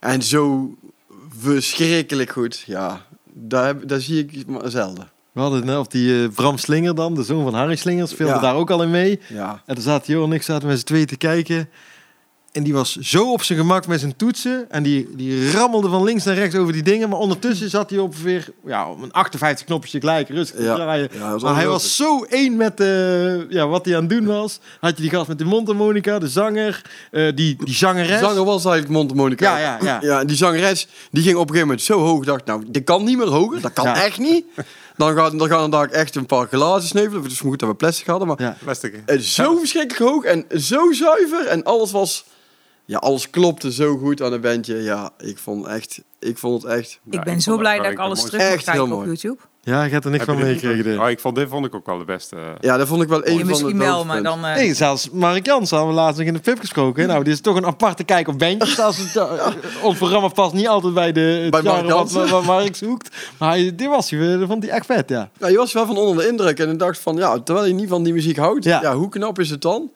En 0.00 0.22
zo 0.22 0.74
verschrikkelijk 1.38 2.30
goed. 2.30 2.62
Ja, 2.66 3.06
daar, 3.32 3.66
heb- 3.66 3.88
daar 3.88 4.00
zie 4.00 4.26
ik 4.26 4.46
maar 4.46 4.70
zelden. 4.70 5.08
We 5.32 5.40
hadden 5.40 5.58
het 5.58 5.68
net 5.68 5.78
op 5.78 5.90
die 5.90 6.22
eh, 6.22 6.28
Bram 6.34 6.58
Slinger 6.58 6.94
dan, 6.94 7.14
de 7.14 7.22
zoon 7.22 7.42
van 7.42 7.54
Harry 7.54 7.76
Slinger, 7.76 8.08
speelde 8.08 8.32
Ja. 8.34 8.40
daar 8.40 8.54
ook 8.54 8.70
al 8.70 8.82
in 8.82 8.90
mee. 8.90 9.20
Ja, 9.28 9.62
En 9.66 9.74
toen 9.74 9.84
zaten 9.84 10.12
Johan 10.12 10.30
en 10.30 10.36
ik 10.36 10.42
zaten 10.42 10.68
met 10.68 10.78
z'n 10.78 10.84
tweeën 10.84 11.06
te 11.06 11.16
kijken. 11.16 11.68
En 12.56 12.62
die 12.62 12.72
was 12.74 12.96
zo 12.96 13.32
op 13.32 13.42
zijn 13.42 13.58
gemak 13.58 13.86
met 13.86 14.00
zijn 14.00 14.16
toetsen. 14.16 14.66
En 14.70 14.82
die, 14.82 15.08
die 15.16 15.50
rammelde 15.50 15.88
van 15.88 16.04
links 16.04 16.24
naar 16.24 16.34
rechts 16.34 16.54
over 16.56 16.72
die 16.72 16.82
dingen. 16.82 17.08
Maar 17.08 17.18
ondertussen 17.18 17.70
zat 17.70 17.90
hij 17.90 17.98
op 17.98 18.08
ongeveer 18.08 18.48
ja, 18.66 18.90
op 18.90 19.02
een 19.02 19.12
58 19.12 19.66
knopjes 19.66 19.90
gelijk 20.00 20.28
rustig 20.28 20.60
Ja. 20.62 20.74
draaien. 20.74 21.08
ja 21.12 21.36
Maar 21.42 21.54
hij 21.54 21.66
was 21.66 21.96
zo 21.96 22.24
één 22.24 22.56
met 22.56 22.80
eh, 22.80 23.50
ja, 23.50 23.66
wat 23.66 23.84
hij 23.84 23.94
aan 23.96 24.00
het 24.00 24.10
doen 24.10 24.26
was. 24.26 24.60
Had 24.80 24.96
je 24.96 25.02
die 25.02 25.10
gast 25.10 25.28
met 25.28 25.38
de 25.38 25.44
mondharmonica, 25.44 26.18
de 26.18 26.28
zanger, 26.28 26.82
eh, 27.10 27.22
die, 27.34 27.56
die 27.64 27.74
zangeres. 27.74 28.20
De 28.20 28.26
zanger 28.26 28.44
was 28.44 28.64
eigenlijk 28.64 28.94
Montemonica. 28.94 29.58
Ja, 29.58 29.78
ja, 29.78 29.78
ja. 29.84 29.98
Ja, 30.02 30.24
die 30.24 30.36
zangeres 30.36 30.86
die 31.10 31.22
ging 31.22 31.34
op 31.36 31.40
een 31.40 31.54
gegeven 31.54 31.68
moment 31.68 31.82
zo 31.86 31.98
hoog. 31.98 32.18
Ik 32.20 32.26
dacht, 32.26 32.44
nou, 32.46 32.64
dit 32.68 32.84
kan 32.84 33.04
niet 33.04 33.16
meer 33.18 33.28
hoger. 33.28 33.60
Dat 33.60 33.72
kan 33.72 33.84
Ja. 33.84 34.02
echt 34.04 34.18
niet. 34.18 34.44
Dan 34.96 35.14
gaan, 35.16 35.38
dan 35.38 35.48
gaan 35.48 35.62
er 35.62 35.70
daar 35.70 35.88
echt 35.90 36.14
een 36.16 36.26
paar 36.26 36.46
glazen 36.46 36.88
sneuvelen. 36.88 37.22
Het 37.22 37.32
is 37.32 37.40
maar 37.42 37.50
goed 37.50 37.60
dat 37.60 37.68
we 37.68 37.74
plastic 37.74 38.06
hadden. 38.06 38.28
Maar 38.28 38.40
Ja. 38.42 38.56
Hè? 39.06 39.14
is 39.14 39.34
zo 39.34 39.56
verschrikkelijk 39.56 40.10
hoog 40.10 40.24
en 40.24 40.44
zo 40.60 40.92
zuiver. 40.92 41.46
En 41.46 41.62
alles 41.64 41.90
was... 41.92 42.24
Ja, 42.88 42.98
alles 42.98 43.30
klopte 43.30 43.72
zo 43.72 43.96
goed 43.96 44.22
aan 44.22 44.32
het 44.32 44.40
bandje. 44.40 44.82
Ja, 44.82 45.10
ik 45.18 45.38
vond, 45.38 45.66
echt, 45.66 46.02
ik 46.20 46.38
vond 46.38 46.62
het 46.62 46.72
echt... 46.72 47.00
Ik 47.10 47.24
ben 47.24 47.34
ik 47.34 47.40
zo 47.40 47.56
blij 47.56 47.76
dat 47.78 47.90
ik 47.90 47.98
alles 47.98 48.22
een 48.22 48.28
terug 48.28 48.48
heel 48.48 48.56
kijken 48.56 48.82
op 48.82 48.88
mooi. 48.88 49.06
YouTube. 49.06 49.36
Ja, 49.62 49.82
je 49.84 49.90
gaat 49.90 50.04
er 50.04 50.10
niks 50.10 50.26
Heb 50.26 50.34
van 50.36 50.44
meegekregen. 50.46 51.00
Oh, 51.00 51.10
ik 51.10 51.20
vond 51.20 51.34
dit 51.36 51.48
vond 51.48 51.66
ik 51.66 51.74
ook 51.74 51.86
wel 51.86 51.98
de 51.98 52.04
beste. 52.04 52.36
Ja, 52.60 52.76
dat 52.76 52.86
vond 52.88 53.02
ik 53.02 53.08
wel 53.08 53.26
een 53.26 53.32
Je 53.32 53.38
van 53.38 53.48
misschien 53.48 53.78
de 53.78 53.84
wel, 53.84 54.04
maar 54.04 54.22
dan... 54.22 54.44
eh, 54.44 54.54
Nee, 54.54 54.74
zelfs 54.74 55.10
Mark 55.10 55.46
Jans 55.46 55.70
hadden 55.70 55.88
we 55.88 55.94
laatst 55.94 56.18
nog 56.18 56.26
in 56.26 56.32
de 56.34 56.40
pub 56.40 56.58
gesproken. 56.58 57.06
Nou, 57.06 57.24
dit 57.24 57.32
is 57.32 57.40
toch 57.40 57.56
een 57.56 57.66
aparte 57.66 58.04
kijk 58.04 58.28
op 58.28 58.38
bandjes. 58.38 58.80
Als 58.80 58.96
het, 58.98 59.14
uh, 59.16 59.46
ons 59.82 59.98
programma 59.98 60.28
past 60.28 60.52
niet 60.54 60.68
altijd 60.68 60.94
bij 60.94 61.12
de 61.12 61.46
Bij 61.50 61.62
Mark 61.62 61.80
wat, 61.80 61.88
Jansen. 61.88 62.28
wat 62.28 62.44
Mark 62.44 62.76
zoekt. 62.76 63.16
Maar 63.38 63.48
hij, 63.48 63.74
dit 63.74 63.88
was 63.88 64.10
hij, 64.10 64.36
dat 64.36 64.48
vond 64.48 64.62
hij 64.62 64.72
echt 64.72 64.86
vet, 64.86 65.08
ja. 65.08 65.30
Ja, 65.38 65.48
je 65.48 65.56
was 65.56 65.72
wel 65.72 65.86
van 65.86 65.96
onder 65.96 66.24
de 66.24 66.30
indruk 66.30 66.58
en 66.58 66.70
ik 66.70 66.78
dacht 66.78 66.98
van, 66.98 67.16
ja, 67.16 67.38
terwijl 67.40 67.66
je 67.66 67.74
niet 67.74 67.88
van 67.88 68.02
die 68.02 68.12
muziek 68.12 68.36
houdt, 68.36 68.64
Ja. 68.64 68.80
ja. 68.82 68.94
hoe 68.94 69.08
knap 69.08 69.38
is 69.38 69.50
het 69.50 69.62
dan? 69.62 69.90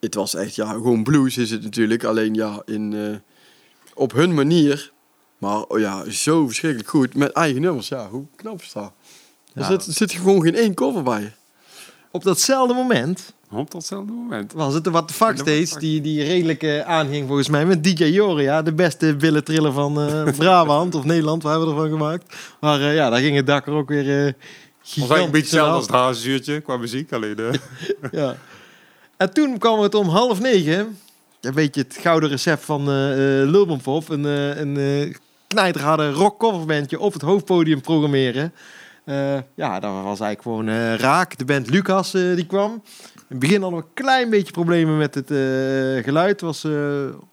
Het 0.00 0.14
was 0.14 0.34
echt, 0.34 0.54
ja, 0.54 0.72
gewoon 0.72 1.02
blues 1.02 1.36
is 1.36 1.50
het 1.50 1.62
natuurlijk, 1.62 2.04
alleen 2.04 2.34
ja, 2.34 2.62
in, 2.64 2.94
eh, 2.94 3.16
op 3.94 4.12
hun 4.12 4.34
manier. 4.34 4.92
Maar 5.38 5.62
oh 5.62 5.78
ja, 5.78 6.10
zo 6.10 6.46
verschrikkelijk 6.46 6.88
goed, 6.88 7.14
met 7.14 7.32
eigen 7.32 7.60
nummers, 7.60 7.88
ja, 7.88 8.08
hoe 8.08 8.24
knap 8.36 8.60
is 8.62 8.72
dat? 8.72 8.92
Er, 9.54 9.64
zit, 9.64 9.86
er 9.86 9.92
zit 9.92 10.12
gewoon 10.12 10.42
geen 10.42 10.54
één 10.54 10.74
cover 10.74 11.02
bij. 11.02 11.34
Op 12.10 12.22
datzelfde 12.22 12.74
moment 12.74 13.32
Op 13.50 13.70
datzelfde 13.70 14.12
moment. 14.12 14.52
was 14.52 14.74
het 14.74 14.84
de 14.84 14.90
What 14.90 15.08
the 15.08 15.14
Fuck 15.14 15.38
steeds. 15.38 15.72
Die, 15.78 16.00
die 16.00 16.24
redelijk 16.24 16.62
eh, 16.62 16.80
aanging 16.80 17.26
volgens 17.26 17.48
mij 17.48 17.66
met 17.66 17.84
DJ 17.84 18.04
Joria. 18.04 18.62
De 18.62 18.72
beste 18.72 19.16
billentriller 19.16 19.72
van 19.72 20.00
eh, 20.00 20.32
Brabant 20.38 20.94
of 20.94 21.04
Nederland. 21.04 21.42
Waar 21.42 21.52
hebben 21.52 21.74
we 21.74 21.82
ervan 21.82 21.98
gemaakt. 21.98 22.36
Maar 22.60 22.80
eh, 22.80 22.94
ja, 22.94 23.10
daar 23.10 23.20
ging 23.20 23.36
het 23.36 23.46
dak 23.46 23.66
er 23.66 23.72
ook 23.72 23.88
weer 23.88 24.18
eh 24.18 24.24
Het 24.24 24.34
was 24.96 25.08
eigenlijk 25.08 25.24
een 25.24 25.30
beetje 25.30 25.56
hetzelfde 25.56 25.74
als 25.74 25.86
het 25.86 25.94
hazenzuurtje 25.94 26.60
qua 26.60 26.76
muziek. 26.76 27.12
Alleen 27.12 27.38
eh, 27.38 27.52
Ja. 28.20 28.36
En 29.18 29.32
toen 29.32 29.58
kwam 29.58 29.80
het 29.80 29.94
om 29.94 30.08
half 30.08 30.40
negen. 30.40 30.98
Een 31.40 31.54
beetje 31.54 31.80
het 31.80 31.96
gouden 32.00 32.28
recept 32.28 32.64
van 32.64 32.88
eh 32.88 33.40
eh, 33.40 33.48
Lulbenpop. 33.48 34.08
Een, 34.08 34.26
eh 34.26 34.56
een 34.56 35.16
knijterharde 35.46 36.10
rock 36.10 36.38
coverbandje 36.38 37.00
op 37.00 37.12
het 37.12 37.22
hoofdpodium 37.22 37.80
programmeren. 37.80 38.52
Ja, 39.54 39.80
dat 39.80 40.02
was 40.02 40.20
eigenlijk 40.20 40.42
gewoon 40.42 40.96
raak. 40.96 41.38
De 41.38 41.44
band 41.44 41.70
Lucas 41.70 42.10
die 42.10 42.46
kwam. 42.46 42.82
In 43.30 43.36
het 43.36 43.38
begin 43.46 43.62
hadden 43.62 43.80
we 43.80 43.84
een 43.86 43.94
klein 44.04 44.30
beetje 44.30 44.52
problemen 44.52 44.96
met 44.98 45.14
het 45.14 45.30
eh, 45.30 46.04
geluid. 46.04 46.40
Was 46.40 46.64
eh, 46.64 46.72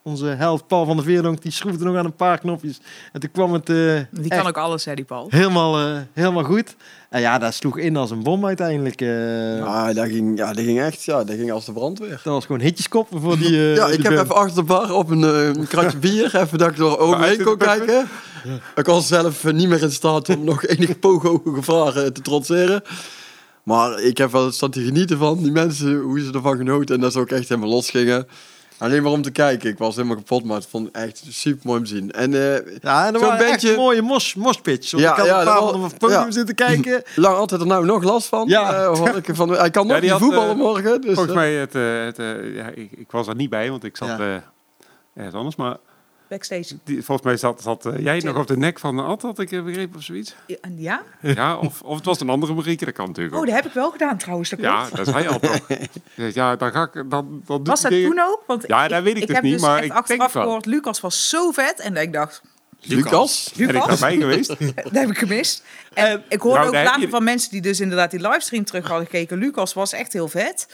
onze 0.03 0.25
held 0.25 0.67
Paul 0.67 0.85
van 0.85 0.95
der 0.95 1.05
Veerlonk, 1.05 1.41
die 1.41 1.51
schroefde 1.51 1.83
nog 1.85 1.95
aan 1.95 2.05
een 2.05 2.15
paar 2.15 2.37
knopjes. 2.39 2.79
En 3.13 3.19
toen 3.19 3.31
kwam 3.31 3.53
het 3.53 3.69
eh, 3.69 3.75
Die 4.11 4.29
kan 4.29 4.47
ook 4.47 4.57
alles, 4.57 4.85
hè, 4.85 4.95
die 4.95 5.05
Paul. 5.05 5.27
helemaal, 5.29 5.79
eh, 5.79 5.97
helemaal 6.13 6.43
goed. 6.43 6.75
En 7.09 7.21
ja, 7.21 7.37
dat 7.37 7.53
sloeg 7.53 7.77
in 7.77 7.95
als 7.97 8.11
een 8.11 8.23
bom 8.23 8.45
uiteindelijk. 8.45 8.99
Ja, 8.99 9.93
dat 9.93 10.05
ging, 10.07 10.37
ja, 10.37 10.53
dat 10.53 10.63
ging 10.63 10.79
echt, 10.79 11.03
ja, 11.03 11.23
dat 11.23 11.35
ging 11.35 11.51
als 11.51 11.65
de 11.65 11.73
brandweer. 11.73 12.09
Dat 12.23 12.33
was 12.33 12.45
gewoon 12.45 12.61
hitjeskoppen 12.61 13.21
voor 13.21 13.37
die. 13.37 13.49
eh, 13.57 13.75
Ja, 13.75 13.85
die 13.87 13.97
ik 13.97 14.03
heb 14.03 14.13
band. 14.15 14.23
even 14.25 14.35
achter 14.41 14.55
de 14.55 14.63
bar 14.63 14.93
op 14.93 15.09
een, 15.09 15.21
een 15.21 15.67
kratje 15.67 15.97
bier, 15.97 16.35
even 16.41 16.57
dat 16.57 16.69
ik 16.69 16.75
heen 17.19 17.43
kon 17.43 17.57
kijken. 17.57 18.07
Ik 18.75 18.85
was 18.85 19.07
zelf 19.07 19.43
niet 19.43 19.67
meer 19.69 19.81
in 19.81 19.91
staat 19.91 20.29
om 20.29 20.43
nog 20.43 20.65
enig 20.65 20.99
pogo 20.99 21.41
gevraagd 21.45 21.93
te 22.15 22.21
trotseren. 22.21 22.81
Maar 23.65 23.99
ik 24.01 24.17
heb 24.17 24.31
wel 24.31 24.51
staan 24.51 24.69
te 24.71 24.83
genieten 24.83 25.17
van 25.17 25.37
die 25.43 25.51
mensen, 25.51 25.99
hoe 25.99 26.19
ze 26.19 26.31
ervan 26.33 26.57
genoten. 26.57 26.95
En 26.95 27.01
dat 27.01 27.11
ze 27.13 27.19
ook 27.19 27.29
echt 27.29 27.49
helemaal 27.49 27.69
los 27.69 27.89
gingen. 27.89 28.27
Alleen 28.77 29.03
maar 29.03 29.11
om 29.11 29.21
te 29.21 29.31
kijken. 29.31 29.69
Ik 29.69 29.77
was 29.77 29.95
helemaal 29.95 30.15
kapot, 30.15 30.43
maar 30.43 30.55
het 30.55 30.67
vond 30.69 30.87
ik 30.87 30.95
echt 30.95 31.23
super 31.29 31.61
mooi 31.63 31.79
om 31.79 31.85
te 31.85 31.95
zien. 31.95 32.11
En 32.11 32.33
eh, 32.33 32.79
Ja, 32.81 33.07
en 33.07 33.13
Zo'n 33.13 33.21
waren 33.21 33.39
echt 33.39 33.49
bandje- 33.49 33.75
mooie 33.75 34.01
mos, 34.01 34.33
mospitch. 34.35 34.91
Ja, 34.91 35.11
ik 35.11 35.17
had 35.17 35.25
ja, 35.25 35.39
een 35.39 35.45
paar 35.45 35.53
dat 35.55 35.63
van 35.63 35.65
was- 35.81 35.83
op 35.85 35.89
het 35.89 35.99
podium 35.99 36.19
ja. 36.19 36.31
zitten 36.31 36.55
kijken. 36.55 37.03
lang 37.15 37.35
altijd 37.37 37.61
er 37.61 37.67
nou 37.67 37.85
nog 37.85 38.03
last 38.03 38.27
van. 38.27 38.47
Ja. 38.47 38.73
Eh, 38.73 38.87
hoor 38.97 39.15
ik 39.15 39.29
van, 39.33 39.49
hij 39.49 39.69
kan 39.69 39.87
nog 39.87 39.95
Ja, 39.95 40.01
niet 40.01 40.11
had, 40.11 40.19
voetballen 40.19 40.49
eh, 40.49 40.55
morgen. 40.57 41.01
Dus, 41.01 41.13
Volgens 41.13 41.35
mij, 41.35 41.53
het, 41.53 41.73
het, 41.73 42.17
ja, 42.55 42.67
ik, 42.67 42.91
ik 42.91 43.11
was 43.11 43.27
er 43.27 43.35
niet 43.35 43.49
bij, 43.49 43.69
want 43.69 43.83
ik 43.83 43.97
zat 43.97 44.07
Ja. 44.07 44.19
eh, 44.19 44.35
ergens 45.15 45.35
anders. 45.35 45.55
Maar 45.55 45.77
Backstage. 46.29 46.75
die, 46.83 47.03
volgens 47.03 47.27
mij 47.27 47.37
zat, 47.37 47.61
zat 47.61 47.85
eh, 47.85 47.99
jij 48.03 48.19
nog 48.19 48.37
op 48.37 48.47
de 48.47 48.57
nek 48.57 48.79
van 48.79 48.99
Ad, 48.99 49.21
had 49.21 49.39
ik 49.39 49.51
eh, 49.51 49.63
begrepen 49.63 49.97
of 49.97 50.03
zoiets. 50.03 50.35
Ja, 50.47 50.55
Ja? 50.75 51.01
Ja, 51.21 51.57
of, 51.57 51.81
of 51.81 51.95
het 51.95 52.05
was 52.05 52.19
een 52.19 52.29
andere 52.29 52.53
Marieke, 52.53 52.85
dat 52.85 52.93
kan 52.93 53.07
natuurlijk 53.07 53.35
Oh, 53.35 53.41
ook. 53.41 53.47
dat 53.47 53.55
heb 53.55 53.65
ik 53.65 53.71
wel 53.73 53.91
gedaan 53.91 54.17
trouwens. 54.17 54.49
Dat 54.49 54.59
Ja, 54.59 54.79
klopt. 54.81 54.95
dat 54.95 55.07
zei 55.07 55.23
je 55.23 55.29
al 55.29 55.39
zeg, 56.15 56.33
Ja, 56.33 56.55
dan 56.55 56.71
ga 56.71 56.89
ik... 56.93 57.09
Dan, 57.09 57.41
Was 57.45 57.81
dat 57.81 57.91
dingen- 57.91 58.09
toen 58.09 58.19
ook? 58.19 58.43
Want 58.47 58.63
Ja, 58.67 58.87
dat 58.87 59.03
weet 59.03 59.17
ik 59.17 59.25
dus 59.27 59.35
heb 59.35 59.43
niet, 59.43 59.53
dus 59.53 59.61
maar 59.61 59.83
ik 59.83 59.91
achteraf 59.91 60.17
denk 60.21 60.33
wel. 60.33 60.43
gehoord, 60.43 60.65
Lucas 60.65 60.99
was 61.01 61.29
zo 61.29 61.51
vet. 61.51 61.79
En 61.79 61.95
ik 61.97 62.13
dacht, 62.13 62.41
Lucas. 62.81 63.51
Ben 63.57 63.67
ik 63.67 63.73
Lucas? 63.73 63.87
daarbij 63.99 64.17
geweest? 64.19 64.47
Dat 64.83 64.91
heb 64.91 65.09
ik 65.09 65.17
gemist. 65.17 65.63
En 65.93 66.23
ik 66.29 66.41
hoorde 66.41 66.57
Nou, 66.59 66.67
ook 66.77 66.83
later 66.83 67.01
je- 67.01 67.09
van 67.09 67.23
mensen 67.23 67.51
die 67.51 67.61
dus 67.61 67.79
inderdaad 67.79 68.11
die 68.11 68.21
livestream 68.21 68.65
terug 68.65 68.87
hadden 68.87 69.05
gekeken. 69.05 69.37
Lucas 69.37 69.73
was 69.73 69.93
echt 69.93 70.13
heel 70.13 70.27
vet. 70.27 70.67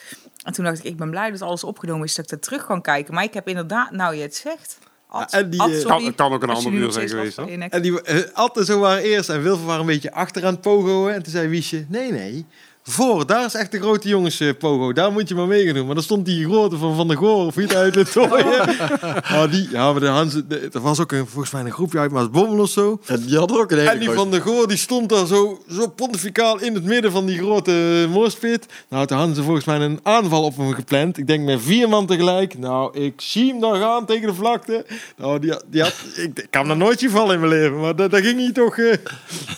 En 0.44 0.54
toen 0.54 0.66
dacht 0.66 0.78
ik, 0.78 0.84
ik 0.84 0.98
ben 0.98 1.10
blij 1.10 1.32
dat 1.32 1.42
alles 1.42 1.64
opgenomen 1.64 2.06
is, 2.06 2.16
dat 2.16 2.26
ik 2.26 2.32
dat 2.32 2.42
terug 2.42 2.66
kan 2.66 2.82
kijken. 2.82 3.14
Maar 3.14 3.24
ik 3.24 3.34
heb 3.34 3.48
inderdaad, 3.48 3.92
nou 3.92 4.16
je 4.16 4.22
het 4.22 4.36
zegt. 4.36 4.78
Ad, 5.12 5.34
en 5.34 5.50
die, 5.50 5.62
Ad, 5.62 5.70
eh, 5.70 5.80
sorry, 5.80 6.04
Kan- 6.04 6.16
kan 6.16 6.34
ook 6.34 6.44
een 6.44 6.50
ander 6.50 6.72
uur 6.74 6.92
zijn 6.92 7.10
geweest. 7.10 7.38
En 7.70 7.82
die 7.82 7.92
uh, 7.92 8.20
Atte 8.34 8.66
zo 8.66 8.80
waren 8.80 9.04
eerst 9.04 9.30
en 9.30 9.42
Wilfer 9.44 9.66
waren 9.66 9.82
een 9.82 9.88
beetje 9.88 10.12
achter 10.14 10.46
aan 10.46 10.52
het 10.54 10.62
pogoen. 10.62 11.10
En 11.10 11.24
toen 11.24 11.32
zei 11.32 11.48
Wiesje, 11.48 11.86
nee, 11.88 12.12
nee. 12.12 12.46
Voor, 12.84 13.26
daar 13.26 13.46
is 13.46 13.54
echt 13.54 13.72
de 13.72 13.80
grote 13.80 14.08
jongens 14.08 14.40
eh, 14.40 14.50
pogo. 14.60 14.94
Daar 14.94 15.12
moet 15.12 15.28
je 15.30 15.36
maar 15.36 15.48
mee 15.48 15.66
gaan 15.66 15.74
doen. 15.74 15.86
Maar 15.86 15.96
dan 15.96 16.04
stond 16.04 16.26
die 16.26 16.46
grote 16.46 16.78
van 16.78 16.96
Van 16.96 17.08
der 17.08 17.18
Goor 17.18 17.46
of 17.46 17.58
iets 17.58 17.74
uit 17.74 17.96
het 17.96 18.12
tooien. 18.14 18.70
oh, 19.12 19.52
die, 19.52 19.68
ja, 19.72 19.92
maar 19.92 20.00
de 20.02 20.08
Hans, 20.08 20.34
de- 20.48 20.70
er 20.72 20.82
was 20.82 21.00
ook 21.00 21.12
een, 21.12 21.28
volgens 21.28 21.52
mij 21.54 21.62
een 21.62 21.72
groepje 21.72 22.00
uit 22.00 22.12
Maasbommel 22.12 22.60
of 22.60 22.70
zo. 22.70 23.00
En 23.06 23.22
die 23.26 23.38
had 23.38 23.52
ook 23.52 23.72
een 23.72 23.78
hele 23.78 23.90
En 23.90 24.00
die 24.00 24.10
van 24.10 24.32
der 24.32 24.42
Goor 24.42 24.68
die 24.68 24.78
stond 24.78 25.10
daar 25.10 25.26
zo, 25.26 25.62
zo 25.72 25.88
pontificaal 25.88 26.60
in 26.62 26.74
het 26.74 26.84
midden 26.84 27.12
van 27.12 27.26
die 27.26 27.38
grote 27.38 28.08
moospit. 28.10 28.66
Nou 28.90 29.00
had 29.02 29.10
de 29.10 29.16
Hansen 29.16 29.44
volgens 29.44 29.66
mij 29.66 29.80
een 29.80 30.00
aanval 30.04 30.44
op 30.44 30.58
hem 30.58 30.74
gepland. 30.74 31.18
Ik 31.18 31.28
denk 31.28 31.46
met 31.46 31.62
vier 31.62 31.90
man 31.90 32.06
tegelijk. 32.06 32.58
Nou, 32.58 33.00
ik 33.00 33.22
zie 33.22 33.48
hem 33.52 33.60
dan 33.60 33.76
gaan 33.80 34.06
tegen 34.06 34.28
de 34.28 34.34
vlakte. 34.34 34.86
Nou, 35.18 35.40
die, 35.40 35.54
die 35.68 35.82
had, 35.82 35.94
ik, 36.16 36.40
ik 36.40 36.48
kan 36.50 36.70
er 36.70 36.78
nooit 36.78 37.00
zien 37.00 37.10
vallen 37.10 37.34
in 37.34 37.40
mijn 37.40 37.52
leven. 37.52 37.80
Maar 37.80 37.96
daar 37.96 38.10
daar 38.10 38.22
ging 38.22 38.40
hij 38.40 38.52
toch, 38.52 38.78
eh, 38.78 38.94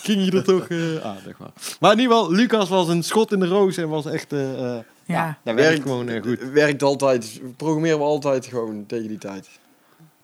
ging 0.04 0.30
hij 0.30 0.40
er 0.40 0.44
toch 0.44 0.68
aardig 1.04 1.38
maar. 1.38 1.52
Maar 1.80 1.92
in 1.92 2.00
ieder 2.00 2.16
geval, 2.16 2.32
Lucas 2.32 2.70
was 2.70 2.88
een 2.88 3.04
schot 3.14 3.32
in 3.32 3.40
de 3.40 3.48
roos 3.48 3.78
en 3.78 3.90
was 3.90 4.06
echt... 4.06 4.34
eh 4.34 4.76
eh, 4.76 4.84
Ja. 5.06 5.38
dat 5.44 5.56
werkt 5.56 5.82
gewoon 5.82 6.10
eh, 6.10 6.22
goed. 6.22 6.40
Werkt 6.54 6.84
altijd. 6.84 7.42
Programmeren 7.58 7.98
we 7.98 8.04
altijd 8.04 8.46
gewoon 8.46 8.86
tegen 8.86 9.08
die 9.08 9.18
tijd. 9.18 9.48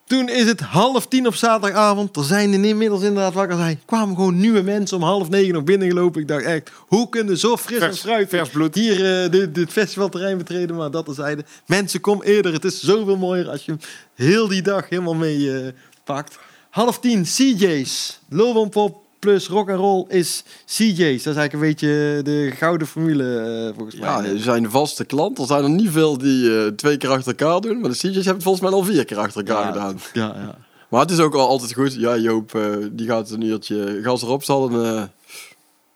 Toen 0.06 0.30
is 0.30 0.46
het 0.46 0.60
half 0.60 1.08
tien 1.08 1.28
op 1.28 1.36
zaterdagavond. 1.36 2.16
Er 2.16 2.24
zijn 2.24 2.54
er 2.54 2.66
inmiddels 2.66 3.02
inderdaad 3.02 3.34
wakker 3.34 3.58
zijn. 3.58 3.82
kwamen 3.86 4.16
gewoon 4.16 4.40
nieuwe 4.40 4.62
mensen 4.62 4.98
om 4.98 5.04
half 5.04 5.30
negen 5.30 5.54
nog 5.54 5.64
binnengelopen. 5.64 6.22
Ik 6.22 6.28
dacht 6.28 6.44
echt, 6.44 6.72
hoe 6.88 7.10
kunnen 7.10 7.38
zo 7.38 7.58
fris 7.58 7.80
en 7.80 7.96
fruitig 7.96 8.30
vers 8.30 8.50
bloed. 8.50 8.76
hier 8.76 9.24
eh, 9.24 9.32
dit, 9.32 9.56
dit 9.56 9.72
festivalterrein 9.72 10.38
betreden? 10.38 10.76
Maar 10.76 10.92
dat 10.92 11.08
zeiden 11.12 11.46
mensen, 11.66 12.02
kom 12.02 12.22
eerder. 12.22 12.54
Het 12.54 12.66
is 12.66 12.80
zoveel 12.80 13.18
mooier 13.18 13.50
als 13.50 13.66
je 13.66 13.72
hem 13.72 13.82
heel 14.16 14.48
die 14.48 14.62
dag 14.62 14.90
helemaal 14.90 15.16
mee 15.16 15.62
eh, 15.62 15.72
pakt. 16.04 16.40
Half 16.70 17.00
tien, 17.00 17.24
CJ's. 17.24 18.20
Lowbomb 18.30 18.72
Pop 18.72 19.09
plus 19.20 19.48
rock 19.48 19.70
and 19.70 19.80
roll 19.80 20.06
is 20.08 20.44
CJ's. 20.66 21.24
Dat 21.24 21.36
is 21.36 21.40
eigenlijk 21.40 21.54
een 21.54 21.60
beetje 21.60 22.20
de 22.24 22.52
gouden 22.56 22.88
formule 22.88 23.40
eh, 23.40 23.76
volgens 23.76 23.96
mij. 24.00 24.10
Ja, 24.10 24.24
er 24.24 24.40
zijn 24.40 24.70
vaste 24.72 25.06
klanten. 25.06 25.44
Er 25.44 25.50
zijn 25.50 25.64
er 25.64 25.70
niet 25.70 25.90
veel 25.92 26.18
die 26.18 26.60
eh, 26.62 26.68
twee 26.68 26.98
keer 26.98 27.10
achter 27.10 27.28
elkaar 27.38 27.62
doen. 27.62 27.80
Maar 27.80 27.90
de 27.90 27.96
CJ's 27.98 28.14
hebben 28.16 28.34
het 28.34 28.44
volgens 28.44 28.64
mij 28.64 28.74
al 28.74 28.84
vier 28.84 29.06
keer 29.06 29.18
achter 29.18 29.46
elkaar 29.48 29.66
Ja. 29.66 29.72
gedaan. 29.72 30.00
ja, 30.14 30.36
ja. 30.42 30.58
Maar 30.90 31.02
het 31.02 31.12
is 31.12 31.20
ook 31.20 31.34
al 31.36 31.48
altijd 31.48 31.74
goed. 31.74 31.94
Ja, 31.94 32.18
Joop, 32.18 32.56
eh, 32.56 32.76
die 32.92 33.08
gaat 33.08 33.30
een 33.30 33.42
uurtje 33.42 34.00
gas 34.04 34.22
erop. 34.22 34.44
Ze 34.44 34.52
hadden 34.52 34.80
een, 34.86 35.10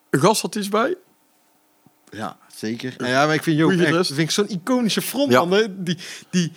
een 0.10 0.20
gasartiest 0.20 0.70
bij. 0.70 0.96
Ja, 2.10 2.38
zeker. 2.56 2.94
En 2.98 3.08
ja, 3.10 3.26
maar 3.26 3.36
ik 3.36 3.44
vind 3.44 3.58
Joop 3.58 3.72
echt, 3.72 4.08
vind 4.08 4.20
ik 4.20 4.32
zo'n 4.32 4.50
iconische 4.50 5.02
frontman. 5.02 5.70
Die, 5.78 5.98
die, 6.30 6.52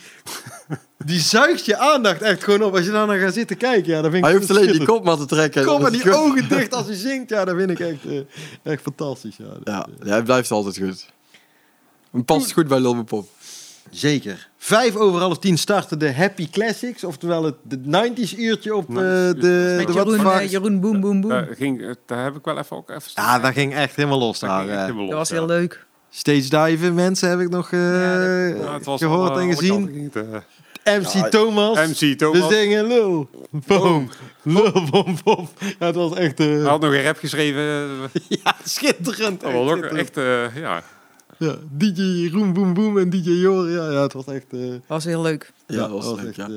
die 1.05 1.19
zuigt 1.19 1.65
je 1.65 1.77
aandacht 1.77 2.21
echt 2.21 2.43
gewoon 2.43 2.61
op. 2.63 2.75
Als 2.75 2.85
je 2.85 2.91
daar 2.91 3.07
naar 3.07 3.17
gaat 3.19 3.33
zitten 3.33 3.57
kijken, 3.57 3.91
ja, 3.93 4.01
dan 4.01 4.11
vind 4.11 4.15
ik 4.15 4.23
Hij 4.23 4.39
het 4.39 4.47
hoeft 4.47 4.59
alleen 4.59 4.71
die 4.77 4.85
kop 4.85 5.03
maar 5.03 5.17
te 5.17 5.25
trekken. 5.25 5.63
Kom 5.63 5.71
Dan 5.73 5.81
maar 5.81 5.91
die 5.91 6.01
goed. 6.01 6.11
ogen 6.13 6.49
dicht 6.57 6.73
als 6.73 6.85
hij 6.85 6.95
zingt. 6.95 7.29
Ja, 7.29 7.45
dat 7.45 7.55
vind 7.55 7.69
ik 7.69 7.79
echt, 7.79 8.05
eh, 8.05 8.19
echt 8.71 8.81
fantastisch. 8.81 9.37
Ja, 9.37 9.45
Dat, 9.45 9.59
Ja, 9.63 9.87
ja, 10.03 10.09
hij 10.11 10.23
blijft 10.23 10.51
altijd 10.51 10.77
goed. 10.77 11.05
En 12.13 12.25
past 12.25 12.51
goed 12.51 12.67
bij 12.67 12.79
Lil 12.79 13.03
Pop. 13.03 13.27
Zeker. 13.89 14.49
Vijf 14.57 14.95
over 14.95 15.19
half 15.19 15.39
tien 15.39 15.57
startte 15.57 15.97
de 15.97 16.13
Happy 16.13 16.49
Classics. 16.49 17.03
Oftewel 17.03 17.43
het 17.43 17.55
de 17.63 17.77
90s 17.77 18.37
uurtje 18.37 18.75
op 18.75 18.89
eh, 18.89 18.95
90s 18.95 18.99
de, 18.99 19.37
de 19.39 19.83
wat 19.85 19.93
Jeroen, 19.93 20.19
vaak- 20.19 20.41
eh, 20.41 20.51
Jeroen 20.51 20.79
Boem 20.79 21.01
Boem. 21.01 21.21
Daar, 21.27 21.47
ging, 21.57 21.95
daar 22.05 22.23
heb 22.23 22.35
ik 22.35 22.45
wel 22.45 22.57
even 22.57 22.77
ook 22.77 22.89
even 22.89 23.11
Ja, 23.13 23.39
dat 23.39 23.53
ging 23.53 23.73
echt 23.73 23.95
helemaal 23.95 24.19
los 24.19 24.39
Daar 24.39 24.49
daar. 24.49 24.59
ging 24.59 24.71
echt 24.71 24.81
helemaal 24.81 25.05
dat 25.05 25.09
los, 25.09 25.19
was 25.19 25.29
ja. 25.29 25.35
heel 25.35 25.45
leuk. 25.45 25.85
Stage 26.17 26.49
diven 26.65 26.93
mensen 26.93 27.29
heb 27.29 27.39
ik 27.39 27.49
nog 27.49 27.71
eh, 27.71 28.59
Ja, 28.59 28.79
was 28.83 29.01
gehoord 29.01 29.37
en 29.37 29.53
gezien. 29.53 30.11
eh, 30.83 30.97
MC 30.97 31.07
Ja, 31.13 31.29
Thomas. 31.29 31.77
MC 31.87 32.17
Thomas. 32.17 32.47
We 32.47 32.55
zingen 32.55 32.87
lul, 32.87 33.29
boom, 33.51 34.09
lul, 34.41 34.71
bom, 34.91 35.17
bom. 35.23 35.49
Ja, 35.79 35.85
het 35.85 35.95
was 35.95 36.13
echt... 36.15 36.39
eh, 36.39 36.45
Hij 36.47 36.59
had 36.61 36.81
nog 36.81 36.93
een 36.93 37.03
rap 37.03 37.17
geschreven. 37.17 37.61
ja, 38.43 38.55
schitterend. 38.63 39.41
Dat 39.41 39.51
was 39.53 39.71
ook 39.71 39.83
echt, 39.83 40.17
eh, 40.17 40.55
ja. 40.55 40.83
Ja, 41.37 41.55
DJ 41.71 42.29
Roem 42.33 42.53
Boem 42.53 42.73
Boem 42.73 42.97
en 42.97 43.09
DJ 43.09 43.29
Jor. 43.29 43.69
Ja, 43.69 43.91
ja, 43.91 44.01
het 44.01 44.13
was 44.13 44.25
echt... 44.25 44.45
eh, 44.49 44.59
Dat 44.69 44.79
was 44.87 45.03
heel 45.05 45.21
leuk. 45.21 45.51
Ja, 45.67 45.77
dat 45.77 45.89
was, 45.89 46.05
leuk, 46.05 46.25
echt... 46.27 46.35
ja. 46.35 46.47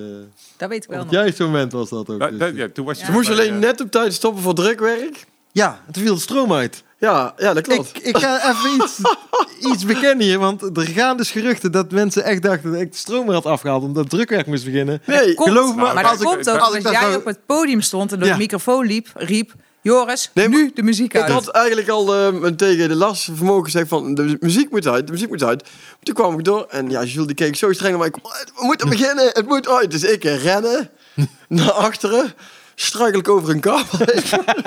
Dat 0.56 0.68
weet 0.68 0.84
ik 0.84 0.88
op 0.90 0.94
wel 0.94 0.98
het 1.04 1.10
nog. 1.10 1.20
juiste 1.20 1.42
moment 1.44 1.72
was 1.72 1.88
dat 1.88 2.08
ook. 2.10 2.18
Da- 2.18 2.30
dus, 2.30 2.38
da- 2.38 2.46
ja, 2.46 2.68
toen 2.72 2.84
was 2.84 2.94
je 2.98 3.00
Ja. 3.00 3.06
Ze 3.06 3.12
moest 3.16 3.28
bij, 3.28 3.36
alleen 3.36 3.58
net 3.58 3.80
op 3.80 3.90
tijd 3.90 4.12
stoppen 4.14 4.42
voor 4.42 4.54
drukwerk. 4.54 5.26
Ja, 5.52 5.80
toen 5.92 6.02
viel 6.02 6.14
de 6.14 6.20
stroom 6.20 6.52
uit. 6.52 6.82
Ja, 6.98 7.34
ja 7.36 7.52
dat 7.54 7.62
klopt. 7.66 7.96
Ik, 7.96 8.02
ik 8.02 8.16
ga 8.16 8.50
even 8.50 8.74
iets, 8.74 8.98
iets 9.72 9.84
bekennen 9.84 10.26
hier, 10.26 10.38
want 10.38 10.62
er 10.76 10.86
gaan 10.86 11.16
dus 11.16 11.30
geruchten 11.30 11.72
dat 11.72 11.90
mensen 11.90 12.24
echt 12.24 12.42
dachten 12.42 12.72
dat 12.72 12.80
ik 12.80 12.92
de 12.92 12.98
stroom 12.98 13.30
had 13.30 13.46
afgehaald 13.46 13.82
omdat 13.82 14.02
het 14.02 14.12
drukwerk 14.12 14.46
moest 14.46 14.64
beginnen. 14.64 15.02
nee, 15.06 15.34
Komt, 15.34 15.48
geloof 15.48 15.74
me, 15.74 15.82
maar 15.82 16.04
als 16.04 16.18
dat 16.18 16.20
ik- 16.20 16.26
komt 16.26 16.50
ook 16.50 16.58
als 16.58 16.74
ik 16.74 16.90
jij 16.90 17.14
op 17.16 17.24
het 17.24 17.38
podium 17.46 17.80
stond 17.80 18.12
en 18.12 18.18
door 18.18 18.26
Ja. 18.28 18.32
de 18.34 18.38
microfoon 18.40 18.86
liep, 18.86 19.08
riep... 19.14 19.52
Joris, 19.82 20.30
Nee, 20.34 20.48
nu 20.48 20.70
de 20.74 20.82
muziek 20.82 21.14
Ik 21.14 21.20
uit. 21.20 21.32
had 21.32 21.48
eigenlijk 21.48 21.88
al 21.88 22.14
eh, 22.14 22.46
tegen 22.50 22.88
de 22.88 22.94
Lars 22.94 23.28
Vermogen 23.34 23.64
gezegd 23.64 23.88
van 23.88 24.14
de 24.14 24.36
muziek 24.40 24.70
moet 24.70 24.86
uit, 24.86 25.06
de 25.06 25.12
muziek 25.12 25.28
moet 25.28 25.42
uit. 25.42 25.68
Toen 26.02 26.14
kwam 26.14 26.38
ik 26.38 26.44
door 26.44 26.66
en 26.68 26.90
ja, 26.90 27.02
Jules 27.04 27.26
die 27.26 27.34
keek 27.34 27.56
zo 27.56 27.72
streng 27.72 27.90
naar 27.90 27.98
mij. 27.98 28.08
Ik, 28.08 28.14
we 28.56 28.64
moeten 28.66 28.88
beginnen, 28.88 29.30
het 29.32 29.46
moet 29.46 29.68
uit. 29.68 29.90
Dus 29.90 30.02
ik 30.04 30.24
rennen 30.24 30.90
naar 31.48 31.70
achteren, 31.72 32.34
struikel 32.82 33.20
ik 33.20 33.28
over 33.28 33.50
een 33.50 33.60
kabel. 33.60 33.84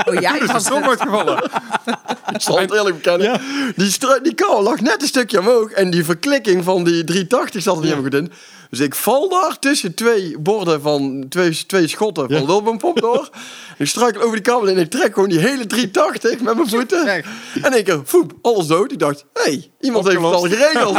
Oh, 0.06 0.20
jij 0.22 0.40
de 0.40 0.46
was 0.46 0.64
stroom 0.64 0.84
uitgevallen. 0.84 1.44
ik 2.34 2.42
zal 2.42 2.60
het 2.60 2.74
eerlijk 2.74 2.96
bekennen. 2.96 3.42
Die, 3.76 3.92
stru- 3.92 4.22
die 4.22 4.34
kabel 4.34 4.64
lag 4.64 4.80
net 4.80 5.02
een 5.02 5.08
stukje 5.08 5.40
omhoog 5.40 5.72
en 5.72 5.90
die 5.90 6.06
verklikking 6.06 6.64
van 6.64 6.84
die 6.84 7.04
380 7.04 7.62
zat 7.62 7.76
er 7.76 7.82
niet 7.82 7.90
helemaal 7.92 8.12
goed 8.12 8.20
in. 8.22 8.32
Dus 8.74 8.82
ik 8.82 8.96
val 8.96 9.30
daar 9.30 9.60
tussen 9.60 9.94
twee 9.94 10.38
borden 10.40 10.82
van 10.82 11.26
twee, 11.30 11.66
twee 11.68 11.88
schotten 11.88 12.30
van 12.30 12.40
Ja. 12.40 12.46
Wilbum 12.46 12.78
door. 12.94 13.30
Ik 13.78 13.88
struikel 13.88 14.22
over 14.22 14.34
die 14.36 14.42
kabel 14.42 14.68
en 14.68 14.78
ik 14.78 14.90
trek 14.90 15.14
gewoon 15.14 15.30
die 15.30 15.40
hele 15.40 15.66
380 15.68 16.40
met 16.42 16.56
mijn 16.56 16.70
voeten. 16.70 17.24
En 17.62 17.74
ik 17.78 17.98
foep, 18.06 18.34
alles 18.42 18.68
dood. 18.68 18.92
Ik 18.92 19.00
dacht, 19.00 19.26
hé, 19.34 19.42
hey, 19.44 19.72
iemand 19.80 20.08
heeft 20.08 20.22
het 20.22 20.34
al 20.34 20.42
geregeld. 20.42 20.98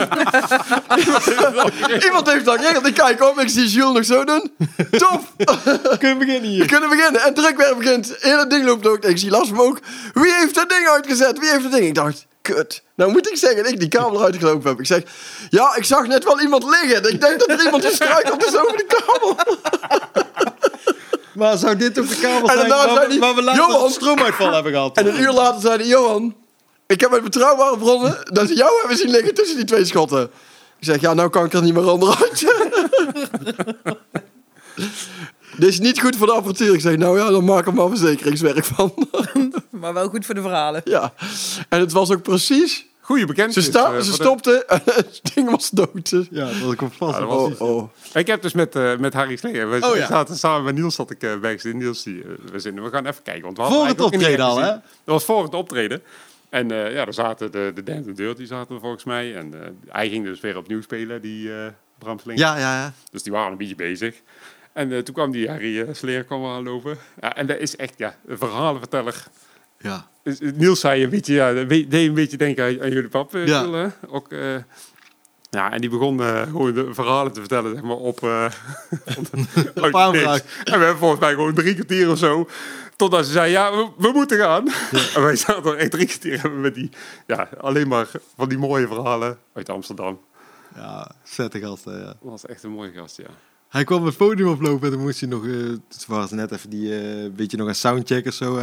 iemand 2.05 2.27
heeft 2.27 2.39
het 2.39 2.49
al 2.49 2.57
geregeld. 2.57 2.87
Ik 2.87 2.95
kijk 2.95 3.23
op, 3.23 3.39
ik 3.39 3.49
zie 3.49 3.67
Jules 3.69 3.93
nog 3.93 4.05
zo 4.05 4.25
doen. 4.25 4.51
Top, 4.91 5.21
Kunnen 5.99 6.19
we 6.19 6.25
beginnen 6.25 6.41
we 6.41 6.47
hier? 6.47 6.67
kunnen 6.67 6.89
beginnen. 6.89 7.23
En 7.23 7.35
drukwerk 7.35 7.79
begint. 7.79 8.09
Het 8.09 8.23
hele 8.23 8.47
ding 8.47 8.65
loopt 8.65 8.87
ook. 8.87 9.05
Ik 9.05 9.19
zie 9.19 9.31
Lars 9.31 9.53
ook. 9.53 9.79
Wie 10.15 10.33
heeft 10.33 10.55
dat 10.55 10.69
ding 10.69 10.89
uitgezet? 10.89 11.39
Wie 11.39 11.51
heeft 11.51 11.63
dat 11.63 11.73
ding? 11.73 11.85
Ik 11.85 11.95
dacht, 11.95 12.27
kut. 12.53 12.83
Nou 12.95 13.11
moet 13.11 13.29
ik 13.31 13.37
zeggen 13.37 13.63
dat 13.63 13.73
ik 13.73 13.81
die 13.81 13.89
kabel 13.89 14.19
eruit 14.19 14.37
gelopen 14.37 14.69
heb. 14.71 14.79
Ik 14.81 14.87
zeg, 14.87 15.03
ja, 15.51 15.77
ik 15.77 15.85
zag 15.85 16.07
net 16.07 16.25
wel 16.25 16.41
iemand 16.41 16.65
liggen. 16.65 17.13
Ik 17.13 17.21
denk 17.21 17.39
dat 17.39 17.49
er 17.51 17.65
iemand 17.65 17.85
gestruikeld 17.85 18.45
is 18.47 18.57
over 18.57 18.77
de 18.77 18.87
kabel. 18.87 19.37
Maar 21.35 21.57
zou 21.59 21.77
dit 21.77 21.99
ook 21.99 22.09
de 22.09 22.17
kabel 22.21 22.49
En 22.49 22.57
zijn 22.57 22.69
daarna 22.69 22.95
waar, 22.95 23.09
we- 23.09 23.35
we 23.35 23.43
later 23.43 23.55
"Johan." 23.67 23.85
een 23.85 23.91
stroomuitval 23.91 24.53
hebben 24.53 24.73
gehad? 24.73 24.97
En 24.97 25.07
een 25.07 25.21
uur 25.21 25.33
later 25.33 25.61
zei 25.61 25.77
hij, 25.77 25.87
Johan, 25.87 26.35
ik 26.87 27.01
heb 27.01 27.13
uit 27.13 27.23
betrouwbare 27.23 27.79
bronnen 27.79 28.19
dat 28.25 28.49
ze 28.49 28.55
jou 28.55 28.71
hebben 28.81 28.97
zien 28.97 29.11
liggen 29.11 29.35
tussen 29.35 29.57
die 29.57 29.65
twee 29.65 29.85
schotten. 29.85 30.23
Ik 30.79 30.85
zeg, 30.91 31.01
ja, 31.01 31.15
nou 31.15 31.29
kan 31.31 31.45
ik 31.45 31.53
er 31.53 31.63
niet 31.63 31.75
meer 31.75 31.91
onderuit. 31.91 32.45
Dit 35.57 35.69
is 35.69 35.79
niet 35.81 36.01
goed 36.01 36.17
voor 36.17 36.27
de 36.27 36.33
apparatuur. 36.33 36.75
Ik 36.75 36.81
zeg, 36.81 36.97
nou 36.97 37.19
ja, 37.19 37.31
dan 37.31 37.45
maak 37.45 37.67
er 37.67 37.75
maar 37.75 37.89
verzekeringswerk 37.89 38.65
van. 38.65 38.95
Maar 39.85 39.95
wel 39.95 40.09
goed 40.09 40.27
voor 40.27 40.35
de 40.35 40.41
verhalen. 40.41 40.81
ja. 40.85 41.13
En 41.69 41.81
het 41.81 41.93
was 41.93 42.11
ook 42.11 42.23
precies... 42.23 42.87
Goeie 43.01 43.27
bekend. 43.27 43.53
Ze, 43.53 43.63
sta, 43.63 44.01
ze 44.01 44.13
stopte 44.13 44.65
en 44.65 44.81
het 44.95 45.21
ding 45.35 45.51
was 45.51 45.71
dood. 45.71 46.15
Ja, 46.31 46.51
dat 46.63 46.73
ik 46.73 46.83
op 46.83 46.93
vast. 46.93 47.19
Ja, 47.19 47.27
Oh, 47.27 47.61
oh. 47.61 47.89
Ik 48.15 48.27
heb 48.27 48.43
dus 48.43 48.53
met, 48.53 48.77
eh, 48.77 48.97
met 48.97 49.13
Harry 49.15 49.37
Slinger. 49.37 49.71
We 49.71 49.87
Oh, 49.87 49.97
ja. 49.97 50.07
zaten 50.07 50.37
samen 50.37 50.65
met 50.65 50.75
Niels, 50.75 50.95
zat 50.95 51.11
ik 51.11 51.23
uh, 51.23 51.37
backstage. 51.37 51.75
Niels, 51.75 52.03
die, 52.03 52.23
eh, 52.23 52.29
we, 52.53 52.59
zitten, 52.59 52.83
we 52.83 52.91
gaan 52.91 53.07
even 53.07 53.23
kijken. 53.23 53.43
Want 53.43 53.57
we 53.57 53.63
hadden 53.63 53.81
Voor 53.81 53.89
het 53.89 54.01
optreden 54.15 54.45
al, 54.45 54.57
hè? 54.59 54.69
Dat 54.71 54.81
was 55.05 55.25
voor 55.25 55.43
het 55.43 55.55
optreden. 55.55 56.03
En 56.49 56.71
eh, 56.71 56.93
ja, 56.95 57.05
daar 57.05 57.15
zaten 57.15 57.53
de, 57.53 57.73
de 57.75 57.83
Dance 57.83 58.09
and 58.09 58.17
Dirty 58.17 58.45
zaten 58.45 58.75
er 58.75 58.81
volgens 58.81 59.05
mij. 59.05 59.37
En 59.37 59.55
eh, 59.63 59.69
hij 59.89 60.09
ging 60.09 60.25
dus 60.25 60.41
weer 60.41 60.57
opnieuw 60.57 60.83
spelen, 60.83 61.21
die 61.23 61.53
eh 61.53 61.67
Bram 61.99 62.19
Slinger. 62.19 62.41
Ja, 62.41 62.57
ja, 62.59 62.81
ja. 62.83 62.93
Dus 63.11 63.23
die 63.23 63.33
waren 63.33 63.53
een 63.53 63.59
beetje 63.59 63.75
bezig. 63.75 64.15
En 64.73 64.93
eh, 64.93 64.99
toen 64.99 65.15
kwam 65.15 65.31
die 65.31 65.49
Harry 65.49 65.79
uh, 65.79 65.89
Sleer 65.93 66.25
kwam 66.25 66.45
aanlopen. 66.47 66.97
Ja, 67.21 67.37
en 67.37 67.47
dat 67.47 67.59
is 67.59 67.77
echt, 67.77 67.95
ja, 67.97 68.17
een 68.27 68.39
verhalenverteller. 68.39 69.25
Ja. 69.85 70.09
Dus, 70.23 70.41
eh, 70.41 70.53
Niels 70.53 70.81
zei 70.81 71.03
een 71.05 71.11
beetje, 71.11 71.35
ja, 71.35 71.53
deed 71.53 71.93
een 71.93 72.15
beetje 72.15 72.37
denken 72.37 72.65
aan, 72.65 72.83
aan 72.83 72.91
jullie 72.91 73.09
pap. 73.09 73.35
eh, 73.35 73.47
Ja. 73.47 73.71
Hè? 73.71 73.87
Ook, 74.09 74.33
eh, 74.33 74.55
ja, 75.51 75.73
en 75.73 75.81
die 75.81 75.91
begon 75.91 76.21
eh, 76.23 76.43
gewoon 76.43 76.73
de 76.75 76.95
verhalen 76.95 77.33
te 77.33 77.41
vertellen, 77.41 77.73
zeg 77.75 77.83
maar, 77.83 77.97
op... 77.97 78.23
eh 78.23 78.45
aanvraag. 79.93 80.13
niks. 80.13 80.45
En 80.65 80.79
we 80.79 80.85
hebben 80.85 80.97
volgens 80.97 81.21
mij 81.21 81.31
gewoon 81.35 81.55
drie 81.55 81.75
kwartier 81.75 82.11
of 82.11 82.19
zo... 82.19 82.49
Totdat 82.97 83.27
ze 83.27 83.33
zei, 83.33 83.51
ja, 83.51 83.71
we, 83.77 83.89
we 83.99 84.11
moeten 84.15 84.39
gaan. 84.39 84.69
En 85.15 85.23
wij 85.23 85.37
zaten 85.37 85.73
er 85.73 85.77
echt 85.79 85.91
drie 85.91 86.07
kwartier 86.07 86.41
hebben 86.41 86.61
met 86.61 86.75
die... 86.75 86.91
Ja, 87.27 87.49
alleen 87.61 87.89
maar 87.89 88.07
van 88.37 88.49
die 88.49 88.59
mooie 88.59 88.87
verhalen 88.87 89.39
uit 89.53 89.69
Amsterdam. 89.69 90.21
Ja, 90.75 91.11
vette 91.25 91.61
gasten, 91.61 91.99
ja. 91.99 92.05
Dat 92.05 92.17
was 92.21 92.47
echt 92.47 92.63
een 92.63 92.71
mooie 92.71 92.93
gast, 92.93 93.17
ja. 93.17 93.27
Hij 93.69 93.85
kwam 93.85 94.07
het 94.07 94.17
podium 94.17 94.49
oplopen 94.49 94.85
en 94.87 94.91
dan 94.95 95.03
moest 95.03 95.21
hij 95.21 95.29
nog... 95.29 95.47
eh 95.47 95.53
toen 95.53 95.81
waren 96.07 96.29
ze 96.29 96.35
net 96.35 96.53
even 96.53 96.71
die... 96.71 96.99
eh 97.01 97.31
beetje 97.33 97.57
nog 97.57 97.69
een 97.69 97.75
soundcheck 97.75 98.27
of 98.27 98.35
zo. 98.35 98.59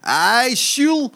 Hey, 0.00 0.52
Jules! 0.52 1.08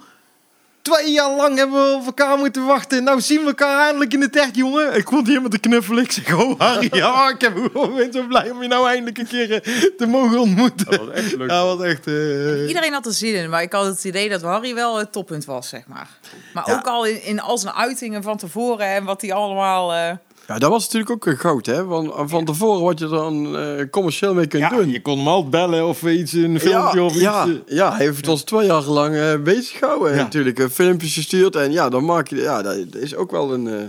Twee 0.82 1.10
jaar 1.12 1.30
lang 1.36 1.56
hebben 1.58 1.90
we 1.90 1.94
op 1.96 2.06
elkaar 2.06 2.38
moeten 2.38 2.66
wachten. 2.66 3.04
Nou 3.04 3.20
zien 3.20 3.40
we 3.40 3.46
elkaar 3.46 3.84
eindelijk 3.84 4.12
in 4.12 4.20
het 4.20 4.36
echt, 4.36 4.56
jongen. 4.56 4.94
Ik 4.96 5.08
vond 5.08 5.26
helemaal 5.26 5.48
te 5.48 5.58
knuffelen. 5.58 6.04
Ik 6.04 6.12
zeg, 6.12 6.34
oh 6.34 6.60
Harry, 6.60 6.88
ja, 6.92 7.28
ik, 7.34 7.40
heb, 7.40 7.56
ik 7.56 7.72
ben 7.72 8.12
zo 8.12 8.22
blij 8.26 8.50
om 8.50 8.62
je 8.62 8.68
nou 8.68 8.88
eindelijk 8.88 9.18
een 9.18 9.26
keer 9.26 9.52
eh, 9.52 9.82
te 9.96 10.06
mogen 10.06 10.38
ontmoeten. 10.38 10.86
Dat 10.90 10.98
was 11.06 11.08
echt 11.14 11.36
leuk. 11.36 11.50
Ja, 11.50 11.64
wat 11.64 11.82
echt... 11.82 12.06
eh, 12.06 12.66
Iedereen 12.68 12.92
had 12.92 13.06
er 13.06 13.12
zin 13.12 13.34
in, 13.34 13.50
maar 13.50 13.62
ik 13.62 13.72
had 13.72 13.86
het 13.86 14.04
idee 14.04 14.28
dat 14.28 14.42
Harry 14.42 14.74
wel 14.74 14.96
het 14.98 15.12
toppunt 15.12 15.44
was, 15.44 15.68
zeg 15.68 15.86
maar. 15.86 16.08
Maar 16.54 16.64
Ja. 16.68 16.74
ook 16.74 16.86
al 16.86 17.04
in, 17.06 17.22
in 17.22 17.40
al 17.40 17.58
zijn 17.58 17.74
uitingen 17.74 18.22
van 18.22 18.36
tevoren 18.36 18.86
en 18.86 19.04
wat 19.04 19.20
hij 19.20 19.32
allemaal... 19.32 19.92
eh, 19.92 20.10
Ja, 20.46 20.58
dat 20.58 20.70
was 20.70 20.82
natuurlijk 20.84 21.10
ook 21.10 21.26
een 21.26 21.38
goud, 21.38 21.66
hè. 21.66 21.84
Want 21.84 22.12
van 22.30 22.44
tevoren 22.44 22.82
wat 22.82 22.98
je 22.98 23.06
dan 23.08 23.58
eh, 23.58 23.84
commercieel 23.90 24.34
mee 24.34 24.46
kunt 24.46 24.62
ja, 24.62 24.68
doen. 24.68 24.90
je 24.90 25.02
kon 25.02 25.18
hem 25.18 25.28
altijd 25.28 25.50
bellen 25.50 25.86
of 25.86 26.02
iets, 26.02 26.32
een 26.32 26.60
filmpje 26.60 26.98
ja, 26.98 27.04
of 27.04 27.12
iets. 27.12 27.20
ja, 27.22 27.44
eh. 27.46 27.50
ja, 27.66 27.94
hij 27.96 28.04
heeft 28.06 28.28
ons 28.28 28.42
twee 28.42 28.66
jaar 28.66 28.82
lang 28.82 29.16
eh, 29.16 29.36
bezig 29.42 29.78
gehouden. 29.78 30.10
Ja. 30.14 30.22
Natuurlijk, 30.22 30.58
een 30.58 30.70
filmpje 30.70 31.08
gestuurd. 31.08 31.56
En 31.56 31.72
ja, 31.72 31.88
dan 31.88 32.04
maak 32.04 32.28
je... 32.28 32.36
Ja, 32.36 32.62
dat 32.62 32.76
is 32.94 33.14
ook 33.14 33.30
wel 33.30 33.52
een... 33.52 33.66
eh, 33.68 33.82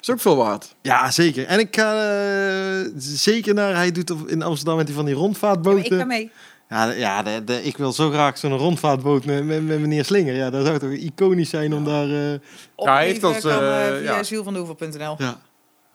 is 0.00 0.10
ook 0.10 0.20
veel 0.20 0.36
waard. 0.36 0.74
Ja, 0.82 1.10
zeker. 1.10 1.46
En 1.46 1.58
ik 1.58 1.76
ga 1.76 1.94
eh, 1.94 2.90
zeker 2.96 3.54
naar... 3.54 3.74
Hij 3.74 3.92
doet 3.92 4.10
op- 4.10 4.28
in 4.28 4.42
Amsterdam 4.42 4.76
met 4.76 4.86
die 4.86 4.94
van 4.94 5.04
die 5.04 5.14
rondvaartboten. 5.14 5.84
ik 5.92 5.98
ga 5.98 6.04
mee. 6.04 6.30
Ja, 6.68 6.90
ja 6.90 7.22
de, 7.22 7.44
de- 7.44 7.62
ik 7.64 7.76
wil 7.76 7.92
zo 7.92 8.10
graag 8.10 8.38
zo'n 8.38 8.56
rondvaartboot 8.56 9.24
met, 9.24 9.44
met, 9.44 9.66
met 9.66 9.80
meneer 9.80 10.04
Slinger. 10.04 10.34
Ja, 10.34 10.50
dat 10.50 10.66
zou 10.66 10.78
toch 10.78 10.90
iconisch 10.90 11.50
zijn 11.50 11.74
om 11.74 11.84
daar... 11.84 12.10
eh, 12.10 12.38
Op 12.74 12.86
Ja, 12.86 12.94
hij 12.94 13.06
heeft 13.06 13.22
eh, 13.22 13.30
eh, 13.36 13.42
via 13.42 13.94
ja. 14.16 14.22
zielvandehoevel.nl. 14.22 15.14
ja. 15.18 15.40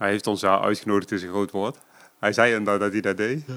Hij 0.02 0.10
heeft 0.10 0.28
ons 0.28 0.42
ja 0.42 0.60
uitgenodigd, 0.62 1.12
is 1.12 1.24
een 1.24 1.30
groot 1.30 1.52
woord. 1.52 1.78
Hij 2.20 2.34
zei 2.34 2.52
inderdaad 2.56 2.80
dat 2.80 2.92
hij 2.92 3.02
dat 3.02 3.18
deed. 3.18 3.44
Ja. 3.48 3.54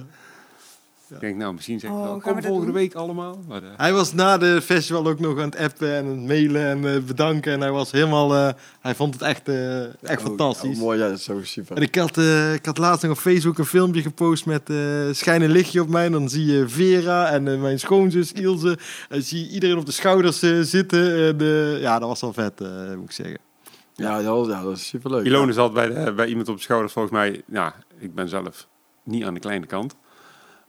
Ik 1.14 1.20
denk, 1.20 1.36
nou, 1.36 1.54
misschien 1.54 1.80
zeg 1.80 1.90
ik 1.90 1.96
Oh, 1.96 2.02
wel, 2.02 2.18
kom 2.20 2.42
volgende 2.42 2.72
week 2.72 2.94
allemaal. 2.94 3.38
Maar, 3.48 3.62
eh, 3.62 3.68
Hij 3.76 3.92
was 3.92 4.12
na 4.12 4.38
de 4.38 4.60
festival 4.62 5.06
ook 5.06 5.18
nog 5.20 5.38
aan 5.38 5.44
het 5.44 5.56
appen 5.56 5.94
en 5.94 6.06
het 6.06 6.18
mailen 6.26 6.62
en 6.66 6.94
eh, 6.94 7.00
bedanken. 7.00 7.52
En 7.52 7.60
hij 7.60 7.70
was 7.70 7.90
helemaal... 7.90 8.34
eh, 8.34 8.52
hij 8.80 8.94
vond 8.94 9.14
het 9.14 9.22
echt, 9.22 9.48
eh, 9.48 9.82
echt 9.84 10.20
Oh, 10.20 10.26
fantastisch. 10.26 10.76
oh, 10.76 10.82
mooi, 10.82 10.98
ja, 10.98 11.08
dat 11.08 11.18
is 11.18 11.24
zo 11.24 11.40
super. 11.42 11.76
En 11.76 11.82
ik 11.82 11.94
had, 11.94 12.18
eh, 12.18 12.54
ik 12.54 12.66
had 12.66 12.78
laatst 12.78 13.02
nog 13.02 13.12
op 13.12 13.18
Facebook 13.18 13.58
een 13.58 13.64
filmpje 13.66 14.02
gepost 14.02 14.46
met 14.46 14.70
eh 14.70 14.76
schijn 15.10 15.42
een 15.42 15.50
lichtje 15.50 15.80
op 15.80 15.88
mij. 15.88 16.04
En 16.04 16.12
dan 16.12 16.28
zie 16.28 16.46
je 16.46 16.68
Vera 16.68 17.30
en 17.30 17.60
mijn 17.60 17.78
schoonzus 17.78 18.32
Ilse. 18.32 18.78
En 19.08 19.22
zie 19.22 19.40
je 19.46 19.50
iedereen 19.50 19.78
op 19.78 19.86
de 19.86 19.92
schouders 19.92 20.42
eh, 20.42 20.60
zitten. 20.60 21.16
En, 21.28 21.40
eh, 21.40 21.80
ja, 21.80 21.98
dat 21.98 22.08
was 22.08 22.20
wel 22.20 22.32
vet, 22.32 22.60
eh, 22.60 22.68
moet 22.94 23.04
ik 23.04 23.12
zeggen. 23.12 23.38
Ja, 23.94 24.22
dat, 24.22 24.36
was, 24.36 24.46
ja, 24.48 24.62
dat 24.62 24.76
is 24.76 24.86
superleuk. 24.86 25.24
Ilone 25.26 25.52
zat 25.52 25.72
bij, 25.74 25.88
de, 26.04 26.12
bij 26.12 26.26
iemand 26.26 26.48
op 26.48 26.56
de 26.56 26.62
schouders, 26.62 26.92
volgens 26.92 27.14
mij. 27.14 27.42
Ja, 27.46 27.74
ik 27.98 28.14
ben 28.14 28.28
zelf 28.28 28.66
niet 29.04 29.24
aan 29.24 29.34
de 29.34 29.40
kleine 29.40 29.66
kant. 29.66 29.94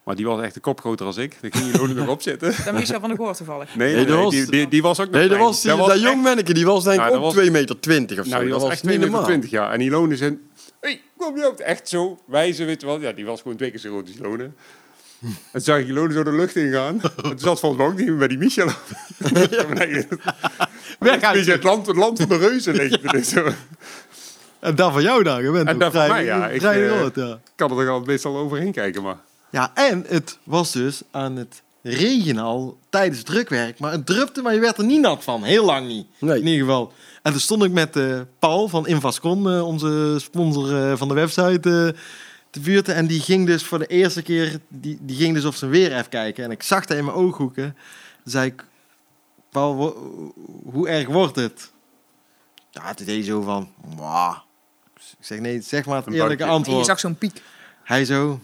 Maar 0.03 0.15
die 0.15 0.25
was 0.25 0.41
echt 0.41 0.55
een 0.55 0.61
kop 0.61 0.79
groter 0.79 1.05
als 1.05 1.17
ik. 1.17 1.37
Daar 1.41 1.51
ging 1.53 1.73
Ilone 1.73 1.93
nog 2.01 2.07
op 2.07 2.21
zitten. 2.21 2.53
Dan 2.65 2.73
Michel 2.73 2.99
van 2.99 3.09
der 3.09 3.17
Goor 3.17 3.35
toevallig. 3.35 3.75
Nee, 3.75 3.87
Nee, 3.87 3.95
nee, 3.95 4.05
dat 4.15 4.23
was- 4.23 4.33
die, 4.33 4.45
die, 4.51 4.67
die 4.67 4.81
was 4.81 4.99
ook 4.99 5.05
nog 5.05 5.15
Nee, 5.15 5.27
dat 5.27 5.37
was, 5.37 5.61
die, 5.61 5.75
dat, 5.75 5.89
echt- 5.89 6.01
jong 6.01 6.23
manneke, 6.23 6.53
die 6.53 6.65
was 6.65 6.83
denk 6.83 6.95
ik 6.95 7.01
Ja, 7.01 7.07
dat 7.07 7.17
ook 7.17 7.23
was- 7.23 7.33
2 7.33 7.51
meter 7.51 7.79
20 7.79 8.19
of 8.19 8.23
zo. 8.25 8.29
Nou, 8.31 8.43
die 8.43 8.51
dat 8.51 8.61
was 8.61 8.71
echt 8.71 8.79
2 8.79 8.91
niet 8.91 8.99
meter 9.01 9.13
normaal. 9.19 9.29
20 9.39 9.49
jaar. 9.49 9.71
En 9.71 9.81
Ilone 9.81 10.13
is 10.13 10.19
een... 10.21 10.39
Hey, 10.81 11.01
kom 11.17 11.37
je 11.37 11.45
ook 11.45 11.59
echt 11.59 11.89
zo 11.89 12.19
wijzen, 12.25 12.65
weet 12.65 12.81
je 12.81 12.87
wel. 12.87 12.99
Ja, 12.99 13.11
die 13.11 13.25
was 13.25 13.41
gewoon 13.41 13.57
twee 13.57 13.69
keer 13.71 13.79
zo 13.79 13.89
groot 13.89 14.07
als 14.07 14.17
Ilone. 14.17 14.43
En 15.21 15.31
toen 15.51 15.61
zag 15.61 15.79
ik 15.79 15.87
Ilone 15.87 16.13
zo 16.13 16.23
de 16.23 16.31
lucht 16.31 16.55
ingaan. 16.55 16.99
Toen 17.21 17.39
zat 17.39 17.59
volgens 17.59 17.81
mij 17.81 17.91
ook 17.91 17.97
niet 17.97 18.07
meer 18.07 18.17
bij 18.17 18.27
die 18.27 18.37
Michel. 18.37 18.67
nee, 19.73 20.07
Weg 20.99 21.21
uit. 21.21 21.33
Beetje 21.33 21.51
het 21.51 21.63
land, 21.63 21.87
het 21.87 21.95
land 21.95 22.19
van 22.19 22.29
de 22.29 22.37
reuzen, 22.37 22.73
denk. 22.73 22.93
En 24.59 24.75
dat 24.75 24.91
van 24.93 25.01
jou 25.01 25.23
daar 25.23 25.41
gewend. 25.41 25.67
En 25.67 25.73
ook 25.73 25.79
dat 25.79 25.93
van 25.93 26.07
mij, 26.07 26.23
ja. 26.23 26.49
Ik, 26.49 26.61
vrij 26.61 26.89
eh, 26.89 27.07
ja. 27.15 27.33
Ik 27.33 27.39
kan 27.55 27.79
er 27.79 27.89
al 27.89 28.01
meestal 28.01 28.37
overheen 28.37 28.71
kijken, 28.71 29.03
maar... 29.03 29.17
Ja, 29.49 29.71
en 29.73 30.05
het 30.07 30.37
was 30.43 30.71
dus 30.71 31.01
aan 31.11 31.35
het 31.35 31.61
regen 31.81 32.37
al 32.37 32.77
tijdens 32.89 33.23
drukwerk. 33.23 33.79
Maar 33.79 33.91
het 33.91 34.05
drupte, 34.05 34.41
maar 34.41 34.53
je 34.53 34.59
werd 34.59 34.77
er 34.77 34.85
niet 34.85 35.01
nat 35.01 35.23
van. 35.23 35.43
Heel 35.43 35.65
lang 35.65 35.87
niet. 35.87 36.07
Nee. 36.19 36.39
In 36.39 36.47
ieder 36.47 36.65
geval. 36.65 36.93
En 37.21 37.31
toen 37.31 37.41
stond 37.41 37.63
ik 37.63 37.71
met 37.71 37.95
eh, 37.95 38.19
Paul 38.39 38.67
van 38.67 38.87
Invascon, 38.87 39.51
eh, 39.51 39.65
onze 39.65 40.15
sponsor 40.19 40.89
eh, 40.89 40.97
van 40.97 41.07
de 41.07 41.13
website, 41.13 41.93
eh 41.93 42.01
te 42.49 42.59
buurten. 42.59 42.95
En 42.95 43.07
die 43.07 43.21
ging 43.21 43.45
dus 43.47 43.63
voor 43.63 43.79
de 43.79 43.85
eerste 43.85 44.21
keer, 44.21 44.59
die, 44.67 44.97
die 45.01 45.15
ging 45.15 45.33
dus 45.33 45.45
op 45.45 45.55
zijn 45.55 45.71
weer 45.71 45.91
even 45.91 46.09
kijken. 46.09 46.43
En 46.43 46.51
ik 46.51 46.63
zag 46.63 46.85
dat 46.85 46.97
in 46.97 47.05
mijn 47.05 47.17
ooghoeken. 47.17 47.75
Toen 48.23 48.31
zei 48.31 48.47
ik, 48.47 48.65
Paul, 49.55 49.75
wo- 49.75 50.33
hoe 50.71 50.87
erg 50.89 51.07
wordt 51.07 51.35
het? 51.35 51.71
Ja, 52.71 52.93
toen 52.93 53.05
deed 53.05 53.15
hij 53.15 53.23
zo 53.25 53.41
van, 53.41 53.69
"Mwah." 53.95 54.35
Ik 54.95 55.25
zeg, 55.25 55.39
nee, 55.39 55.61
zeg 55.61 55.85
maar 55.85 55.95
het 55.97 56.07
Een 56.07 56.13
eerlijke 56.13 56.37
bankje. 56.37 56.43
En 56.45 56.51
je 56.51 56.57
antwoord. 56.57 56.85
zag 56.85 56.99
zo'n 56.99 57.17
piek. 57.17 57.41
Hij 57.83 58.05
zo, 58.05 58.39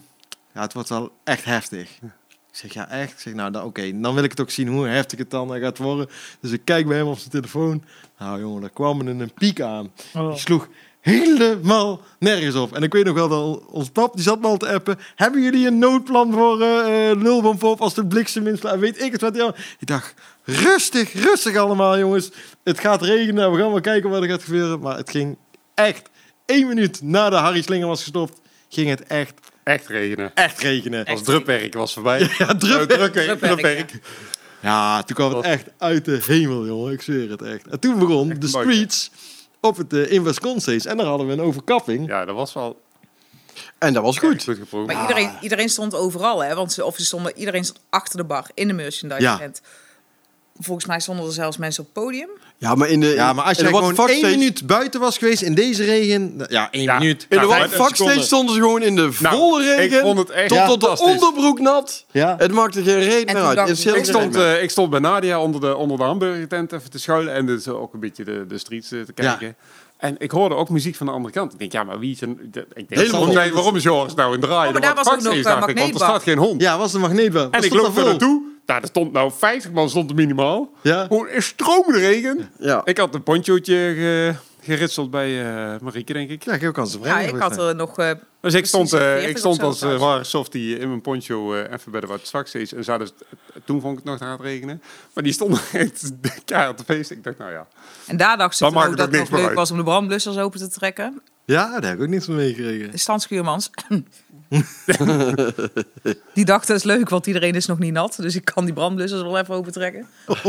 ja, 0.54 0.60
het 0.60 0.72
wordt 0.72 0.88
wel 0.88 1.10
echt 1.24 1.44
heftig. 1.44 1.90
Ik 2.02 2.58
zeg, 2.58 2.72
ja, 2.72 2.88
echt? 2.88 3.12
Ik 3.12 3.18
zeg, 3.18 3.34
nou, 3.34 3.50
dan- 3.50 3.64
oké, 3.64 4.00
dan 4.00 4.14
wil 4.14 4.24
ik 4.24 4.30
het 4.30 4.40
ook 4.40 4.50
zien 4.50 4.68
hoe 4.68 4.86
heftig 4.86 5.18
het 5.18 5.30
dan 5.30 5.58
gaat 5.60 5.78
worden. 5.78 6.08
Dus 6.40 6.50
ik 6.50 6.60
kijk 6.64 6.86
bij 6.86 6.96
hem 6.96 7.06
op 7.06 7.18
zijn 7.18 7.30
telefoon. 7.30 7.84
Nou, 8.18 8.40
jongen, 8.40 8.60
daar 8.60 8.70
kwam 8.70 9.00
er 9.00 9.06
een 9.08 9.32
piek 9.34 9.60
aan. 9.60 9.92
Die 10.12 10.36
sloeg 10.38 10.68
helemaal 11.00 12.00
nergens 12.18 12.54
op. 12.54 12.72
En 12.72 12.82
ik 12.82 12.92
weet 12.92 13.04
nog 13.04 13.14
wel 13.14 13.28
dat 13.28 13.66
ons 13.66 13.90
pap, 13.90 14.14
die 14.14 14.22
zat 14.22 14.40
me 14.40 14.46
al 14.46 14.56
te 14.56 14.68
appen. 14.72 14.98
Hebben 15.14 15.42
jullie 15.42 15.66
een 15.66 15.78
noodplan 15.78 16.32
voor 16.32 16.60
eh 16.60 17.10
eh, 17.10 17.18
lulbompop 17.20 17.80
als 17.80 17.94
de 17.94 18.06
bliksem 18.06 18.46
inslaat? 18.46 18.78
Weet 18.78 19.00
ik 19.02 19.12
het 19.12 19.20
wat. 19.20 19.36
Ja. 19.36 19.54
Ik 19.78 19.86
dacht, 19.86 20.14
rustig, 20.44 21.12
rustig 21.12 21.56
allemaal, 21.56 21.98
jongens. 21.98 22.30
Het 22.64 22.80
gaat 22.80 23.02
regenen, 23.02 23.52
we 23.52 23.58
gaan 23.58 23.70
wel 23.70 23.80
kijken 23.80 24.10
wat 24.10 24.22
er 24.22 24.28
gaat 24.28 24.42
gebeuren. 24.42 24.80
Maar 24.80 24.96
het 24.96 25.10
ging 25.10 25.36
echt, 25.74 26.08
één 26.46 26.66
minuut 26.66 27.02
na 27.02 27.30
de 27.30 27.36
Harry 27.36 27.62
Slinger 27.62 27.86
was 27.86 28.02
gestopt, 28.02 28.40
ging 28.68 28.88
het 28.88 29.02
echt, 29.06 29.34
Echt 29.64 29.86
regenen. 29.88 30.30
echt 30.34 30.58
regenen. 30.58 31.04
Als 31.04 31.22
drupwerk 31.22 31.74
was 31.74 31.92
voorbij. 31.92 32.20
Ja, 32.38 32.54
Drupwerk, 32.56 33.38
drupwerk. 33.38 33.92
Ja, 34.60 35.02
toen 35.02 35.16
kwam 35.16 35.34
het 35.34 35.44
echt 35.44 35.66
uit 35.78 36.04
de 36.04 36.20
hemel, 36.26 36.66
jongen. 36.66 36.92
Ik 36.92 37.02
zweer 37.02 37.30
het 37.30 37.42
echt. 37.42 37.66
En 37.68 37.80
toen 37.80 37.98
begon 37.98 38.30
Echt 38.30 38.40
de 38.40 38.48
mooi, 38.52 38.64
streets 38.72 39.10
op 39.60 39.76
het 39.76 39.92
uh, 39.92 40.12
in 40.12 40.22
Wisconsin. 40.22 40.80
En 40.80 40.96
daar 40.96 41.06
hadden 41.06 41.26
we 41.26 41.32
een 41.32 41.40
overkapping. 41.40 42.06
Ja, 42.08 42.24
dat 42.24 42.34
was 42.34 42.52
wel 42.52 42.80
En 43.78 43.92
dat 43.92 44.02
was 44.02 44.18
goed, 44.18 44.28
goed. 44.30 44.42
goed 44.44 44.56
geprobeerd. 44.56 44.92
Maar 44.98 45.08
iedereen, 45.08 45.30
iedereen 45.40 45.68
stond 45.68 45.94
overal, 45.94 46.44
hè? 46.44 46.54
Want 46.54 46.72
ze, 46.72 46.84
of 46.84 46.96
ze 46.96 47.04
stonden, 47.04 47.32
iedereen 47.36 47.64
stond 47.64 47.80
achter 47.90 48.16
de 48.16 48.24
bar 48.24 48.46
in 48.54 48.66
de 48.68 48.72
merchandise 48.74 49.22
Ja. 49.22 49.36
tent. 49.38 49.60
Volgens 50.60 50.86
mij 50.86 51.00
stonden 51.00 51.26
er 51.26 51.32
zelfs 51.32 51.56
mensen 51.56 51.82
op 51.84 51.94
het 51.94 52.04
podium. 52.04 52.28
Ja, 52.56 52.74
maar 52.74 52.88
in 52.88 53.00
de... 53.00 53.06
Ja, 53.06 53.32
maar 53.32 53.44
als 53.44 53.56
in 53.58 53.62
jij 53.64 53.72
de 53.72 53.78
gewoon 53.78 54.08
één 54.08 54.18
stage- 54.18 54.36
minuut 54.36 54.66
buiten 54.66 55.00
was 55.00 55.18
geweest 55.18 55.42
in 55.42 55.54
deze 55.54 55.84
regen... 55.84 56.44
Ja, 56.48 56.68
één 56.70 56.82
Ja. 56.82 56.98
minuut. 56.98 57.22
In 57.22 57.26
de 57.28 57.34
Ja, 57.36 57.40
what 57.46 57.58
maar 57.58 57.68
the 57.68 57.74
fuck 57.74 57.88
seconde. 57.88 58.12
stage 58.12 58.26
stonden 58.26 58.54
ze 58.54 58.60
gewoon 58.60 58.82
in 58.82 58.96
de 58.96 59.10
Nou, 59.20 59.36
volle 59.36 59.62
ik 59.64 59.76
regen. 59.76 60.00
vond 60.00 60.18
het 60.18 60.30
echt 60.30 60.48
tot, 60.48 60.80
tot 60.80 60.98
de 60.98 61.04
onderbroek 61.04 61.58
nat. 61.60 62.04
Ja. 62.10 62.34
Het 62.38 62.52
maakte 62.52 62.82
geen 62.82 62.98
reet 63.00 63.24
En 63.28 63.34
meer 63.34 63.42
toen 63.48 63.58
uit. 63.58 63.84
ik, 63.96 64.04
stond, 64.04 64.36
eh, 64.36 64.62
ik 64.62 64.70
stond 64.70 64.90
bij 64.90 65.00
Nadia 65.00 65.40
onder 65.40 65.60
de, 65.60 65.76
onder 65.76 65.96
de 65.98 66.02
hamburgertent 66.04 66.72
even 66.72 66.90
te 66.90 66.98
schuilen 66.98 67.34
en 67.34 67.46
dus 67.46 67.68
ook 67.68 67.94
een 67.94 68.00
beetje 68.00 68.24
de, 68.24 68.44
de 68.48 68.58
streets 68.58 68.92
eh, 68.92 69.00
te 69.00 69.12
Ja. 69.22 69.30
kijken. 69.34 69.56
En 69.96 70.14
ik 70.18 70.30
hoorde 70.30 70.54
ook 70.54 70.68
muziek 70.68 70.96
van 70.96 71.06
de 71.06 71.12
andere 71.12 71.34
kant. 71.34 71.52
Ik 71.52 71.58
denk, 71.58 71.72
ja, 71.72 71.84
maar 71.84 71.98
wie 71.98 72.12
is 72.12 72.20
een... 72.20 72.38
Ik 72.42 72.52
denk, 72.52 72.66
Helemaal 72.88 73.34
waarom, 73.52 73.76
is 73.76 73.82
Joris 73.82 74.14
nou 74.14 74.34
een 74.34 74.40
draai? 74.40 74.66
Oh, 74.66 74.72
maar 74.72 74.82
daar 74.82 74.94
was 74.94 75.06
ook 75.06 75.20
nog, 75.22 75.34
eh, 75.34 75.60
Want 75.60 75.76
er 75.78 75.94
staat 75.94 76.22
geen 76.22 76.38
hond. 76.38 76.60
Ja, 76.60 76.78
was 76.78 76.92
de 76.92 76.98
magneetbel. 76.98 77.48
en 77.50 77.62
ik 77.62 77.74
loop 77.74 77.96
er 77.96 78.04
naartoe. 78.04 78.42
Nou, 78.66 78.80
er 78.80 78.88
stond 78.88 79.12
nou 79.12 79.32
50 79.38 79.70
man 79.70 79.88
stond 79.88 80.10
er 80.10 80.16
minimaal. 80.16 80.70
Ja. 80.82 81.06
Gewoon 81.06 81.28
een 81.28 81.42
stromende 81.42 81.98
regen. 81.98 82.50
Ja. 82.58 82.80
Ik 82.84 82.98
had 82.98 83.14
een 83.14 83.22
ponchootje 83.22 83.74
ge, 83.74 84.34
geritseld 84.60 85.10
bij 85.10 85.44
eh 85.74 85.80
Marieke, 85.80 86.12
denk 86.12 86.30
ik. 86.30 86.42
Ja, 86.44 86.52
ik 86.52 86.60
heb 86.60 86.78
ook 86.78 86.86
te 86.86 86.98
Ja, 87.02 87.20
ik 87.20 87.36
had 87.36 87.58
er 87.58 87.74
nog... 87.74 87.98
eh, 87.98 88.10
Dus 88.40 88.54
ik 88.54 88.66
stond, 88.66 88.88
Precies, 88.88 89.06
eh, 89.06 89.12
40 89.12 89.30
ik 89.30 89.38
stond 89.38 89.62
als 89.62 89.82
uh, 89.82 89.98
ware 89.98 90.24
softie 90.24 90.78
in 90.78 90.88
mijn 90.88 91.00
poncho 91.00 91.54
eh, 91.54 91.72
even 91.72 91.92
bij 91.92 92.00
de 92.00 92.06
wat 92.06 92.32
Steeds. 92.44 92.72
En 92.72 92.84
zouden, 92.84 93.08
toen 93.64 93.80
vond 93.80 93.92
ik 93.92 93.98
het 93.98 94.08
nog 94.08 94.18
te 94.18 94.24
hard 94.24 94.40
regenen. 94.40 94.82
Maar 95.14 95.24
die 95.24 95.32
stonden 95.32 95.60
echt 95.72 96.12
keihard 96.44 96.76
te 96.76 96.84
feesten. 96.84 97.16
Ik 97.16 97.24
dacht, 97.24 97.38
nou 97.38 97.50
ja. 97.52 97.66
en 98.06 98.16
daar 98.16 98.36
dacht 98.36 98.56
ze 98.56 98.62
Dan 98.62 98.72
toen 98.72 98.80
maakt 98.80 98.92
ook 98.92 98.98
het 99.00 99.10
dat 99.12 99.20
het 99.20 99.30
nog 99.30 99.40
leuk 99.40 99.54
was 99.54 99.70
om 99.70 99.76
de 99.76 99.82
brandblussers 99.82 100.36
open 100.36 100.58
te 100.58 100.68
trekken. 100.68 101.22
Ja, 101.44 101.80
daar 101.80 101.90
heb 101.90 101.98
ik 101.98 102.02
ook 102.04 102.08
niks 102.08 102.24
van 102.24 102.34
meegekregen. 102.34 102.90
De 102.90 102.98
standschuurmans. 102.98 103.70
die 106.34 106.44
dacht 106.44 106.66
dat 106.66 106.76
is 106.76 106.82
leuk, 106.82 107.08
want 107.08 107.26
iedereen 107.26 107.54
is 107.54 107.66
nog 107.66 107.78
niet 107.78 107.92
nat. 107.92 108.16
Dus 108.20 108.34
ik 108.34 108.44
kan 108.44 108.64
die 108.64 108.74
brandblussers 108.74 109.22
wel 109.22 109.38
even 109.38 109.54
open 109.54 109.72
trekken. 109.72 110.06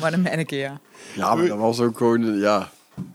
Maar 0.00 0.10
dan 0.10 0.22
ben 0.22 0.38
ik 0.38 0.50
er, 0.50 0.58
ja. 0.58 0.80
Ja, 1.14 1.34
maar 1.34 1.46
dat 1.46 1.58
was 1.58 1.80
ook 1.80 1.96
gewoon... 1.96 2.38
Ja, 2.38 2.70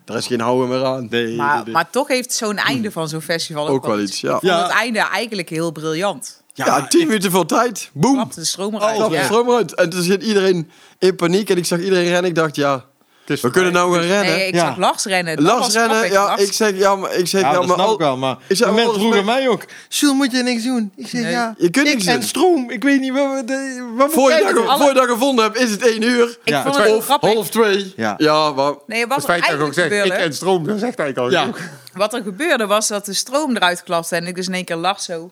er 0.05 0.15
is 0.15 0.27
geen 0.27 0.41
houden 0.41 0.69
meer 0.69 0.85
aan. 0.85 1.07
Nee, 1.09 1.35
Maar, 1.35 1.63
nee, 1.63 1.73
maar 1.73 1.89
toch 1.89 2.07
heeft 2.07 2.33
zo'n 2.33 2.57
einde 2.57 2.91
van 2.91 3.09
zo'n 3.09 3.21
festival 3.21 3.67
ook, 3.67 3.75
Ook 3.75 3.85
wel 3.85 3.99
iets, 3.99 4.21
ja. 4.21 4.33
Ik 4.33 4.39
vond 4.39 4.51
Ja. 4.51 4.61
het 4.61 4.71
einde 4.71 4.99
eigenlijk 4.99 5.49
heel 5.49 5.71
briljant. 5.71 6.41
Ja, 6.53 6.87
tien 6.87 7.07
minuten 7.07 7.31
voor 7.31 7.45
tijd. 7.45 7.89
Boom. 7.93 8.13
Klapte 8.13 8.39
de 8.39 8.45
stroom 8.45 8.75
eruit. 8.75 8.95
Klap 8.95 9.09
de 9.09 9.15
ja. 9.15 9.23
stroom 9.23 9.47
eruit. 9.47 9.75
En 9.75 9.89
toen 9.89 10.01
zit 10.01 10.23
iedereen 10.23 10.71
in 10.99 11.15
paniek. 11.15 11.49
En 11.49 11.57
ik 11.57 11.65
zag 11.65 11.79
iedereen 11.79 12.07
rennen. 12.07 12.29
Ik 12.29 12.35
dacht, 12.35 12.55
ja, 12.55 12.85
Is 13.29 13.41
we 13.41 13.51
kunnen 13.51 13.73
nou 13.73 13.93
gaan 13.93 14.01
rennen. 14.03 14.35
Nee, 14.35 14.47
ik 14.47 14.53
Ja. 14.53 14.59
zag 14.59 14.77
Lars 14.77 15.05
rennen. 15.05 15.41
Lars 15.41 15.73
rennen, 15.73 16.11
ja, 16.11 16.23
Lars- 16.23 16.41
ik 16.43 16.53
zeg, 16.53 16.77
ja, 16.77 16.95
maar, 16.95 17.13
ik 17.13 17.27
zeg, 17.27 17.41
Ja, 17.41 17.47
ja, 17.47 17.53
dat 17.53 17.65
maar 17.65 17.75
snap 17.75 17.87
al- 17.87 17.93
ik 17.93 17.99
wel, 17.99 18.17
maar 18.17 18.37
Ik 18.47 18.55
zeg, 18.57 18.71
mensen 18.71 18.93
vroegen 18.93 19.25
mij 19.25 19.49
ook... 19.49 19.65
Sul, 19.87 20.13
moet 20.13 20.31
je 20.31 20.43
niks 20.43 20.63
doen? 20.63 20.91
Ik 20.95 21.07
zeg, 21.07 21.21
Nee. 21.21 21.31
ja, 21.31 21.53
Je 21.57 21.69
kunt 21.69 21.87
ik 21.87 21.93
niks 21.93 22.05
en 22.05 22.23
stroom. 22.23 22.69
Ik 22.69 22.83
weet 22.83 22.99
niet 22.99 23.13
wat 23.13 23.33
we... 23.33 23.43
De, 23.45 23.89
wat 23.95 24.11
Voor 24.11 24.31
je, 24.31 24.51
dat, 24.53 24.77
voor 24.77 24.87
je 24.87 24.93
dat 24.93 25.07
gevonden 25.09 25.45
hebt, 25.45 25.57
is 25.59 25.71
het 25.71 25.81
één 25.87 26.01
uur. 26.01 26.37
Ik 26.43 26.55
vond 26.63 26.77
Het 26.77 27.03
grappig. 27.03 27.33
Half 27.33 27.49
twee. 27.49 27.93
Ja. 27.95 28.13
Ja, 28.17 28.51
maar... 28.51 28.73
Nee, 28.87 29.07
wat 29.07 29.15
Het 29.17 29.25
er 29.27 29.31
feit 29.33 29.45
dat 29.51 29.59
ik 29.59 29.65
ook 29.65 29.73
zeg, 29.73 29.85
ik 29.85 29.91
gebeurde, 29.91 30.13
en 30.23 30.33
stroom, 30.33 30.65
dat 30.67 30.79
zegt 30.79 30.99
eigenlijk 30.99 31.35
al. 31.35 31.45
Ja. 31.45 31.51
wat 31.93 32.13
er 32.13 32.21
gebeurde 32.23 32.65
was 32.65 32.87
dat 32.87 33.05
de 33.05 33.13
stroom 33.13 33.55
eruit 33.55 33.83
klapte. 33.83 34.15
En 34.15 34.27
ik 34.27 34.35
dus 34.35 34.47
in 34.47 34.53
één 34.53 34.65
keer 34.65 34.75
Lars 34.75 35.03
zo... 35.05 35.31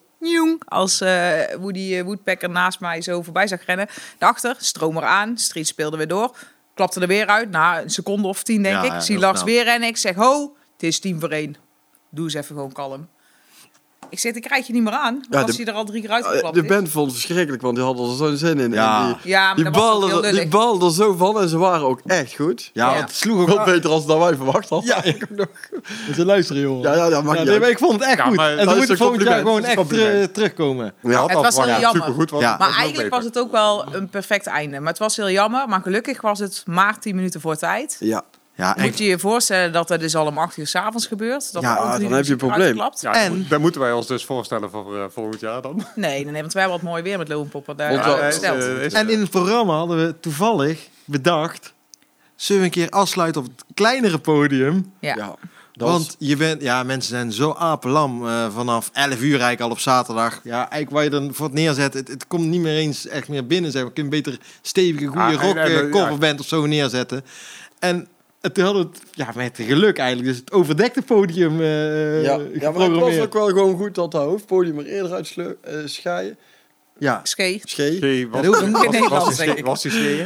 Als 0.67 1.01
eh 1.01 1.31
Woody 1.59 1.95
eh, 1.95 2.03
Woodpecker 2.03 2.49
naast 2.49 2.79
mij 2.79 3.01
zo 3.01 3.21
voorbij 3.21 3.47
zag 3.47 3.59
rennen. 3.65 3.87
Daarachter, 4.17 4.55
stroom 4.59 4.97
eraan. 4.97 5.37
Street 5.37 5.67
speelde 5.67 5.97
weer 5.97 6.07
door. 6.07 6.35
Klapte 6.75 6.99
er 6.99 7.07
weer 7.07 7.27
uit. 7.27 7.49
Na 7.49 7.81
een 7.81 7.89
seconde 7.89 8.27
of 8.27 8.43
tien, 8.43 8.63
denk 8.63 8.83
Ja, 8.85 8.95
ik. 8.95 9.01
Zie 9.01 9.19
Lars 9.19 9.43
weer 9.43 9.63
rennen. 9.63 9.89
Ik 9.89 9.97
zeg, 9.97 10.15
ho, 10.15 10.55
het 10.73 10.83
is 10.83 10.99
tien 10.99 11.19
voor 11.19 11.29
één. 11.29 11.55
Doe 12.09 12.23
eens 12.23 12.33
even 12.33 12.55
gewoon 12.55 12.71
kalm. 12.71 13.07
Ik 14.15 14.21
zeg, 14.21 14.33
ik 14.33 14.41
krijg 14.41 14.67
je 14.67 14.73
niet 14.73 14.83
meer 14.83 14.93
aan. 14.93 15.21
Ja, 15.29 15.41
als 15.41 15.51
de- 15.55 15.63
hij 15.63 15.65
er 15.71 15.77
al 15.77 15.85
drie 15.85 16.01
keer 16.01 16.09
uit 16.11 16.25
Eh, 16.25 16.31
geklapt 16.31 16.55
De 16.55 16.61
is. 16.61 16.67
band 16.67 16.89
vond 16.89 17.05
het 17.11 17.15
verschrikkelijk, 17.15 17.61
want 17.63 17.75
die 17.75 17.83
hadden 17.83 18.09
er 18.09 18.15
zo'n 18.15 18.37
zin 18.37 18.59
in. 18.59 18.71
Ja. 18.71 18.99
En 19.09 19.17
die, 19.21 19.31
Ja, 19.31 19.45
maar 19.45 19.55
die, 19.55 19.63
dat 19.63 19.73
heel 19.73 19.83
balden, 19.83 20.21
die 20.79 20.87
er 20.87 20.93
zo 20.93 21.13
van 21.13 21.39
en 21.41 21.49
ze 21.49 21.57
waren 21.57 21.87
ook 21.87 21.99
echt 22.05 22.35
goed. 22.35 22.69
Ja, 22.73 22.89
Ja. 22.93 23.01
het 23.01 23.15
sloeg 23.15 23.41
ook 23.41 23.47
wel- 23.47 23.65
beter 23.65 23.89
als 23.89 24.05
dat 24.05 24.17
wij 24.17 24.35
verwacht 24.35 24.69
hadden. 24.69 24.89
Ja, 24.95 25.03
ik 25.13 25.23
ook 25.31 25.37
nog. 25.37 25.47
Ze 26.15 26.25
luisteren, 26.25 26.61
jongen. 26.61 26.81
Ja, 26.81 26.95
ja, 26.95 27.05
ja, 27.05 27.21
maakt 27.21 27.37
Ja, 27.39 27.43
niet 27.51 27.59
nee, 27.61 27.69
ik 27.69 27.77
vond 27.79 27.91
het 27.91 28.01
echt 28.01 28.17
Ja, 28.17 28.25
goed. 28.25 28.35
maar 28.35 28.57
en 28.57 28.65
dat 28.65 28.75
volgend 28.75 28.87
jaar 28.97 28.97
compliment. 29.07 29.37
gewoon 29.39 29.55
Dat 29.61 29.65
echt 29.69 29.75
compliment. 29.79 30.27
eh, 30.27 30.33
terugkomen. 30.33 30.93
Ja, 31.01 31.25
Het 31.25 31.33
was 31.33 31.55
wel 31.55 31.67
ja, 31.67 31.79
jammer. 31.79 32.01
supergoed. 32.03 32.29
Dat 32.29 32.59
Maar 32.59 32.73
eigenlijk 32.77 33.09
was 33.09 33.23
het 33.23 33.39
ook 33.39 33.51
wel 33.51 33.85
een 33.95 34.09
perfect 34.09 34.45
einde. 34.47 34.79
Maar 34.79 34.89
het 34.89 34.99
was 34.99 35.15
heel 35.15 35.29
jammer. 35.29 35.67
Maar 35.69 35.81
gelukkig 35.81 36.21
was 36.21 36.39
het 36.39 36.63
maar 36.65 36.99
10 36.99 37.15
minuten 37.15 37.41
voor 37.41 37.55
tijd. 37.55 37.95
Ja, 37.99 38.23
Ja, 38.57 38.75
Moet 38.79 38.97
je 38.97 39.03
je 39.03 39.19
voorstellen 39.19 39.71
dat 39.71 39.87
dat 39.87 39.99
dus 39.99 40.15
al 40.15 40.25
om 40.25 40.37
8 40.37 40.57
uur 40.57 40.67
s'avonds 40.67 41.07
gebeurt? 41.07 41.53
Dat 41.53 41.61
Ja, 41.61 41.97
dan 41.97 42.11
heb 42.13 42.25
je 42.25 42.31
een 42.31 42.37
probleem. 42.37 42.77
Ja, 42.99 43.13
En- 43.13 43.45
daar 43.49 43.59
moeten 43.59 43.81
wij 43.81 43.91
ons 43.91 44.07
dus 44.07 44.25
voorstellen 44.25 44.69
voor 44.69 44.97
eh, 44.97 45.03
volgend 45.09 45.39
jaar 45.39 45.61
dan. 45.61 45.75
Nee, 45.95 46.23
nee, 46.23 46.31
nee, 46.31 46.41
want 46.41 46.53
wij 46.53 46.61
hebben 46.61 46.81
wat 46.81 46.89
mooi 46.89 47.03
weer 47.03 47.17
met 47.17 47.27
Loonpoppen 47.27 47.77
daar 47.77 47.89
Want 47.91 48.03
ja, 48.05 48.17
eh, 48.53 48.75
eh, 48.77 48.81
is- 48.83 48.93
En 48.93 49.09
in 49.09 49.19
het 49.19 49.29
programma 49.29 49.73
hadden 49.73 50.05
we 50.05 50.19
toevallig 50.19 50.87
bedacht... 51.05 51.73
Zullen 52.35 52.61
we 52.61 52.67
een 52.67 52.73
keer 52.73 52.89
afsluiten 52.89 53.41
op 53.41 53.47
het 53.47 53.63
kleinere 53.73 54.19
podium? 54.19 54.91
ja. 54.99 55.15
ja. 55.15 55.35
Dat 55.73 55.87
was- 55.89 55.97
Want 55.97 56.15
je 56.19 56.35
bent, 56.37 56.61
ja, 56.61 56.83
mensen 56.83 57.09
zijn 57.09 57.31
zo 57.31 57.53
apelam 57.53 58.27
eh, 58.27 58.45
vanaf 58.53 58.89
11 58.93 59.21
uur 59.21 59.29
eigenlijk 59.31 59.61
al 59.61 59.69
op 59.69 59.79
zaterdag. 59.79 60.39
Ja, 60.43 60.57
eigenlijk 60.57 60.89
waar 60.91 61.03
je 61.03 61.09
dan 61.09 61.33
voor 61.33 61.45
het 61.45 61.55
neerzet, 61.55 61.93
het, 61.93 62.07
het 62.07 62.27
komt 62.27 62.45
niet 62.45 62.61
meer 62.61 62.75
eens 62.75 63.07
echt 63.07 63.27
meer 63.27 63.47
binnen. 63.47 63.71
Zeg. 63.71 63.83
We 63.83 63.91
kunnen 63.93 64.11
beter 64.11 64.37
stevige, 64.61 65.05
goede 65.05 65.21
Ah, 65.21 65.31
en- 65.31 65.39
rock 65.39 65.55
en, 65.55 65.65
eh, 65.65 65.73
ja. 65.83 65.89
coverband 65.89 66.39
of 66.39 66.45
zo 66.47 66.65
neerzetten. 66.65 67.25
En 67.79 68.07
het- 68.45 68.53
toen 68.53 68.63
hadden 68.63 68.83
we 68.83 68.89
het, 68.93 69.01
ja, 69.11 69.29
met 69.35 69.57
geluk 69.61 69.97
eigenlijk, 69.97 70.27
dus 70.29 70.37
het 70.37 70.51
overdekte 70.51 71.01
podium 71.01 71.61
eh 71.61 72.23
ja. 72.23 72.39
ja, 72.59 72.71
maar 72.71 72.81
het 72.89 72.99
was 72.99 73.19
ook 73.19 73.33
wel 73.33 73.47
gewoon 73.47 73.77
goed 73.77 73.95
dat 73.95 74.11
dat 74.11 74.23
hoofdpodium 74.23 74.79
er 74.79 74.85
eerder 74.85 75.11
uit 75.13 75.35
eh, 75.37 75.73
schaaien. 75.85 76.37
Ja. 76.99 77.19
Schee. 77.23 77.61
Schee. 77.63 77.95
Oké, 77.97 78.27
was, 78.29 78.45
was, 79.61 79.81
die- 79.81 80.17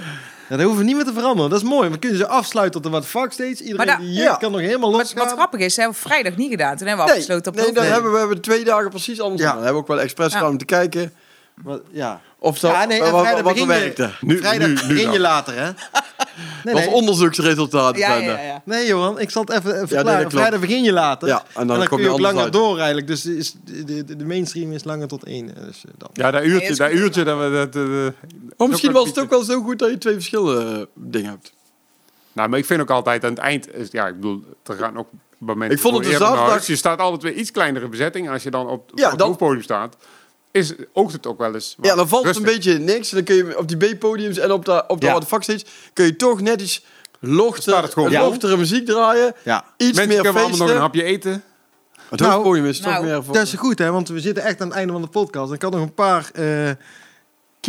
ja, 0.50 0.56
dat 0.58 0.60
hoeven 0.66 0.78
we 0.78 0.84
niet 0.84 0.96
meer 0.96 1.06
te 1.06 1.14
veranderen. 1.14 1.50
Dat 1.50 1.62
is 1.62 1.68
mooi. 1.68 1.90
We 1.90 1.98
kunnen 2.00 2.18
ze 2.18 2.28
afsluiten 2.28 2.82
tot 2.82 2.92
de 2.92 2.98
wat 2.98 3.06
fuckstage. 3.08 3.50
Iedereen 3.64 3.76
Maar 3.76 3.86
da- 3.86 3.98
die 3.98 4.08
hier 4.10 4.22
ja. 4.24 4.36
kan 4.36 4.52
nog 4.52 4.62
helemaal 4.62 4.92
Wat, 4.92 5.00
losgaan. 5.00 5.24
wat 5.26 5.34
grappig 5.34 5.60
is, 5.60 5.76
hebben 5.76 5.96
we 5.96 6.02
vrijdag 6.08 6.36
niet 6.38 6.50
gedaan. 6.50 6.78
Toen 6.78 6.88
hebben 6.88 7.06
we 7.06 7.12
Nee, 7.12 7.20
afgesloten 7.22 7.52
op 7.52 7.58
nee, 7.58 7.68
de 7.68 7.74
dan 7.74 7.84
Nee. 7.84 7.92
hebben 7.92 8.10
we, 8.12 8.16
we 8.18 8.24
hebben 8.24 8.42
twee 8.42 8.64
dagen 8.64 8.90
precies 8.90 9.20
anders 9.22 9.42
Ja. 9.42 9.46
gedaan. 9.48 9.58
We 9.60 9.64
hebben 9.66 9.82
ook 9.82 9.88
wel 9.88 10.00
expres 10.00 10.32
Ja. 10.32 10.38
gedaan 10.38 10.52
om 10.52 10.58
te 10.58 10.66
kijken 10.66 11.14
Wat- 11.64 11.82
ja. 11.92 12.22
of 12.40 12.60
dat, 12.60 12.72
Ja, 12.72 12.86
nee, 12.86 12.98
en 12.98 13.04
wat, 13.04 13.12
wat, 13.12 13.22
vrijdag 13.22 13.44
wat 13.44 13.58
er 13.58 13.66
begin 13.66 13.76
je- 13.76 13.82
werkte. 13.82 14.10
Nu- 14.22 14.38
Vrijdag 14.38 14.68
nu- 14.68 14.74
nu 14.74 14.88
begin 14.88 15.04
dan. 15.04 15.14
je 15.14 15.20
later, 15.20 15.54
hè? 15.56 15.70
Nee, 16.64 16.74
Dat 16.76 16.84
was 16.86 16.94
onderzoeksresultaten 16.94 18.00
Ja, 18.00 18.08
zijn 18.08 18.24
ja, 18.24 18.30
dat. 18.32 18.40
ja. 18.42 18.62
Nee, 18.66 18.88
Johan, 18.88 19.20
ik 19.20 19.30
zal 19.30 19.42
het 19.42 19.52
even, 19.52 19.74
nee, 19.76 19.88
verklaren. 19.88 20.32
Vrijdag 20.32 20.60
begin 20.60 20.84
je 20.84 20.92
later. 20.94 21.28
Ja, 21.28 21.44
en 21.56 21.68
dan 21.68 21.78
kom 21.78 21.88
kun 21.88 22.00
je 22.02 22.10
ook 22.10 22.20
langer 22.20 22.44
uit. 22.44 22.54
door 22.54 22.78
eigenlijk. 22.78 23.08
Dus 23.08 23.26
is, 23.26 23.56
de, 23.66 23.84
de, 24.04 24.16
de 24.16 24.26
mainstream 24.26 24.72
is 24.72 24.84
langer 24.84 25.08
tot 25.08 25.24
één. 25.24 25.56
eh, 25.56 25.64
Dus, 25.66 25.86
eh, 25.86 25.92
dan. 25.98 26.10
Ja, 26.14 26.32
dat 26.32 26.42
Nee, 26.42 26.52
uurtje, 26.52 26.76
dat 26.76 26.92
uurtje 26.92 27.24
dat 27.24 27.38
we... 27.40 27.50
Dat, 27.72 27.76
eh, 27.84 28.32
Maar 28.58 28.68
misschien 28.70 28.92
was 28.92 29.08
het 29.08 29.20
ook 29.20 29.30
wel 29.30 29.44
zo 29.44 29.62
goed 29.62 29.80
dat 29.80 29.90
je 29.90 29.98
twee 29.98 30.14
verschillende 30.14 30.88
dingen 30.94 31.30
hebt. 31.30 31.54
Nou, 32.34 32.50
maar 32.50 32.60
ik 32.60 32.66
vind 32.66 32.82
ook 32.82 32.90
altijd 32.90 33.24
aan 33.24 33.30
het 33.30 33.40
eind... 33.40 33.74
Is, 33.76 33.88
ja, 33.92 34.08
ik 34.08 34.16
bedoel, 34.16 34.44
er 34.66 34.76
gaan 34.76 34.98
ook 34.98 35.08
momenten 35.38 35.76
Ik 35.78 35.82
vond 35.84 35.96
het 35.98 36.06
voor 36.06 36.14
de 36.14 36.20
zaterdag-. 36.26 36.66
Je 36.68 36.76
staat 36.76 37.00
altijd 37.00 37.22
weer 37.24 37.34
iets 37.34 37.52
kleinere 37.52 37.88
bezetting. 37.88 38.30
Als 38.30 38.44
je 38.44 38.52
dan 38.52 38.68
op, 38.68 38.92
Ja, 38.96 39.04
op 39.06 39.10
het 39.10 39.20
dan- 39.20 39.28
hoofdpodium 39.28 39.62
staat, 39.64 39.96
is, 40.52 40.74
oogt 40.94 41.14
het 41.14 41.28
ook 41.28 41.38
wel 41.38 41.54
eens 41.54 41.76
Ja, 41.82 41.96
dan 41.96 42.08
valt 42.08 42.26
het 42.26 42.36
een 42.36 42.44
beetje 42.44 42.78
niks. 42.78 43.10
En 43.10 43.16
dan 43.16 43.26
kun 43.26 43.36
je 43.36 43.58
op 43.58 43.68
die 43.68 43.78
B-podiums 43.96 44.38
en 44.38 44.52
op 44.52 44.66
de, 44.66 44.84
op 44.88 45.02
de 45.02 45.06
Ja. 45.08 45.20
kun 45.94 46.06
je 46.06 46.16
toch 46.16 46.42
net 46.42 46.62
iets 46.62 46.86
lochter, 47.20 47.90
lochtere 47.96 48.58
muziek 48.58 48.86
draaien. 48.86 49.34
Ja. 49.44 49.66
Iets 49.78 49.98
Mensen 49.98 50.08
meer 50.08 50.22
kunnen 50.22 50.42
allemaal 50.42 50.50
nog 50.50 50.60
een 50.60 50.66
feesten. 50.66 50.82
hapje 50.82 51.04
eten. 51.04 51.44
Het 52.10 52.20
Nou, 52.20 52.32
hoofdpodium 52.34 52.66
is 52.66 52.80
toch 52.80 52.92
nou, 52.92 53.06
meer 53.06 53.24
voor... 53.24 53.34
Dat 53.34 53.44
is 53.44 53.54
goed, 53.54 53.80
hè? 53.80 53.92
Want 53.92 54.10
we 54.10 54.20
zitten 54.20 54.44
echt 54.44 54.62
aan 54.62 54.68
het 54.68 54.76
einde 54.76 54.94
van 54.94 55.02
de 55.02 55.08
podcast. 55.08 55.52
Ik 55.54 55.62
had 55.62 55.72
nog 55.72 55.82
een 55.82 55.94
paar 55.94 56.30
eh, 56.34 56.70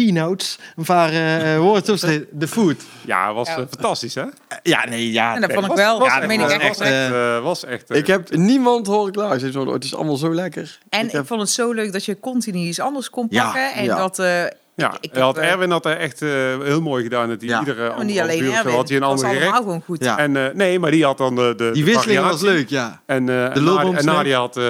keynotes. 0.05 0.59
Paar 0.87 1.13
eh 1.13 1.59
woorden 1.59 1.83
opgeschreven. 1.83 2.27
De 2.33 2.49
food. 2.49 2.77
Ja, 3.07 3.33
was 3.35 3.49
Ja. 3.49 3.57
eh, 3.57 3.63
fantastisch, 3.71 4.15
hè? 4.15 4.25
Ja, 4.63 4.89
nee, 4.89 5.13
ja. 5.13 5.35
En 5.35 5.41
dat 5.41 5.53
vond 5.53 5.67
ik 5.67 5.73
wel. 5.73 5.99
was 5.99 6.07
Ja, 6.09 6.13
echt- 6.13 6.21
dat 6.21 6.29
meen 6.29 6.41
ik 6.41 6.45
was 6.45 6.53
echt. 6.53 6.63
echt, 6.63 6.75
oprecht. 6.77 7.13
eh, 7.13 7.43
was 7.43 7.65
echt... 7.65 7.91
eh, 7.91 7.97
Ik 7.99 8.07
heb 8.07 8.31
niemand 8.37 8.87
horen 8.87 9.13
klaar. 9.13 9.39
Ze 9.39 9.51
zo, 9.53 9.73
het 9.73 9.85
is 9.85 9.95
allemaal 9.95 10.17
zo 10.17 10.35
lekker. 10.35 10.79
En 10.89 11.01
ik 11.01 11.07
ik, 11.07 11.13
heb, 11.13 11.27
vond 11.27 11.41
het 11.41 11.51
zo 11.51 11.73
leuk 11.73 11.93
dat 11.93 12.05
je 12.05 12.21
continu 12.21 12.59
iets 12.59 12.81
anders 12.81 13.11
kon 13.11 13.27
Ja, 13.31 13.45
pakken. 13.45 13.73
en 13.73 13.85
ja. 13.85 13.97
dat... 13.97 14.19
eh, 14.19 14.43
Ja, 14.75 14.97
ik 15.01 15.11
hij 15.13 15.23
had 15.23 15.37
heb, 15.37 15.45
Erwin 15.45 15.71
had 15.71 15.87
er 15.87 15.97
echt 15.97 16.23
eh, 16.23 16.29
heel 16.63 16.81
mooi 16.81 17.03
gedaan. 17.03 17.29
Dat 17.29 17.41
hij 17.41 17.49
Ja. 17.51 17.59
iedere 17.59 17.89
maar 17.97 18.05
niet 18.05 18.19
alleen 18.21 18.49
of 18.49 18.57
Erwin. 18.57 18.75
had 18.75 18.89
hij 18.89 18.97
een 18.97 19.03
het 19.03 19.11
was 19.13 19.23
ander 19.23 19.25
allemaal 19.25 19.41
gerecht. 19.43 19.57
gewoon 19.57 19.83
goed. 19.83 20.05
Ja. 20.05 20.19
En 20.19 20.37
eh, 20.37 20.55
nee, 20.55 20.79
maar 20.79 20.91
die 20.91 21.05
had 21.05 21.19
dan 21.19 21.35
de, 21.37 21.55
de 21.57 21.71
Die 21.73 21.85
de 21.85 21.91
wisseling 21.93 22.21
was 22.21 22.41
leuk, 22.41 22.69
ja. 22.69 23.01
En, 23.07 23.29
eh, 23.29 23.57
en, 23.57 23.63
loopboom 23.63 23.93
Nadia, 23.93 23.99
en. 24.09 24.15
Nadia 24.15 24.39
had 24.39 24.57
eh, 24.57 24.63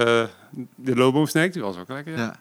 de 0.77 0.95
loopboom 0.97 1.27
snack, 1.27 1.53
die 1.53 1.63
was 1.63 1.77
ook 1.79 1.89
lekker. 1.89 2.17
Ja. 2.17 2.35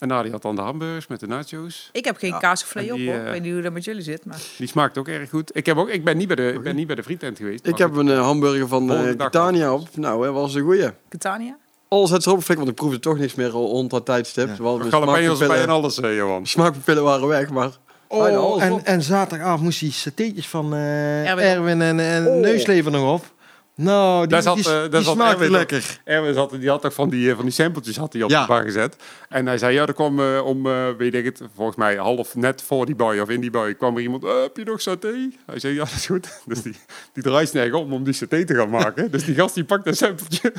En 0.00 0.08
Nadia 0.08 0.30
had 0.30 0.42
dan 0.42 0.56
de 0.56 0.62
hamburgers 0.62 1.06
met 1.06 1.20
de 1.20 1.26
nachos. 1.26 1.88
Ik 1.92 2.04
heb 2.04 2.16
geen 2.16 2.30
Ja. 2.30 2.38
kaassoufflé 2.38 2.80
En 2.80 2.92
op, 2.92 2.98
hoor. 2.98 3.08
eh, 3.08 3.24
Ik 3.26 3.30
weet 3.32 3.42
niet 3.42 3.52
hoe 3.52 3.62
dat 3.62 3.72
met 3.72 3.84
jullie 3.84 4.02
zit, 4.02 4.24
maar... 4.24 4.38
Die 4.58 4.68
smaakt 4.68 4.98
ook 4.98 5.08
erg 5.08 5.30
goed. 5.30 5.56
Ik, 5.56 5.66
heb 5.66 5.76
ook, 5.76 5.88
ik 5.88 6.04
ben 6.04 6.16
niet 6.16 6.26
bij 6.26 6.36
de, 6.36 6.52
ik 6.52 6.62
ben 6.62 6.76
niet 6.76 6.86
bij 6.86 6.96
de 6.96 7.02
frietent 7.02 7.36
geweest. 7.38 7.66
ik 7.66 7.78
heb 7.78 7.94
een 7.96 8.10
eh, 8.10 8.20
hamburger 8.20 8.68
van 8.68 8.82
uh, 8.92 9.04
dag 9.04 9.16
Catania 9.16 9.72
op. 9.74 9.96
Nou, 9.96 10.24
hè, 10.24 10.32
was 10.32 10.54
een 10.54 10.62
goeie. 10.62 10.88
Catania? 11.08 11.56
Alles 11.88 12.10
het 12.10 12.26
erop 12.26 12.44
want 12.46 12.68
ik 12.68 12.74
proefde 12.74 12.98
toch 12.98 13.18
niks 13.18 13.34
meer 13.34 13.48
rond 13.48 13.90
dat 13.90 14.06
tijdstip. 14.06 14.48
Ja. 14.48 14.54
Terwijl 14.54 14.88
Jalapenos 14.88 15.40
erbij 15.40 15.62
en 15.62 15.68
alles, 15.68 16.00
eh, 16.00 16.16
Johan. 16.16 16.46
smaakpapillen 16.46 17.02
waren 17.02 17.28
weg, 17.28 17.50
maar... 17.50 17.70
alles 18.08 18.62
en, 18.62 18.72
op. 18.72 18.80
en 18.80 19.02
zaterdagavond 19.02 19.62
moest 19.62 19.80
hij 19.80 19.90
satéetjes 19.90 20.48
van 20.48 20.74
eh, 20.74 21.28
Erwin. 21.30 21.44
Erwin, 21.44 21.82
en, 21.82 22.00
en 22.00 22.26
Oh. 22.26 22.34
Neuslever 22.40 22.90
nog 22.92 23.14
op. 23.14 23.32
Nou, 23.74 24.20
die, 24.20 24.28
Daar 24.28 24.42
zat, 24.42 24.54
die, 24.56 24.64
eh, 24.64 24.70
daar 24.72 24.90
die 24.90 25.02
zat 25.02 25.14
smaakte 25.14 25.34
Erwin 25.34 25.50
lekker. 25.50 26.00
Erwin 26.04 26.34
zat, 26.34 26.50
die 26.50 26.68
had 26.68 26.84
ook 26.86 26.92
van 26.92 27.08
die, 27.10 27.30
eh, 27.30 27.34
van 27.36 27.44
die 27.44 27.54
sampletjes 27.54 27.96
had 27.96 28.12
hij 28.12 28.22
op 28.22 28.30
Ja. 28.30 28.40
de 28.40 28.46
bar 28.46 28.62
gezet. 28.62 28.96
En 29.28 29.46
hij 29.46 29.58
zei, 29.58 29.74
ja, 29.74 29.86
er 29.86 29.94
kwam 29.94 30.20
eh, 30.20 30.44
om, 30.46 30.66
eh, 30.66 30.88
weet 30.98 31.14
ik 31.14 31.24
het, 31.24 31.42
volgens 31.54 31.76
mij 31.76 31.96
half 31.96 32.34
net 32.34 32.62
voor 32.62 32.86
die 32.86 32.94
boy 32.94 33.18
of 33.18 33.28
in 33.28 33.40
die 33.40 33.50
boy, 33.50 33.74
kwam 33.74 33.96
er 33.96 34.02
iemand, 34.02 34.24
"Eh, 34.24 34.40
heb 34.42 34.56
je 34.56 34.64
nog 34.64 34.80
saté? 34.80 35.28
Hij 35.46 35.58
zei, 35.58 35.74
ja, 35.74 35.84
dat 35.84 35.92
is 35.94 36.06
goed. 36.06 36.40
Dus 36.46 36.62
die, 36.62 36.76
die 37.12 37.22
draait 37.22 37.72
om 37.72 37.92
om 37.92 38.04
die 38.04 38.14
saté 38.14 38.44
te 38.44 38.54
gaan 38.54 38.70
maken. 38.70 39.10
dus 39.10 39.24
die 39.24 39.34
gast 39.34 39.54
die 39.54 39.64
pakt 39.64 39.86
een 39.86 39.96
sampletje. 39.96 40.52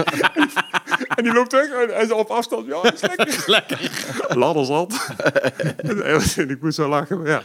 en 1.16 1.22
die 1.24 1.32
loopt 1.32 1.52
weg 1.52 1.68
en 1.70 1.88
hij 1.94 2.02
is 2.04 2.10
op 2.12 2.28
afstand, 2.28 2.66
ja, 2.66 2.82
dat 2.82 2.92
is 2.94 3.00
lekker. 3.00 3.44
lekker. 3.56 3.90
Ladder 4.38 4.64
zat. 4.64 5.14
en 6.36 6.50
ik 6.50 6.62
moest 6.62 6.74
zo 6.76 6.88
lachen, 6.88 7.18
maar 7.18 7.28
ja. 7.28 7.42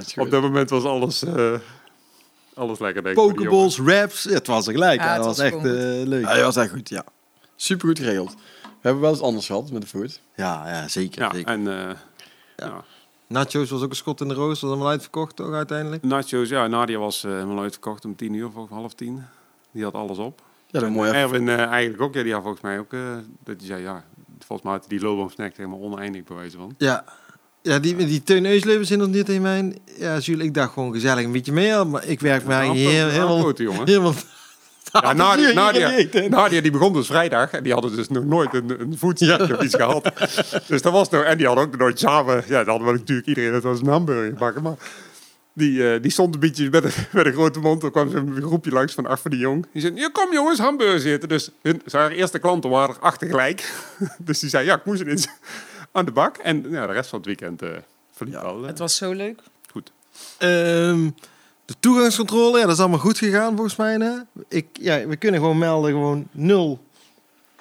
Is 0.00 0.14
Op 0.16 0.30
dat 0.30 0.42
moment 0.42 0.70
was 0.70 0.84
alles, 0.84 1.24
alles 2.58 2.78
lekker, 2.78 3.02
denk 3.02 3.16
ik. 3.18 3.22
Pokeballs, 3.22 3.78
raps, 3.78 4.24
het 4.24 4.46
was 4.46 4.66
er 4.66 4.72
gelijk. 4.72 5.00
Ja, 5.00 5.06
het 5.06 5.16
dat 5.16 5.26
was 5.26 5.36
was 5.36 5.46
echt 5.46 5.56
eh, 5.56 6.06
leuk. 6.06 6.24
Ja, 6.24 6.34
dat 6.34 6.44
was 6.44 6.56
echt 6.56 6.70
goed, 6.70 6.88
ja. 6.88 7.04
Super 7.56 7.88
goed 7.88 7.98
geregeld. 7.98 8.34
We 8.62 8.84
hebben 8.84 9.02
wel 9.02 9.10
eens 9.10 9.20
anders 9.20 9.46
gehad 9.46 9.70
met 9.70 9.82
de 9.82 9.88
food. 9.88 10.20
Ja, 10.36 10.68
ja 10.68 10.88
zeker. 10.88 11.22
Ja, 11.22 11.32
zeker. 11.32 11.48
en 11.48 11.68
eh, 11.68 11.94
ja. 12.56 12.84
Nachos 13.28 13.70
was 13.70 13.82
ook 13.82 13.90
een 13.90 13.96
schot 13.96 14.20
in 14.20 14.28
de 14.28 14.34
roos, 14.34 14.60
was 14.60 14.70
helemaal 14.70 14.90
uitverkocht 14.90 15.36
toch 15.36 15.52
uiteindelijk? 15.52 16.02
Nachos, 16.02 16.48
ja, 16.48 16.66
Nadia 16.66 16.98
was 16.98 17.24
eh, 17.24 17.30
helemaal 17.30 17.60
uitverkocht 17.60 18.04
om 18.04 18.16
tien 18.16 18.34
uur 18.34 18.50
of 18.54 18.68
half 18.68 18.94
tien. 18.94 19.24
Die 19.70 19.84
had 19.84 19.94
alles 19.94 20.18
op. 20.18 20.42
Ja, 20.66 20.80
dat 20.80 20.90
mooi. 20.90 21.10
Erwin 21.10 21.48
eh, 21.48 21.64
eigenlijk 21.64 22.02
ook, 22.02 22.14
ja, 22.14 22.22
die 22.22 22.32
had 22.32 22.42
volgens 22.42 22.62
mij 22.62 22.78
ook, 22.78 22.92
eh, 22.92 23.00
dat 23.44 23.56
hij 23.56 23.66
zei, 23.66 23.82
ja, 23.82 24.04
volgens 24.38 24.62
mij 24.62 24.72
had 24.72 24.86
hij 24.88 24.98
die 24.98 25.06
Lobom 25.06 25.30
snack 25.30 25.56
helemaal 25.56 25.80
oneindig 25.80 26.24
bewijzen 26.24 26.58
van. 26.58 26.74
Ja. 26.78 27.04
Ja, 27.68 27.78
die, 27.78 27.96
die 27.96 28.22
Teun 28.22 28.46
Eusleuven 28.46 28.86
zit 28.86 28.98
nog 28.98 29.08
niet 29.08 29.26
tegen 29.26 29.42
mij. 29.42 29.76
Ja, 29.98 30.18
Jules, 30.18 30.44
ik 30.44 30.54
dacht 30.54 30.72
gewoon 30.72 30.92
gezellig 30.92 31.24
een 31.24 31.32
beetje 31.32 31.52
mee, 31.52 31.84
maar 31.84 32.06
ik 32.06 32.20
werk 32.20 32.44
mij 32.44 32.56
eigenlijk 32.56 32.88
heel, 32.88 33.08
helemaal... 33.08 33.38
grote 33.38 33.62
jongen. 33.62 33.86
helemaal 33.86 34.14
Ja, 34.92 35.12
Nadia, 35.22 35.52
Nadia. 35.52 36.28
Nadia 36.28 36.60
die 36.60 36.70
begon 36.70 36.92
dus 36.92 37.06
vrijdag 37.06 37.50
en 37.50 37.62
die 37.62 37.72
hadden 37.72 37.96
dus 37.96 38.08
nog 38.08 38.24
nooit 38.24 38.54
een, 38.54 38.80
een 38.80 38.98
voedsel 38.98 39.40
of 39.40 39.62
iets 39.62 39.74
gehad. 39.74 40.12
Dus 40.66 40.82
dat 40.82 40.92
was 40.92 41.08
nog, 41.08 41.22
en 41.22 41.38
die 41.38 41.46
hadden 41.46 41.64
ook 41.64 41.76
nooit 41.76 41.98
samen, 41.98 42.44
ja, 42.46 42.64
dan 42.64 42.68
hadden 42.68 42.92
we 42.92 42.98
natuurlijk 42.98 43.28
iedereen 43.28 43.52
het 43.52 43.62
was 43.62 43.80
een 43.80 43.86
hamburger 43.86 44.34
bakken, 44.34 44.62
maar 44.62 44.76
die, 45.58 45.92
eh, 45.92 46.02
die 46.02 46.10
stond 46.10 46.34
een 46.34 46.40
beetje 46.40 46.70
met 46.70 46.84
een, 46.84 46.92
met 47.12 47.26
een 47.26 47.32
grote 47.32 47.58
mond. 47.58 47.80
Toen 47.80 47.90
kwam 47.90 48.10
zo'n 48.10 48.36
groepje 48.42 48.70
langs 48.70 48.94
van 48.94 49.06
acht 49.06 49.22
van 49.22 49.30
die 49.30 49.40
jong. 49.40 49.66
Die 49.72 49.82
zei, 49.82 49.94
ja, 49.94 50.08
kom 50.12 50.32
jongens, 50.32 50.58
hamburgers 50.58 51.04
eten. 51.04 51.28
Dus 51.28 51.50
hun, 51.62 51.82
zijn 51.84 52.10
eerste 52.10 52.38
klanten 52.38 52.70
waren 52.70 52.94
er 52.94 53.00
acht 53.00 53.18
tegelijk. 53.18 53.72
dus 54.18 54.38
die 54.38 54.48
zei, 54.48 54.64
ja, 54.64 54.74
ik 54.74 54.84
moest 54.84 55.00
ineens 55.00 55.28
aan 55.92 56.04
de 56.04 56.12
bak. 56.12 56.36
En 56.36 56.70
ja, 56.70 56.86
de 56.86 56.92
rest 56.92 57.08
van 57.10 57.18
het 57.18 57.26
weekend 57.28 57.62
eh 57.62 57.68
verliep 58.12 58.34
Ja. 58.34 58.40
al 58.40 58.60
eh, 58.62 58.66
Het 58.66 58.78
was 58.78 58.96
zo 58.96 59.12
leuk. 59.12 59.40
goed. 59.70 59.92
Ehm, 60.38 61.10
de 61.64 61.74
toegangscontrole, 61.80 62.58
ja, 62.58 62.64
dat 62.64 62.74
is 62.74 62.80
allemaal 62.80 62.98
goed 62.98 63.18
gegaan 63.18 63.52
volgens 63.54 63.76
mij. 63.76 63.94
Hè? 63.94 64.12
Ik, 64.48 64.66
ja, 64.72 65.06
we 65.06 65.16
kunnen 65.16 65.40
gewoon 65.40 65.58
melden, 65.58 65.90
gewoon 65.90 66.28
nul, 66.30 66.84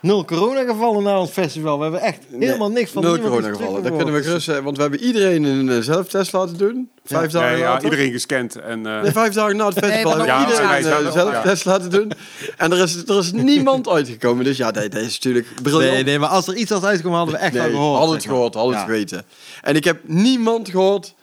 nul 0.01 0.25
coronagevallen 0.25 1.03
na 1.03 1.19
ons 1.19 1.29
festival. 1.31 1.77
We 1.77 1.83
hebben 1.83 2.01
echt 2.01 2.19
helemaal 2.39 2.69
niks 2.71 2.91
van 2.91 3.01
Nul 3.03 3.11
coronagevallen. 3.19 3.49
Dat 3.53 3.59
teruggehoord. 3.83 3.95
kunnen 4.03 4.13
we 4.13 4.23
gerust, 4.27 4.49
eh, 4.49 4.57
want 4.57 4.75
we 4.75 4.81
hebben 4.81 4.99
iedereen 5.03 5.43
een 5.43 5.69
eh, 5.69 5.77
zelftest 5.79 6.33
laten 6.33 6.57
doen. 6.57 6.89
Vijf 7.03 7.31
Ja, 7.31 7.39
dagen 7.39 7.57
ja, 7.57 7.69
later. 7.69 7.83
iedereen 7.83 8.11
gescand. 8.11 8.55
En, 8.55 8.85
eh, 8.85 9.01
Nee, 9.01 9.11
vijf 9.11 9.33
dagen 9.33 9.55
na 9.55 9.65
het 9.67 9.77
festival 9.77 10.17
hebben 10.17 10.39
iedereen 10.39 11.05
een 11.05 11.11
zelftest 11.11 11.65
laten 11.65 11.89
doen. 11.89 12.11
En 12.57 12.71
er 12.71 12.77
is, 12.83 13.03
er 13.07 13.17
is 13.17 13.31
niemand 13.31 13.89
uitgekomen. 13.97 14.43
Dus 14.45 14.57
ja, 14.57 14.71
dat, 14.71 14.91
dat 14.91 15.01
is 15.01 15.13
natuurlijk 15.13 15.47
briljant. 15.63 15.93
Nee, 15.93 16.03
nee, 16.03 16.19
maar 16.19 16.29
als 16.29 16.47
er 16.47 16.55
iets 16.55 16.71
was 16.71 16.83
uitgekomen, 16.83 17.17
hadden 17.17 17.35
we 17.35 17.41
echt 17.41 17.53
Nee, 17.53 17.61
wel 17.61 17.71
gehoord. 17.71 17.97
hadden 17.97 18.15
het 18.15 18.25
gehoord, 18.25 18.53
hadden 18.53 18.73
het 18.73 18.81
Ja. 18.87 18.87
geweten. 18.93 19.23
En 19.61 19.75
ik 19.75 19.83
heb 19.83 19.99
niemand 20.03 20.69
gehoord 20.69 21.15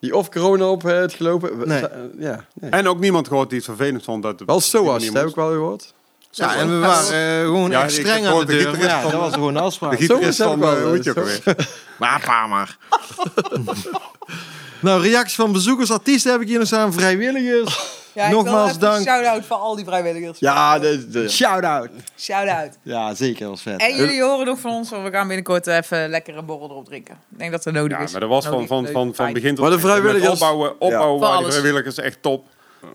die 0.00 0.16
of 0.16 0.28
corona 0.30 0.68
op 0.68 0.82
heeft 0.82 1.14
gelopen. 1.14 1.68
Nee. 1.68 1.82
Ja, 2.18 2.44
nee. 2.60 2.70
en 2.70 2.88
ook 2.88 2.98
niemand 2.98 3.28
gehoord 3.28 3.48
die 3.48 3.58
het 3.58 3.66
vervelend 3.66 4.04
vond. 4.04 4.22
Dat 4.22 4.42
Wel 4.46 4.60
SOAS, 4.60 5.02
die 5.02 5.10
dat 5.10 5.20
heb 5.20 5.30
ik 5.30 5.34
wel 5.36 5.50
gehoord. 5.50 5.94
Ja, 6.34 6.54
en 6.56 6.68
we 6.68 6.78
waren 6.86 7.38
eh, 7.38 7.44
gewoon 7.44 7.70
Ja, 7.70 7.82
echt 7.82 7.92
streng 7.92 8.26
aan 8.26 8.38
de 8.38 8.44
de 8.46 8.52
deur. 8.52 8.78
Ja, 8.80 9.02
dat 9.02 9.12
was 9.12 9.32
gewoon 9.32 9.56
afspraak. 9.56 9.90
De 9.90 9.96
gitarist 9.96 10.42
van, 10.42 10.62
hoe 10.64 10.76
je 10.80 10.84
ook 10.86 11.02
zo. 11.02 11.12
alweer? 11.20 11.68
Maar 11.98 12.20
pa 12.24 12.46
maar. 12.46 12.76
nou, 14.80 15.02
reacties 15.02 15.34
van 15.34 15.52
bezoekers, 15.52 15.90
artiesten 15.90 16.32
heb 16.32 16.40
ik 16.40 16.48
hier 16.48 16.58
nog 16.58 16.66
staan, 16.66 16.92
vrijwilligers. 16.92 18.00
Ja, 18.14 18.28
Nogmaals 18.30 18.78
dank. 18.78 19.02
Shout-out 19.06 19.44
voor 19.46 19.56
al 19.56 19.76
die 19.76 19.84
vrijwilligers. 19.84 20.38
Ja, 20.38 20.78
de, 20.78 21.08
de, 21.08 21.28
Shout-out. 21.28 21.88
Shout-out. 22.18 22.70
Ja, 22.82 23.14
zeker, 23.14 23.40
dat 23.40 23.48
was 23.50 23.62
vet. 23.62 23.80
En 23.80 23.96
jullie 23.96 24.22
horen 24.22 24.46
nog 24.46 24.58
van 24.60 24.70
ons, 24.70 24.90
want 24.90 25.02
we 25.04 25.10
gaan 25.10 25.26
binnenkort 25.26 25.66
even 25.66 26.08
lekker 26.08 26.36
een 26.36 26.46
borrel 26.46 26.70
erop 26.70 26.84
drinken. 26.84 27.14
Ik 27.32 27.38
denk 27.38 27.50
dat 27.52 27.62
dat 27.62 27.72
nodig 27.72 27.98
Ja, 27.98 28.04
is. 28.04 28.10
maar 28.12 28.20
dat 28.20 28.28
was 28.30 28.44
van, 28.44 28.52
Nodig, 28.52 28.68
van, 28.68 28.86
van, 28.92 29.14
van 29.14 29.32
begin 29.32 29.54
tot 29.54 29.64
Maar 29.64 29.70
de 29.70 29.78
vrijwilligers- 29.80 30.32
Opbouwen, 30.32 30.80
opbouwen 30.80 31.20
waren 31.20 31.44
de 31.44 31.50
vrijwilligers 31.50 31.96
echt 31.98 32.22
top. 32.22 32.46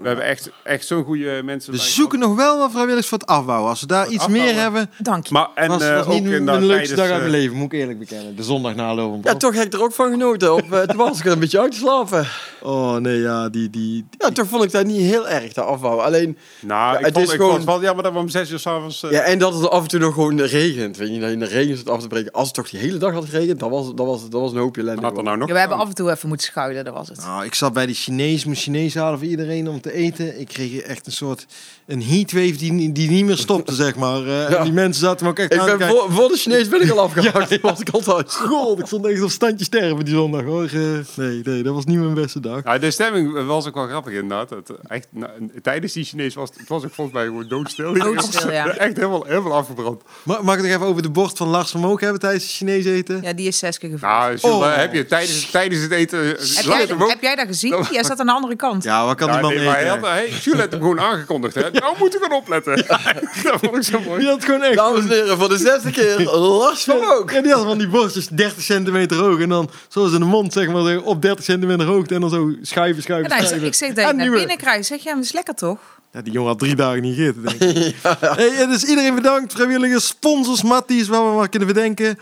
We 0.02 0.08
hebben 0.08 0.26
echt, 0.26 0.50
echt 0.64 0.86
zo'n 0.88 1.04
goede 1.04 1.42
mensen. 1.44 1.72
We 1.72 1.78
zoeken 1.80 2.20
nog 2.20 2.36
wel 2.36 2.58
wat 2.58 2.72
vrijwilligers 2.72 3.08
voor 3.08 3.18
het 3.18 3.28
afbouwen. 3.28 3.70
Als 3.70 3.82
we 3.82 3.88
daar 3.88 4.08
iets 4.10 4.24
afbouwen. 4.24 4.54
meer 4.54 4.62
hebben, 4.62 4.90
Dank 5.00 5.28
je. 5.28 5.34
Maar 5.34 5.48
en 5.56 5.68
was, 5.68 5.82
eh, 5.84 6.00
ook 6.00 6.08
niet 6.22 6.26
in 6.32 6.44
mijn 6.44 6.66
leukste 6.66 6.96
dag 6.96 7.10
uit 7.10 7.20
mijn 7.20 7.32
leven, 7.32 7.56
moet 7.58 7.74
ik 7.74 7.80
eerlijk 7.80 8.00
bekennen. 8.00 8.36
De 8.36 8.44
zondag 8.44 8.76
na 8.76 8.94
lopen. 8.96 9.20
ja, 9.24 9.36
toch 9.36 9.54
heb 9.54 9.66
ik 9.66 9.74
er 9.74 9.82
ook 9.82 9.94
van 9.94 10.12
genoten. 10.12 10.54
Op, 10.54 10.72
eh, 10.74 10.82
toen 10.82 10.98
was 10.98 11.20
ik 11.20 11.26
er 11.26 11.32
een 11.32 11.40
beetje 11.40 11.60
uit 11.60 11.72
te 11.72 11.78
slapen. 11.78 12.28
Oh 12.62 12.96
nee, 12.96 13.20
ja, 13.20 13.50
die... 13.50 13.70
die 13.70 14.06
Ja, 14.18 14.30
toch 14.30 14.48
vond 14.48 14.64
ik 14.64 14.72
dat 14.72 14.86
niet 14.86 15.02
heel 15.02 15.28
erg, 15.30 15.54
te 15.54 15.62
afbouwen. 15.62 16.04
Alleen, 16.06 16.38
Nou, 16.62 16.92
Ja, 16.94 17.00
ik 17.00 17.06
het 17.06 17.14
vond, 17.14 17.26
is 17.28 17.32
ik 17.34 17.40
gewoon- 17.40 17.54
vond 17.54 17.64
wel, 17.66 17.82
ja, 17.82 17.94
maar 17.94 18.04
dat 18.04 18.12
we 18.14 18.18
om 18.20 18.30
zes 18.30 18.52
uur 18.52 18.60
s'avonds... 18.60 19.04
Uh, 19.04 19.12
ja, 19.12 19.22
en 19.22 19.40
dat 19.40 19.54
het 19.54 19.70
af 19.70 19.82
en 19.82 19.88
toe 19.88 20.00
nog 20.00 20.14
gewoon 20.14 20.42
regent. 20.42 20.98
Weet 20.98 21.14
je, 21.14 21.20
dat 21.20 21.28
je 21.28 21.34
in 21.34 21.40
de 21.40 21.46
regen 21.46 21.78
zit 21.78 21.90
af 21.90 22.02
te 22.02 22.08
breken. 22.08 22.32
Als 22.32 22.46
het 22.46 22.56
toch 22.56 22.70
die 22.70 22.80
hele 22.80 22.98
dag 22.98 23.14
had 23.14 23.26
geregend, 23.26 23.60
dan 23.60 23.70
was, 23.70 23.86
dat 23.96 24.06
was, 24.06 24.30
dat 24.30 24.42
was 24.42 24.52
een 24.52 24.58
hoopje 24.58 24.82
ellende. 24.82 25.02
had 25.02 25.18
er 25.18 25.24
nou 25.24 25.38
nog... 25.38 25.48
Ja, 25.48 25.54
we 25.54 25.60
hebben 25.60 25.78
af 25.78 25.88
en 25.88 25.96
toe 25.96 26.12
even 26.12 26.28
moeten 26.28 26.48
schuilen, 26.48 26.86
dat 26.86 26.94
was 26.94 27.08
het. 27.08 27.18
Nou, 27.18 27.46
ik 27.46 27.54
zat 27.54 27.74
bij 27.74 27.86
die 27.86 27.96
Chinees, 27.96 28.46
moest 28.46 28.62
Chinees 28.62 28.96
halen 28.96 29.20
voor 29.20 29.28
iedereen 29.28 29.70
om 29.70 29.77
te 29.82 29.94
eten. 29.94 30.40
Ik 30.40 30.48
kreeg 30.48 30.80
echt 30.82 31.06
een 31.06 31.12
soort 31.12 31.46
een 31.86 32.04
heatwave 32.04 32.56
die, 32.58 32.92
die 32.92 33.10
niet 33.10 33.26
meer 33.26 33.38
stopte, 33.38 33.74
zeg 33.74 33.96
maar. 33.96 34.24
Eh, 34.26 34.46
en 34.46 34.52
Ja. 34.52 34.64
Die 34.64 34.72
mensen 34.74 35.02
zaten 35.04 35.26
me 35.26 35.32
ook 35.32 35.40
echt 35.40 35.54
Ik 35.54 35.60
aan 35.60 35.78
ben 35.78 35.88
voor, 35.90 36.06
voor 36.12 36.28
de 36.28 36.36
Chinees 36.38 36.68
ben 36.68 36.82
ik 36.82 36.90
al 36.92 37.00
afgehaakt. 37.00 37.50
Ja, 37.58 37.58
was 37.62 37.80
ik 37.80 37.90
altijd. 37.90 38.34
God, 38.34 38.80
ik 38.80 38.86
stond 38.86 39.06
echt 39.06 39.22
op 39.22 39.30
standje 39.30 39.66
sterven 39.66 40.06
die 40.06 40.14
zondag, 40.14 40.44
hoor. 40.44 40.64
Eh, 40.64 40.82
nee, 41.16 41.42
nee, 41.44 41.64
dat 41.64 41.74
was 41.74 41.86
niet 41.86 41.98
mijn 42.00 42.14
beste 42.14 42.40
dag. 42.40 42.62
Ja, 42.64 42.78
de 42.78 42.92
stemming 42.92 43.46
was 43.46 43.68
ook 43.68 43.74
wel 43.76 43.88
grappig 43.88 44.14
inderdaad. 44.14 44.50
Het, 44.50 44.70
echt, 44.88 45.08
nou, 45.10 45.30
tijdens 45.62 45.94
die 45.94 46.04
Chinees 46.04 46.34
was 46.36 46.50
het 46.58 46.68
was 46.68 46.84
ook 46.84 46.94
volgens 46.94 47.16
mij 47.16 47.26
gewoon 47.26 47.48
doodstil. 47.48 47.94
Doodstil, 47.94 48.52
ja. 48.62 48.68
Echt 48.68 48.96
helemaal, 48.96 49.24
helemaal 49.28 49.54
afgebrand. 49.54 50.02
Ma- 50.24 50.42
Mag 50.42 50.56
ik 50.56 50.62
nog 50.62 50.72
even 50.72 50.86
over 50.86 51.02
de 51.02 51.10
borst 51.10 51.38
van 51.38 51.48
Lars 51.48 51.70
Vermogen 51.72 52.02
hebben 52.04 52.20
tijdens 52.22 52.44
de 52.44 52.50
Chinees 52.50 52.86
eten? 52.86 53.22
Ja, 53.22 53.34
die 53.34 53.48
is 53.48 53.58
zes 53.60 53.78
keer 53.78 53.90
gevallen. 53.90 54.18
Nou, 54.18 54.38
Jules, 54.38 54.56
Oh. 54.56 54.76
heb 54.76 54.94
je 54.94 55.06
tijdens, 55.06 55.52
tijdens 55.52 55.82
het 55.82 55.92
eten... 55.92 56.26
heb, 56.28 56.38
jij, 56.66 56.94
ook- 57.00 57.10
heb 57.10 57.22
jij 57.22 57.36
dat 57.36 57.48
gezien? 57.48 57.86
Jij 57.92 58.04
zat 58.04 58.20
aan 58.20 58.26
de 58.26 58.32
andere 58.32 58.56
kant. 58.56 58.84
Ja, 58.84 59.06
wat 59.06 59.16
kan 59.16 59.28
Ja, 59.28 59.34
die 59.34 59.42
man 59.42 59.54
nee, 59.56 59.66
maar 59.68 59.80
hij 59.80 59.88
had, 59.88 60.02
hey, 60.02 60.30
Jules 60.30 60.60
had 60.60 60.72
hem 60.72 60.80
gewoon 60.82 61.00
aangekondigd. 61.00 61.56
Hè. 61.56 61.72
Nou 61.72 61.96
moeten 62.00 62.20
we 62.20 62.26
gaan 62.26 62.36
opletten. 62.38 62.76
dat 63.44 63.60
vond 63.62 63.76
ik 63.76 63.84
zo 63.84 64.00
mooi. 64.00 64.20
Die 64.20 64.30
had 64.30 64.46
gewoon 64.46 64.64
echt... 64.64 64.76
Dames 64.76 65.00
en 65.02 65.10
heren, 65.10 65.38
voor 65.38 65.50
de 65.50 65.58
zesde 65.58 65.92
keer 65.92 66.24
Lars 66.36 66.84
van 66.84 67.04
ook. 67.06 67.32
Ja, 67.32 67.42
die 67.42 67.52
had 67.52 67.64
van 67.64 67.78
die 67.78 67.88
borstjes 67.88 68.28
30 68.28 68.64
centimeter 68.64 69.18
hoog. 69.18 69.40
En 69.40 69.50
dan 69.50 69.70
zoals 69.88 70.14
in 70.14 70.20
de 70.20 70.26
mond, 70.26 70.54
zeg 70.54 70.68
maar, 70.68 70.98
op 71.02 71.22
30 71.22 71.46
centimeter 71.46 71.86
hoogte. 71.86 72.16
En 72.16 72.22
dan 72.22 72.30
zo 72.30 72.52
schuiven, 72.62 72.98
En 72.98 73.04
schuiven, 73.04 73.32
schuiven. 73.32 73.64
ik 73.68 73.74
zeg 73.74 73.88
dat 73.90 73.98
je 73.98 74.02
En 74.04 74.16
naar 74.16 74.26
nieuwe. 74.26 74.38
binnen 74.38 74.58
krijgt. 74.58 74.86
Zeg, 74.86 74.98
ja, 74.98 75.06
maar 75.06 75.16
dat 75.16 75.24
is 75.26 75.32
lekker 75.32 75.56
toch? 75.56 75.80
Ja, 76.12 76.22
die 76.22 76.34
jongen 76.34 76.50
had 76.50 76.60
drie 76.60 76.76
dagen 76.76 77.02
niet 77.02 77.16
gegeten, 77.16 77.42
denk 77.44 77.76
ik. 77.76 77.96
hey, 78.38 78.66
dus 78.68 78.84
iedereen 78.84 79.16
bedankt. 79.16 79.54
Vrijwilligers, 79.54 80.08
sponsors, 80.08 80.64
matties, 80.64 81.08
wat 81.08 81.20
we 81.30 81.36
maar 81.36 81.50
kunnen 81.50 81.68
bedenken. 81.68 82.20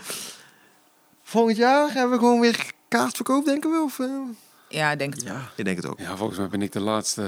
Volgend 1.22 1.56
jaar 1.56 1.92
hebben 1.92 2.10
we 2.10 2.18
gewoon 2.18 2.40
weer 2.40 2.56
kaartverkoop, 2.88 3.44
denken 3.44 3.70
we? 3.70 3.82
Of, 3.82 3.98
eh? 3.98 4.06
Ja, 4.68 4.92
ik 4.92 4.98
denk 4.98 5.14
het. 5.14 5.22
Ja, 5.22 5.48
Ik 5.54 5.64
denk 5.64 5.76
het 5.76 5.86
ook. 5.86 5.98
Ja, 6.00 6.16
volgens 6.16 6.38
mij 6.38 6.48
ben 6.48 6.62
ik 6.62 6.72
de 6.72 6.80
laatste... 6.80 7.22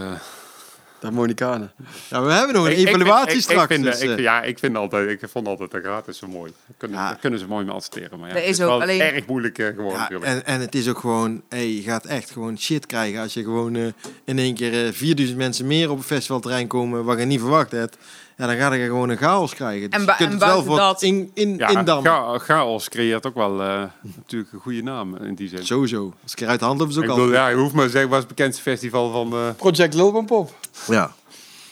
de 1.01 1.11
Monikanen. 1.11 1.73
Ja, 2.11 2.23
we 2.23 2.33
hebben 2.33 2.55
nog 2.55 2.65
een 2.65 2.71
Ik- 2.73 2.79
ik 2.79 2.89
vind- 2.89 3.01
evaluatie 3.03 3.37
ik- 3.37 3.43
straks. 3.43 3.63
Ik 3.63 3.69
vind, 3.69 3.85
dus, 3.85 4.01
ik, 4.01 4.11
eh, 4.11 4.19
ja, 4.19 4.43
ik 4.43 4.59
vind 4.59 4.77
altijd, 4.77 5.23
ik 5.23 5.29
vond 5.31 5.47
altijd 5.47 5.71
de 5.71 5.81
gratis 5.81 6.19
zo 6.19 6.27
mooi. 6.27 6.53
Kunnen, 6.77 6.99
Ja. 6.99 7.15
kunnen 7.21 7.39
ze 7.39 7.47
mooi 7.47 7.65
mee 7.65 7.75
adverteren. 7.75 8.19
Maar 8.19 8.29
ja, 8.29 8.35
Dat 8.35 8.43
het 8.43 8.51
is 8.53 8.59
is 8.59 8.65
ook 8.65 8.71
wel 8.71 8.83
alleen- 8.83 9.01
erg 9.01 9.27
moeilijk 9.27 9.59
eh, 9.59 9.67
geworden 9.67 10.01
ja, 10.21 10.21
en, 10.21 10.47
en 10.47 10.61
het 10.61 10.75
is 10.75 10.89
ook 10.89 10.99
gewoon, 10.99 11.43
hey, 11.49 11.73
je 11.75 11.83
gaat 11.83 12.05
echt 12.05 12.31
gewoon 12.31 12.59
shit 12.59 12.87
krijgen 12.87 13.21
als 13.21 13.35
je 13.35 13.43
gewoon 13.43 13.77
eh, 13.77 13.87
in 14.25 14.39
één 14.39 14.55
keer 14.55 14.87
eh 14.87 14.93
4000 14.93 15.39
mensen 15.39 15.67
meer 15.67 15.91
op 15.91 15.97
een 15.97 16.03
festivalterrein 16.03 16.67
komen 16.67 17.05
wat 17.05 17.19
je 17.19 17.25
niet 17.25 17.41
verwacht 17.41 17.71
hebt. 17.71 17.97
Ja, 18.39 18.47
dan 18.47 18.57
ga 18.57 18.73
je 18.73 18.85
gewoon 18.87 19.09
een 19.09 19.17
chaos 19.17 19.55
krijgen. 19.55 19.91
Dus 19.91 20.01
En 20.01 20.07
je 20.07 20.15
kunt 20.17 20.21
en 20.21 20.31
het 20.31 20.45
wel 20.45 20.63
voor 20.63 20.77
dat- 20.77 21.03
in, 21.03 21.31
in, 21.35 21.57
ja, 21.57 21.69
indammen. 21.69 22.11
cha- 22.13 22.39
chaos 22.39 22.89
creëert 22.89 23.27
ook 23.27 23.35
wel 23.35 23.63
eh, 23.63 23.83
natuurlijk 24.17 24.53
een 24.53 24.59
goede 24.61 24.83
naam 24.83 25.17
in 25.17 25.35
die 25.35 25.49
zin. 25.49 25.67
Sowieso. 25.67 26.15
Als 26.23 26.33
ik 26.33 26.41
eruit 26.41 26.59
de 26.61 26.65
hand 26.65 26.79
loop, 26.81 26.89
is 26.89 26.95
het 26.95 27.05
Ik 27.05 27.11
ook 27.11 27.19
al. 27.19 27.31
ja, 27.33 27.49
je 27.49 27.57
hoeft 27.57 27.75
maar 27.75 27.85
te 27.85 27.91
zeggen, 27.91 28.11
was 28.11 28.19
het 28.19 28.29
bekendste 28.29 28.63
festival 28.63 29.11
van... 29.11 29.33
eh, 29.33 29.49
Project 29.57 29.95
Lopenpop. 29.95 30.55
Ja. 30.87 31.13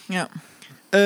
Ja. 0.06 0.28
Eh, 0.88 1.00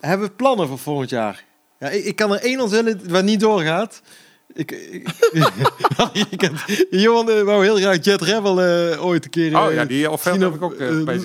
hebben 0.00 0.26
we 0.28 0.32
plannen 0.36 0.68
voor 0.68 0.78
volgend 0.78 1.10
jaar? 1.10 1.44
Ja, 1.78 1.88
ik, 1.88 2.04
ik 2.04 2.16
kan 2.16 2.32
er 2.32 2.40
één 2.42 2.60
onthullen 2.60 3.00
waar 3.10 3.22
niet 3.22 3.40
doorgaat. 3.40 4.02
Ik, 4.54 4.70
ik, 4.70 5.08
ik 6.30 6.40
heb, 6.40 6.52
Johan 6.90 7.30
eh, 7.30 7.42
wou 7.42 7.64
heel 7.64 7.76
graag 7.76 8.04
Jet 8.04 8.22
Rebel 8.22 8.62
eh, 8.62 9.04
ooit 9.04 9.24
een 9.24 9.30
keer... 9.30 9.56
oh 9.56 9.66
eh, 9.66 9.74
ja, 9.74 9.84
die 9.84 10.10
offerte 10.10 10.44
heb 10.44 10.54
ik 10.54 10.62
ook 10.62 10.74
eh, 10.74 11.04
bij 11.04 11.20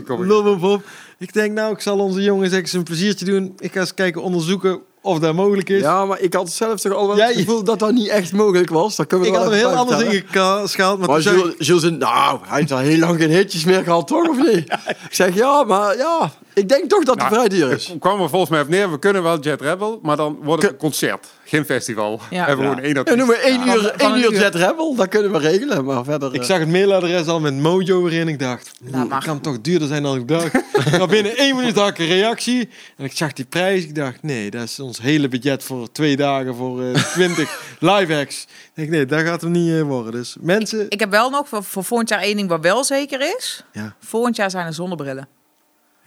op. 0.61 0.83
Ik 1.17 1.33
denk, 1.33 1.53
nou, 1.53 1.73
ik 1.73 1.79
zal 1.79 1.99
onze 1.99 2.21
jongens 2.21 2.51
eens 2.51 2.73
een 2.73 2.83
pleziertje 2.83 3.25
doen. 3.25 3.53
Ik 3.59 3.73
ga 3.73 3.79
eens 3.79 3.93
kijken, 3.93 4.21
onderzoeken 4.21 4.81
of 5.01 5.19
dat 5.19 5.33
mogelijk 5.33 5.69
is. 5.69 5.81
Ja, 5.81 6.05
maar 6.05 6.19
ik 6.19 6.33
had 6.33 6.51
zelf 6.51 6.79
toch 6.79 6.93
al 6.93 7.07
wel 7.07 7.17
het 7.17 7.33
je- 7.33 7.39
gevoel 7.39 7.63
dat 7.63 7.79
dat 7.79 7.91
niet 7.91 8.07
echt 8.07 8.33
mogelijk 8.33 8.69
was. 8.69 8.95
Dat 8.95 9.07
kunnen 9.07 9.27
we 9.27 9.33
ik 9.33 9.39
wel 9.39 9.43
had 9.49 9.53
er 9.53 9.57
even 9.59 9.69
heel 9.69 9.79
anders 9.79 10.01
ingeschaald. 10.01 10.99
Maar, 10.99 11.09
Maar 11.09 11.21
zei 11.21 11.53
Jules, 11.57 11.83
nou, 11.83 12.39
hij 12.43 12.59
heeft 12.59 12.71
al 12.71 12.77
heel 12.77 12.97
lang 12.97 13.19
geen 13.19 13.29
hitjes 13.31 13.65
meer 13.65 13.83
gehad, 13.83 14.07
toch? 14.07 14.29
Of 14.29 14.37
niet? 14.37 14.77
Ik 15.09 15.13
zeg, 15.13 15.35
ja, 15.35 15.63
maar 15.63 15.97
ja. 15.97 16.31
Ik 16.57 16.69
denk 16.69 16.89
toch 16.89 17.03
dat 17.03 17.21
het 17.21 17.29
Nou, 17.29 17.33
vrij 17.33 17.47
duur 17.59 17.71
is. 17.71 17.87
Het 17.87 17.99
kwam 17.99 18.21
er 18.21 18.29
volgens 18.29 18.51
mij 18.51 18.61
op 18.61 18.67
neer, 18.67 18.91
we 18.91 18.99
kunnen 18.99 19.23
wel 19.23 19.39
Jet 19.39 19.61
Rebel, 19.61 19.99
maar 20.01 20.17
dan 20.17 20.39
wordt 20.41 20.61
het 20.63 20.71
een 20.71 20.77
concert. 20.77 21.27
Geen 21.45 21.65
festival. 21.65 22.19
Ja. 22.29 22.45
Hebben 22.45 22.57
we 22.57 22.63
Ja. 22.63 22.69
gewoon 22.69 22.83
één 22.85 22.93
Ja, 22.93 22.99
artiest. 22.99 23.17
noem 23.17 23.27
maar 23.27 23.35
één 23.37 23.59
Ja. 23.65 23.73
uur, 23.75 23.81
Van- 23.81 23.91
van 23.97 24.07
één 24.07 24.11
een 24.11 24.23
uur 24.23 24.33
uur. 24.33 24.39
Jet 24.39 24.55
Rebel, 24.55 24.95
dat 24.95 25.07
kunnen 25.07 25.31
we 25.31 25.37
regelen. 25.37 25.85
Maar 25.85 26.03
verder... 26.03 26.33
Ik 26.33 26.39
eh, 26.41 26.45
zag 26.47 26.59
het 26.59 26.69
mailadres 26.69 27.27
al 27.27 27.39
met 27.39 27.53
Mojo 27.57 28.07
erin. 28.07 28.27
Ik 28.27 28.39
dacht, 28.39 28.71
het 28.91 29.23
kan 29.23 29.41
toch 29.41 29.61
duurder 29.61 29.87
zijn 29.87 30.03
dan 30.03 30.15
ik 30.17 30.27
dacht. 30.27 30.53
maar 30.97 31.07
binnen 31.07 31.37
één 31.37 31.55
minuut 31.55 31.75
had 31.75 31.87
ik 31.89 31.97
een 31.99 32.07
reactie. 32.07 32.69
En 32.97 33.05
ik 33.05 33.11
zag 33.17 33.33
die 33.33 33.45
prijs. 33.45 33.83
Ik 33.83 33.95
dacht, 33.95 34.23
nee, 34.23 34.51
dat 34.51 34.63
is 34.63 34.79
ons 34.79 35.01
hele 35.01 35.27
budget 35.27 35.63
voor 35.63 35.91
twee 35.91 36.15
dagen 36.15 36.55
voor 36.55 36.83
eh 36.83 36.93
20 37.13 37.75
live 37.79 38.15
acts. 38.15 38.41
Ik 38.43 38.49
denk, 38.73 38.89
nee, 38.89 39.05
dat 39.05 39.21
gaat 39.21 39.41
hem 39.41 39.51
niet 39.51 39.73
eh, 39.73 39.81
worden. 39.81 40.11
Dus 40.11 40.35
mensen... 40.39 40.85
Ik 40.89 40.99
heb 40.99 41.11
wel 41.11 41.29
nog 41.29 41.47
voor, 41.47 41.63
voor 41.63 41.83
volgend 41.83 42.09
jaar 42.09 42.19
één 42.21 42.35
ding 42.37 42.49
wat 42.49 42.61
wel 42.61 42.83
zeker 42.83 43.21
is. 43.37 43.63
Ja. 43.71 43.95
Volgend 43.99 44.35
jaar 44.35 44.49
zijn 44.49 44.65
er 44.65 44.73
zonnebrillen. 44.73 45.27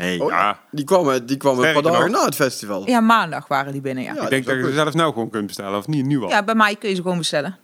Hey, 0.01 0.19
oh, 0.19 0.29
Ja. 0.31 0.61
Die 0.71 0.85
kwamen, 0.85 1.27
die 1.27 1.37
kwamen 1.37 1.67
een 1.67 1.73
paar 1.73 1.83
dagen 1.93 2.11
na 2.11 2.25
het 2.25 2.35
festival. 2.35 2.89
Ja, 2.89 3.01
maandag 3.01 3.49
waren 3.49 3.73
die 3.73 3.81
binnen, 3.81 4.05
ja. 4.05 4.11
Ja, 4.13 4.17
Ja, 4.17 4.23
Ik 4.25 4.31
denk 4.31 4.47
dat 4.47 4.57
je 4.57 4.63
ze 4.65 4.73
zelfs 4.73 4.95
nou 4.95 5.13
gewoon 5.13 5.31
kunt 5.31 5.47
bestellen, 5.47 5.79
of 5.79 5.87
niet 5.87 6.07
nu 6.07 6.23
al. 6.23 6.45
bij 6.45 6.55
mij 6.55 6.77
kun 6.77 6.89
je 6.89 6.95
ze 6.95 7.03
gewoon 7.03 7.19
bestellen. 7.19 7.57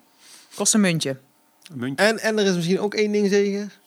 Kost 0.54 0.74
een 0.74 0.80
muntje. 0.80 1.10
Een 1.72 1.78
muntje. 1.78 2.04
En, 2.06 2.18
en 2.18 2.38
er 2.38 2.44
is 2.46 2.54
misschien 2.54 2.80
ook 2.80 2.94
één 2.94 3.12
ding 3.12 3.28
zeker. 3.28 3.78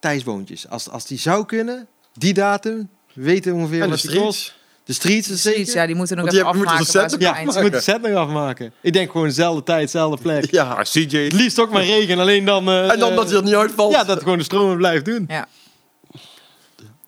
Thijsboontjes. 0.00 0.68
Als, 0.68 0.90
als 0.90 1.06
die 1.06 1.18
zou 1.18 1.46
kunnen, 1.46 1.86
die 2.12 2.34
datum, 2.34 2.88
weten 3.14 3.52
we 3.52 3.58
ongeveer 3.58 3.82
En 3.82 3.90
de 3.90 3.96
streets. 3.96 4.54
De 4.84 4.92
streets 4.92 5.28
is 5.28 5.42
zeker. 5.42 5.60
Iets, 5.60 5.72
ja, 5.72 5.86
die 5.86 5.94
moeten 5.94 6.16
nog 6.16 6.30
die 6.30 6.38
even 6.40 6.56
moeten 6.56 6.74
afmaken. 6.76 7.10
set 7.10 7.20
Ja, 7.20 7.34
ze 7.36 7.42
moeten 7.44 7.70
de 7.70 7.80
set 7.80 8.02
nog 8.02 8.14
afmaken. 8.14 8.72
Ik 8.80 8.92
denk 8.92 9.10
gewoon 9.10 9.26
dezelfde 9.26 9.62
tijd, 9.62 9.80
dezelfde 9.82 10.22
plek. 10.22 10.50
Ja. 10.50 10.82
CJ, 10.82 11.16
Het 11.24 11.32
liefst 11.32 11.58
ook 11.60 11.70
maar 11.70 11.84
regen, 11.84 12.18
alleen 12.18 12.44
dan... 12.44 12.68
eh, 12.68 12.90
En 12.92 12.98
dan 12.98 13.14
dat 13.14 13.28
hij 13.28 13.36
er 13.36 13.42
niet 13.44 13.54
uitvalt. 13.54 13.92
Ja, 13.92 13.98
dat 13.98 14.08
het 14.14 14.22
gewoon 14.22 14.38
de 14.38 14.44
stromen 14.44 14.76
blijft 14.76 15.04
doen. 15.04 15.24
Ja. 15.28 15.46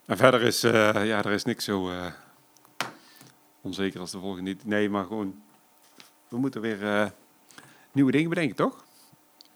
En 0.09 0.17
verder 0.17 0.43
is, 0.43 0.63
eh, 0.63 0.73
ja, 1.07 1.25
er 1.25 1.31
is 1.33 1.45
niks 1.45 1.65
zo 1.65 1.91
eh, 1.91 2.07
onzeker 3.61 4.01
als 4.01 4.11
de 4.11 4.19
volgende 4.19 4.51
niet. 4.51 4.67
Nee, 4.67 4.91
maar 4.91 5.05
gewoon, 5.05 5.35
we 6.29 6.39
moeten 6.39 6.61
weer 6.61 6.83
eh, 6.83 7.07
nieuwe 7.93 8.13
dingen 8.13 8.29
bedenken, 8.29 8.57
toch? 8.57 8.85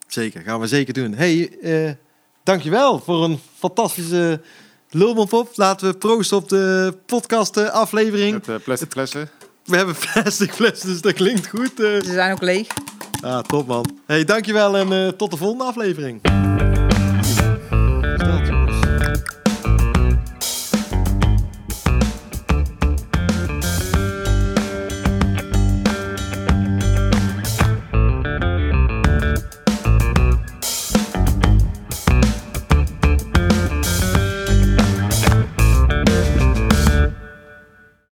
Zeker, 0.07 0.43
gaan 0.43 0.61
we 0.61 0.67
zeker 0.67 0.95
doen. 0.95 1.15
hey, 1.15 1.59
eh, 1.61 1.93
dankjewel 2.43 2.99
voor 2.99 3.25
een 3.25 3.39
fantastische 3.59 4.41
lulmopop. 4.91 5.51
Laten 5.55 5.91
we 5.91 5.99
proosten 5.99 6.37
op 6.37 6.49
de 6.49 6.95
podcast 7.07 7.57
aflevering. 7.57 8.47
Met 8.47 8.63
plastic 8.63 8.91
flessen. 8.91 9.31
We 9.65 9.77
hebben 9.77 9.95
plastic 10.13 10.53
flessen, 10.53 10.89
dus 10.89 11.01
dat 11.01 11.13
klinkt 11.13 11.49
goed. 11.49 11.73
Ze 11.77 12.01
zijn 12.05 12.33
ook 12.33 12.43
leeg. 12.43 12.67
Ah, 13.21 13.39
top 13.39 13.67
man. 13.67 13.99
hey, 14.07 14.25
dankjewel 14.25 14.77
en 14.77 14.93
eh, 14.93 15.09
tot 15.09 15.31
de 15.31 15.37
volgende 15.37 15.65
aflevering. 15.65 16.21